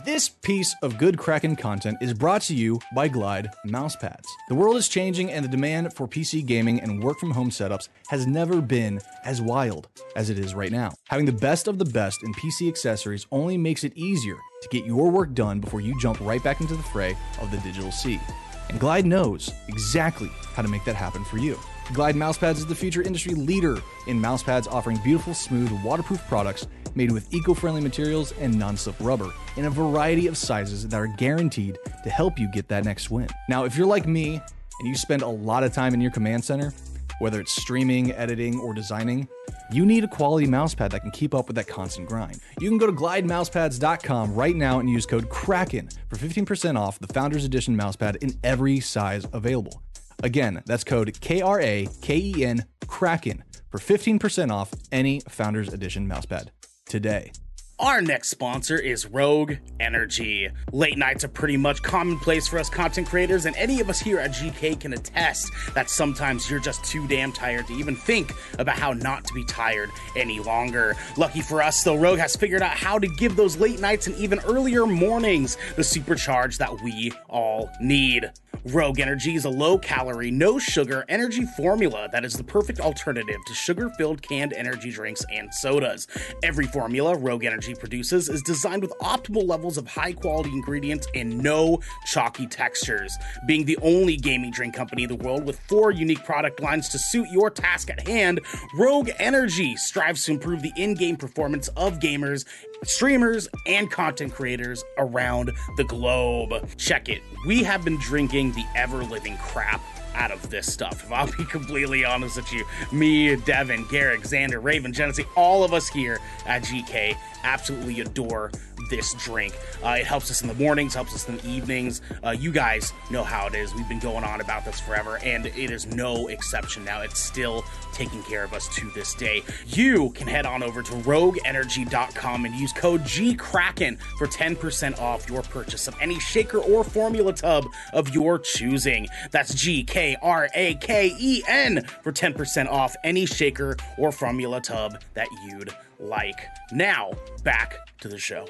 This 0.06 0.30
piece 0.30 0.74
of 0.82 0.98
good 0.98 1.18
Kraken 1.18 1.58
content 1.58 1.98
is 2.00 2.14
brought 2.14 2.42
to 2.44 2.56
you 2.56 2.80
by 2.96 3.10
Glide 3.10 3.50
mousepads. 3.68 4.26
The 4.48 4.56
world 4.56 4.78
is 4.78 4.88
changing, 4.88 5.30
and 5.30 5.44
the 5.44 5.50
demand 5.50 5.94
for 5.94 6.08
PC 6.08 6.46
gaming 6.46 6.80
and 6.80 7.04
work 7.04 7.20
from 7.20 7.32
home 7.32 7.50
setups 7.50 7.90
has 8.08 8.26
never 8.26 8.62
been 8.62 9.02
as 9.26 9.42
wild 9.42 9.90
as 10.16 10.30
it 10.30 10.40
is 10.40 10.56
right 10.56 10.72
now. 10.72 10.92
Having 11.10 11.26
the 11.26 11.34
best 11.34 11.68
of 11.68 11.80
the 11.80 11.86
best 11.86 12.24
in 12.24 12.34
PC 12.36 12.70
accessories 12.70 13.28
only 13.34 13.58
makes 13.58 13.84
it 13.84 13.92
easier 13.98 14.38
to 14.62 14.70
get 14.70 14.86
your 14.86 15.12
work 15.12 15.34
done 15.34 15.60
before 15.60 15.82
you 15.82 16.00
jump 16.00 16.18
right 16.22 16.44
back 16.44 16.62
into 16.62 16.78
the 16.78 16.84
fray 16.84 17.14
of 17.42 17.52
the 17.52 17.58
digital 17.58 17.92
sea. 17.92 18.22
And 18.70 18.80
Glide 18.80 19.06
knows 19.06 19.52
exactly 19.68 20.30
how 20.54 20.62
to 20.62 20.70
make 20.70 20.86
that 20.86 20.96
happen 20.96 21.26
for 21.26 21.40
you. 21.40 21.60
Glide 21.94 22.16
Mousepads 22.16 22.58
is 22.58 22.68
the 22.68 22.76
future 22.76 23.02
industry 23.02 23.34
leader 23.34 23.82
in 24.06 24.20
mousepads, 24.20 24.68
offering 24.68 24.98
beautiful, 25.04 25.34
smooth, 25.34 25.72
waterproof 25.84 26.26
products 26.28 26.68
made 26.94 27.12
with 27.12 27.34
eco 27.34 27.56
friendly 27.56 27.82
materials 27.82 28.32
and 28.34 28.58
non 28.58 28.78
slip 28.78 28.96
rubber 29.00 29.32
in 29.58 29.66
a 29.66 29.70
variety 29.70 30.28
of 30.28 30.38
sizes 30.38 30.88
that 30.88 30.98
are 30.98 31.08
guaranteed 31.18 31.80
to 32.04 32.10
help 32.10 32.38
you 32.38 32.48
get 32.52 32.68
that 32.68 32.86
next 32.86 33.10
win. 33.10 33.28
Now, 33.48 33.64
if 33.64 33.76
you're 33.76 33.88
like 33.88 34.08
me 34.08 34.36
and 34.80 34.88
you 34.88 34.96
spend 34.96 35.24
a 35.24 35.28
lot 35.28 35.64
of 35.64 35.74
time 35.74 35.96
in 35.96 36.02
your 36.02 36.12
command 36.12 36.44
center, 36.44 36.74
whether 37.18 37.42
it's 37.42 37.52
streaming, 37.52 38.12
editing, 38.12 38.60
or 38.60 38.74
designing, 38.74 39.28
you 39.72 39.84
need 39.84 40.04
a 40.04 40.08
quality 40.08 40.46
mousepad 40.46 40.92
that 40.92 41.02
can 41.02 41.12
keep 41.12 41.34
up 41.34 41.48
with 41.48 41.56
that 41.56 41.68
constant 41.68 42.08
grind. 42.08 42.40
You 42.60 42.70
can 42.70 42.78
go 42.78 42.86
to 42.86 42.94
glidemousepads.com 42.94 44.36
right 44.36 44.56
now 44.56 44.80
and 44.80 44.88
use 44.88 45.08
code 45.08 45.28
KRAKEN 45.30 45.92
for 46.08 46.18
15% 46.18 46.78
off 46.78 47.00
the 47.00 47.08
Founders 47.08 47.46
Edition 47.46 47.76
mousepad 47.76 48.18
in 48.18 48.38
every 48.44 48.80
size 48.80 49.26
available. 49.34 49.82
Again, 50.24 50.62
that's 50.66 50.84
code 50.84 51.20
K 51.22 51.42
R 51.42 51.62
A 51.62 51.88
K 52.02 52.18
E 52.18 52.46
N 52.46 52.66
KRAKEN 52.86 53.42
for 53.70 53.78
15% 53.78 54.52
off 54.52 54.74
any 54.92 55.22
Founders 55.30 55.72
Edition 55.74 56.08
mousepad 56.08 56.50
today. 56.86 57.32
Our 57.80 58.02
next 58.02 58.28
sponsor 58.28 58.78
is 58.78 59.06
Rogue 59.06 59.54
Energy. 59.80 60.50
Late 60.74 60.98
nights 60.98 61.24
are 61.24 61.30
pretty 61.30 61.56
much 61.56 61.82
commonplace 61.82 62.46
for 62.46 62.60
us 62.60 62.70
content 62.70 63.08
creators, 63.08 63.46
and 63.46 63.56
any 63.56 63.80
of 63.80 63.90
us 63.90 64.02
here 64.02 64.20
at 64.20 64.32
GK 64.32 64.78
can 64.78 64.92
attest 64.92 65.50
that 65.76 65.90
sometimes 65.90 66.50
you're 66.50 66.60
just 66.60 66.84
too 66.84 67.08
damn 67.08 67.32
tired 67.32 67.68
to 67.68 67.74
even 67.74 67.96
think 67.96 68.34
about 68.60 68.78
how 68.78 68.92
not 68.92 69.24
to 69.24 69.34
be 69.34 69.46
tired 69.46 69.90
any 70.18 70.42
longer. 70.42 70.98
Lucky 71.16 71.40
for 71.40 71.64
us, 71.64 71.82
though, 71.82 71.96
Rogue 71.96 72.20
has 72.20 72.36
figured 72.36 72.62
out 72.62 72.76
how 72.76 73.00
to 73.00 73.08
give 73.16 73.38
those 73.38 73.56
late 73.56 73.80
nights 73.80 74.08
and 74.08 74.16
even 74.18 74.40
earlier 74.40 74.86
mornings 74.86 75.56
the 75.78 75.82
supercharge 75.82 76.58
that 76.58 76.82
we 76.84 77.14
all 77.30 77.70
need. 77.80 78.30
Rogue 78.66 79.00
Energy 79.00 79.36
is 79.36 79.46
a 79.46 79.50
low 79.50 79.78
calorie, 79.78 80.32
no 80.32 80.60
sugar 80.60 81.06
energy 81.08 81.46
formula 81.56 82.10
that 82.12 82.26
is 82.26 82.34
the 82.34 82.44
perfect 82.44 82.82
alternative 82.82 83.38
to 83.48 83.54
sugar 83.54 83.90
filled 83.98 84.22
canned 84.22 84.52
energy 84.52 84.92
drinks 84.92 85.24
and 85.32 85.54
sodas. 85.54 86.08
Every 86.44 86.66
formula 86.68 87.16
Rogue 87.16 87.46
Energy 87.46 87.69
produces 87.76 88.30
is 88.30 88.42
designed 88.42 88.82
with 88.82 88.92
optimal 89.00 89.48
levels 89.48 89.78
of 89.78 89.88
high 89.88 90.14
quality 90.14 90.50
ingredients 90.50 91.08
and 91.14 91.38
no 91.38 91.80
chalky 92.06 92.48
textures. 92.48 93.16
Being 93.46 93.66
the 93.66 93.78
only 93.82 94.18
gaming 94.18 94.52
drink 94.52 94.74
company 94.74 95.04
in 95.04 95.10
the 95.10 95.16
world 95.16 95.46
with 95.46 95.60
four 95.62 95.92
unique 95.92 96.24
product 96.24 96.60
lines 96.62 96.90
to 96.90 97.00
suit 97.00 97.28
your 97.32 97.50
task 97.50 97.90
at 97.90 98.08
hand, 98.08 98.42
Rogue 98.76 99.10
Energy 99.20 99.76
strives 99.76 100.26
to 100.26 100.32
improve 100.32 100.62
the 100.62 100.72
in 100.76 100.96
game 100.96 101.16
performance 101.16 101.68
of 101.70 102.00
gamers 102.00 102.46
streamers 102.84 103.48
and 103.66 103.92
content 103.92 104.34
creators 104.34 104.84
around 104.98 105.52
the 105.78 105.84
globe. 105.84 106.54
Check 106.78 107.10
it. 107.10 107.22
We 107.46 107.64
have 107.64 107.84
been 107.84 107.98
drinking 107.98 108.54
the 108.54 108.66
ever 108.76 109.04
living 109.04 109.38
crap 109.38 109.82
out 110.16 110.32
of 110.32 110.50
this 110.50 110.72
stuff. 110.72 111.04
If 111.04 111.12
I'll 111.12 111.32
be 111.32 111.46
completely 111.46 112.04
honest 112.04 112.36
with 112.38 112.52
you, 112.52 112.66
me, 112.92 113.36
Devin, 113.38 113.86
Garrick, 113.90 114.22
Xander, 114.22 114.62
Raven, 114.62 114.92
Jenesy, 114.92 115.26
all 115.36 115.64
of 115.64 115.74
us 115.74 115.88
here 115.88 116.20
at 116.46 116.64
GK 116.64 117.16
absolutely 117.44 118.02
adore 118.02 118.52
this 118.90 119.14
drink. 119.16 119.58
Uh, 119.84 119.98
it 120.00 120.06
helps 120.06 120.32
us 120.32 120.42
in 120.42 120.48
the 120.48 120.54
mornings, 120.56 120.94
helps 120.94 121.14
us 121.14 121.28
in 121.30 121.38
the 121.38 121.48
evenings. 121.48 122.02
Uh, 122.26 122.32
you 122.32 122.52
guys 122.52 122.92
know 123.12 123.24
how 123.24 123.48
it 123.48 123.56
is. 123.56 123.74
We've 123.74 123.88
been 123.88 124.00
going 124.00 124.24
on 124.24 124.42
about 124.42 124.66
this 124.66 124.80
forever, 124.80 125.20
and 125.24 125.46
it 125.46 125.72
is 125.72 125.86
no 125.86 126.28
exception 126.28 126.84
now. 126.84 127.02
It's 127.02 127.20
still 127.20 127.64
taking 127.94 128.24
care 128.24 128.44
of 128.44 128.54
us 128.54 128.68
to 128.76 128.90
this 128.92 129.14
day. 129.14 129.44
You 129.68 130.12
can 130.12 130.28
head 130.28 130.46
on 130.46 130.64
over 130.64 130.82
to 130.82 130.92
rogueenergy.com 130.92 132.46
and 132.46 132.56
use 132.56 132.74
code 132.74 133.02
GKRAKEN 133.02 134.00
for 134.18 134.28
10% 134.28 135.00
off 135.00 135.30
your 135.30 135.42
purchase 135.44 135.88
of 135.88 135.96
any 136.02 136.20
shaker 136.20 136.60
or 136.60 136.84
formula 136.84 137.34
tub 137.34 137.66
of 137.94 138.14
your 138.14 138.40
choosing. 138.40 139.08
That's 139.32 139.54
G 139.54 139.84
K 139.84 140.18
R 140.22 140.50
A 140.54 140.76
K 140.76 141.16
E 141.20 141.44
N 141.48 141.86
for 142.02 142.12
10% 142.12 142.68
off 142.68 142.96
any 143.04 143.26
shaker 143.26 143.76
or 143.98 144.12
formula 144.12 144.62
tub 144.62 145.02
that 145.14 145.28
you'd 145.46 145.74
like. 146.00 146.48
Now, 146.72 147.12
back 147.44 147.78
to 148.02 148.08
the 148.08 148.18
show. 148.18 148.48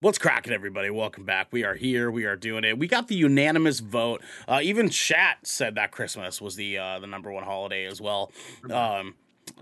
What's 0.00 0.18
cracking, 0.18 0.52
everybody? 0.52 0.90
Welcome 0.90 1.24
back. 1.24 1.48
We 1.50 1.64
are 1.64 1.74
here. 1.74 2.10
We 2.10 2.26
are 2.26 2.36
doing 2.36 2.64
it. 2.64 2.78
We 2.78 2.86
got 2.86 3.08
the 3.08 3.14
unanimous 3.14 3.80
vote. 3.80 4.22
Uh, 4.46 4.60
even 4.62 4.90
chat 4.90 5.38
said 5.42 5.74
that 5.76 5.90
Christmas 5.90 6.40
was 6.40 6.54
the 6.54 6.78
uh, 6.78 6.98
the 6.98 7.06
number 7.06 7.32
one 7.32 7.44
holiday 7.44 7.86
as 7.86 8.00
well. 8.00 8.30
Um, 8.70 9.14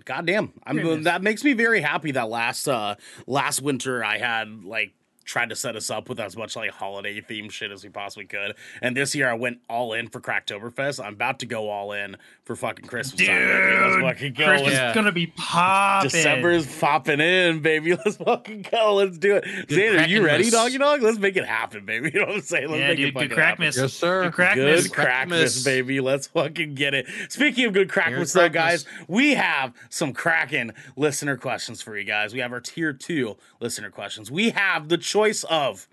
goddamn, 0.05 0.53
I'm, 0.67 1.05
that 1.05 1.23
makes 1.23 1.45
me 1.45 1.53
very 1.53 1.81
happy. 1.81 2.11
That 2.11 2.29
last 2.29 2.69
uh, 2.69 2.97
last 3.27 3.63
winter 3.63 4.05
I 4.05 4.19
had 4.19 4.65
like 4.65 4.93
tried 5.25 5.49
to 5.51 5.57
set 5.57 5.77
us 5.77 5.91
up 5.91 6.09
with 6.09 6.21
as 6.21 6.37
much 6.37 6.57
like 6.57 6.71
holiday 6.71 7.21
theme 7.21 7.49
shit 7.49 7.71
as 7.71 7.83
we 7.85 7.91
possibly 7.91 8.27
could. 8.27 8.55
And 8.83 8.97
this 8.97 9.15
year 9.15 9.29
I 9.29 9.35
went 9.35 9.59
all 9.69 9.93
in 9.93 10.09
for 10.09 10.21
Cracktoberfest. 10.21 11.05
I'm 11.05 11.15
about 11.15 11.39
to 11.41 11.47
go 11.47 11.69
all 11.71 11.93
in 11.93 12.17
for 12.45 12.55
fucking 12.57 12.87
Christmas 12.87 13.19
Dude, 13.19 13.29
time. 13.29 14.03
Let's 14.03 14.19
fucking 14.19 14.35
go. 14.35 14.45
Christmas 14.47 14.73
Yeah. 14.75 14.91
is 14.91 14.95
gonna 14.95 15.13
be 15.13 15.27
popping. 15.29 16.11
December 16.11 16.51
is 16.51 16.67
popping 16.79 17.21
in, 17.21 17.61
baby. 17.61 17.95
Let's 18.05 18.17
fucking 18.17 18.67
go. 18.71 18.95
Let's 18.95 19.19
do 19.19 19.37
it. 19.37 19.45
Xander, 19.45 20.05
are 20.05 20.09
you 20.09 20.21
Crackmas. 20.21 20.25
ready, 20.27 20.51
doggy 20.51 20.79
dog? 20.79 21.03
Let's 21.03 21.19
make 21.19 21.37
it 21.37 21.47
happen, 21.47 21.85
baby. 21.85 22.11
You 22.15 22.21
know 22.21 22.27
what 22.27 22.35
I'm 22.37 22.41
saying? 22.43 22.69
Let's 22.69 22.81
yeah, 22.81 22.89
make 22.89 22.97
dude, 22.99 23.09
it 23.09 23.15
good 23.15 23.31
fucking 23.31 23.45
happen. 23.45 23.65
crackmas. 23.67 23.77
Yes, 23.77 23.93
sir. 23.95 24.25
Good 24.25 24.33
crackmas. 24.35 24.55
Good 24.85 24.93
Crackmas. 24.93 25.29
crackmas, 25.31 25.65
baby. 25.65 26.01
Let's 26.01 26.27
fucking 26.29 26.75
get 26.75 26.95
it. 26.95 27.07
Speaking 27.29 27.65
of 27.65 27.73
good 27.73 27.91
Merry 27.97 28.13
crackmas, 28.21 28.33
though, 28.35 28.49
Crackmas. 28.49 28.53
guys, 28.53 28.85
we 29.09 29.35
have 29.35 29.73
some 29.89 30.13
cracking 30.13 30.71
listener 30.97 31.37
questions 31.37 31.83
for 31.83 31.97
you 31.99 32.05
guys. 32.05 32.33
We 32.35 32.41
have 32.41 32.53
our 32.53 32.61
tier 32.61 32.93
two 32.93 33.37
listener 33.59 33.91
questions. 33.91 34.31
We 34.31 34.51
have 34.51 34.89
the 34.89 34.99
choice 35.15 35.45
of 35.45 35.87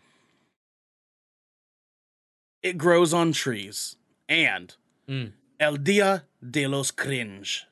It 2.64 2.78
Grows 2.78 3.14
on 3.14 3.32
Trees 3.34 3.96
and 4.28 4.76
Mm. 5.08 5.34
El 5.60 5.76
Dia 5.78 6.24
de 6.48 6.66
los 6.68 6.90
Cringe. 6.92 7.66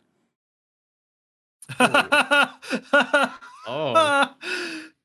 Oh, 3.67 4.33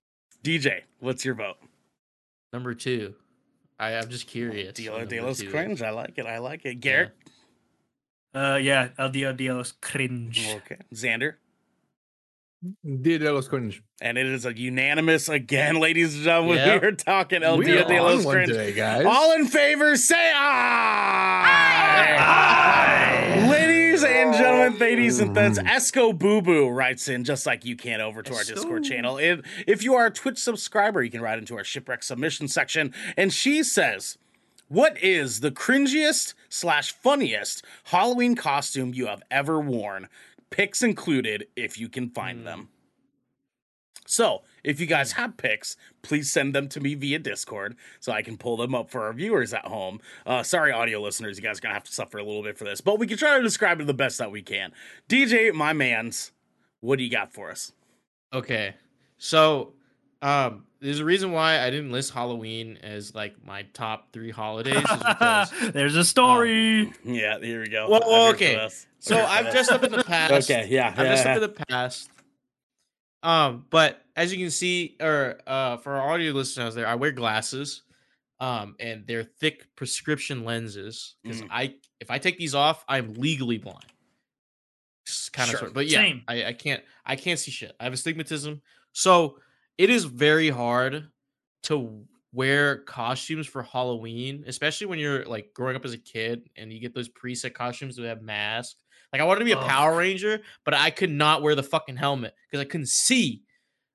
DJ, 0.42 0.80
what's 1.00 1.24
your 1.24 1.34
vote? 1.34 1.56
number 2.52 2.74
two. 2.74 3.14
I, 3.78 3.94
I'm 3.94 4.08
just 4.08 4.26
curious. 4.26 4.72
Dia 4.74 4.92
on 4.92 5.06
de 5.08 5.16
number 5.16 5.28
los 5.28 5.38
two. 5.40 5.50
Cringe. 5.50 5.82
I 5.82 5.90
like 5.90 6.18
it. 6.18 6.26
I 6.26 6.38
like 6.38 6.64
it. 6.64 6.80
Garrick. 6.80 7.12
uh, 8.34 8.58
yeah, 8.60 8.88
El 8.98 9.10
Dia 9.10 9.32
de 9.32 9.50
los 9.52 9.72
Cringe. 9.80 10.54
Okay. 10.56 10.76
Xander. 10.92 11.34
Dia 12.84 13.18
de 13.18 13.32
los 13.32 13.46
Cringe. 13.48 13.82
And 14.00 14.16
it 14.16 14.26
is 14.26 14.46
a 14.46 14.56
unanimous 14.56 15.28
again, 15.28 15.80
ladies 15.80 16.14
and 16.14 16.24
gentlemen. 16.24 16.56
Yeah. 16.56 16.78
We 16.78 16.86
are 16.88 16.92
talking 16.92 17.42
El 17.42 17.58
We 17.58 17.66
Dia 17.66 17.86
de 17.86 18.02
los 18.02 18.24
Cringe. 18.24 18.48
today, 18.48 18.72
guys. 18.72 19.04
All 19.04 19.32
in 19.34 19.46
favor, 19.46 19.96
say 19.96 20.32
aye. 20.34 22.16
Aye. 22.18 23.48
Ladies 23.48 24.02
and 24.04 24.34
oh, 24.34 24.38
gentlemen, 24.38 24.78
ladies 24.78 25.20
and 25.20 25.34
thuns, 25.34 25.58
mm-hmm. 25.58 25.68
Esco 25.68 26.16
Boo 26.18 26.40
Boo 26.40 26.68
writes 26.68 27.08
in 27.08 27.24
just 27.24 27.44
like 27.44 27.64
you 27.64 27.76
can 27.76 28.00
over 28.00 28.22
to 28.22 28.34
our 28.34 28.44
Discord 28.44 28.84
channel. 28.84 29.18
If, 29.18 29.40
if 29.66 29.82
you 29.82 29.94
are 29.94 30.06
a 30.06 30.10
Twitch 30.10 30.38
subscriber, 30.38 31.02
you 31.02 31.10
can 31.10 31.20
write 31.20 31.38
into 31.38 31.56
our 31.56 31.64
shipwreck 31.64 32.02
submission 32.02 32.48
section. 32.48 32.94
And 33.16 33.32
she 33.32 33.62
says, 33.62 34.16
What 34.68 35.02
is 35.02 35.40
the 35.40 35.50
cringiest 35.50 36.34
slash 36.48 36.92
funniest 36.92 37.64
Halloween 37.84 38.34
costume 38.36 38.94
you 38.94 39.06
have 39.06 39.22
ever 39.30 39.60
worn? 39.60 40.08
Pics 40.50 40.82
included 40.82 41.46
if 41.56 41.78
you 41.78 41.88
can 41.88 42.10
find 42.10 42.46
them. 42.46 42.68
So, 44.06 44.42
if 44.62 44.80
you 44.80 44.86
guys 44.86 45.12
have 45.12 45.36
pics, 45.36 45.76
please 46.02 46.30
send 46.30 46.54
them 46.54 46.68
to 46.68 46.80
me 46.80 46.94
via 46.94 47.18
Discord 47.18 47.76
so 48.00 48.12
I 48.12 48.22
can 48.22 48.36
pull 48.36 48.56
them 48.56 48.74
up 48.74 48.90
for 48.90 49.04
our 49.04 49.12
viewers 49.14 49.54
at 49.54 49.64
home. 49.64 50.00
Uh, 50.26 50.42
sorry, 50.42 50.72
audio 50.72 51.00
listeners, 51.00 51.38
you 51.38 51.42
guys 51.42 51.58
are 51.58 51.62
gonna 51.62 51.74
have 51.74 51.84
to 51.84 51.92
suffer 51.92 52.18
a 52.18 52.24
little 52.24 52.42
bit 52.42 52.58
for 52.58 52.64
this, 52.64 52.80
but 52.80 52.98
we 52.98 53.06
can 53.06 53.16
try 53.16 53.36
to 53.36 53.42
describe 53.42 53.80
it 53.80 53.86
the 53.86 53.94
best 53.94 54.18
that 54.18 54.30
we 54.30 54.42
can. 54.42 54.72
DJ, 55.08 55.52
my 55.54 55.72
man's, 55.72 56.32
what 56.80 56.98
do 56.98 57.04
you 57.04 57.10
got 57.10 57.32
for 57.32 57.50
us? 57.50 57.72
Okay, 58.32 58.74
so 59.16 59.72
um, 60.20 60.66
there's 60.84 61.00
a 61.00 61.04
reason 61.04 61.32
why 61.32 61.60
I 61.60 61.70
didn't 61.70 61.92
list 61.92 62.12
Halloween 62.12 62.78
as 62.82 63.14
like 63.14 63.42
my 63.42 63.62
top 63.72 64.12
three 64.12 64.30
holidays. 64.30 64.74
Because, 64.84 65.50
There's 65.72 65.96
a 65.96 66.04
story. 66.04 66.92
Yeah, 67.02 67.38
here 67.40 67.62
we 67.62 67.68
go. 67.70 67.88
Well, 67.88 68.02
well, 68.06 68.30
okay. 68.32 68.68
so 68.98 69.16
I've 69.18 69.50
dressed 69.50 69.72
up 69.72 69.82
in 69.82 69.92
the 69.92 70.04
past. 70.06 70.50
Okay, 70.50 70.68
yeah, 70.68 70.88
I've 70.88 70.96
dressed 70.96 71.24
yeah. 71.24 71.30
up 71.30 71.36
in 71.36 71.42
the 71.42 71.64
past. 71.68 72.10
Um, 73.22 73.64
but 73.70 74.02
as 74.14 74.30
you 74.30 74.38
can 74.38 74.50
see, 74.50 74.96
or 75.00 75.38
uh, 75.46 75.78
for 75.78 75.94
our 75.94 76.10
audio 76.12 76.32
listeners 76.32 76.74
there, 76.74 76.86
I 76.86 76.96
wear 76.96 77.12
glasses, 77.12 77.82
um, 78.38 78.76
and 78.78 79.06
they're 79.06 79.24
thick 79.24 79.66
prescription 79.76 80.44
lenses. 80.44 81.14
Because 81.22 81.40
Mm. 81.40 81.48
I, 81.50 81.74
if 81.98 82.10
I 82.10 82.18
take 82.18 82.36
these 82.36 82.54
off, 82.54 82.84
I'm 82.86 83.14
legally 83.14 83.56
blind. 83.56 83.86
Kind 85.32 85.48
of 85.48 85.50
Sure. 85.52 85.58
sort, 85.60 85.74
but 85.74 85.86
yeah, 85.86 85.98
Same. 86.00 86.22
I, 86.28 86.44
I 86.46 86.52
can't, 86.52 86.82
I 87.06 87.16
can't 87.16 87.38
see 87.38 87.50
shit. 87.50 87.74
I 87.80 87.84
have 87.84 87.94
astigmatism, 87.94 88.60
so 88.92 89.38
it 89.78 89.90
is 89.90 90.04
very 90.04 90.50
hard 90.50 91.08
to 91.64 92.04
wear 92.32 92.78
costumes 92.78 93.46
for 93.46 93.62
Halloween, 93.62 94.44
especially 94.46 94.86
when 94.88 94.98
you're 94.98 95.24
like 95.24 95.52
growing 95.54 95.76
up 95.76 95.84
as 95.84 95.92
a 95.92 95.98
kid 95.98 96.48
and 96.56 96.72
you 96.72 96.80
get 96.80 96.94
those 96.94 97.08
preset 97.08 97.54
costumes 97.54 97.96
that 97.96 98.06
have 98.06 98.22
masks. 98.22 98.76
Like 99.12 99.22
I 99.22 99.24
wanted 99.24 99.40
to 99.40 99.44
be 99.44 99.52
a 99.52 99.58
Ugh. 99.58 99.68
Power 99.68 99.96
Ranger, 99.96 100.40
but 100.64 100.74
I 100.74 100.90
could 100.90 101.10
not 101.10 101.42
wear 101.42 101.54
the 101.54 101.62
fucking 101.62 101.96
helmet 101.96 102.34
because 102.50 102.60
I 102.60 102.68
couldn't 102.68 102.88
see. 102.88 103.42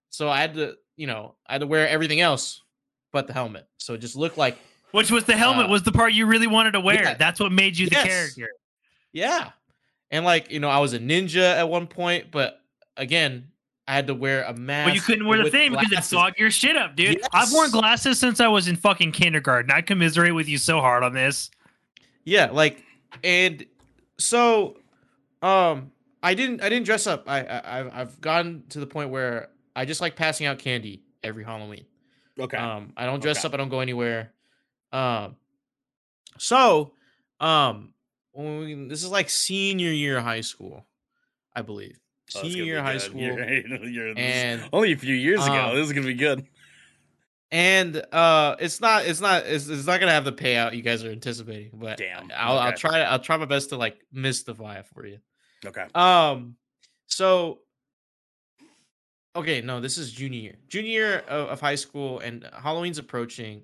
So 0.10 0.30
I 0.30 0.40
had 0.40 0.54
to, 0.56 0.76
you 0.96 1.08
know, 1.08 1.36
I 1.48 1.54
had 1.54 1.62
to 1.62 1.68
wear 1.68 1.88
everything 1.88 2.22
else 2.22 2.62
but 3.12 3.28
the 3.28 3.34
helmet. 3.34 3.68
So 3.78 3.94
it 3.94 3.98
just 4.00 4.16
looked 4.16 4.38
like 4.38 4.58
Which 4.92 5.12
was 5.12 5.26
the 5.26 5.36
helmet 5.36 5.66
Uh, 5.66 5.70
was 5.70 5.84
the 5.84 5.92
part 5.92 6.14
you 6.14 6.26
really 6.26 6.48
wanted 6.48 6.72
to 6.72 6.80
wear. 6.80 7.04
yeah. 7.04 7.14
That's 7.16 7.40
what 7.40 7.52
made 7.52 7.78
you 7.78 7.90
the 7.90 7.96
character. 7.96 8.50
Yeah. 9.12 9.52
And 10.12 10.24
like, 10.26 10.50
you 10.52 10.60
know, 10.60 10.70
I 10.70 10.80
was 10.80 10.94
a 10.94 11.00
ninja 11.00 11.58
at 11.58 11.68
one 11.68 11.88
point, 11.88 12.32
but 12.32 12.62
again, 12.96 13.50
I 13.90 13.94
had 13.96 14.08
to 14.08 14.14
wear 14.14 14.44
a 14.44 14.54
mask. 14.54 14.88
But 14.90 14.96
you 14.96 15.02
couldn't 15.02 15.26
wear 15.28 15.40
the 15.40 15.46
with 15.46 15.54
thing 15.54 15.72
because 15.72 15.88
it 15.88 15.90
glasses. 15.92 16.12
fogged 16.14 16.40
your 16.40 16.52
shit 16.52 16.78
up, 16.78 16.96
dude. 16.96 17.22
I've 17.34 17.52
worn 17.52 17.72
glasses 17.72 18.20
since 18.20 18.40
I 18.40 18.48
was 18.48 18.68
in 18.68 18.76
fucking 18.76 19.12
kindergarten. 19.14 19.72
I 19.72 19.82
commiserate 19.82 20.36
with 20.36 20.48
you 20.48 20.58
so 20.60 20.80
hard 20.80 21.04
on 21.04 21.14
this. 21.14 21.50
Yeah, 22.24 22.50
like 22.52 22.84
and 23.24 23.66
so 24.20 24.78
um 25.42 25.92
I 26.22 26.36
didn't 26.36 26.62
I 26.62 26.70
didn't 26.70 26.86
dress 26.86 27.08
up. 27.08 27.24
I, 27.28 27.42
I 27.44 27.80
I've 27.80 27.94
I've 27.94 28.22
gotten 28.22 28.64
to 28.70 28.80
the 28.80 28.86
point 28.88 29.10
where 29.10 29.50
I 29.76 29.86
just 29.86 30.02
like 30.02 30.16
passing 30.16 30.46
out 30.46 30.60
candy 30.60 31.02
every 31.24 31.44
Halloween. 31.44 31.86
Okay. 32.40 32.58
Um, 32.58 32.94
I 32.96 33.06
don't 33.06 33.22
dress 33.22 33.40
Okay. 33.40 33.48
up. 33.48 33.54
I 33.54 33.58
don't 33.58 33.70
go 33.70 33.80
anywhere. 33.80 34.32
Um, 34.94 35.36
so, 36.38 36.92
um, 37.40 37.94
when 38.32 38.60
we, 38.60 38.74
this 38.88 39.04
is 39.04 39.10
like 39.10 39.30
senior 39.30 39.92
year 39.92 40.18
of 40.20 40.24
high 40.24 40.42
school, 40.42 40.86
I 41.56 41.62
believe. 41.64 42.00
Oh, 42.36 42.42
senior 42.44 42.64
year 42.64 42.80
of 42.80 42.86
high 42.86 42.98
school, 42.98 43.22
You're- 43.22 43.64
you're- 43.92 44.14
this 44.14 44.18
and 44.18 44.70
only 44.74 44.92
a 44.94 44.98
few 44.98 45.16
years 45.16 45.46
ago. 45.46 45.54
um, 45.70 45.76
this 45.76 45.88
is 45.88 45.94
gonna 45.94 46.06
be 46.08 46.14
good. 46.14 46.46
and 47.52 47.96
uh, 48.12 48.56
it's 48.60 48.80
not, 48.80 49.06
it's 49.06 49.20
not, 49.22 49.46
it's, 49.46 49.68
it's 49.68 49.88
not 49.88 50.00
gonna 50.00 50.12
have 50.12 50.26
the 50.26 50.32
payout 50.34 50.76
you 50.76 50.82
guys 50.82 51.04
are 51.04 51.12
anticipating. 51.12 51.72
But 51.74 51.98
Damn, 51.98 52.30
I'll, 52.36 52.58
I'll 52.60 52.74
try, 52.74 53.02
I'll 53.02 53.20
try 53.20 53.38
my 53.38 53.46
best 53.46 53.70
to 53.70 53.78
like 53.78 53.98
mystify 54.12 54.78
it 54.80 54.86
for 54.94 55.06
you. 55.06 55.20
Okay. 55.66 55.86
Um, 55.96 56.56
so 57.08 57.60
okay, 59.36 59.62
no, 59.62 59.80
this 59.80 59.98
is 59.98 60.12
junior 60.12 60.40
year, 60.40 60.56
junior 60.68 60.90
year 60.92 61.18
of, 61.28 61.50
of 61.50 61.62
high 61.62 61.76
school, 61.76 62.20
and 62.20 62.48
Halloween's 62.54 62.98
approaching, 62.98 63.64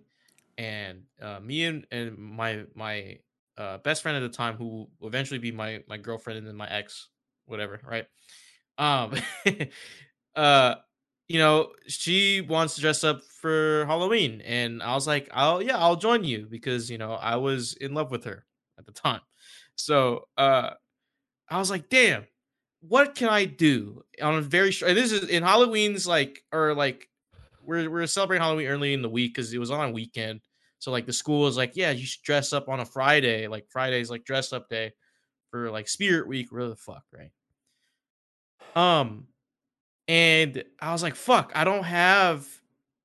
and 0.57 1.03
uh, 1.21 1.39
me 1.39 1.65
and 1.65 1.85
and 1.91 2.17
my 2.17 2.63
my 2.75 3.19
uh, 3.57 3.77
best 3.79 4.01
friend 4.01 4.17
at 4.17 4.21
the 4.21 4.35
time, 4.35 4.55
who 4.55 4.87
will 4.99 5.07
eventually 5.07 5.39
be 5.39 5.51
my 5.51 5.83
my 5.87 5.97
girlfriend 5.97 6.39
and 6.39 6.47
then 6.47 6.55
my 6.55 6.67
ex, 6.69 7.09
whatever, 7.45 7.79
right? 7.85 8.05
Um, 8.77 9.13
uh, 10.35 10.75
you 11.27 11.39
know, 11.39 11.71
she 11.87 12.41
wants 12.41 12.75
to 12.75 12.81
dress 12.81 13.03
up 13.03 13.21
for 13.23 13.85
Halloween, 13.85 14.41
and 14.41 14.83
I 14.83 14.93
was 14.93 15.07
like, 15.07 15.29
I'll 15.33 15.61
yeah, 15.61 15.77
I'll 15.77 15.95
join 15.95 16.23
you 16.23 16.47
because 16.49 16.89
you 16.89 16.97
know 16.97 17.13
I 17.13 17.35
was 17.37 17.73
in 17.73 17.93
love 17.93 18.11
with 18.11 18.25
her 18.25 18.45
at 18.77 18.85
the 18.85 18.91
time, 18.91 19.21
so 19.75 20.27
uh. 20.37 20.71
I 21.49 21.59
was 21.59 21.69
like, 21.69 21.89
damn, 21.89 22.25
what 22.81 23.15
can 23.15 23.29
I 23.29 23.45
do 23.45 24.03
on 24.21 24.35
a 24.35 24.41
very 24.41 24.71
short? 24.71 24.95
This 24.95 25.11
is 25.11 25.29
in 25.29 25.43
Halloween's 25.43 26.07
like, 26.07 26.43
or 26.51 26.73
like, 26.73 27.07
we're 27.63 27.89
we're 27.89 28.07
celebrating 28.07 28.43
Halloween 28.43 28.67
early 28.67 28.93
in 28.93 29.01
the 29.01 29.09
week 29.09 29.33
because 29.35 29.53
it 29.53 29.59
was 29.59 29.71
on 29.71 29.89
a 29.89 29.91
weekend. 29.91 30.41
So 30.79 30.91
like 30.91 31.05
the 31.05 31.13
school 31.13 31.47
is 31.47 31.57
like, 31.57 31.75
yeah, 31.75 31.91
you 31.91 32.05
should 32.05 32.23
dress 32.23 32.53
up 32.53 32.69
on 32.69 32.79
a 32.79 32.85
Friday. 32.85 33.47
Like 33.47 33.67
Friday's 33.69 34.09
like 34.09 34.23
dress 34.25 34.53
up 34.53 34.69
day 34.69 34.93
for 35.49 35.71
like 35.71 35.87
Spirit 35.87 36.27
Week. 36.27 36.51
Where 36.51 36.67
the 36.67 36.75
fuck, 36.75 37.03
right? 37.11 37.31
Um, 38.75 39.27
and 40.07 40.63
I 40.79 40.91
was 40.93 41.03
like, 41.03 41.15
fuck, 41.15 41.51
I 41.55 41.63
don't 41.63 41.83
have 41.83 42.47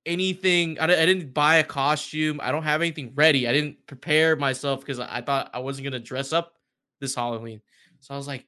anything. 0.06 0.78
I, 0.80 0.84
I 0.84 1.06
didn't 1.06 1.34
buy 1.34 1.56
a 1.56 1.64
costume. 1.64 2.40
I 2.42 2.52
don't 2.52 2.64
have 2.64 2.82
anything 2.82 3.12
ready. 3.14 3.48
I 3.48 3.52
didn't 3.52 3.86
prepare 3.86 4.36
myself 4.36 4.80
because 4.80 5.00
I 5.00 5.18
I 5.18 5.22
thought 5.22 5.50
I 5.54 5.60
wasn't 5.60 5.84
gonna 5.84 6.00
dress 6.00 6.32
up 6.32 6.56
this 7.00 7.14
Halloween. 7.14 7.62
So 8.00 8.14
I 8.14 8.16
was 8.16 8.28
like, 8.28 8.46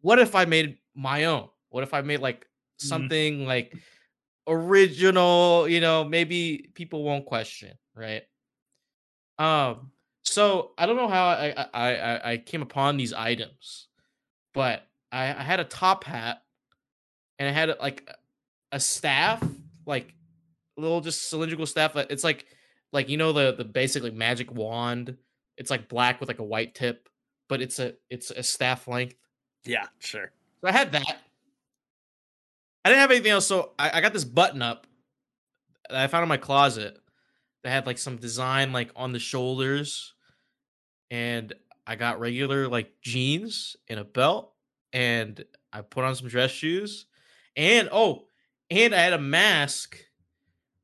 what 0.00 0.18
if 0.18 0.34
I 0.34 0.44
made 0.44 0.78
my 0.94 1.24
own? 1.26 1.48
What 1.70 1.82
if 1.84 1.94
I 1.94 2.02
made 2.02 2.20
like 2.20 2.46
Mhm. 2.82 2.86
something 2.86 3.46
like 3.46 3.76
original, 4.48 5.68
you 5.68 5.80
know, 5.80 6.04
maybe 6.04 6.70
people 6.74 7.04
won't 7.04 7.26
question, 7.26 7.78
right? 7.94 8.24
Um, 9.38 9.92
so 10.24 10.72
I 10.78 10.86
don't 10.86 10.96
know 10.96 11.08
how 11.08 11.26
I 11.28 11.50
I, 11.72 11.94
I- 11.96 12.30
I 12.32 12.36
came 12.38 12.62
upon 12.62 12.96
these 12.96 13.12
items, 13.12 13.88
but 14.54 14.87
I, 15.10 15.28
I 15.28 15.42
had 15.42 15.60
a 15.60 15.64
top 15.64 16.04
hat 16.04 16.42
and 17.38 17.48
I 17.48 17.52
had 17.52 17.76
like 17.80 18.08
a 18.72 18.80
staff, 18.80 19.42
like 19.86 20.14
little 20.76 21.00
just 21.00 21.28
cylindrical 21.28 21.66
staff. 21.66 21.96
Uh, 21.96 22.06
it's 22.10 22.24
like 22.24 22.46
like 22.92 23.08
you 23.08 23.16
know 23.16 23.32
the 23.32 23.54
the 23.56 23.64
basically 23.64 24.10
magic 24.10 24.52
wand. 24.52 25.16
It's 25.56 25.70
like 25.70 25.88
black 25.88 26.20
with 26.20 26.28
like 26.28 26.38
a 26.38 26.44
white 26.44 26.74
tip, 26.74 27.08
but 27.48 27.60
it's 27.60 27.78
a 27.78 27.94
it's 28.10 28.30
a 28.30 28.42
staff 28.42 28.86
length. 28.88 29.16
Yeah, 29.64 29.86
sure. 29.98 30.30
So 30.60 30.68
I 30.68 30.72
had 30.72 30.92
that. 30.92 31.18
I 32.84 32.88
didn't 32.90 33.00
have 33.00 33.10
anything 33.10 33.32
else, 33.32 33.46
so 33.46 33.72
I, 33.78 33.98
I 33.98 34.00
got 34.00 34.12
this 34.12 34.24
button 34.24 34.62
up 34.62 34.86
that 35.88 35.98
I 35.98 36.06
found 36.06 36.22
in 36.22 36.28
my 36.28 36.36
closet 36.36 36.98
that 37.62 37.70
had 37.70 37.86
like 37.86 37.98
some 37.98 38.16
design 38.16 38.72
like 38.72 38.90
on 38.96 39.12
the 39.12 39.18
shoulders, 39.18 40.14
and 41.10 41.52
I 41.86 41.96
got 41.96 42.20
regular 42.20 42.68
like 42.68 42.92
jeans 43.02 43.76
and 43.88 43.98
a 43.98 44.04
belt, 44.04 44.52
and 44.92 45.44
I 45.72 45.82
put 45.82 46.04
on 46.04 46.14
some 46.14 46.28
dress 46.28 46.50
shoes, 46.50 47.06
and 47.56 47.88
oh, 47.92 48.26
and 48.70 48.94
I 48.94 48.98
had 49.00 49.12
a 49.12 49.18
mask, 49.18 49.96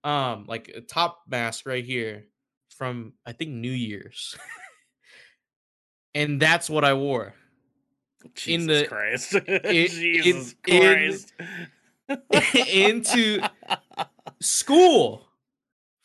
um, 0.03 0.45
like 0.49 0.69
a 0.75 0.81
top 0.81 1.23
mask 1.29 1.67
right 1.67 1.85
here 1.85 2.25
from 2.77 3.13
I 3.27 3.33
think 3.33 3.51
New 3.53 3.71
Year's, 3.71 4.37
and 6.15 6.41
that's 6.41 6.69
what 6.71 6.85
I 6.85 6.95
wore. 6.95 7.35
Jesus 8.35 8.67
the- 8.83 8.87
Christ. 8.89 9.35
it- 9.35 9.91
Jesus 9.91 10.55
in- 10.67 10.81
Christ. 10.81 11.33
into 12.69 13.41
school 14.41 15.27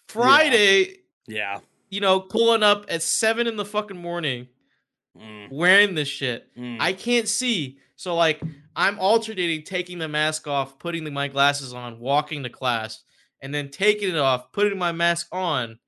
Friday, 0.08 1.00
yeah. 1.28 1.60
you 1.90 2.00
know, 2.02 2.20
pulling 2.22 2.64
up 2.64 2.86
at 2.90 3.02
seven 3.04 3.48
in 3.48 3.56
the 3.58 3.66
fucking 3.66 3.98
morning, 3.98 4.48
Mm, 5.18 5.52
wearing 5.52 5.96
this 5.96 6.08
shit. 6.08 6.56
mm. 6.56 6.78
I 6.80 6.94
can't 6.94 7.28
see. 7.28 7.80
So 8.00 8.16
like 8.16 8.42
I'm 8.78 8.98
alternating 8.98 9.66
taking 9.66 9.98
the 10.00 10.08
mask 10.08 10.48
off, 10.48 10.80
putting 10.80 11.04
the, 11.04 11.12
my 11.12 11.28
glasses 11.28 11.74
on, 11.74 12.00
walking 12.00 12.44
to 12.44 12.50
class, 12.50 13.04
and 13.42 13.54
then 13.54 13.72
taking 13.72 14.08
it 14.08 14.18
off, 14.18 14.54
putting 14.54 14.80
my 14.80 14.94
mask 14.94 15.28
on, 15.34 15.80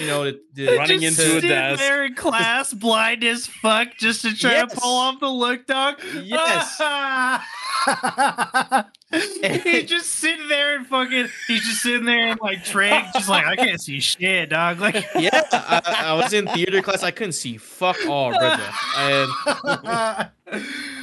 you 0.00 0.06
know, 0.06 0.24
to, 0.24 0.38
to- 0.56 0.76
Running 0.78 1.02
Just 1.02 1.18
into 1.18 1.30
a 1.30 1.34
sitting 1.34 1.50
desk. 1.50 1.78
there 1.78 2.06
in 2.06 2.14
class, 2.14 2.72
blind 2.72 3.22
as 3.22 3.46
fuck, 3.46 3.88
just 3.98 4.22
to 4.22 4.34
try 4.34 4.52
Yes. 4.52 4.72
to 4.72 4.80
pull 4.80 4.96
off 4.96 5.20
the 5.20 5.28
look, 5.28 5.66
dog. 5.66 6.00
Yes. 6.24 6.80
he's 9.64 9.88
just 9.88 10.10
sitting 10.10 10.48
there 10.48 10.76
and 10.76 10.86
fucking. 10.86 11.28
He's 11.46 11.64
just 11.64 11.82
sitting 11.82 12.04
there 12.04 12.28
and 12.28 12.40
like 12.42 12.62
Trey, 12.62 13.08
just 13.14 13.28
like 13.28 13.46
I 13.46 13.56
can't 13.56 13.80
see 13.80 14.00
shit, 14.00 14.50
dog. 14.50 14.80
Like, 14.80 14.96
yeah, 15.18 15.42
I, 15.50 16.04
I 16.08 16.12
was 16.14 16.34
in 16.34 16.46
theater 16.48 16.82
class. 16.82 17.02
I 17.02 17.10
couldn't 17.10 17.32
see 17.32 17.56
fuck 17.56 17.96
all, 18.06 18.30
brother. 18.30 18.68
And 18.96 20.30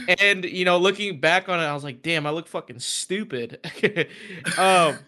and 0.19 0.45
you 0.45 0.65
know, 0.65 0.77
looking 0.77 1.19
back 1.19 1.49
on 1.49 1.59
it, 1.59 1.63
I 1.63 1.73
was 1.73 1.83
like, 1.83 2.03
damn, 2.03 2.27
I 2.27 2.29
look 2.29 2.47
fucking 2.47 2.79
stupid. 2.79 3.59
um, 4.57 4.99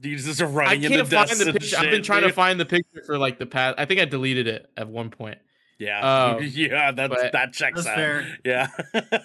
Dude, 0.00 0.18
just 0.18 0.40
I 0.40 0.46
running 0.46 0.84
into 0.84 0.96
can't 0.96 1.08
find 1.08 1.28
desks 1.28 1.38
the 1.38 1.50
and 1.50 1.60
picture. 1.60 1.76
I've 1.76 1.82
been 1.84 1.96
shit, 1.96 2.04
trying 2.04 2.22
to 2.22 2.32
find 2.32 2.58
the 2.58 2.64
picture 2.64 3.02
for 3.04 3.18
like 3.18 3.38
the 3.38 3.46
past. 3.46 3.74
I 3.78 3.84
think 3.84 4.00
I 4.00 4.06
deleted 4.06 4.48
it 4.48 4.70
at 4.76 4.88
one 4.88 5.10
point. 5.10 5.38
Yeah. 5.78 6.34
um, 6.36 6.42
yeah, 6.42 6.92
that's, 6.92 7.30
that 7.32 7.52
checks 7.52 7.84
That's 7.84 7.86
out. 7.88 7.96
fair. 7.96 8.38
Yeah. 8.44 8.68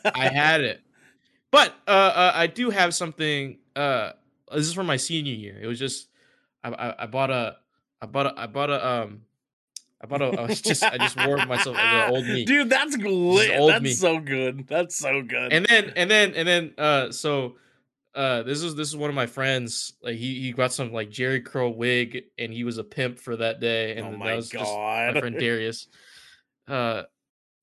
I 0.06 0.28
had 0.30 0.62
it, 0.62 0.82
but 1.52 1.74
uh, 1.88 1.92
uh, 1.92 2.32
I 2.36 2.48
do 2.48 2.70
have 2.70 2.94
something. 2.94 3.58
Uh, 3.76 4.12
this 4.54 4.68
is 4.68 4.74
from 4.74 4.88
my 4.88 4.98
senior 4.98 5.34
year. 5.34 5.60
It 5.62 5.68
was 5.68 5.80
just 5.80 6.08
I, 6.64 6.70
I, 6.70 7.04
I 7.04 7.06
bought 7.06 7.30
a, 7.30 7.58
I 8.02 8.06
bought 8.06 8.28
a, 8.28 8.40
I 8.40 8.48
bought 8.48 8.70
a, 8.70 8.88
um, 8.88 9.22
I 10.02 10.08
bought 10.08 10.22
a. 10.22 10.26
I 10.26 10.46
was 10.46 10.62
just 10.62 10.84
I 10.84 10.98
just 10.98 11.18
wore 11.26 11.38
myself 11.46 11.76
the 11.76 12.08
old 12.10 12.26
me. 12.26 12.46
Dude, 12.46 12.70
that's 12.70 12.98
lit. 12.98 13.52
That's 13.68 13.84
me. 13.84 13.94
so 13.94 14.20
good. 14.20 14.68
That's 14.68 14.96
so 14.96 15.22
good. 15.22 15.54
and 15.54 15.66
then 15.66 15.94
and 15.96 16.10
then 16.10 16.34
and 16.36 16.48
then 16.48 16.74
uh 16.78 17.12
so 17.12 17.56
uh 18.18 18.44
this 18.44 18.64
is 18.64 18.76
this 18.76 18.90
is 18.90 18.98
one 18.98 19.10
of 19.10 19.16
my 19.16 19.28
friends 19.28 19.94
like 20.02 20.16
he 20.16 20.42
he 20.42 20.52
got 20.52 20.74
some 20.74 20.92
like 20.92 21.10
jerry 21.10 21.40
curl 21.40 21.74
wig 21.74 22.24
and 22.40 22.52
he 22.52 22.64
was 22.64 22.80
a 22.80 22.84
pimp 22.84 23.20
for 23.20 23.36
that 23.36 23.60
day 23.60 23.96
and 23.96 24.08
oh 24.08 24.12
that 24.12 24.18
my 24.18 24.36
was 24.36 24.50
just 24.50 24.66
god. 24.66 25.14
my 25.14 25.20
friend 25.20 25.38
darius 25.38 25.88
uh 26.68 27.04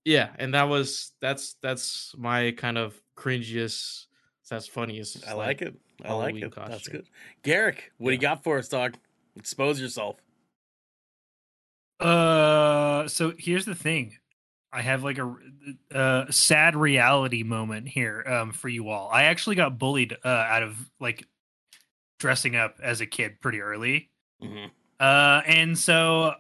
yeah 0.04 0.28
and 0.38 0.54
that 0.54 0.64
was 0.64 1.10
that's 1.20 1.56
that's 1.60 2.14
my 2.16 2.52
kind 2.52 2.78
of 2.78 2.94
cringiest 3.16 4.06
that's 4.48 4.66
funniest 4.66 5.26
I 5.26 5.32
like 5.32 5.62
it. 5.62 5.74
I 6.04 6.12
like 6.12 6.34
Halloween 6.34 6.44
it. 6.44 6.54
That's 6.54 6.88
good. 6.88 7.06
Garrick, 7.42 7.92
what 7.98 8.10
do 8.10 8.14
you 8.14 8.20
got 8.20 8.44
for 8.44 8.58
us, 8.58 8.68
dog? 8.68 8.96
Expose 9.36 9.80
yourself. 9.80 10.16
Uh, 12.00 13.08
so 13.08 13.32
here's 13.38 13.64
the 13.64 13.74
thing. 13.74 14.18
I 14.72 14.82
have 14.82 15.04
like 15.04 15.18
a, 15.18 15.34
a 15.92 16.26
sad 16.30 16.74
reality 16.76 17.42
moment 17.42 17.88
here 17.88 18.24
um, 18.26 18.52
for 18.52 18.68
you 18.68 18.88
all. 18.88 19.08
I 19.10 19.24
actually 19.24 19.56
got 19.56 19.78
bullied 19.78 20.16
uh, 20.24 20.28
out 20.28 20.62
of 20.62 20.76
like 21.00 21.26
dressing 22.18 22.56
up 22.56 22.76
as 22.82 23.00
a 23.00 23.06
kid 23.06 23.40
pretty 23.40 23.60
early. 23.60 24.10
Mhm. 24.42 24.70
Uh, 24.98 25.42
and 25.46 25.78
so 25.78 26.34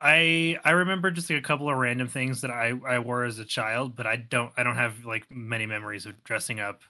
I 0.00 0.58
I 0.64 0.70
remember 0.72 1.10
just 1.10 1.28
like 1.30 1.38
a 1.38 1.42
couple 1.42 1.68
of 1.68 1.76
random 1.76 2.08
things 2.08 2.40
that 2.40 2.50
I 2.50 2.72
I 2.86 2.98
wore 3.00 3.24
as 3.24 3.38
a 3.38 3.44
child, 3.44 3.96
but 3.96 4.06
I 4.06 4.16
don't 4.16 4.52
I 4.56 4.62
don't 4.62 4.76
have 4.76 5.04
like 5.04 5.30
many 5.30 5.66
memories 5.66 6.06
of 6.06 6.22
dressing 6.24 6.60
up. 6.60 6.82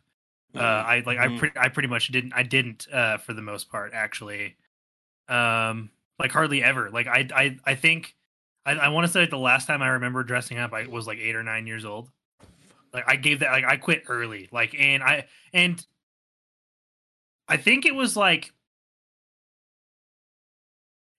Uh, 0.57 0.62
I 0.62 1.03
like 1.07 1.19
I 1.19 1.28
Mhm. 1.28 1.39
pretty 1.39 1.59
I 1.59 1.69
pretty 1.70 1.89
much 1.89 2.09
didn't 2.09 2.32
I 2.35 2.43
didn't 2.45 2.87
uh 2.93 3.19
for 3.19 3.32
the 3.35 3.43
most 3.43 3.70
part 3.70 3.93
actually. 3.95 4.57
Um, 5.28 5.91
like 6.19 6.32
hardly 6.32 6.62
ever. 6.62 6.91
Like 6.91 7.07
I 7.09 7.28
I 7.35 7.59
I 7.65 7.74
think 7.77 8.16
I, 8.66 8.73
I 8.74 8.89
want 8.89 9.07
to 9.07 9.12
say 9.12 9.20
like 9.23 9.31
the 9.31 9.39
last 9.39 9.66
time 9.66 9.82
I 9.82 9.89
remember 9.91 10.23
dressing 10.24 10.59
up, 10.59 10.73
I 10.73 10.87
was 10.87 11.07
like 11.07 11.19
eight 11.19 11.37
or 11.37 11.43
nine 11.43 11.66
years 11.66 11.85
old. 11.85 12.11
Like 12.93 13.05
I 13.09 13.16
gave 13.16 13.41
that, 13.41 13.53
like 13.53 13.65
I 13.65 13.77
quit 13.77 14.05
early. 14.09 14.49
Like, 14.53 14.74
and 14.74 15.03
I 15.03 15.27
and 15.53 15.85
I 17.49 17.57
think 17.57 17.85
it 17.87 17.95
was 17.95 18.16
like 18.16 18.53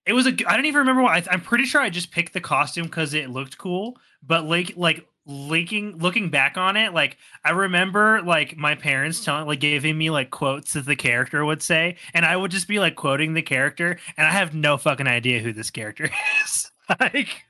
it 0.05 0.13
was 0.13 0.27
a. 0.27 0.31
I 0.47 0.55
don't 0.55 0.65
even 0.65 0.79
remember 0.79 1.03
what. 1.03 1.27
I, 1.27 1.33
I'm 1.33 1.41
pretty 1.41 1.65
sure 1.65 1.81
I 1.81 1.89
just 1.89 2.11
picked 2.11 2.33
the 2.33 2.41
costume 2.41 2.85
because 2.85 3.13
it 3.13 3.29
looked 3.29 3.57
cool. 3.57 3.97
But 4.23 4.45
like, 4.45 4.73
like 4.75 5.07
linking 5.27 5.97
looking 5.99 6.29
back 6.29 6.57
on 6.57 6.75
it 6.75 6.93
like 6.93 7.15
i 7.45 7.51
remember 7.51 8.23
like 8.23 8.57
my 8.57 8.73
parents 8.73 9.23
telling 9.23 9.45
like 9.45 9.59
giving 9.59 9.95
me 9.95 10.09
like 10.09 10.31
quotes 10.31 10.73
that 10.73 10.85
the 10.85 10.95
character 10.95 11.45
would 11.45 11.61
say 11.61 11.95
and 12.15 12.25
i 12.25 12.35
would 12.35 12.49
just 12.49 12.67
be 12.67 12.79
like 12.79 12.95
quoting 12.95 13.35
the 13.35 13.41
character 13.41 13.99
and 14.17 14.25
i 14.25 14.31
have 14.31 14.55
no 14.55 14.77
fucking 14.77 15.05
idea 15.05 15.39
who 15.39 15.53
this 15.53 15.69
character 15.69 16.09
is 16.43 16.71
like 16.99 17.43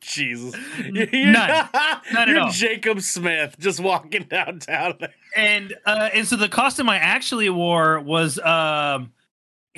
Jesus. 0.00 0.54
You're, 0.90 1.06
none. 1.12 1.68
None 2.12 2.28
you're 2.28 2.40
all. 2.40 2.50
Jacob 2.50 3.02
Smith 3.02 3.56
just 3.58 3.78
walking 3.78 4.22
downtown. 4.22 4.96
and 5.36 5.74
uh 5.84 6.08
and 6.14 6.26
so 6.26 6.36
the 6.36 6.48
costume 6.48 6.88
i 6.88 6.96
actually 6.96 7.50
wore 7.50 8.00
was 8.00 8.38
um 8.38 9.12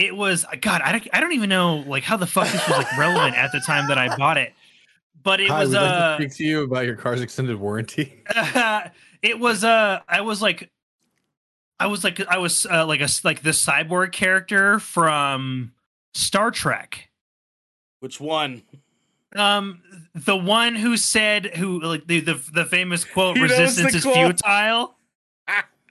it 0.01 0.17
was 0.17 0.45
god 0.61 0.81
i 0.83 0.93
don't, 0.93 1.07
I 1.13 1.21
don't 1.21 1.33
even 1.33 1.49
know 1.49 1.85
like 1.87 2.03
how 2.03 2.17
the 2.17 2.27
fuck 2.27 2.49
this 2.49 2.67
was 2.69 2.79
like 2.79 2.97
relevant 2.99 3.37
at 3.37 3.53
the 3.53 3.61
time 3.61 3.89
that 3.89 3.99
i 3.99 4.17
bought 4.17 4.39
it 4.39 4.55
but 5.23 5.41
it 5.41 5.49
Hi, 5.49 5.61
was 5.61 5.71
we'd 5.71 5.77
like 5.77 5.91
uh 5.91 6.17
to 6.19 6.25
speak 6.25 6.37
to 6.39 6.45
you 6.45 6.63
about 6.65 6.87
your 6.87 6.97
car's 6.97 7.21
extended 7.21 7.57
warranty. 7.57 8.23
it 9.23 9.39
was 9.39 9.65
uh 9.65 10.01
I 10.09 10.23
was 10.23 10.41
like 10.41 10.71
I 11.79 11.87
was 11.87 12.05
like 12.05 12.21
I 12.27 12.39
was 12.39 12.67
uh, 12.67 12.87
like 12.87 13.01
a 13.01 13.05
s- 13.05 13.25
like 13.25 13.43
the 13.43 13.51
cyborg 13.51 14.13
character 14.13 14.79
from 14.79 15.73
Star 16.15 16.51
Trek. 16.51 17.11
Which 18.01 18.19
one? 18.19 18.63
Um 19.37 19.83
the 20.15 20.37
one 20.37 20.75
who 20.75 20.97
said 20.97 21.55
who 21.57 21.81
like 21.81 22.07
the 22.07 22.21
the, 22.21 22.41
the 22.55 22.65
famous 22.65 23.05
quote 23.05 23.37
He 23.37 23.43
knows 23.43 23.51
the 23.51 23.63
resistance 23.63 23.95
is 23.97 24.03
quote. 24.05 24.17
futile. 24.17 24.97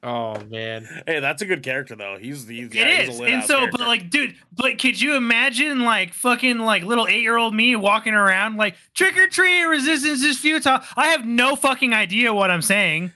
Oh 0.01 0.39
man. 0.45 0.87
Hey, 1.05 1.19
that's 1.19 1.41
a 1.41 1.45
good 1.45 1.61
character 1.61 1.95
though. 1.95 2.17
He's 2.19 2.45
the 2.45 2.61
It 2.61 3.09
is. 3.09 3.19
And 3.19 3.43
so 3.43 3.67
but 3.69 3.81
like 3.81 4.09
dude, 4.09 4.35
but 4.55 4.79
could 4.79 4.99
you 4.99 5.15
imagine 5.15 5.81
like 5.81 6.13
fucking 6.13 6.59
like 6.59 6.83
little 6.83 7.05
8-year-old 7.05 7.53
me 7.53 7.75
walking 7.75 8.13
around 8.13 8.55
like 8.55 8.75
trick 8.93 9.17
or 9.17 9.27
treat 9.27 9.63
resistance 9.65 10.23
is 10.23 10.39
futile. 10.39 10.79
I 10.95 11.07
have 11.07 11.25
no 11.25 11.55
fucking 11.55 11.93
idea 11.93 12.33
what 12.33 12.49
I'm 12.49 12.61
saying. 12.61 13.11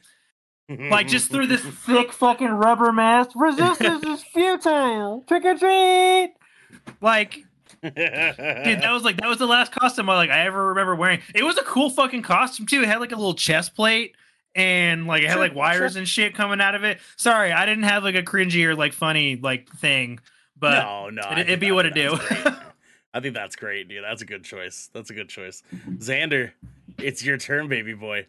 like 0.69 1.07
just 1.07 1.31
through 1.31 1.47
this 1.47 1.61
thick 1.85 2.11
fucking 2.11 2.49
rubber 2.49 2.91
mask. 2.91 3.31
Resistance 3.35 4.03
is 4.03 4.23
futile. 4.23 5.23
Trick 5.27 5.45
or 5.45 5.57
treat. 5.57 6.34
Like, 6.99 7.45
dude, 7.81 7.95
that 7.95 8.89
was 8.91 9.03
like 9.03 9.18
that 9.22 9.30
was 9.30 9.38
the 9.38 9.47
last 9.47 9.72
costume 9.72 10.10
I 10.10 10.15
like 10.15 10.31
I 10.31 10.45
ever 10.45 10.68
remember 10.68 10.95
wearing. 10.95 11.22
It 11.34 11.43
was 11.43 11.57
a 11.57 11.64
cool 11.64 11.89
fucking 11.89 12.23
costume 12.23 12.65
too. 12.65 12.81
It 12.81 12.88
had 12.88 12.99
like 12.99 13.14
a 13.14 13.15
little 13.15 13.35
chest 13.35 13.73
plate 13.73 14.15
and 14.55 15.07
like 15.07 15.23
it 15.23 15.27
had 15.27 15.34
Sure, 15.34 15.41
like 15.41 15.55
wires 15.55 15.95
and 15.95 16.07
shit 16.07 16.35
coming 16.35 16.61
out 16.61 16.75
of 16.75 16.84
it. 16.84 16.99
Sorry, 17.17 17.51
I 17.51 17.65
didn't 17.65 17.84
have 17.84 18.03
like 18.03 18.15
a 18.15 18.23
cringy 18.23 18.65
or 18.65 18.75
like 18.75 18.93
funny 18.93 19.35
like 19.35 19.69
thing, 19.69 20.19
but 20.57 20.84
no, 20.84 21.09
no, 21.09 21.21
it- 21.31 21.39
it'd 21.39 21.59
be 21.59 21.71
what 21.71 21.85
it 21.85 21.93
do. 21.93 22.17
I 23.15 23.19
think 23.19 23.35
that's 23.35 23.55
great, 23.55 23.88
dude. 23.89 24.03
That's 24.03 24.23
a 24.23 24.25
good 24.25 24.43
choice. 24.43 24.89
That's 24.91 25.11
a 25.11 25.13
good 25.13 25.30
choice. 25.30 25.61
Xander, 25.97 26.51
it's 26.97 27.23
your 27.23 27.38
turn, 27.38 27.67
baby 27.67 27.93
boy. 27.93 28.25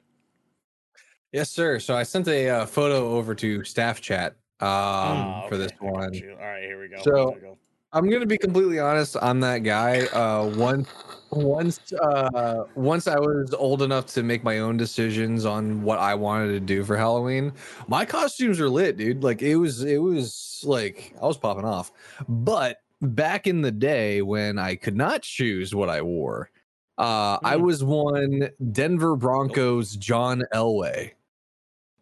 Yes, 1.33 1.51
sir. 1.51 1.79
So 1.79 1.97
I 1.97 2.03
sent 2.03 2.29
a 2.29 2.49
uh, 2.51 2.67
photo 2.67 3.11
over 3.17 3.35
to 3.35 3.65
staff 3.65 4.01
chat 4.03 4.37
um, 4.61 5.45
for 5.49 5.57
this 5.57 5.73
okay, 5.73 5.87
I 5.89 5.91
got 5.91 5.93
one. 5.93 6.23
All 6.39 6.47
right, 6.47 6.63
here 6.63 6.81
we 6.81 6.89
go. 6.89 7.03
So- 7.03 7.31
Here 7.31 7.35
we 7.35 7.41
go. 7.41 7.59
I'm 7.95 8.11
gonna 8.11 8.27
be 8.27 8.39
completely 8.39 8.81
honest. 8.81 9.17
I'm 9.23 9.41
that 9.41 9.59
guy. 9.59 10.07
Uh, 10.07 10.47
once, 10.57 10.89
once, 11.31 11.81
uh, 11.93 12.65
once 12.75 13.07
I 13.07 13.19
was 13.19 13.55
old 13.55 13.83
enough 13.83 14.07
to 14.15 14.25
make 14.25 14.43
my 14.43 14.59
own 14.59 14.77
decisions 14.77 15.45
on 15.47 15.83
what 15.83 16.01
I 16.01 16.15
wanted 16.17 16.49
to 16.55 16.61
do 16.61 16.85
for 16.85 16.97
Halloween, 16.97 17.53
my 17.87 18.05
costumes 18.05 18.59
were 18.59 18.69
lit, 18.69 18.97
dude. 18.97 19.23
Like 19.23 19.43
it 19.43 19.57
was, 19.57 19.85
it 19.85 19.99
was 19.99 20.61
like 20.65 21.15
I 21.23 21.27
was 21.27 21.39
popping 21.39 21.65
off. 21.65 21.93
But 22.29 22.79
back 23.01 23.47
in 23.47 23.63
the 23.63 23.73
day 23.73 24.23
when 24.23 24.59
I 24.59 24.75
could 24.75 24.97
not 24.97 25.23
choose 25.23 25.73
what 25.75 25.89
I 25.89 26.03
wore, 26.03 26.51
uh, 26.99 27.39
I 27.45 27.57
Hmm. 27.57 27.63
was 27.63 27.85
one 27.85 28.51
Denver 28.73 29.15
Broncos 29.17 29.97
John 29.97 30.43
Elway. 30.53 31.13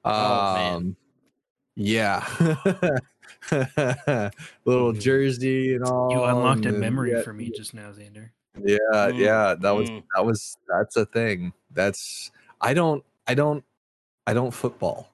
Oh, 0.05 0.55
man. 0.55 0.75
Um, 0.77 0.97
yeah. 1.77 2.25
Little 4.65 4.93
Mhm. 4.93 5.01
jersey 5.01 5.75
and 5.75 5.85
all. 5.85 6.11
you 6.13 6.23
unlocked 6.23 6.67
a 6.67 6.73
memory 6.73 7.13
yeah, 7.13 7.23
for 7.23 7.33
me 7.33 7.51
just 7.51 7.75
now, 7.75 7.91
Xander. 7.91 8.31
yeah, 8.65 8.79
Mm, 8.93 9.19
yeah. 9.19 9.55
That 9.59 9.71
was 9.73 9.91
mm. 9.91 10.03
that 10.15 10.25
was 10.25 10.57
that's 10.69 10.97
a 10.97 11.07
thing. 11.07 11.53
That's 11.73 12.31
I 12.61 12.75
don't 12.75 13.05
I 13.27 13.35
don't 13.35 13.65
I 14.27 14.35
don't 14.35 14.53
football. 14.53 15.09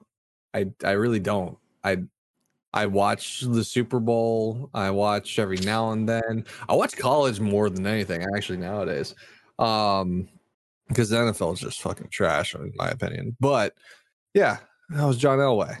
I 0.53 0.71
I 0.83 0.91
really 0.91 1.19
don't. 1.19 1.57
I 1.83 2.03
I 2.73 2.85
watch 2.85 3.41
the 3.41 3.63
Super 3.63 3.99
Bowl. 3.99 4.69
I 4.73 4.91
watch 4.91 5.39
every 5.39 5.57
now 5.57 5.91
and 5.91 6.07
then. 6.07 6.45
I 6.67 6.73
watch 6.75 6.95
college 6.97 7.39
more 7.39 7.69
than 7.69 7.87
anything 7.87 8.23
actually 8.35 8.57
nowadays. 8.59 9.15
Um 9.57 10.27
because 10.87 11.09
the 11.09 11.17
NFL 11.17 11.53
is 11.53 11.59
just 11.59 11.81
fucking 11.81 12.09
trash 12.09 12.55
in 12.55 12.71
my 12.75 12.89
opinion. 12.89 13.35
But 13.39 13.75
yeah, 14.33 14.57
that 14.89 15.05
was 15.05 15.17
John 15.17 15.37
Elway. 15.39 15.77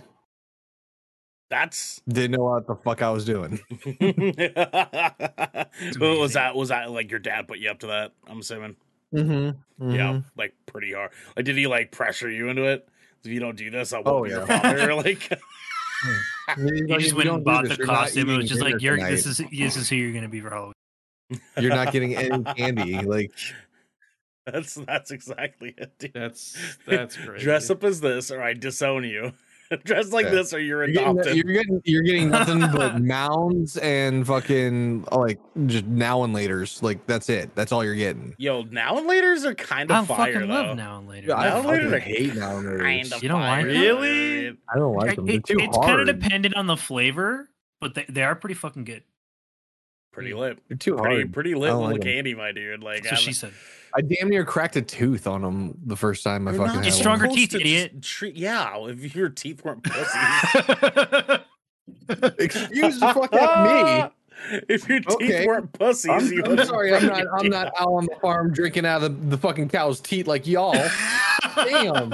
That's 1.49 2.01
Didn't 2.07 2.31
know 2.31 2.43
what 2.43 2.67
the 2.67 2.75
fuck 2.75 3.01
I 3.01 3.09
was 3.09 3.25
doing. 3.25 3.59
Well, 5.99 6.19
was 6.19 6.33
that 6.33 6.55
was 6.55 6.69
that 6.69 6.91
like 6.91 7.09
your 7.09 7.19
dad 7.19 7.47
put 7.47 7.59
you 7.59 7.69
up 7.69 7.79
to 7.79 7.87
that? 7.87 8.11
I'm 8.27 8.39
assuming. 8.39 8.75
Mm-hmm. 9.13 9.91
Yeah, 9.91 10.21
like 10.37 10.53
pretty 10.65 10.93
hard. 10.93 11.11
Like, 11.35 11.45
did 11.45 11.57
he 11.57 11.67
like 11.67 11.91
pressure 11.91 12.29
you 12.29 12.49
into 12.49 12.63
it? 12.63 12.87
If 13.23 13.31
you 13.31 13.39
don't 13.39 13.57
do 13.57 13.69
this, 13.69 13.93
I 13.93 13.97
won't 13.97 14.07
Oh, 14.07 14.23
be 14.23 14.29
your 14.29 14.45
father. 14.45 14.93
like, 14.95 15.29
You 16.57 16.99
just 16.99 17.15
went 17.15 17.29
and 17.29 17.43
bought 17.43 17.67
the 17.67 17.77
costume. 17.77 18.29
It 18.29 18.37
was 18.37 18.49
just 18.49 18.61
like, 18.61 18.81
"You're 18.81 18.97
this 18.97 19.25
is 19.25 19.41
this 19.51 19.77
is 19.77 19.89
who 19.89 19.95
you're 19.95 20.13
gonna 20.13 20.29
be 20.29 20.41
for 20.41 20.49
Halloween." 20.49 20.73
you're 21.59 21.75
not 21.75 21.93
getting 21.93 22.15
any 22.15 22.43
candy. 22.43 23.01
Like 23.01 23.31
that's 24.45 24.75
that's 24.75 25.11
exactly 25.11 25.75
it. 25.77 25.97
Dude. 25.99 26.13
That's 26.13 26.57
that's 26.87 27.17
great. 27.17 27.41
Dress 27.41 27.69
up 27.69 27.83
as 27.83 28.01
this, 28.01 28.31
or 28.31 28.41
I 28.41 28.53
disown 28.53 29.03
you. 29.03 29.33
Dress 29.85 30.11
like 30.11 30.25
Yeah. 30.25 30.31
this, 30.31 30.53
or 30.53 30.59
you're 30.59 30.83
you're 30.85 30.93
getting, 30.93 31.19
adopted. 31.19 31.35
you're 31.37 31.53
getting 31.53 31.81
you're 31.85 32.01
getting 32.03 32.29
nothing 32.29 32.59
but 32.61 32.99
mounds 33.01 33.77
and 33.77 34.25
fucking 34.25 35.05
like 35.11 35.39
just 35.67 35.85
now 35.85 36.23
and 36.23 36.33
later's. 36.33 36.81
Like 36.81 37.05
that's 37.05 37.29
it. 37.29 37.53
That's 37.55 37.71
all 37.71 37.83
you're 37.85 37.95
getting. 37.95 38.33
Yo, 38.39 38.63
now 38.63 38.97
and 38.97 39.07
later's 39.07 39.45
are 39.45 39.53
kind 39.55 39.91
I 39.91 39.99
of 39.99 40.07
fire 40.07 40.33
fucking 40.33 40.47
though. 40.47 40.53
love 40.53 40.75
now 40.77 40.97
and 40.97 41.07
later. 41.07 41.35
I 41.35 41.49
Now 41.49 41.57
and 41.57 41.65
fucking 41.67 41.85
later- 41.85 41.99
hate 41.99 42.35
now 42.35 42.57
and 42.57 42.67
Kind 42.67 42.81
later's. 42.81 43.11
of 43.13 43.23
You 43.23 43.29
don't 43.29 43.41
like 43.41 43.61
fire, 43.65 43.73
them? 43.73 43.81
Really? 43.81 44.57
I 44.73 44.75
don't 44.77 44.95
like 44.95 45.15
them. 45.15 45.29
It- 45.29 45.45
too 45.45 45.57
it's 45.59 45.77
hard. 45.77 45.87
kind 45.87 46.09
of 46.09 46.19
dependent 46.19 46.55
on 46.55 46.65
the 46.67 46.77
flavor, 46.77 47.49
but 47.79 47.93
they, 47.95 48.05
they 48.09 48.23
are 48.23 48.35
pretty 48.35 48.55
fucking 48.55 48.85
good. 48.85 49.03
Pretty 50.19 50.33
lit. 50.33 50.59
They're 50.67 50.77
too 50.77 50.95
Pretty 50.95 51.15
hard. 51.17 51.33
pretty 51.33 51.51
I 51.53 51.57
lit 51.57 51.61
little 51.73 51.81
like 51.81 51.95
'em. 51.95 52.01
candy, 52.01 52.35
my 52.35 52.51
dude. 52.51 52.83
Like 52.83 53.03
That's 53.03 53.11
what 53.13 53.19
I'm- 53.19 53.25
she 53.25 53.33
said. 53.33 53.53
I 53.95 54.01
damn 54.01 54.29
near 54.29 54.45
cracked 54.45 54.75
a 54.75 54.83
tooth 54.83 55.25
on 55.25 55.41
them 55.41 55.73
the 55.85 55.95
first 55.95 56.23
time 56.23 56.47
I 56.47 56.51
You're 56.51 56.59
fucking 56.59 56.75
not 56.75 56.83
had 56.83 56.87
It's 56.87 56.97
one. 56.97 57.01
stronger 57.01 57.25
supposed 57.25 57.37
teeth, 57.51 57.55
idiot. 57.55 58.01
Treat, 58.03 58.35
yeah, 58.35 58.77
if 58.87 59.15
your 59.15 59.29
teeth 59.29 59.65
weren't 59.65 59.83
pussies. 59.83 61.39
Excuse 62.37 62.99
the 62.99 63.07
fuck 63.13 63.33
out 63.33 63.65
me. 63.65 64.11
If 64.69 64.87
your 64.87 65.01
teeth 65.01 65.09
Okay. 65.15 65.45
weren't 65.45 65.73
pussies, 65.73 66.09
I'm, 66.09 66.25
you 66.31 66.41
I'm 66.45 66.65
sorry, 66.65 66.95
I'm 66.95 67.05
not. 67.07 67.25
I'm 67.37 67.49
not 67.49 67.67
out 67.77 67.89
on 67.89 68.05
the 68.05 68.15
farm 68.21 68.53
drinking 68.53 68.85
out 68.85 69.03
of 69.03 69.21
the, 69.23 69.29
the 69.31 69.37
fucking 69.37 69.67
cow's 69.67 69.99
teeth 69.99 70.27
like 70.27 70.47
y'all. 70.47 70.71
Damn. 71.55 72.09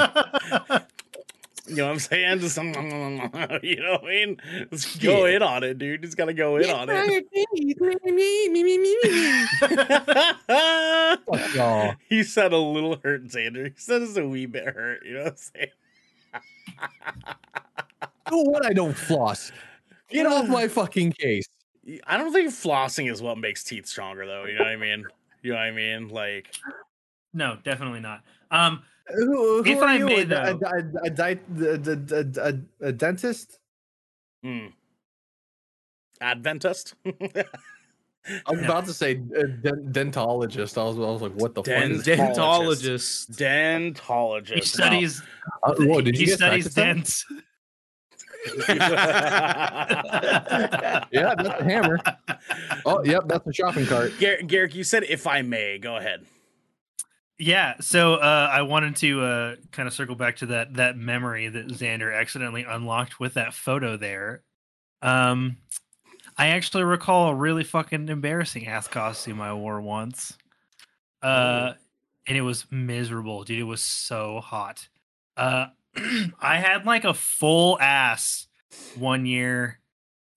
You 1.67 1.75
know 1.77 1.85
what 1.87 1.93
I'm 1.93 1.99
saying? 1.99 2.39
Just, 2.39 2.57
you 2.63 2.63
know 2.71 3.29
what 3.31 4.03
I 4.03 4.05
mean? 4.05 4.37
Just 4.71 5.01
go 5.01 5.25
Yeah. 5.25 5.37
in 5.37 5.43
on 5.43 5.63
it, 5.63 5.77
dude. 5.79 6.01
Just 6.03 6.15
gotta 6.17 6.33
go 6.33 6.57
in 6.57 6.69
on 6.69 6.87
it. 6.91 7.25
Fuck 11.25 11.55
y'all. 11.55 11.95
he 12.09 12.23
said 12.23 12.53
a 12.53 12.57
little 12.57 12.97
hurt, 13.03 13.25
Xander. 13.27 13.65
He 13.67 13.73
said 13.77 14.01
it's 14.01 14.17
a 14.17 14.27
wee 14.27 14.45
bit 14.45 14.65
hurt. 14.65 15.05
You 15.05 15.13
know 15.15 15.23
what 15.23 15.31
I'm 15.31 15.37
saying? 15.37 15.69
Oh, 18.31 18.41
what? 18.41 18.65
I 18.65 18.73
don't 18.73 18.97
floss. 18.97 19.51
Get 20.09 20.25
off 20.25 20.47
my 20.47 20.67
fucking 20.67 21.11
case. 21.11 21.47
I 22.07 22.17
don't 22.17 22.33
think 22.33 22.49
flossing 22.49 23.11
is 23.11 23.21
what 23.21 23.37
makes 23.37 23.63
teeth 23.63 23.85
stronger, 23.85 24.25
though. 24.25 24.45
You 24.45 24.55
know 24.57 24.63
what 24.63 24.71
I 24.73 24.77
mean? 24.77 25.05
You 25.43 25.51
know 25.51 25.57
what 25.57 25.63
I 25.65 25.69
mean? 25.69 26.09
Like, 26.09 26.47
no, 27.35 27.59
definitely 27.63 27.99
not. 27.99 28.23
Um, 28.49 28.81
Who, 29.07 29.63
who 29.63 29.65
If 29.65 29.77
are 29.81 29.85
I 29.85 29.95
you? 29.97 30.05
may, 30.05 30.21
a, 30.23 30.25
a, 30.25 30.27
a, 30.55 30.59
a, 31.03 31.09
a, 31.21 31.37
a, 32.11 32.25
a, 32.49 32.51
a 32.87 32.91
dentist? 32.91 33.59
hmm. 34.43 34.67
Adventist? 36.21 36.95
I 37.05 37.11
was 38.51 38.61
about 38.63 38.85
to 38.87 38.93
say 38.93 39.17
uh, 39.37 39.43
dentologist. 39.91 40.77
I 40.79 40.83
was, 40.85 40.95
I 40.97 41.01
was 41.01 41.21
like, 41.21 41.33
what 41.33 41.53
the 41.53 41.61
Den- 41.61 41.97
fuck? 41.97 42.05
Dentologist. 42.05 43.29
Dentologist. 43.37 44.53
he 44.53 44.61
studies. 44.61 45.21
Uh, 45.61 45.75
whoa, 45.79 46.01
did 46.01 46.17
you 46.17 46.25
he 46.25 46.31
studies 46.31 46.73
dents. 46.73 47.25
Yeah, 48.57 48.65
that's 51.11 51.47
a 51.49 51.63
hammer. 51.63 51.99
Oh, 52.85 53.03
yep, 53.03 53.23
that's 53.27 53.45
a 53.47 53.53
shopping 53.53 53.85
cart. 53.85 54.13
Gar- 54.19 54.41
Garrick, 54.45 54.75
you 54.75 54.83
said 54.83 55.03
if 55.03 55.27
I 55.27 55.41
may. 55.41 55.77
Go 55.79 55.97
ahead. 55.97 56.25
Yeah, 57.37 57.75
so 57.81 58.15
uh, 58.15 58.49
I 58.51 58.61
wanted 58.61 58.95
to 58.97 59.21
uh, 59.21 59.55
kind 59.71 59.87
of 59.87 59.93
circle 59.93 60.15
back 60.15 60.37
to 60.37 60.45
that 60.47 60.75
that 60.75 60.97
memory 60.97 61.49
that 61.49 61.67
Xander 61.67 62.17
accidentally 62.17 62.63
unlocked 62.63 63.19
with 63.19 63.33
that 63.33 63.53
photo 63.53 63.97
there. 63.97 64.43
Um, 65.01 65.57
I 66.37 66.47
actually 66.47 66.83
recall 66.83 67.29
a 67.29 67.35
really 67.35 67.65
fucking 67.65 68.07
embarrassing 68.07 68.67
ass 68.67 68.87
costume 68.87 69.41
I 69.41 69.53
wore 69.53 69.81
once, 69.81 70.37
uh, 71.21 71.73
and 72.25 72.37
it 72.37 72.41
was 72.41 72.65
miserable, 72.71 73.43
dude. 73.43 73.59
It 73.59 73.63
was 73.63 73.81
so 73.81 74.39
hot. 74.39 74.87
Uh, 75.35 75.67
I 76.39 76.57
had 76.57 76.85
like 76.85 77.03
a 77.03 77.13
full 77.13 77.77
ass 77.81 78.47
one 78.97 79.25
year, 79.25 79.79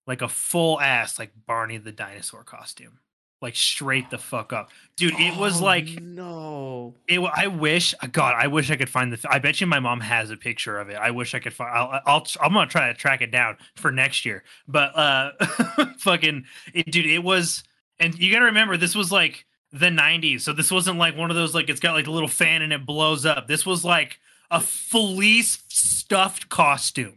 like 0.09 0.23
a 0.23 0.29
full 0.29 0.81
ass 0.81 1.17
like 1.17 1.31
Barney 1.47 1.77
the 1.79 1.93
dinosaur 1.93 2.43
costume, 2.43 2.99
like 3.41 3.55
straight 3.57 4.11
the 4.11 4.19
fuck 4.19 4.53
up, 4.53 4.71
dude. 4.97 5.15
It 5.19 5.37
was 5.37 5.61
Oh, 5.61 5.65
like 5.65 6.01
no. 6.01 6.95
it. 7.07 7.21
I 7.21 7.47
wish, 7.47 7.95
uh, 8.03 8.09
God, 8.09 8.35
I 8.37 8.47
wish 8.49 8.71
I 8.71 8.77
could 8.77 8.89
find 8.89 9.13
the. 9.13 9.29
I 9.31 9.39
bet 9.39 9.61
you 9.61 9.67
my 9.67 9.79
mom 9.81 10.01
has 10.01 10.31
a 10.31 10.37
picture 10.37 10.79
of 10.79 10.89
it. 10.89 10.97
I 10.97 11.11
wish 11.13 11.35
I 11.35 11.39
could 11.39 11.53
find. 11.53 11.71
I'll, 11.77 12.01
I'll. 12.05 12.27
I'm 12.43 12.53
gonna 12.53 12.67
try 12.67 12.89
to 12.89 12.95
track 12.95 13.21
it 13.23 13.31
down 13.31 13.57
for 13.77 13.91
next 13.93 14.25
year. 14.25 14.43
But 14.67 14.97
uh, 14.97 15.33
fucking, 15.99 16.45
it, 16.75 16.91
dude, 16.91 17.07
it 17.07 17.23
was. 17.23 17.63
And 18.01 18.19
you 18.19 18.33
gotta 18.33 18.47
remember, 18.47 18.77
this 18.77 18.95
was 18.95 19.11
like 19.13 19.45
the 19.73 19.87
'90s, 19.87 20.41
so 20.43 20.53
this 20.53 20.71
wasn't 20.71 20.99
like 20.99 21.17
one 21.17 21.31
of 21.31 21.37
those 21.37 21.55
like 21.55 21.69
it's 21.69 21.81
got 21.81 21.95
like 21.95 22.07
a 22.07 22.13
little 22.13 22.29
fan 22.29 22.63
and 22.63 22.73
it 22.73 22.85
blows 22.87 23.25
up. 23.27 23.47
This 23.49 23.65
was 23.67 23.85
like 23.85 24.19
a 24.51 24.61
fleece 24.61 25.63
stuffed 25.69 26.49
costume. 26.49 27.15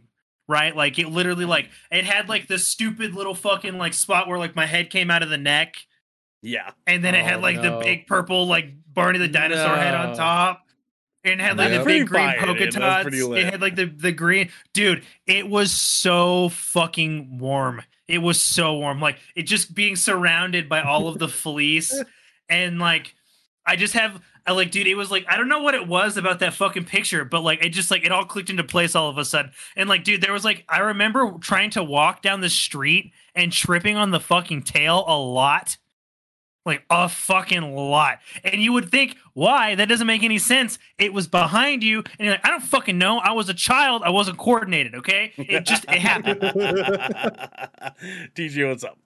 Right, 0.48 0.76
like 0.76 0.98
it 0.98 1.08
literally, 1.08 1.44
like 1.46 1.70
it 1.90 2.04
had 2.04 2.28
like 2.28 2.46
this 2.48 2.68
stupid 2.68 3.14
little 3.14 3.34
fucking 3.34 3.78
like 3.78 3.94
spot 3.94 4.28
where 4.28 4.38
like 4.38 4.54
my 4.56 4.66
head 4.66 4.90
came 4.90 5.10
out 5.10 5.22
of 5.22 5.30
the 5.30 5.38
neck, 5.38 5.76
Yeah. 6.42 6.70
and 6.86 7.04
then 7.04 7.14
it 7.14 7.24
had 7.24 7.36
Oh, 7.36 7.40
like 7.40 7.56
the 7.56 7.70
no. 7.70 7.80
big 7.80 8.06
purple 8.06 8.46
like 8.46 8.72
Barney 8.92 9.18
the 9.18 9.28
dinosaur 9.28 9.76
head 9.76 9.94
on 9.94 10.10
No. 10.10 10.14
top. 10.16 10.66
And 11.24 11.40
it 11.40 11.44
had 11.44 11.56
like 11.56 11.70
Yeah. 11.70 11.78
the 11.78 11.84
Pretty 11.84 12.00
big 12.00 12.08
green 12.08 12.26
fire, 12.26 12.38
polka 12.40 12.54
dude. 12.58 12.72
That's 12.72 12.76
dots. 12.76 13.02
pretty 13.04 13.40
It 13.40 13.50
had 13.50 13.60
like 13.60 13.76
the, 13.76 13.84
the 13.86 14.12
green 14.12 14.50
dude, 14.74 15.04
it 15.26 15.48
was 15.48 15.70
so 15.72 16.48
fucking 16.50 17.38
warm. 17.38 17.82
It 18.08 18.18
was 18.18 18.40
so 18.40 18.74
warm. 18.78 19.00
Like 19.00 19.18
it 19.36 19.44
just 19.44 19.74
being 19.74 19.96
surrounded 19.96 20.68
by 20.68 20.82
all 20.82 21.08
of 21.08 21.18
the 21.18 21.28
fleece. 21.42 21.94
And 22.48 22.78
like 22.78 23.14
I 23.64 23.76
just 23.76 23.94
have 23.94 24.20
I 24.44 24.50
like, 24.50 24.72
dude, 24.72 24.88
it 24.88 24.96
was 24.96 25.12
like 25.12 25.24
I 25.28 25.36
don't 25.36 25.48
know 25.48 25.62
what 25.62 25.74
it 25.76 25.86
was 25.86 26.16
about 26.16 26.40
that 26.40 26.54
fucking 26.54 26.86
picture, 26.86 27.24
but 27.24 27.42
like 27.44 27.64
it 27.64 27.68
just 27.68 27.92
like 27.92 28.04
it 28.04 28.10
all 28.10 28.24
clicked 28.24 28.50
into 28.50 28.64
place 28.64 28.96
all 28.96 29.08
of 29.08 29.16
a 29.16 29.24
sudden. 29.24 29.52
And 29.76 29.88
like, 29.88 30.02
dude, 30.02 30.20
there 30.20 30.32
was 30.32 30.44
like 30.44 30.64
I 30.68 30.80
remember 30.80 31.34
trying 31.40 31.70
to 31.70 31.84
walk 31.84 32.20
down 32.22 32.40
the 32.40 32.50
street 32.50 33.12
and 33.36 33.52
tripping 33.52 33.96
on 33.96 34.10
the 34.10 34.18
fucking 34.18 34.62
tail 34.64 35.04
a 35.06 35.16
lot. 35.16 35.76
Like 36.64 36.84
a 36.90 37.08
fucking 37.08 37.74
lot. 37.74 38.18
And 38.44 38.62
you 38.62 38.72
would 38.72 38.90
think, 38.90 39.16
why? 39.34 39.74
That 39.74 39.88
doesn't 39.88 40.06
make 40.06 40.22
any 40.22 40.38
sense. 40.38 40.78
It 40.96 41.12
was 41.12 41.26
behind 41.26 41.82
you, 41.82 41.98
and 41.98 42.20
you're 42.20 42.30
like, 42.30 42.46
I 42.46 42.50
don't 42.50 42.62
fucking 42.62 42.98
know. 42.98 43.18
I 43.18 43.32
was 43.32 43.48
a 43.48 43.54
child. 43.54 44.02
I 44.04 44.10
wasn't 44.10 44.38
coordinated, 44.38 44.94
okay? 44.94 45.32
It 45.36 45.66
just 45.66 45.84
it 45.84 45.98
happened. 45.98 46.40
DJ, 48.36 48.68
what's 48.68 48.84
up? 48.84 48.98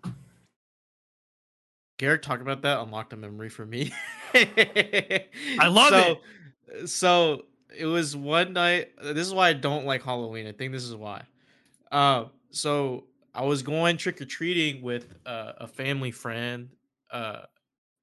Garrick 1.99 2.23
talking 2.23 2.43
about 2.43 2.62
that 2.62 2.81
unlocked 2.81 3.12
a 3.15 3.16
memory 3.16 3.49
for 3.49 3.65
me. 3.65 3.93
I 4.35 5.69
love 5.69 5.89
so, 5.89 6.20
it. 6.69 6.89
So 6.89 7.47
it 7.74 7.87
was 7.87 8.15
one 8.15 8.53
night. 8.53 8.91
This 9.03 9.27
is 9.27 9.33
why 9.33 9.49
I 9.49 9.53
don't 9.55 9.87
like 9.87 10.03
Halloween. 10.03 10.47
I 10.47 10.53
think 10.53 10.73
this 10.73 10.85
is 10.85 10.95
why. 10.95 11.23
Uh, 11.91 12.27
so 12.51 13.05
I 13.35 13.45
was 13.45 13.62
going 13.62 13.97
trick 13.97 14.20
or 14.20 14.24
treating 14.24 14.83
with 14.83 15.15
uh, 15.24 15.53
a 15.59 15.66
family 15.66 16.11
friend, 16.11 16.69
uh, 17.11 17.43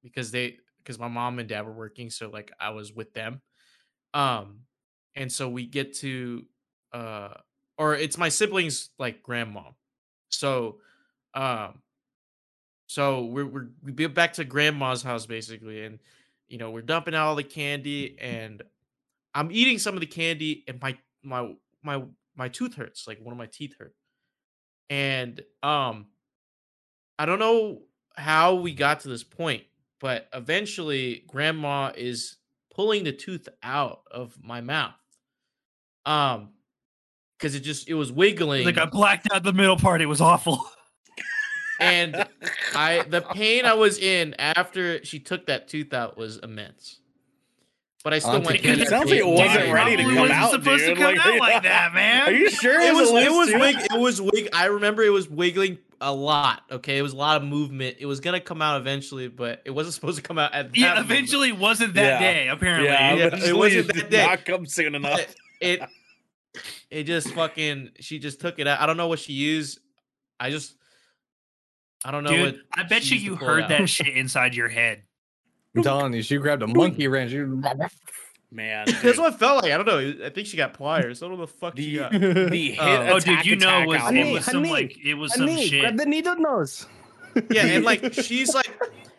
because 0.02 0.30
they 0.30 0.58
because 0.78 0.98
my 0.98 1.08
mom 1.08 1.38
and 1.38 1.48
dad 1.48 1.66
were 1.66 1.72
working, 1.72 2.10
so 2.10 2.28
like 2.28 2.52
I 2.60 2.70
was 2.70 2.92
with 2.92 3.14
them. 3.14 3.40
Um, 4.12 4.60
and 5.16 5.32
so 5.32 5.48
we 5.48 5.66
get 5.66 5.94
to, 5.98 6.44
uh, 6.92 7.34
or 7.78 7.94
it's 7.94 8.18
my 8.18 8.28
siblings 8.28 8.90
like 8.98 9.22
grandma. 9.22 9.62
So, 10.28 10.78
um, 11.34 11.82
so 12.86 13.24
we're, 13.24 13.46
we're 13.46 13.68
we 13.82 13.92
get 13.92 14.14
back 14.14 14.34
to 14.34 14.44
grandma's 14.44 15.02
house 15.02 15.26
basically, 15.26 15.84
and 15.84 15.98
you 16.48 16.58
know 16.58 16.70
we're 16.70 16.82
dumping 16.82 17.14
out 17.14 17.28
all 17.28 17.34
the 17.34 17.42
candy, 17.42 18.16
and 18.20 18.62
I'm 19.34 19.50
eating 19.50 19.78
some 19.78 19.94
of 19.94 20.00
the 20.00 20.06
candy, 20.06 20.64
and 20.68 20.80
my 20.80 20.98
my 21.22 21.54
my 21.82 22.02
my 22.36 22.48
tooth 22.48 22.74
hurts, 22.74 23.06
like 23.08 23.18
one 23.20 23.32
of 23.32 23.38
my 23.38 23.46
teeth 23.46 23.76
hurt, 23.78 23.94
and 24.90 25.40
um, 25.62 26.06
I 27.18 27.26
don't 27.26 27.38
know 27.38 27.82
how 28.14 28.54
we 28.54 28.72
got 28.72 29.00
to 29.00 29.08
this 29.08 29.24
point, 29.24 29.62
but 30.00 30.28
eventually 30.32 31.24
grandma 31.28 31.92
is 31.96 32.36
pulling 32.74 33.04
the 33.04 33.12
tooth 33.12 33.48
out 33.62 34.02
of 34.10 34.36
my 34.42 34.60
mouth, 34.60 34.94
um, 36.06 36.50
because 37.38 37.54
it 37.54 37.60
just 37.60 37.88
it 37.88 37.94
was 37.94 38.10
wiggling, 38.12 38.64
Like 38.64 38.78
I 38.78 38.86
blacked 38.86 39.28
out 39.32 39.42
the 39.42 39.52
middle 39.52 39.76
part. 39.76 40.00
It 40.00 40.06
was 40.06 40.20
awful. 40.20 40.64
and 41.80 42.14
I 42.74 43.02
the 43.08 43.20
pain 43.22 43.64
I 43.64 43.74
was 43.74 43.98
in 43.98 44.34
after 44.38 45.04
she 45.04 45.18
took 45.18 45.46
that 45.46 45.68
tooth 45.68 45.92
out 45.92 46.16
was 46.16 46.38
immense. 46.38 47.00
But 48.02 48.12
I 48.12 48.18
still 48.18 48.34
Auntie 48.34 48.46
went. 48.48 48.60
Kate, 48.60 48.74
in 48.74 48.80
It 48.80 48.88
sounds 48.88 49.08
like 49.10 49.18
it 49.20 49.26
wasn't 49.26 49.72
ready 49.72 49.96
to 49.96 50.02
Probably 50.02 50.04
come 50.04 50.16
wasn't 50.20 50.38
out, 50.38 50.50
supposed 50.50 50.84
dude. 50.84 50.96
to 50.98 51.02
come 51.02 51.18
out 51.18 51.38
like 51.38 51.62
that, 51.62 51.94
man. 51.94 52.22
Are 52.28 52.32
you 52.32 52.50
sure 52.50 52.78
It 52.78 52.92
was 52.94 53.08
it 53.08 53.30
was 53.32 53.48
loose, 53.48 53.60
wig, 53.60 53.76
it 53.78 53.98
was 53.98 54.20
wig. 54.20 54.48
I 54.52 54.66
remember 54.66 55.02
it 55.02 55.08
was 55.08 55.26
wiggling 55.30 55.78
a 56.04 56.12
lot. 56.12 56.62
Okay, 56.70 56.98
it 56.98 57.02
was 57.02 57.12
a 57.12 57.16
lot 57.16 57.40
of 57.40 57.48
movement. 57.48 57.96
It 57.98 58.06
was 58.06 58.20
gonna 58.20 58.40
come 58.40 58.60
out 58.62 58.80
eventually, 58.80 59.28
but 59.28 59.62
it 59.64 59.70
wasn't 59.70 59.94
supposed 59.96 60.16
to 60.16 60.22
come 60.22 60.38
out 60.38 60.52
at 60.54 60.70
that 60.72 60.78
Yeah, 60.78 60.88
moment. 60.94 61.10
eventually 61.10 61.52
wasn't 61.52 61.94
that 61.94 62.20
Yeah. 62.20 62.32
day, 62.32 62.48
apparently. 62.48 62.88
Yeah, 62.88 63.14
Yeah, 63.14 63.46
it 63.48 63.56
wasn't 63.56 63.88
that 63.94 64.10
day. 64.10 64.26
Not 64.26 64.44
come 64.44 64.66
soon 64.66 64.94
enough. 64.94 65.18
But 65.18 65.34
it 65.60 65.80
it 66.90 67.02
just 67.04 67.30
fucking 67.32 67.90
she 68.00 68.18
just 68.18 68.40
took 68.40 68.58
it 68.58 68.66
out. 68.66 68.80
I 68.80 68.86
don't 68.86 68.96
know 68.96 69.08
what 69.08 69.18
she 69.18 69.32
used. 69.32 69.80
I 70.38 70.50
just 70.50 70.76
I 72.04 72.10
don't 72.10 72.22
know 72.22 72.30
Dude, 72.30 72.54
what 72.54 72.56
I 72.72 72.82
bet 72.82 73.10
you 73.10 73.16
you 73.16 73.34
heard 73.36 73.64
out. 73.64 73.68
that 73.70 73.88
shit 73.88 74.08
inside 74.08 74.54
your 74.54 74.68
head. 74.68 75.02
I'm 75.74 75.82
telling 75.82 76.12
you, 76.12 76.22
she 76.22 76.36
grabbed 76.36 76.62
a 76.62 76.66
monkey 76.66 77.08
wrench. 77.08 77.32
She, 77.32 77.38
Man, 78.54 78.86
That's 79.02 79.18
what 79.18 79.32
it 79.34 79.38
felt 79.38 79.62
like. 79.64 79.72
I 79.72 79.76
don't 79.76 79.86
know. 79.86 80.26
I 80.26 80.30
think 80.30 80.46
she 80.46 80.56
got 80.56 80.74
pliers. 80.74 81.22
I 81.22 81.26
don't 81.26 81.36
know 81.38 81.44
the 81.44 81.52
fuck 81.52 81.76
she 81.76 81.92
the, 81.92 81.98
got. 81.98 82.12
the 82.50 82.70
hit 82.70 82.78
Oh. 82.80 83.14
Oh, 83.14 83.18
dude, 83.18 83.44
you 83.44 83.56
know 83.56 83.68
attack 83.68 83.84
it 83.84 83.88
was 83.88 83.98
album. 84.00 84.16
it 84.16 84.32
was 84.32 84.44
some 84.44 84.54
Honey, 84.56 84.70
like 84.70 85.04
it 85.04 85.14
was 85.14 85.34
some 85.34 85.56
shit. 85.56 85.96
the 85.96 86.06
needle 86.06 86.36
nose. 86.36 86.86
yeah 87.50 87.66
and 87.66 87.84
like 87.84 88.12
she's 88.22 88.54
like 88.54 88.70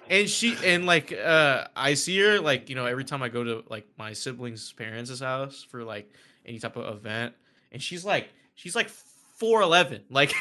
and 0.10 0.30
she 0.30 0.56
and 0.64 0.86
like 0.86 1.12
uh 1.12 1.66
i 1.76 1.96
see 1.96 2.18
her 2.20 2.40
like 2.40 2.70
you 2.70 2.76
know 2.76 2.86
every 2.86 3.04
time 3.04 3.22
i 3.22 3.28
go 3.28 3.44
to 3.44 3.64
like 3.70 3.86
my 3.98 4.14
siblings 4.14 4.72
parents' 4.72 5.20
house 5.20 5.66
for 5.70 5.84
like 5.84 6.10
any 6.46 6.58
type 6.58 6.78
of 6.78 6.96
event 6.96 7.34
and 7.74 7.82
she's 7.82 8.06
like 8.06 8.30
she's 8.54 8.74
like 8.74 8.88
411 8.88 10.04
like 10.10 10.34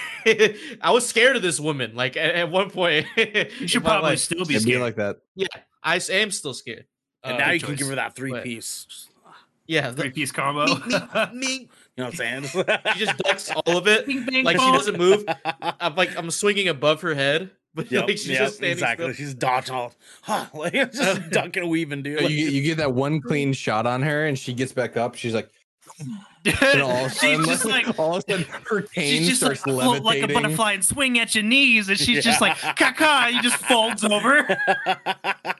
i 0.81 0.91
was 0.93 1.05
scared 1.05 1.35
of 1.35 1.43
this 1.43 1.59
woman 1.59 1.97
like 1.97 2.16
at, 2.16 2.35
at 2.37 2.51
one 2.51 2.71
point 2.71 3.07
You 3.16 3.66
should 3.66 3.83
probably 3.83 4.16
still 4.19 4.45
be 4.45 4.55
It'd 4.55 4.66
be 4.66 4.71
scared. 4.75 4.81
like 4.83 4.97
that. 4.97 5.16
yeah 5.35 5.49
i 5.83 5.97
s- 5.97 6.11
am 6.11 6.31
still 6.31 6.55
scared 6.55 6.85
And 7.25 7.35
Uh, 7.35 7.39
now 7.39 7.47
good 7.53 7.61
you 7.63 7.67
can 7.67 7.77
give 7.77 7.89
her 7.89 7.95
that 7.97 8.15
three 8.15 8.31
But- 8.33 8.45
piece. 8.45 9.09
yeah 9.67 9.91
the, 9.91 10.03
Three 10.03 10.11
piece 10.11 10.31
combo. 10.33 10.67
me 11.33 11.69
You 11.97 12.03
know 12.03 12.11
what 12.11 12.21
I'm 12.21 12.45
saying? 12.45 12.67
she 12.95 13.05
just 13.05 13.17
ducks 13.19 13.51
all 13.51 13.79
of 13.79 13.87
it 13.87 14.07
Bing, 14.07 14.25
bang, 14.27 14.45
like 14.45 14.59
she 14.59 14.71
doesn't 14.73 14.99
move 14.99 15.25
i'm 15.45 15.95
like 15.95 16.17
i'm 16.19 16.29
swinging 16.31 16.67
above 16.69 17.01
her 17.03 17.15
head 17.15 17.51
but 17.75 17.91
Yep, 17.91 18.03
like 18.09 18.19
she's 18.19 18.29
yep, 18.29 18.39
just 18.39 18.57
standing 18.57 18.73
exactly. 18.73 19.13
still. 19.13 19.27
She's 19.27 19.35
dodging 19.35 19.75
all, 19.75 19.93
huh? 20.23 20.47
Like 20.55 20.93
just 20.93 21.31
ducking 21.31 21.63
and 21.65 21.71
weaving, 21.73 22.03
dude. 22.05 22.21
You, 22.21 22.29
you 22.29 22.63
get 22.63 22.77
that 22.77 22.93
one 22.95 23.21
clean 23.21 23.53
shot 23.53 23.85
on 23.85 24.01
her, 24.03 24.27
and 24.27 24.39
she 24.39 24.53
gets 24.55 24.73
back 24.73 24.97
up. 24.97 25.17
She's 25.17 25.35
like, 25.35 25.47
and 25.47 25.53
all 26.82 27.09
sudden, 27.09 27.39
she's 27.39 27.47
just 27.47 27.65
like 27.65 27.98
all 27.98 28.16
of 28.16 28.24
a 28.28 28.31
sudden, 28.32 28.47
her 28.69 28.82
cane 28.82 29.19
she's 29.19 29.28
just 29.28 29.43
like 29.43 29.56
starts 29.56 29.81
float 29.81 30.02
like 30.02 30.23
a 30.23 30.28
butterfly 30.28 30.73
and 30.73 30.85
swing 30.85 31.19
at 31.19 31.35
your 31.35 31.44
knees, 31.44 31.89
and 31.89 31.98
she's 31.98 32.24
just 32.24 32.40
like 32.40 32.56
caca. 32.56 33.32
You 33.32 33.40
just 33.43 33.56
folds 33.56 34.05
over. 34.05 34.43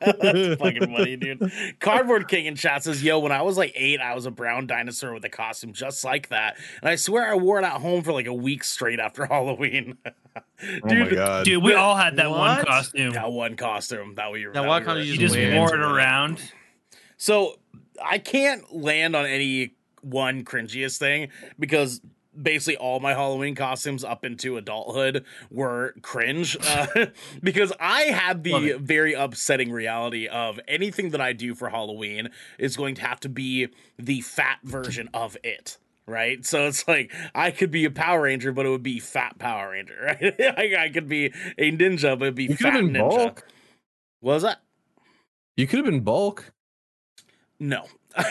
That's 0.01 0.56
fucking 0.60 0.94
funny, 0.94 1.16
dude. 1.16 1.52
Cardboard 1.80 2.28
King 2.28 2.46
in 2.46 2.56
chat 2.56 2.84
says, 2.84 3.02
"Yo, 3.02 3.18
when 3.18 3.32
I 3.32 3.42
was 3.42 3.56
like 3.56 3.72
eight, 3.74 4.01
I 4.01 4.14
was 4.14 4.26
a 4.26 4.30
brown 4.30 4.66
dinosaur 4.66 5.14
with 5.14 5.24
a 5.24 5.30
costume 5.30 5.72
just 5.72 6.05
like 6.05 6.28
that, 6.28 6.56
and 6.82 6.90
I 6.90 6.96
swear 6.96 7.30
I 7.30 7.34
wore 7.36 7.59
it 7.59 7.64
at 7.64 7.80
home 7.80 8.02
for 8.02 8.12
like 8.12 8.26
a 8.26 8.34
week 8.34 8.64
straight 8.64 9.01
after 9.01 9.26
Halloween." 9.26 9.96
oh 10.36 10.40
my 10.82 10.88
dude, 10.88 11.14
god! 11.14 11.44
Dude, 11.44 11.62
we 11.62 11.74
all 11.74 11.96
had 11.96 12.16
that 12.16 12.30
one 12.30 12.64
costume. 12.64 13.12
that 13.12 13.32
one 13.32 13.56
costume 13.56 14.16
that 14.16 14.30
we 14.32 14.44
Now, 14.44 14.62
that 14.62 14.66
one 14.86 14.96
we 14.96 15.02
you 15.05 15.12
You 15.12 15.18
just 15.18 15.34
just 15.34 15.36
wear 15.36 15.52
it 15.55 15.59
wore 15.59 15.74
it. 15.74 15.80
around. 15.80 16.40
So 17.16 17.59
I 18.05 18.18
can't 18.18 18.74
land 18.74 19.16
on 19.16 19.24
any 19.24 19.74
one 20.05 20.44
cringiest 20.44 20.98
thing 20.98 21.28
because 21.59 22.01
basically 22.40 22.76
all 22.76 23.01
my 23.01 23.14
Halloween 23.14 23.55
costumes 23.55 24.02
up 24.05 24.24
into 24.24 24.56
adulthood 24.56 25.24
were 25.51 25.94
cringe 26.02 26.56
uh, 26.60 27.06
because 27.43 27.72
I 27.78 28.02
had 28.02 28.43
the 28.43 28.72
very 28.81 29.14
upsetting 29.14 29.70
reality 29.70 30.26
of 30.26 30.59
anything 30.66 31.10
that 31.10 31.20
I 31.20 31.32
do 31.32 31.55
for 31.55 31.68
Halloween 31.68 32.31
is 32.59 32.76
going 32.76 32.97
to 32.97 33.02
have 33.02 33.20
to 33.20 33.28
be 33.28 33.68
the 33.98 34.20
fat 34.20 34.59
version 34.64 35.09
of 35.14 35.36
it. 35.43 35.78
Right, 36.06 36.44
so 36.44 36.66
it's 36.66 36.86
like 36.86 37.10
I 37.35 37.51
could 37.51 37.70
be 37.70 37.86
a 37.86 37.90
Power 37.90 38.22
Ranger, 38.24 38.52
but 38.52 38.66
it 38.66 38.68
would 38.68 38.82
be 38.82 39.01
Fat 39.01 39.39
Power 39.39 39.70
Ranger. 39.70 39.97
Right, 40.20 40.35
I, 40.39 40.85
I 40.85 40.89
could 40.90 41.09
be 41.09 41.32
a 41.56 41.72
ninja, 41.72 42.18
but 42.18 42.26
it'd 42.26 42.35
be 42.35 42.44
You 42.44 42.56
Fat 42.56 42.74
Ninja. 42.74 42.98
bulk. 42.98 43.48
What 44.20 44.35
was 44.35 44.43
that? 44.43 44.60
You 45.56 45.66
could 45.66 45.78
have 45.78 45.86
been 45.86 46.01
bulk. 46.01 46.52
No. 47.59 47.86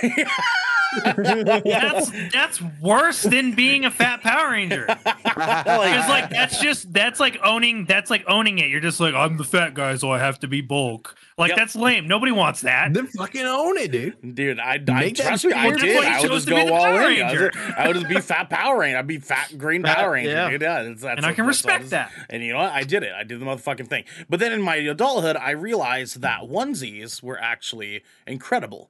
That's 1.03 2.11
that's 2.31 2.61
worse 2.81 3.23
than 3.23 3.53
being 3.55 3.85
a 3.85 3.91
fat 3.91 4.21
Power 4.21 4.51
Ranger. 4.51 4.85
Because 4.87 6.09
like 6.09 6.29
that's 6.29 6.59
just 6.59 6.91
that's 6.93 7.19
like 7.19 7.39
owning 7.43 7.85
that's 7.85 8.09
like 8.09 8.23
owning 8.27 8.59
it. 8.59 8.69
You're 8.69 8.79
just 8.81 8.99
like 8.99 9.13
I'm 9.13 9.37
the 9.37 9.43
fat 9.43 9.73
guy, 9.73 9.95
so 9.95 10.11
I 10.11 10.19
have 10.19 10.39
to 10.39 10.47
be 10.47 10.61
bulk. 10.61 11.15
Like 11.37 11.49
Yep. 11.49 11.57
that's 11.57 11.75
lame. 11.75 12.07
Nobody 12.07 12.31
wants 12.31 12.61
that. 12.61 12.93
Then 12.93 13.07
fucking 13.07 13.41
own 13.45 13.77
it, 13.77 13.91
dude. 13.91 14.35
Dude, 14.35 14.59
I, 14.59 14.73
I 14.73 14.77
Make 14.77 15.17
that 15.17 15.27
trust 15.27 15.45
me, 15.45 15.53
I 15.53 15.71
did. 15.71 15.79
That's 15.81 16.05
why 16.05 16.17
I 16.17 16.21
would 16.21 16.31
just 16.31 16.47
go 16.47 16.57
all 16.57 16.67
Power 16.83 17.09
in. 17.09 17.21
I 17.23 17.31
would, 17.31 17.39
Ranger. 17.39 17.49
just, 17.51 17.77
I 17.79 17.87
would 17.87 17.95
just 17.95 18.07
be 18.07 18.19
fat 18.21 18.49
Power 18.51 18.79
Ranger. 18.79 18.97
I'd 18.99 19.07
be 19.07 19.17
fat 19.17 19.57
green 19.57 19.81
Fat- 19.83 19.97
Power 19.97 20.11
Ranger. 20.11 20.29
yeah. 20.31 20.49
Dude. 20.49 20.61
Yeah, 20.61 20.83
that's, 20.83 21.01
that's 21.01 21.17
And 21.17 21.25
I 21.25 21.33
can 21.33 21.45
that's 21.47 21.57
respect 21.57 21.89
that. 21.89 22.11
And 22.29 22.43
you 22.43 22.53
know 22.53 22.59
what? 22.59 22.71
I 22.71 22.83
did 22.83 23.01
it. 23.03 23.11
I 23.17 23.23
did 23.23 23.39
the 23.39 23.45
motherfucking 23.45 23.87
thing. 23.87 24.03
But 24.29 24.39
then 24.39 24.51
in 24.51 24.61
my 24.61 24.75
adulthood, 24.75 25.35
I 25.35 25.51
realized 25.51 26.21
that 26.21 26.41
onesies 26.41 27.23
were 27.23 27.39
actually 27.41 28.03
incredible. 28.27 28.89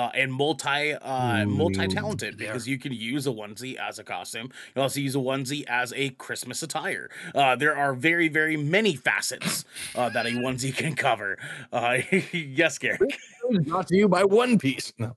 Uh, 0.00 0.10
and 0.14 0.32
multi 0.32 0.94
uh, 0.94 1.44
multi 1.44 1.86
talented 1.86 2.38
because 2.38 2.66
you 2.66 2.78
can 2.78 2.90
use 2.90 3.26
a 3.26 3.30
onesie 3.30 3.76
as 3.76 3.98
a 3.98 4.04
costume. 4.04 4.46
You 4.46 4.72
can 4.72 4.82
also 4.82 4.98
use 4.98 5.14
a 5.14 5.18
onesie 5.18 5.62
as 5.68 5.92
a 5.94 6.08
Christmas 6.10 6.62
attire. 6.62 7.10
Uh, 7.34 7.54
there 7.54 7.76
are 7.76 7.92
very 7.92 8.28
very 8.28 8.56
many 8.56 8.94
facets 8.94 9.66
uh, 9.94 10.08
that 10.08 10.24
a 10.24 10.30
onesie 10.30 10.74
can 10.74 10.94
cover. 10.94 11.36
Uh, 11.70 11.98
yes, 12.32 12.78
Garrick. 12.78 13.18
Brought 13.66 13.88
to 13.88 13.96
you 13.96 14.08
by 14.08 14.24
One 14.24 14.58
Piece. 14.58 14.94
No. 14.96 15.14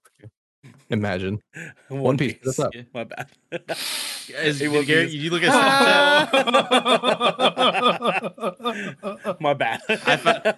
Imagine. 0.90 1.42
One 1.88 2.18
Piece. 2.18 2.40
What's 2.44 2.60
up? 2.60 2.76
Yeah. 2.76 2.82
My 2.94 3.06
bad. 3.06 3.30
Is, 4.30 4.62
It 4.62 4.72
was- 4.72 4.86
Garrick, 4.86 5.12
you 5.12 5.30
look 5.30 5.44
at 5.44 5.54
My 9.40 9.54
bad. 9.54 9.82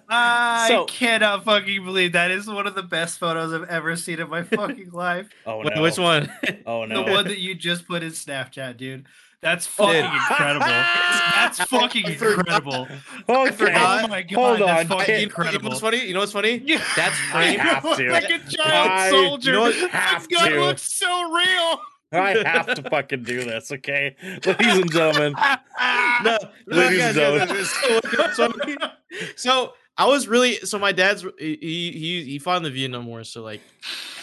I 0.08 0.66
So- 0.68 0.84
cannot 0.86 1.44
fucking 1.44 1.84
believe 1.84 2.12
that 2.12 2.30
is 2.30 2.46
one 2.46 2.66
of 2.66 2.74
the 2.74 2.82
best 2.82 3.18
photos 3.18 3.52
I've 3.52 3.68
ever 3.68 3.96
seen 3.96 4.20
in 4.20 4.28
my 4.28 4.42
fucking 4.44 4.90
life. 4.92 5.28
oh 5.46 5.58
Wait, 5.58 5.74
no. 5.74 5.82
which 5.82 5.98
one? 5.98 6.30
Oh 6.66 6.84
no. 6.84 7.04
The 7.04 7.10
one 7.12 7.24
that 7.28 7.38
you 7.38 7.54
just 7.54 7.86
put 7.86 8.02
in 8.02 8.10
Snapchat, 8.10 8.76
dude. 8.76 9.06
That's 9.42 9.66
fucking 9.66 10.04
incredible. 10.30 10.66
That's 10.66 11.58
fucking 11.64 12.06
I 12.06 12.14
forgot. 12.14 12.38
incredible. 12.38 12.88
Okay. 13.28 13.52
forgot. 13.52 14.04
Oh 14.04 14.08
my 14.08 14.22
god, 14.22 14.34
Hold 14.34 14.62
on. 14.62 14.66
that's 14.68 14.90
on, 14.90 14.98
fucking 14.98 15.06
kid. 15.06 15.12
you, 15.12 15.14
know, 15.14 15.20
you 15.20 15.22
know 15.22 15.24
incredible. 15.24 15.68
what's 15.70 15.80
funny? 15.80 16.04
You 16.06 16.14
know 16.14 16.20
what's 16.20 16.32
funny? 16.32 16.58
That's 16.58 16.82
I 16.98 17.12
framed. 17.32 17.60
have 17.60 17.96
to. 17.96 18.10
like 18.10 18.24
a 18.24 18.38
giant 18.38 18.90
I- 18.92 19.10
soldier. 19.10 19.50
you 19.50 19.56
know 19.56 19.62
what? 19.62 19.74
This 19.74 19.90
Have 19.90 20.28
gun 20.30 20.50
to. 20.50 20.60
looks 20.60 20.82
so 20.82 21.32
real. 21.32 21.80
I 22.12 22.42
have 22.44 22.74
to 22.74 22.82
fucking 22.88 23.24
do 23.24 23.44
this, 23.44 23.72
okay? 23.72 24.16
Ladies 24.46 24.78
and 24.78 24.92
gentlemen. 24.92 25.32
no, 26.22 26.38
no, 26.68 26.76
Ladies 26.76 26.98
guys, 26.98 27.16
and 27.16 27.50
guys, 27.50 27.72
guys, 27.72 28.36
so, 28.36 28.50
so, 28.50 28.88
so 29.36 29.72
I 29.98 30.06
was 30.06 30.28
really 30.28 30.56
so 30.56 30.78
my 30.78 30.92
dad's 30.92 31.24
he 31.38 31.56
he 31.60 32.22
he 32.24 32.38
fought 32.38 32.58
in 32.58 32.62
the 32.62 32.70
Vietnam 32.70 33.06
War. 33.06 33.24
So 33.24 33.42
like 33.42 33.60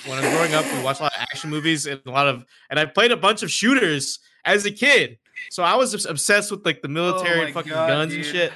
when 0.05 0.17
I 0.17 0.21
was 0.21 0.33
growing 0.33 0.53
up, 0.53 0.65
we 0.73 0.83
watched 0.83 0.99
a 0.99 1.03
lot 1.03 1.13
of 1.13 1.21
action 1.21 1.49
movies 1.49 1.85
and 1.85 1.99
a 2.05 2.11
lot 2.11 2.27
of 2.27 2.45
and 2.69 2.79
I 2.79 2.85
played 2.85 3.11
a 3.11 3.17
bunch 3.17 3.43
of 3.43 3.51
shooters 3.51 4.19
as 4.45 4.65
a 4.65 4.71
kid. 4.71 5.17
So 5.49 5.63
I 5.63 5.75
was 5.75 6.05
obsessed 6.05 6.51
with 6.51 6.65
like 6.65 6.81
the 6.81 6.87
military 6.87 7.35
oh 7.35 7.37
my 7.37 7.45
and 7.45 7.53
fucking 7.53 7.71
God, 7.71 7.87
guns 7.87 8.13
and 8.13 8.23
shit. 8.23 8.53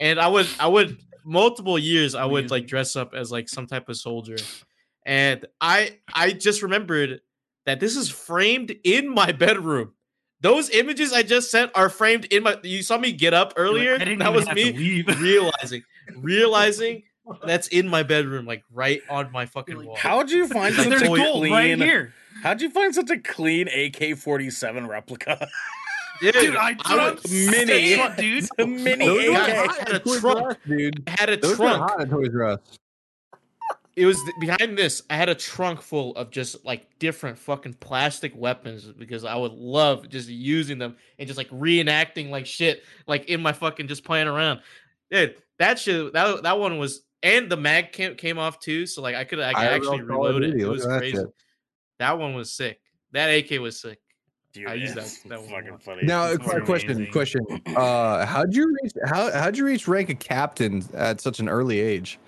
And 0.00 0.20
I 0.20 0.26
would 0.26 0.48
I 0.58 0.66
would 0.66 0.98
multiple 1.24 1.78
years 1.78 2.14
I 2.14 2.24
would 2.24 2.50
like 2.50 2.66
dress 2.66 2.96
up 2.96 3.14
as 3.14 3.30
like 3.30 3.48
some 3.48 3.66
type 3.66 3.88
of 3.88 3.96
soldier. 3.96 4.36
And 5.04 5.46
I 5.60 5.98
I 6.12 6.32
just 6.32 6.62
remembered 6.62 7.20
that 7.66 7.80
this 7.80 7.96
is 7.96 8.08
framed 8.08 8.74
in 8.84 9.12
my 9.12 9.32
bedroom. 9.32 9.92
Those 10.40 10.70
images 10.70 11.12
I 11.12 11.22
just 11.22 11.50
sent 11.50 11.70
are 11.74 11.88
framed 11.88 12.26
in 12.26 12.42
my. 12.42 12.56
You 12.62 12.82
saw 12.82 12.98
me 12.98 13.12
get 13.12 13.34
up 13.34 13.54
earlier. 13.56 13.94
I 13.94 13.98
didn't 13.98 14.18
that 14.18 14.24
even 14.28 14.34
was 14.34 14.46
have 14.46 14.56
to 14.56 14.64
me 14.64 14.72
leave. 14.72 15.20
realizing, 15.20 15.82
realizing 16.16 17.02
that's 17.44 17.68
in 17.68 17.88
my 17.88 18.02
bedroom, 18.02 18.46
like 18.46 18.62
right 18.72 19.00
on 19.10 19.32
my 19.32 19.46
fucking 19.46 19.76
Like, 19.76 19.86
wall. 19.86 19.96
How'd 19.96 20.30
you 20.30 20.46
find 20.48 20.74
such 20.76 20.88
There's 20.88 21.02
a 21.02 21.06
toy- 21.06 21.16
clean 21.32 21.52
right 21.52 21.78
here. 21.78 22.12
How'd 22.42 22.60
you 22.60 22.70
find 22.70 22.94
such 22.94 23.10
a 23.10 23.18
clean 23.18 23.68
AK 23.68 24.16
forty 24.18 24.50
seven 24.50 24.86
replica? 24.86 25.48
Dude, 26.20 26.32
Dude, 26.34 26.56
I, 26.56 26.74
I 26.84 27.10
dude, 27.14 27.24
would- 27.24 27.30
Mini. 27.50 27.96
dude. 28.16 28.48
a 28.58 28.66
mini 28.66 29.06
Those 29.06 29.28
AK. 29.28 29.36
I 29.36 29.66
hot 29.66 29.78
had 29.78 29.88
a 29.96 29.98
Toys 30.00 30.20
trunk. 30.20 30.38
R 30.40 30.50
Us, 30.50 30.56
dude. 30.66 31.02
I 31.08 31.10
had 31.20 31.28
a 31.30 31.36
Those 31.36 31.52
are 31.52 31.56
trunk. 31.56 31.90
hot 31.90 32.00
at 32.00 32.10
Toys 32.10 32.30
R 32.34 32.44
Us. 32.44 32.60
It 33.96 34.04
was 34.04 34.16
th- 34.22 34.34
behind 34.38 34.76
this. 34.76 35.02
I 35.08 35.16
had 35.16 35.30
a 35.30 35.34
trunk 35.34 35.80
full 35.80 36.14
of 36.16 36.30
just 36.30 36.64
like 36.66 36.86
different 36.98 37.38
fucking 37.38 37.74
plastic 37.80 38.36
weapons 38.36 38.84
because 38.84 39.24
I 39.24 39.34
would 39.36 39.52
love 39.52 40.08
just 40.10 40.28
using 40.28 40.78
them 40.78 40.96
and 41.18 41.26
just 41.26 41.38
like 41.38 41.48
reenacting 41.48 42.28
like 42.28 42.44
shit, 42.44 42.84
like 43.06 43.24
in 43.30 43.40
my 43.40 43.52
fucking 43.54 43.88
just 43.88 44.04
playing 44.04 44.28
around. 44.28 44.60
Dude, 45.10 45.36
that 45.58 45.78
shit. 45.78 46.12
That 46.12 46.42
that 46.42 46.58
one 46.58 46.76
was, 46.78 47.02
and 47.22 47.50
the 47.50 47.56
mag 47.56 47.92
came 47.92 48.16
came 48.16 48.38
off 48.38 48.60
too, 48.60 48.84
so 48.84 49.00
like 49.00 49.14
I 49.14 49.24
could 49.24 49.40
I 49.40 49.54
could 49.54 49.62
I 49.62 49.66
actually 49.66 50.02
wrote 50.02 50.08
Call 50.16 50.26
of 50.26 50.34
reload 50.36 50.54
it. 50.56 50.60
It 50.60 50.66
was 50.68 50.84
that 50.84 50.98
crazy. 50.98 51.16
shit. 51.16 51.26
That 51.98 52.18
one 52.18 52.34
was 52.34 52.52
sick. 52.52 52.78
That 53.12 53.28
AK 53.28 53.58
was 53.60 53.80
sick. 53.80 53.98
Dude, 54.52 54.68
I 54.68 54.74
use 54.74 54.94
that- 54.94 55.10
that 55.28 55.40
one 55.40 55.50
fucking 55.50 55.78
funny. 55.78 56.02
Now, 56.04 56.26
a 56.28 56.32
It's 56.34 56.44
quick 56.44 56.64
question, 56.64 56.90
amazing. 56.92 57.12
question. 57.12 57.40
Uh, 57.74 58.26
how'd 58.26 58.54
you 58.54 58.74
reach? 58.82 58.92
How 59.06 59.30
how'd 59.32 59.56
you 59.56 59.64
reach 59.64 59.88
rank 59.88 60.10
of 60.10 60.18
captain 60.18 60.82
at 60.94 61.20
such 61.22 61.40
an 61.40 61.48
early 61.48 61.80
age? 61.80 62.18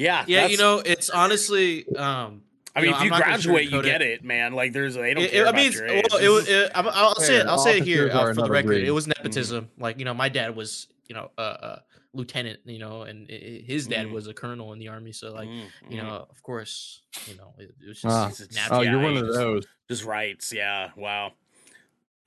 Yeah, 0.00 0.24
Yeah, 0.26 0.46
you 0.46 0.56
know, 0.56 0.78
it's 0.84 1.10
honestly. 1.10 1.86
um 1.96 2.42
I 2.74 2.80
you 2.80 2.86
mean, 2.86 2.90
know, 2.92 2.96
if 2.96 3.00
I'm 3.00 3.04
you 3.18 3.24
graduate, 3.24 3.70
you 3.70 3.82
get 3.82 4.00
it, 4.00 4.22
man. 4.24 4.52
Like, 4.54 4.72
there's 4.72 4.94
they 4.94 5.12
don't 5.12 5.24
It, 5.24 5.32
care 5.32 5.42
it- 5.42 5.46
I 5.46 5.50
about 5.50 5.56
mean, 5.56 5.72
your 5.72 5.86
well, 5.86 6.38
age. 6.38 6.48
it. 6.48 6.52
It, 6.52 6.72
I'm- 6.76 6.88
I'll 6.88 7.14
say 7.16 7.36
it. 7.40 7.46
I'll 7.46 7.58
say 7.58 7.78
it 7.78 7.84
here 7.84 8.08
uh, 8.12 8.32
for 8.32 8.42
the 8.42 8.48
record. 8.50 8.66
breed. 8.68 8.86
It 8.86 8.92
was 8.92 9.06
nepotism. 9.08 9.70
Like 9.76 9.98
you 9.98 10.04
know, 10.04 10.14
my 10.14 10.28
dad 10.28 10.54
was 10.56 10.86
you 11.08 11.14
know 11.16 11.30
a, 11.36 11.42
a 11.42 11.82
lieutenant. 12.14 12.60
You 12.64 12.78
know, 12.78 13.02
and 13.02 13.26
i- 13.28 13.34
i- 13.34 13.64
his 13.66 13.88
dad 13.88 14.06
Mm. 14.06 14.12
was 14.12 14.28
a 14.28 14.34
colonel 14.34 14.72
in 14.72 14.78
the 14.78 14.86
army. 14.88 15.10
So 15.12 15.32
like 15.34 15.48
Mm, 15.48 15.64
you 15.90 15.96
know, 16.00 16.26
of 16.30 16.42
course, 16.44 17.02
you 17.26 17.36
know, 17.36 17.54
it, 17.58 17.74
it 17.82 17.88
was 17.88 18.00
just 18.00 18.06
Ah. 18.16 18.28
it's 18.28 18.40
Oh, 18.40 18.46
natural. 18.54 18.78
Oh, 18.78 18.82
you're 18.82 19.00
one 19.00 19.14
you 19.14 19.20
of 19.20 19.26
just- 19.26 19.38
those. 19.38 19.66
just 19.88 20.04
rights. 20.04 20.52
Yeah, 20.52 20.90
wow. 20.96 21.32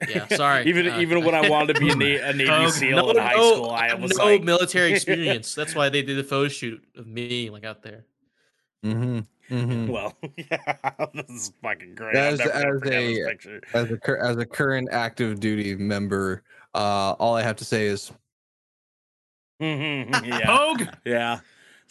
Yeah, 0.10 0.28
sorry. 0.36 0.66
even 0.68 0.88
Uh, 0.88 1.00
even 1.00 1.24
when 1.24 1.36
I 1.36 1.50
wanted 1.50 1.76
to 1.76 1.80
be 1.80 1.90
a, 1.90 1.96
Na- 1.96 2.30
a 2.30 2.34
Navy 2.34 2.50
Oh, 2.50 2.70
SEAL 2.70 2.98
no, 2.98 3.10
in 3.12 3.18
high 3.18 3.34
no, 3.36 3.54
school, 3.54 3.70
I 3.72 3.94
was 3.94 4.18
no 4.18 4.26
like, 4.26 4.44
military 4.44 4.92
experience. 4.94 5.54
That's 5.56 5.76
why 5.76 5.90
they 5.90 6.02
did 6.02 6.18
the 6.18 6.24
photo 6.24 6.48
shoot 6.50 6.84
of 6.96 7.08
me 7.08 7.50
like 7.50 7.64
out 7.66 7.82
there. 7.84 8.06
Mm-hmm. 8.86 9.20
Mm-hmm. 9.54 9.88
well, 9.92 10.16
yeah, 10.38 10.58
this 11.14 11.30
is 11.30 11.54
fucking 11.62 11.96
great. 11.96 12.16
As- 12.16 12.40
I'm 12.40 12.48
never 12.62 12.80
gonna 12.80 12.96
as 12.98 13.46
a- 13.46 13.62
As 13.78 13.92
a 13.92 13.98
cur- 13.98 14.18
as 14.18 14.38
a 14.38 14.46
current 14.46 14.90
active 14.92 15.40
duty 15.40 15.76
member, 15.76 16.44
uh, 16.74 17.12
all 17.20 17.36
I 17.36 17.42
have 17.44 17.58
to 17.58 17.66
say 17.66 17.88
is 17.88 18.12
yeah, 19.60 20.46
Hogue. 20.46 20.84
yeah. 21.06 21.40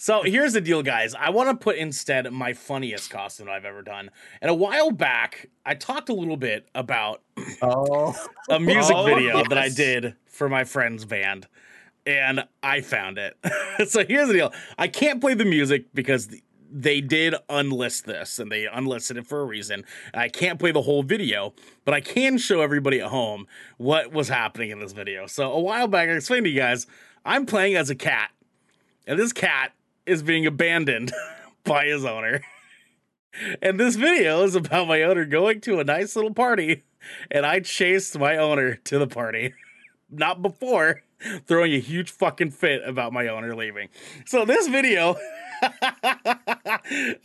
So 0.03 0.25
here's 0.25 0.55
the 0.55 0.61
deal, 0.61 0.83
guys. 0.83 1.15
I 1.15 1.31
want 1.31 1.49
to 1.51 1.55
put 1.55 1.77
instead 1.77 2.29
my 2.33 2.55
funniest 2.55 3.09
costume 3.09 3.49
I've 3.49 3.65
ever 3.65 3.83
done. 3.83 4.11
And 4.41 4.51
a 4.51 4.55
while 4.55 4.91
back, 4.91 5.49
I 5.65 5.77
talked 5.77 6.09
a 6.09 6.13
little 6.13 6.37
bit 6.37 6.69
about 6.75 7.23
oh, 7.63 8.13
a 8.51 8.59
music 8.59 8.97
Oh, 8.97 9.05
video 9.05 9.45
that 9.45 9.57
I 9.57 9.69
did 9.69 10.17
for 10.27 10.49
my 10.49 10.65
friend's 10.65 11.05
band, 11.05 11.47
and 12.05 12.49
I 12.65 12.81
found 12.81 13.17
it. 13.17 13.37
so 13.89 14.05
here's 14.05 14.27
the 14.27 14.35
deal: 14.35 14.53
I 14.77 14.89
can't 14.89 15.21
play 15.21 15.35
the 15.35 15.45
music 15.45 15.95
because 15.95 16.27
th- 16.27 16.43
they 16.69 17.01
did 17.01 17.37
unlist 17.49 18.03
this, 18.03 18.41
and 18.41 18.51
they 18.51 18.67
unlisted 18.67 19.19
it 19.19 19.27
for 19.29 19.41
a 19.41 19.45
reason. 19.45 19.85
I 20.13 20.27
can't 20.31 20.59
play 20.59 20.73
the 20.73 20.83
whole 20.83 21.05
video, 21.05 21.55
but 21.85 21.95
I 21.95 22.01
can 22.01 22.39
show 22.39 22.61
everybody 22.61 23.01
at 23.01 23.11
home 23.11 23.47
what 23.77 24.13
was 24.13 24.29
happening 24.29 24.71
in 24.71 24.81
this 24.81 24.91
video. 24.91 25.29
So 25.29 25.53
a 25.53 25.61
while 25.61 25.87
back, 25.87 26.09
I 26.09 26.13
explained 26.15 26.47
to 26.47 26.51
you 26.51 26.59
guys 26.59 26.89
I'm 27.25 27.47
playing 27.47 27.77
as 27.77 27.89
a 27.89 27.95
cat, 27.95 28.33
and 29.07 29.17
this 29.17 29.33
cat 29.33 29.71
is 30.07 30.23
being 30.23 30.47
abandoned 30.47 31.13
by 31.65 31.87
his 31.87 32.05
owner. 32.05 32.43
And 33.63 33.81
this 33.81 33.97
video 33.97 34.43
is 34.45 34.55
about 34.55 34.89
my 34.89 35.03
owner 35.03 35.25
going 35.25 35.61
to 35.63 35.81
a 35.81 35.85
nice 35.85 36.15
little 36.17 36.35
party 36.35 36.83
and 37.31 37.47
I 37.47 37.61
chased 37.61 38.19
my 38.19 38.37
owner 38.37 38.75
to 38.77 38.99
the 38.99 39.07
party. 39.07 39.55
Not 40.11 40.43
before 40.43 41.03
throwing 41.47 41.73
a 41.73 41.79
huge 41.79 42.11
fucking 42.11 42.51
fit 42.51 42.83
about 42.87 43.13
my 43.13 43.29
owner 43.29 43.55
leaving. 43.57 43.89
So 44.27 44.45
this 44.45 44.69
video, 44.69 45.17
uh, 45.63 46.21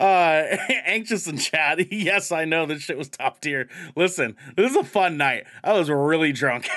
anxious 0.00 1.26
in 1.26 1.36
chat. 1.36 1.92
Yes, 1.92 2.32
I 2.32 2.46
know 2.46 2.64
this 2.64 2.82
shit 2.82 2.96
was 2.96 3.08
top 3.10 3.40
tier. 3.40 3.68
Listen, 3.94 4.36
this 4.56 4.70
is 4.70 4.76
a 4.76 4.84
fun 4.84 5.18
night. 5.18 5.44
I 5.62 5.74
was 5.74 5.90
really 5.90 6.32
drunk. 6.32 6.68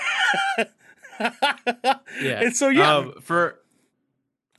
Yeah. 1.20 2.42
And 2.42 2.56
so 2.56 2.70
yeah, 2.70 2.98
Um, 2.98 3.14
for 3.22 3.60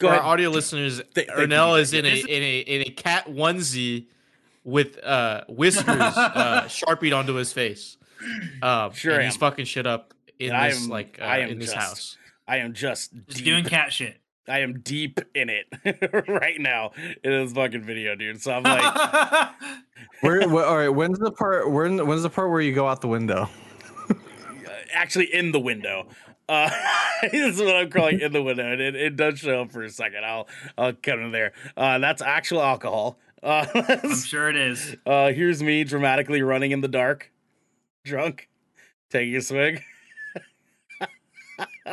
go 0.03 0.09
for 0.09 0.12
ahead. 0.15 0.24
our 0.24 0.33
audio 0.33 0.51
listeners, 0.51 0.97
Th- 1.15 1.27
thank 1.27 1.29
you, 1.29 1.35
Ernell 1.47 1.70
you 1.77 1.77
is 1.83 1.93
in 1.95 2.05
a 2.05 2.15
in 2.16 2.43
a 2.43 2.59
in 2.61 2.81
a 2.83 2.91
cat 2.91 3.27
onesie 3.29 4.07
with 4.65 5.03
uh 5.05 5.43
whiskers 5.49 5.87
uh 5.89 6.69
sharpied 6.69 7.12
onto 7.12 7.35
his 7.35 7.53
face. 7.53 7.97
Um 8.62 8.93
Sure 8.93 9.15
and 9.15 9.24
he's 9.24 9.37
fucking 9.37 9.65
shit 9.65 9.87
up 9.87 10.15
in 10.39 10.53
And 10.55 10.70
this 10.73 10.85
am- 10.85 10.89
like 10.91 11.19
uh, 11.20 11.24
I 11.24 11.39
am 11.39 11.51
in 11.51 11.59
this 11.59 11.73
just- 11.73 11.79
house. 11.79 12.19
I 12.47 12.57
am 12.59 12.73
just, 12.74 13.12
Just 13.27 13.39
deep. 13.39 13.45
doing 13.47 13.65
cat 13.65 13.93
shit. 13.93 14.19
I 14.49 14.59
am 14.59 14.81
deep 14.81 15.20
in 15.35 15.49
it 15.49 15.66
right 16.29 16.61
now 16.61 16.91
in 17.23 17.31
this 17.31 17.53
fucking 17.53 17.83
video, 17.85 18.16
dude. 18.16 18.43
So 18.43 18.53
I'm 18.53 18.65
like, 18.65 19.49
where, 20.20 20.41
wh- 20.49 20.66
all 20.69 20.77
right. 20.77 20.89
When's 20.89 21.20
the 21.20 21.31
part? 21.31 21.70
When 21.70 22.05
when's 22.07 22.24
the 22.24 22.29
part 22.31 22.51
where 22.51 22.61
you 22.61 22.74
go 22.74 22.89
out 22.89 23.01
the 23.01 23.09
window? 23.09 23.49
actually 24.95 25.33
in 25.33 25.53
the 25.53 25.61
window. 25.61 26.07
Uh, 26.48 26.70
this 27.23 27.56
is 27.56 27.60
what 27.60 27.77
I'm 27.77 27.90
calling 27.90 28.20
in 28.20 28.32
the 28.32 28.43
window, 28.43 28.64
and 28.70 28.81
it, 28.81 28.94
it 28.94 29.16
does 29.16 29.39
show 29.39 29.62
up 29.62 29.73
for 29.73 29.82
a 29.82 29.90
second. 29.90 30.24
I'll 30.24 30.48
I'll 30.77 30.93
cut 30.93 31.19
in 31.19 31.32
there. 31.32 31.52
Uh, 31.77 31.98
that's 31.98 32.23
actual 32.23 32.62
alcohol. 32.62 33.19
Uh, 33.43 33.66
I'm 33.74 34.14
sure 34.16 34.48
it 34.48 34.56
is. 34.56 34.97
uh, 35.06 35.32
here's 35.32 35.62
me 35.62 35.85
dramatically 35.85 36.43
running 36.43 36.70
in 36.70 36.81
the 36.81 36.89
dark, 36.89 37.32
drunk, 38.05 38.48
taking 39.10 39.36
a 39.36 39.40
swig, 39.40 39.82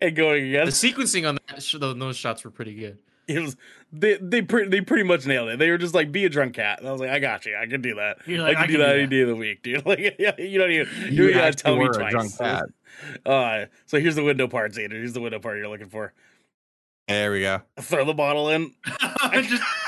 and 0.00 0.16
going 0.16 0.48
again. 0.48 0.66
The 0.66 0.72
sequencing 0.72 1.28
on 1.28 1.38
that 1.48 1.98
those 1.98 2.16
shots 2.16 2.44
were 2.44 2.50
pretty 2.50 2.74
good. 2.74 2.98
It 3.28 3.40
was 3.40 3.56
they 3.92 4.16
they 4.20 4.42
pretty 4.42 4.68
they 4.70 4.80
pretty 4.80 5.04
much 5.04 5.26
nailed 5.26 5.48
it. 5.50 5.58
They 5.58 5.70
were 5.70 5.78
just 5.78 5.94
like 5.94 6.10
be 6.12 6.24
a 6.24 6.28
drunk 6.28 6.54
cat, 6.54 6.80
and 6.80 6.88
I 6.88 6.92
was 6.92 7.00
like, 7.00 7.10
I 7.10 7.18
got 7.18 7.46
you. 7.46 7.56
I 7.56 7.66
can 7.66 7.80
do 7.80 7.94
that. 7.96 8.18
You're 8.26 8.42
like, 8.42 8.56
I 8.56 8.62
can 8.62 8.62
I 8.62 8.66
do 8.66 8.72
can 8.72 8.80
that 8.80 8.86
do 8.86 8.92
any 8.94 9.02
that. 9.04 9.10
day 9.10 9.20
of 9.22 9.28
the 9.28 9.36
week, 9.36 9.62
dude. 9.62 9.86
Like 9.86 10.16
yeah, 10.18 10.32
you 10.38 10.58
don't 10.58 10.70
even 10.70 10.88
you, 11.14 11.24
You 11.26 11.34
gotta 11.34 11.52
tell 11.54 11.76
me 11.76 11.88
twice. 11.88 12.10
drunk 12.12 12.38
cat. 12.38 12.64
Uh, 13.26 13.66
so 13.86 13.98
here's 13.98 14.14
the 14.16 14.22
window 14.22 14.46
part, 14.46 14.72
Xander. 14.72 14.92
Here's 14.92 15.14
the 15.14 15.20
window 15.20 15.38
part 15.40 15.56
you're 15.58 15.68
looking 15.68 15.88
for. 15.88 16.12
There 17.08 17.32
we 17.32 17.40
go. 17.40 17.62
Throw 17.80 18.04
the 18.04 18.12
bottle 18.14 18.48
in. 18.50 18.72
Just- 19.32 19.62
Bruh. 19.62 19.81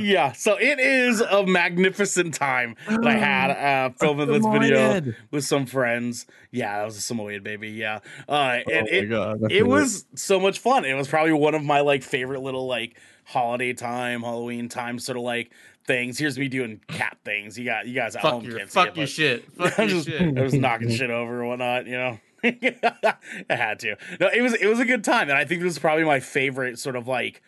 Yeah, 0.00 0.32
so 0.32 0.56
it 0.56 0.78
is 0.78 1.20
a 1.20 1.46
magnificent 1.46 2.34
time 2.34 2.76
that 2.88 3.06
I 3.06 3.14
had 3.14 3.50
uh, 3.50 3.90
filming 3.98 4.28
this 4.28 4.44
video 4.44 5.14
with 5.30 5.44
some 5.44 5.66
friends. 5.66 6.26
Yeah, 6.50 6.78
that 6.78 6.84
was 6.84 6.96
a 6.96 7.00
Samoyed 7.00 7.42
baby. 7.42 7.70
Yeah, 7.70 8.00
uh, 8.28 8.58
and 8.66 8.66
oh 8.66 8.80
my 8.82 8.88
it, 8.88 9.06
god. 9.06 9.50
It 9.50 9.66
was 9.66 10.06
so 10.14 10.38
much 10.40 10.58
fun. 10.58 10.84
It 10.84 10.94
was 10.94 11.08
probably 11.08 11.32
one 11.32 11.54
of 11.54 11.64
my 11.64 11.80
like 11.80 12.02
favorite 12.02 12.40
little 12.40 12.66
like 12.66 12.98
holiday 13.24 13.72
time, 13.72 14.22
Halloween 14.22 14.68
time 14.68 14.98
sort 14.98 15.16
of 15.16 15.24
like 15.24 15.52
things. 15.86 16.18
Here's 16.18 16.38
me 16.38 16.48
doing 16.48 16.80
cat 16.88 17.18
things. 17.24 17.58
You 17.58 17.64
got 17.64 17.86
you 17.86 17.94
guys 17.94 18.16
at 18.16 18.22
Fuck 18.22 18.32
home 18.32 18.44
your 18.44 18.58
can't 18.58 18.70
see 18.70 18.80
it, 18.80 18.96
your 18.96 19.06
shit. 19.06 19.52
Fuck 19.56 19.78
I 19.78 19.84
your 19.84 19.96
was, 19.96 20.04
shit. 20.04 20.38
I 20.38 20.42
was 20.42 20.54
knocking 20.54 20.90
shit 20.96 21.10
over 21.10 21.40
and 21.40 21.48
whatnot, 21.48 21.86
you 21.86 21.92
know. 21.92 22.18
I 22.44 23.14
had 23.54 23.78
to. 23.80 23.96
No, 24.20 24.28
it 24.28 24.42
was 24.42 24.54
it 24.54 24.66
was 24.66 24.80
a 24.80 24.84
good 24.84 25.04
time, 25.04 25.28
and 25.28 25.38
I 25.38 25.44
think 25.44 25.62
this 25.62 25.72
is 25.72 25.78
probably 25.78 26.04
my 26.04 26.20
favorite 26.20 26.78
sort 26.78 26.96
of 26.96 27.06
like 27.08 27.42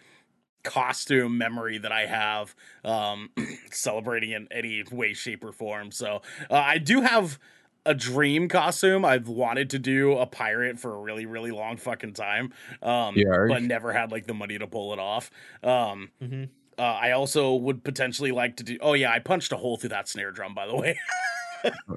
costume 0.64 1.38
memory 1.38 1.78
that 1.78 1.90
I 1.90 2.06
have 2.06 2.54
um 2.84 3.30
celebrating 3.70 4.30
in 4.30 4.48
any 4.50 4.84
way, 4.90 5.12
shape, 5.12 5.44
or 5.44 5.52
form. 5.52 5.90
So 5.90 6.22
uh, 6.50 6.54
I 6.54 6.78
do 6.78 7.00
have 7.00 7.38
a 7.84 7.94
dream 7.94 8.48
costume. 8.48 9.04
I've 9.04 9.26
wanted 9.26 9.70
to 9.70 9.78
do 9.80 10.12
a 10.16 10.24
pirate 10.26 10.78
for 10.78 10.94
a 10.94 11.00
really, 11.00 11.26
really 11.26 11.50
long 11.50 11.76
fucking 11.78 12.12
time. 12.14 12.52
Um 12.80 13.14
but 13.48 13.62
never 13.62 13.92
had 13.92 14.12
like 14.12 14.26
the 14.26 14.34
money 14.34 14.56
to 14.58 14.66
pull 14.68 14.92
it 14.92 15.00
off. 15.00 15.30
Um 15.64 16.10
Mhm. 16.22 16.48
uh, 16.78 16.82
I 16.82 17.10
also 17.10 17.54
would 17.54 17.82
potentially 17.82 18.30
like 18.30 18.56
to 18.58 18.62
do. 18.64 18.78
Oh 18.80 18.92
yeah, 18.94 19.10
I 19.10 19.18
punched 19.18 19.50
a 19.52 19.56
hole 19.56 19.76
through 19.76 19.90
that 19.90 20.08
snare 20.08 20.30
drum, 20.30 20.54
by 20.54 20.66
the 20.66 20.76
way. 20.76 20.96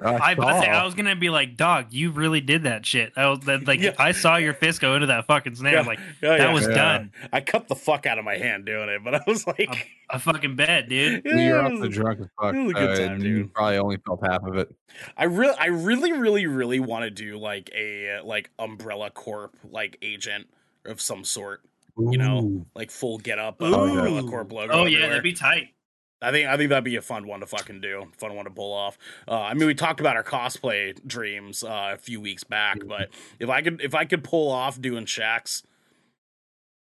I, 0.02 0.32
I, 0.32 0.34
was- 0.34 0.64
I 0.64 0.84
was 0.84 0.94
gonna 0.94 1.16
be 1.16 1.30
like, 1.30 1.56
dog, 1.56 1.92
you 1.92 2.10
really 2.10 2.40
did 2.40 2.64
that 2.64 2.84
shit. 2.86 3.12
I 3.16 3.28
was 3.28 3.40
that, 3.40 3.66
like, 3.66 3.80
Yeah. 3.80 3.94
I 3.98 4.12
saw 4.12 4.36
your 4.36 4.54
fist 4.54 4.80
go 4.80 4.94
into 4.94 5.06
that 5.08 5.26
fucking 5.26 5.54
snare. 5.56 5.78
I'm 5.78 5.86
like, 5.86 5.98
Oh, 6.22 6.28
that 6.28 6.38
yeah. 6.40 6.52
was 6.52 6.66
Yeah. 6.66 6.74
done. 6.74 7.12
I 7.32 7.40
cut 7.40 7.68
the 7.68 7.74
fuck 7.76 8.06
out 8.06 8.18
of 8.18 8.24
my 8.24 8.36
hand 8.36 8.64
doing 8.66 8.88
it, 8.88 9.02
but 9.04 9.14
I 9.14 9.20
was 9.26 9.46
like, 9.46 9.90
I 10.10 10.18
fucking 10.18 10.56
bet, 10.56 10.88
dude. 10.88 11.22
Well, 11.26 11.38
you're 11.38 11.60
off 11.60 11.80
the 11.80 11.88
drunk 11.88 12.20
as 12.20 12.26
fuck. 12.40 12.54
it 12.54 12.58
was 12.62 12.70
a 12.70 12.74
good 12.74 12.90
uh, 12.90 12.96
time, 12.96 13.12
and 13.14 13.22
You 13.24 13.50
probably 13.54 13.78
only 13.78 13.96
felt 14.06 14.20
half 14.26 14.42
of 14.44 14.56
it. 14.56 14.74
I 15.16 15.24
really, 15.24 15.56
I 15.58 15.66
really, 15.66 16.12
really, 16.12 16.46
really 16.46 16.80
want 16.80 17.04
to 17.04 17.10
do 17.10 17.36
like 17.38 17.70
a 17.74 18.20
like 18.24 18.50
Umbrella 18.58 19.10
Corp 19.10 19.56
like 19.70 19.98
agent 20.02 20.48
of 20.84 21.00
some 21.00 21.24
sort, 21.24 21.62
you 21.98 22.16
know, 22.18 22.38
Ooh. 22.40 22.66
like 22.74 22.90
full 22.90 23.18
get 23.18 23.38
up, 23.38 23.60
uh, 23.60 23.66
Umbrella 23.66 24.22
Corp 24.22 24.52
logo. 24.52 24.72
Oh 24.72 24.84
yeah, 24.84 24.98
everywhere. 24.98 25.08
that'd 25.08 25.22
be 25.24 25.32
tight. 25.32 25.68
I 26.22 26.30
think 26.30 26.48
I 26.48 26.56
think 26.56 26.70
that'd 26.70 26.82
be 26.84 26.96
a 26.96 27.02
fun 27.02 27.26
one 27.26 27.40
to 27.40 27.46
fucking 27.46 27.80
do, 27.82 28.06
fun 28.16 28.34
one 28.34 28.46
to 28.46 28.50
pull 28.50 28.72
off. 28.72 28.96
Uh, 29.28 29.40
I 29.42 29.54
mean, 29.54 29.66
we 29.66 29.74
talked 29.74 30.00
about 30.00 30.16
our 30.16 30.24
cosplay 30.24 30.98
dreams 31.06 31.62
uh, 31.62 31.90
a 31.94 31.98
few 31.98 32.20
weeks 32.20 32.42
back, 32.44 32.78
Mm-hmm. 32.78 32.88
but 32.88 33.10
if 33.38 33.50
I 33.50 33.60
could 33.62 33.80
if 33.82 33.94
I 33.94 34.04
could 34.06 34.24
pull 34.24 34.50
off 34.50 34.80
doing 34.80 35.04
Shaxx, 35.04 35.62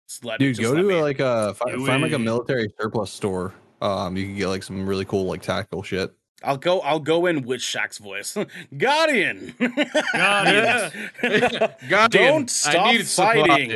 just 0.09 0.25
let 0.25 0.39
Dude, 0.39 0.55
just 0.57 0.63
go 0.71 0.75
to 0.77 0.83
me- 0.83 1.01
like 1.03 1.19
a 1.21 1.55
fi- 1.55 1.73
Do 1.73 1.85
find 1.87 2.03
like 2.03 2.13
a 2.13 2.19
military 2.19 2.69
surplus 2.81 3.11
store. 3.11 3.53
Um, 3.81 4.17
you 4.17 4.25
can 4.27 4.37
get 4.37 4.49
like 4.49 4.63
some 4.63 4.87
really 4.89 5.05
cool 5.05 5.25
like 5.27 5.43
tactical 5.43 5.83
shit. 5.83 6.13
I'll 6.45 6.57
go. 6.57 6.81
I'll 6.81 7.01
go 7.01 7.27
in 7.27 7.43
with 7.43 7.61
Shaxx 7.61 7.99
voice. 7.99 8.37
Guardian. 8.77 9.55
Guardian. 10.13 10.91
Guardian, 11.89 12.09
Don't 12.11 12.51
stop 12.51 12.87
I 12.87 13.03
fighting. 13.03 13.73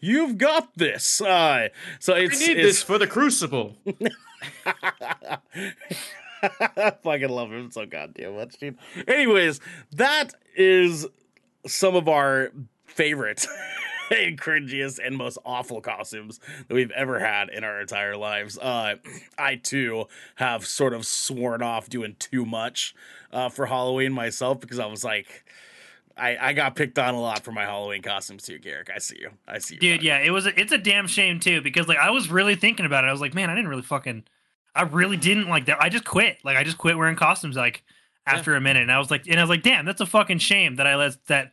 You've 0.00 0.38
got 0.38 0.76
this. 0.76 1.20
Uh, 1.20 1.68
so 2.00 2.14
I 2.14 2.20
it's, 2.20 2.40
need 2.40 2.58
it's 2.58 2.66
this 2.66 2.82
for 2.82 2.98
the 2.98 3.06
crucible. 3.06 3.76
I 6.42 6.90
fucking 7.02 7.28
love 7.28 7.52
him 7.52 7.70
so 7.70 7.86
goddamn 7.86 8.34
much, 8.34 8.58
dude. 8.58 8.76
Anyways, 9.06 9.60
that 9.92 10.32
is 10.56 11.06
some 11.66 11.94
of 11.94 12.08
our 12.08 12.50
favorite 12.84 13.46
and 14.12 14.40
cringiest 14.40 14.98
and 15.04 15.16
most 15.16 15.38
awful 15.44 15.80
costumes 15.80 16.40
that 16.68 16.74
we've 16.74 16.90
ever 16.92 17.18
had 17.18 17.48
in 17.48 17.64
our 17.64 17.80
entire 17.80 18.16
lives. 18.16 18.58
Uh, 18.58 18.96
I 19.38 19.56
too 19.56 20.06
have 20.36 20.66
sort 20.66 20.94
of 20.94 21.06
sworn 21.06 21.62
off 21.62 21.88
doing 21.88 22.16
too 22.18 22.44
much 22.44 22.94
uh, 23.32 23.48
for 23.48 23.66
Halloween 23.66 24.12
myself 24.12 24.60
because 24.60 24.78
I 24.78 24.86
was 24.86 25.04
like, 25.04 25.44
I, 26.16 26.36
I 26.40 26.52
got 26.52 26.76
picked 26.76 26.98
on 26.98 27.14
a 27.14 27.20
lot 27.20 27.42
for 27.42 27.52
my 27.52 27.62
Halloween 27.62 28.02
costumes 28.02 28.42
too, 28.42 28.58
Garrick. 28.58 28.90
I 28.94 28.98
see 28.98 29.18
you. 29.20 29.30
I 29.46 29.58
see 29.58 29.74
you. 29.76 29.80
Dude, 29.80 30.00
bud. 30.00 30.04
yeah, 30.04 30.18
it 30.18 30.30
was. 30.30 30.46
A, 30.46 30.60
it's 30.60 30.72
a 30.72 30.78
damn 30.78 31.06
shame 31.06 31.40
too 31.40 31.60
because 31.62 31.88
like 31.88 31.98
I 31.98 32.10
was 32.10 32.30
really 32.30 32.54
thinking 32.54 32.86
about 32.86 33.04
it. 33.04 33.08
I 33.08 33.12
was 33.12 33.20
like, 33.20 33.34
man, 33.34 33.50
I 33.50 33.54
didn't 33.54 33.68
really 33.68 33.82
fucking. 33.82 34.24
I 34.74 34.82
really 34.82 35.16
didn't 35.16 35.48
like 35.48 35.66
that. 35.66 35.82
I 35.82 35.88
just 35.88 36.04
quit. 36.04 36.38
Like 36.44 36.56
I 36.56 36.64
just 36.64 36.78
quit 36.78 36.96
wearing 36.96 37.16
costumes. 37.16 37.56
Like 37.56 37.82
after 38.26 38.54
a 38.54 38.60
minute, 38.60 38.82
and 38.82 38.92
I 38.92 38.98
was 38.98 39.10
like, 39.10 39.26
and 39.26 39.38
I 39.38 39.42
was 39.42 39.50
like, 39.50 39.62
damn, 39.62 39.84
that's 39.84 40.00
a 40.00 40.06
fucking 40.06 40.38
shame 40.38 40.76
that 40.76 40.86
I 40.86 40.96
let 40.96 41.24
that. 41.26 41.52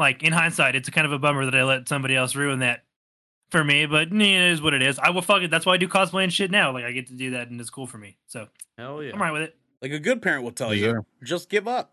Like 0.00 0.22
in 0.24 0.32
hindsight, 0.32 0.74
it's 0.74 0.88
a 0.88 0.90
kind 0.90 1.06
of 1.06 1.12
a 1.12 1.18
bummer 1.18 1.44
that 1.44 1.54
I 1.54 1.62
let 1.62 1.86
somebody 1.88 2.16
else 2.16 2.34
ruin 2.34 2.60
that 2.60 2.84
for 3.50 3.62
me. 3.62 3.84
But 3.86 4.10
yeah, 4.12 4.46
it 4.48 4.52
is 4.52 4.62
what 4.62 4.72
it 4.74 4.80
is. 4.82 4.98
I 4.98 5.10
will 5.10 5.22
fuck 5.22 5.42
it. 5.42 5.50
That's 5.50 5.66
why 5.66 5.74
I 5.74 5.76
do 5.76 5.86
cosplay 5.86 6.24
and 6.24 6.32
shit 6.32 6.50
now. 6.50 6.72
Like 6.72 6.84
I 6.84 6.92
get 6.92 7.06
to 7.08 7.12
do 7.14 7.32
that, 7.32 7.50
and 7.50 7.60
it's 7.60 7.70
cool 7.70 7.86
for 7.86 7.98
me. 7.98 8.16
So 8.26 8.48
Hell 8.78 9.02
yeah. 9.02 9.12
I'm 9.12 9.20
right 9.20 9.30
with 9.32 9.42
it. 9.42 9.56
Like 9.82 9.92
a 9.92 9.98
good 9.98 10.22
parent 10.22 10.42
will 10.42 10.52
tell 10.52 10.74
Yes, 10.74 10.94
you, 10.94 11.06
just 11.22 11.48
give 11.50 11.68
up. 11.68 11.92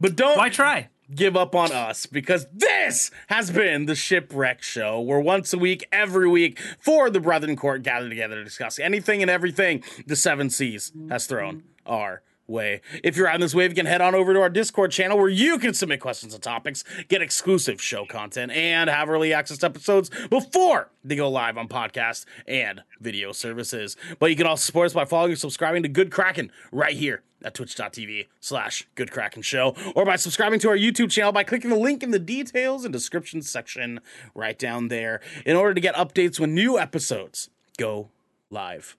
but 0.00 0.16
don't 0.16 0.36
Why 0.36 0.48
try? 0.48 0.88
give 1.14 1.36
up 1.36 1.54
on 1.56 1.72
us 1.72 2.06
because 2.06 2.46
this 2.52 3.10
has 3.28 3.50
been 3.50 3.86
the 3.86 3.94
Shipwreck 3.94 4.62
Show, 4.62 5.00
where 5.00 5.18
once 5.18 5.52
a 5.52 5.58
week, 5.58 5.84
every 5.90 6.28
week, 6.28 6.58
for 6.78 7.10
the 7.10 7.18
Brethren 7.20 7.56
Court 7.56 7.82
gather 7.82 8.08
together 8.08 8.36
to 8.36 8.44
discuss 8.44 8.78
anything 8.78 9.20
and 9.22 9.30
everything 9.30 9.82
the 10.06 10.14
Seven 10.16 10.50
Seas 10.50 10.92
has 11.08 11.26
thrown 11.26 11.64
our 11.86 12.22
way. 12.50 12.82
If 13.02 13.16
you're 13.16 13.30
on 13.30 13.40
this 13.40 13.54
wave, 13.54 13.70
you 13.70 13.76
can 13.76 13.86
head 13.86 14.00
on 14.00 14.14
over 14.14 14.34
to 14.34 14.40
our 14.40 14.50
Discord 14.50 14.90
channel 14.90 15.16
where 15.16 15.28
you 15.28 15.58
can 15.58 15.72
submit 15.72 16.00
questions 16.00 16.34
and 16.34 16.42
topics, 16.42 16.84
get 17.08 17.22
exclusive 17.22 17.80
show 17.80 18.04
content, 18.04 18.52
and 18.52 18.90
have 18.90 19.08
early 19.08 19.32
access 19.32 19.58
to 19.58 19.66
episodes 19.66 20.10
before 20.28 20.90
they 21.04 21.16
go 21.16 21.30
live 21.30 21.56
on 21.56 21.68
podcast 21.68 22.26
and 22.46 22.82
video 23.00 23.32
services. 23.32 23.96
But 24.18 24.30
you 24.30 24.36
can 24.36 24.46
also 24.46 24.66
support 24.66 24.86
us 24.86 24.92
by 24.92 25.04
following 25.04 25.32
and 25.32 25.40
subscribing 25.40 25.82
to 25.84 25.88
Good 25.88 26.10
Kraken 26.10 26.50
right 26.72 26.96
here 26.96 27.22
at 27.42 27.54
twitch.tv 27.54 28.26
slash 28.40 28.86
good 28.94 29.10
kraken 29.10 29.40
show 29.40 29.74
or 29.94 30.04
by 30.04 30.16
subscribing 30.16 30.60
to 30.60 30.68
our 30.68 30.76
youtube 30.76 31.10
channel 31.10 31.32
by 31.32 31.42
clicking 31.42 31.70
the 31.70 31.76
link 31.76 32.02
in 32.02 32.10
the 32.10 32.18
details 32.18 32.84
and 32.84 32.92
description 32.92 33.40
section 33.40 33.98
right 34.34 34.58
down 34.58 34.88
there 34.88 35.22
in 35.46 35.56
order 35.56 35.72
to 35.72 35.80
get 35.80 35.94
updates 35.94 36.38
when 36.38 36.54
new 36.54 36.78
episodes 36.78 37.48
go 37.78 38.10
live 38.50 38.96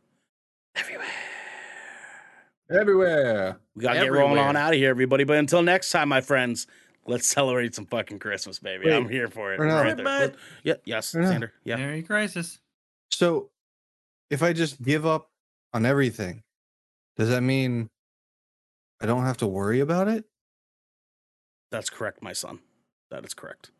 everywhere 0.76 1.06
Everywhere. 2.72 3.58
we 3.76 3.82
gotta 3.84 4.00
get 4.00 4.12
rolling 4.12 4.38
on 4.40 4.56
out 4.56 4.74
of 4.74 4.80
here 4.80 4.90
everybody 4.90 5.24
but 5.24 5.38
until 5.38 5.62
next 5.62 5.92
time 5.92 6.10
my 6.10 6.22
friends 6.22 6.68
let's 7.06 7.28
celebrate 7.28 7.76
some 7.76 7.86
fucking 7.86 8.20
christmas 8.20 8.60
baby 8.60 8.86
Wait, 8.86 8.96
i'm 8.96 9.10
here 9.10 9.28
for 9.28 9.54
it 9.54 9.60
or 9.60 9.66
right 9.66 9.96
there. 9.98 10.06
Bye, 10.06 10.28
bye. 10.28 10.34
yeah 10.64 10.76
yes 10.86 11.14
Or 11.16 11.22
no. 11.22 11.30
Xander. 11.30 11.52
yeah 11.64 11.76
Merry 11.76 12.02
Crisis. 12.04 12.60
So, 13.10 13.50
if 14.30 14.42
I 14.42 14.54
just 14.54 14.82
give 14.82 15.06
up 15.06 15.30
on 15.74 15.86
everything, 15.86 16.44
does 17.18 17.28
that 17.30 17.42
mean 17.42 17.90
I 19.02 19.06
don't 19.06 19.26
have 19.26 19.38
to 19.38 19.48
worry 19.48 19.80
about 19.82 20.08
it? 20.08 20.26
that's 21.72 21.90
correct 21.90 22.22
my 22.22 22.34
son 22.34 22.60
that 23.10 23.26
is 23.26 23.34
correct 23.34 23.72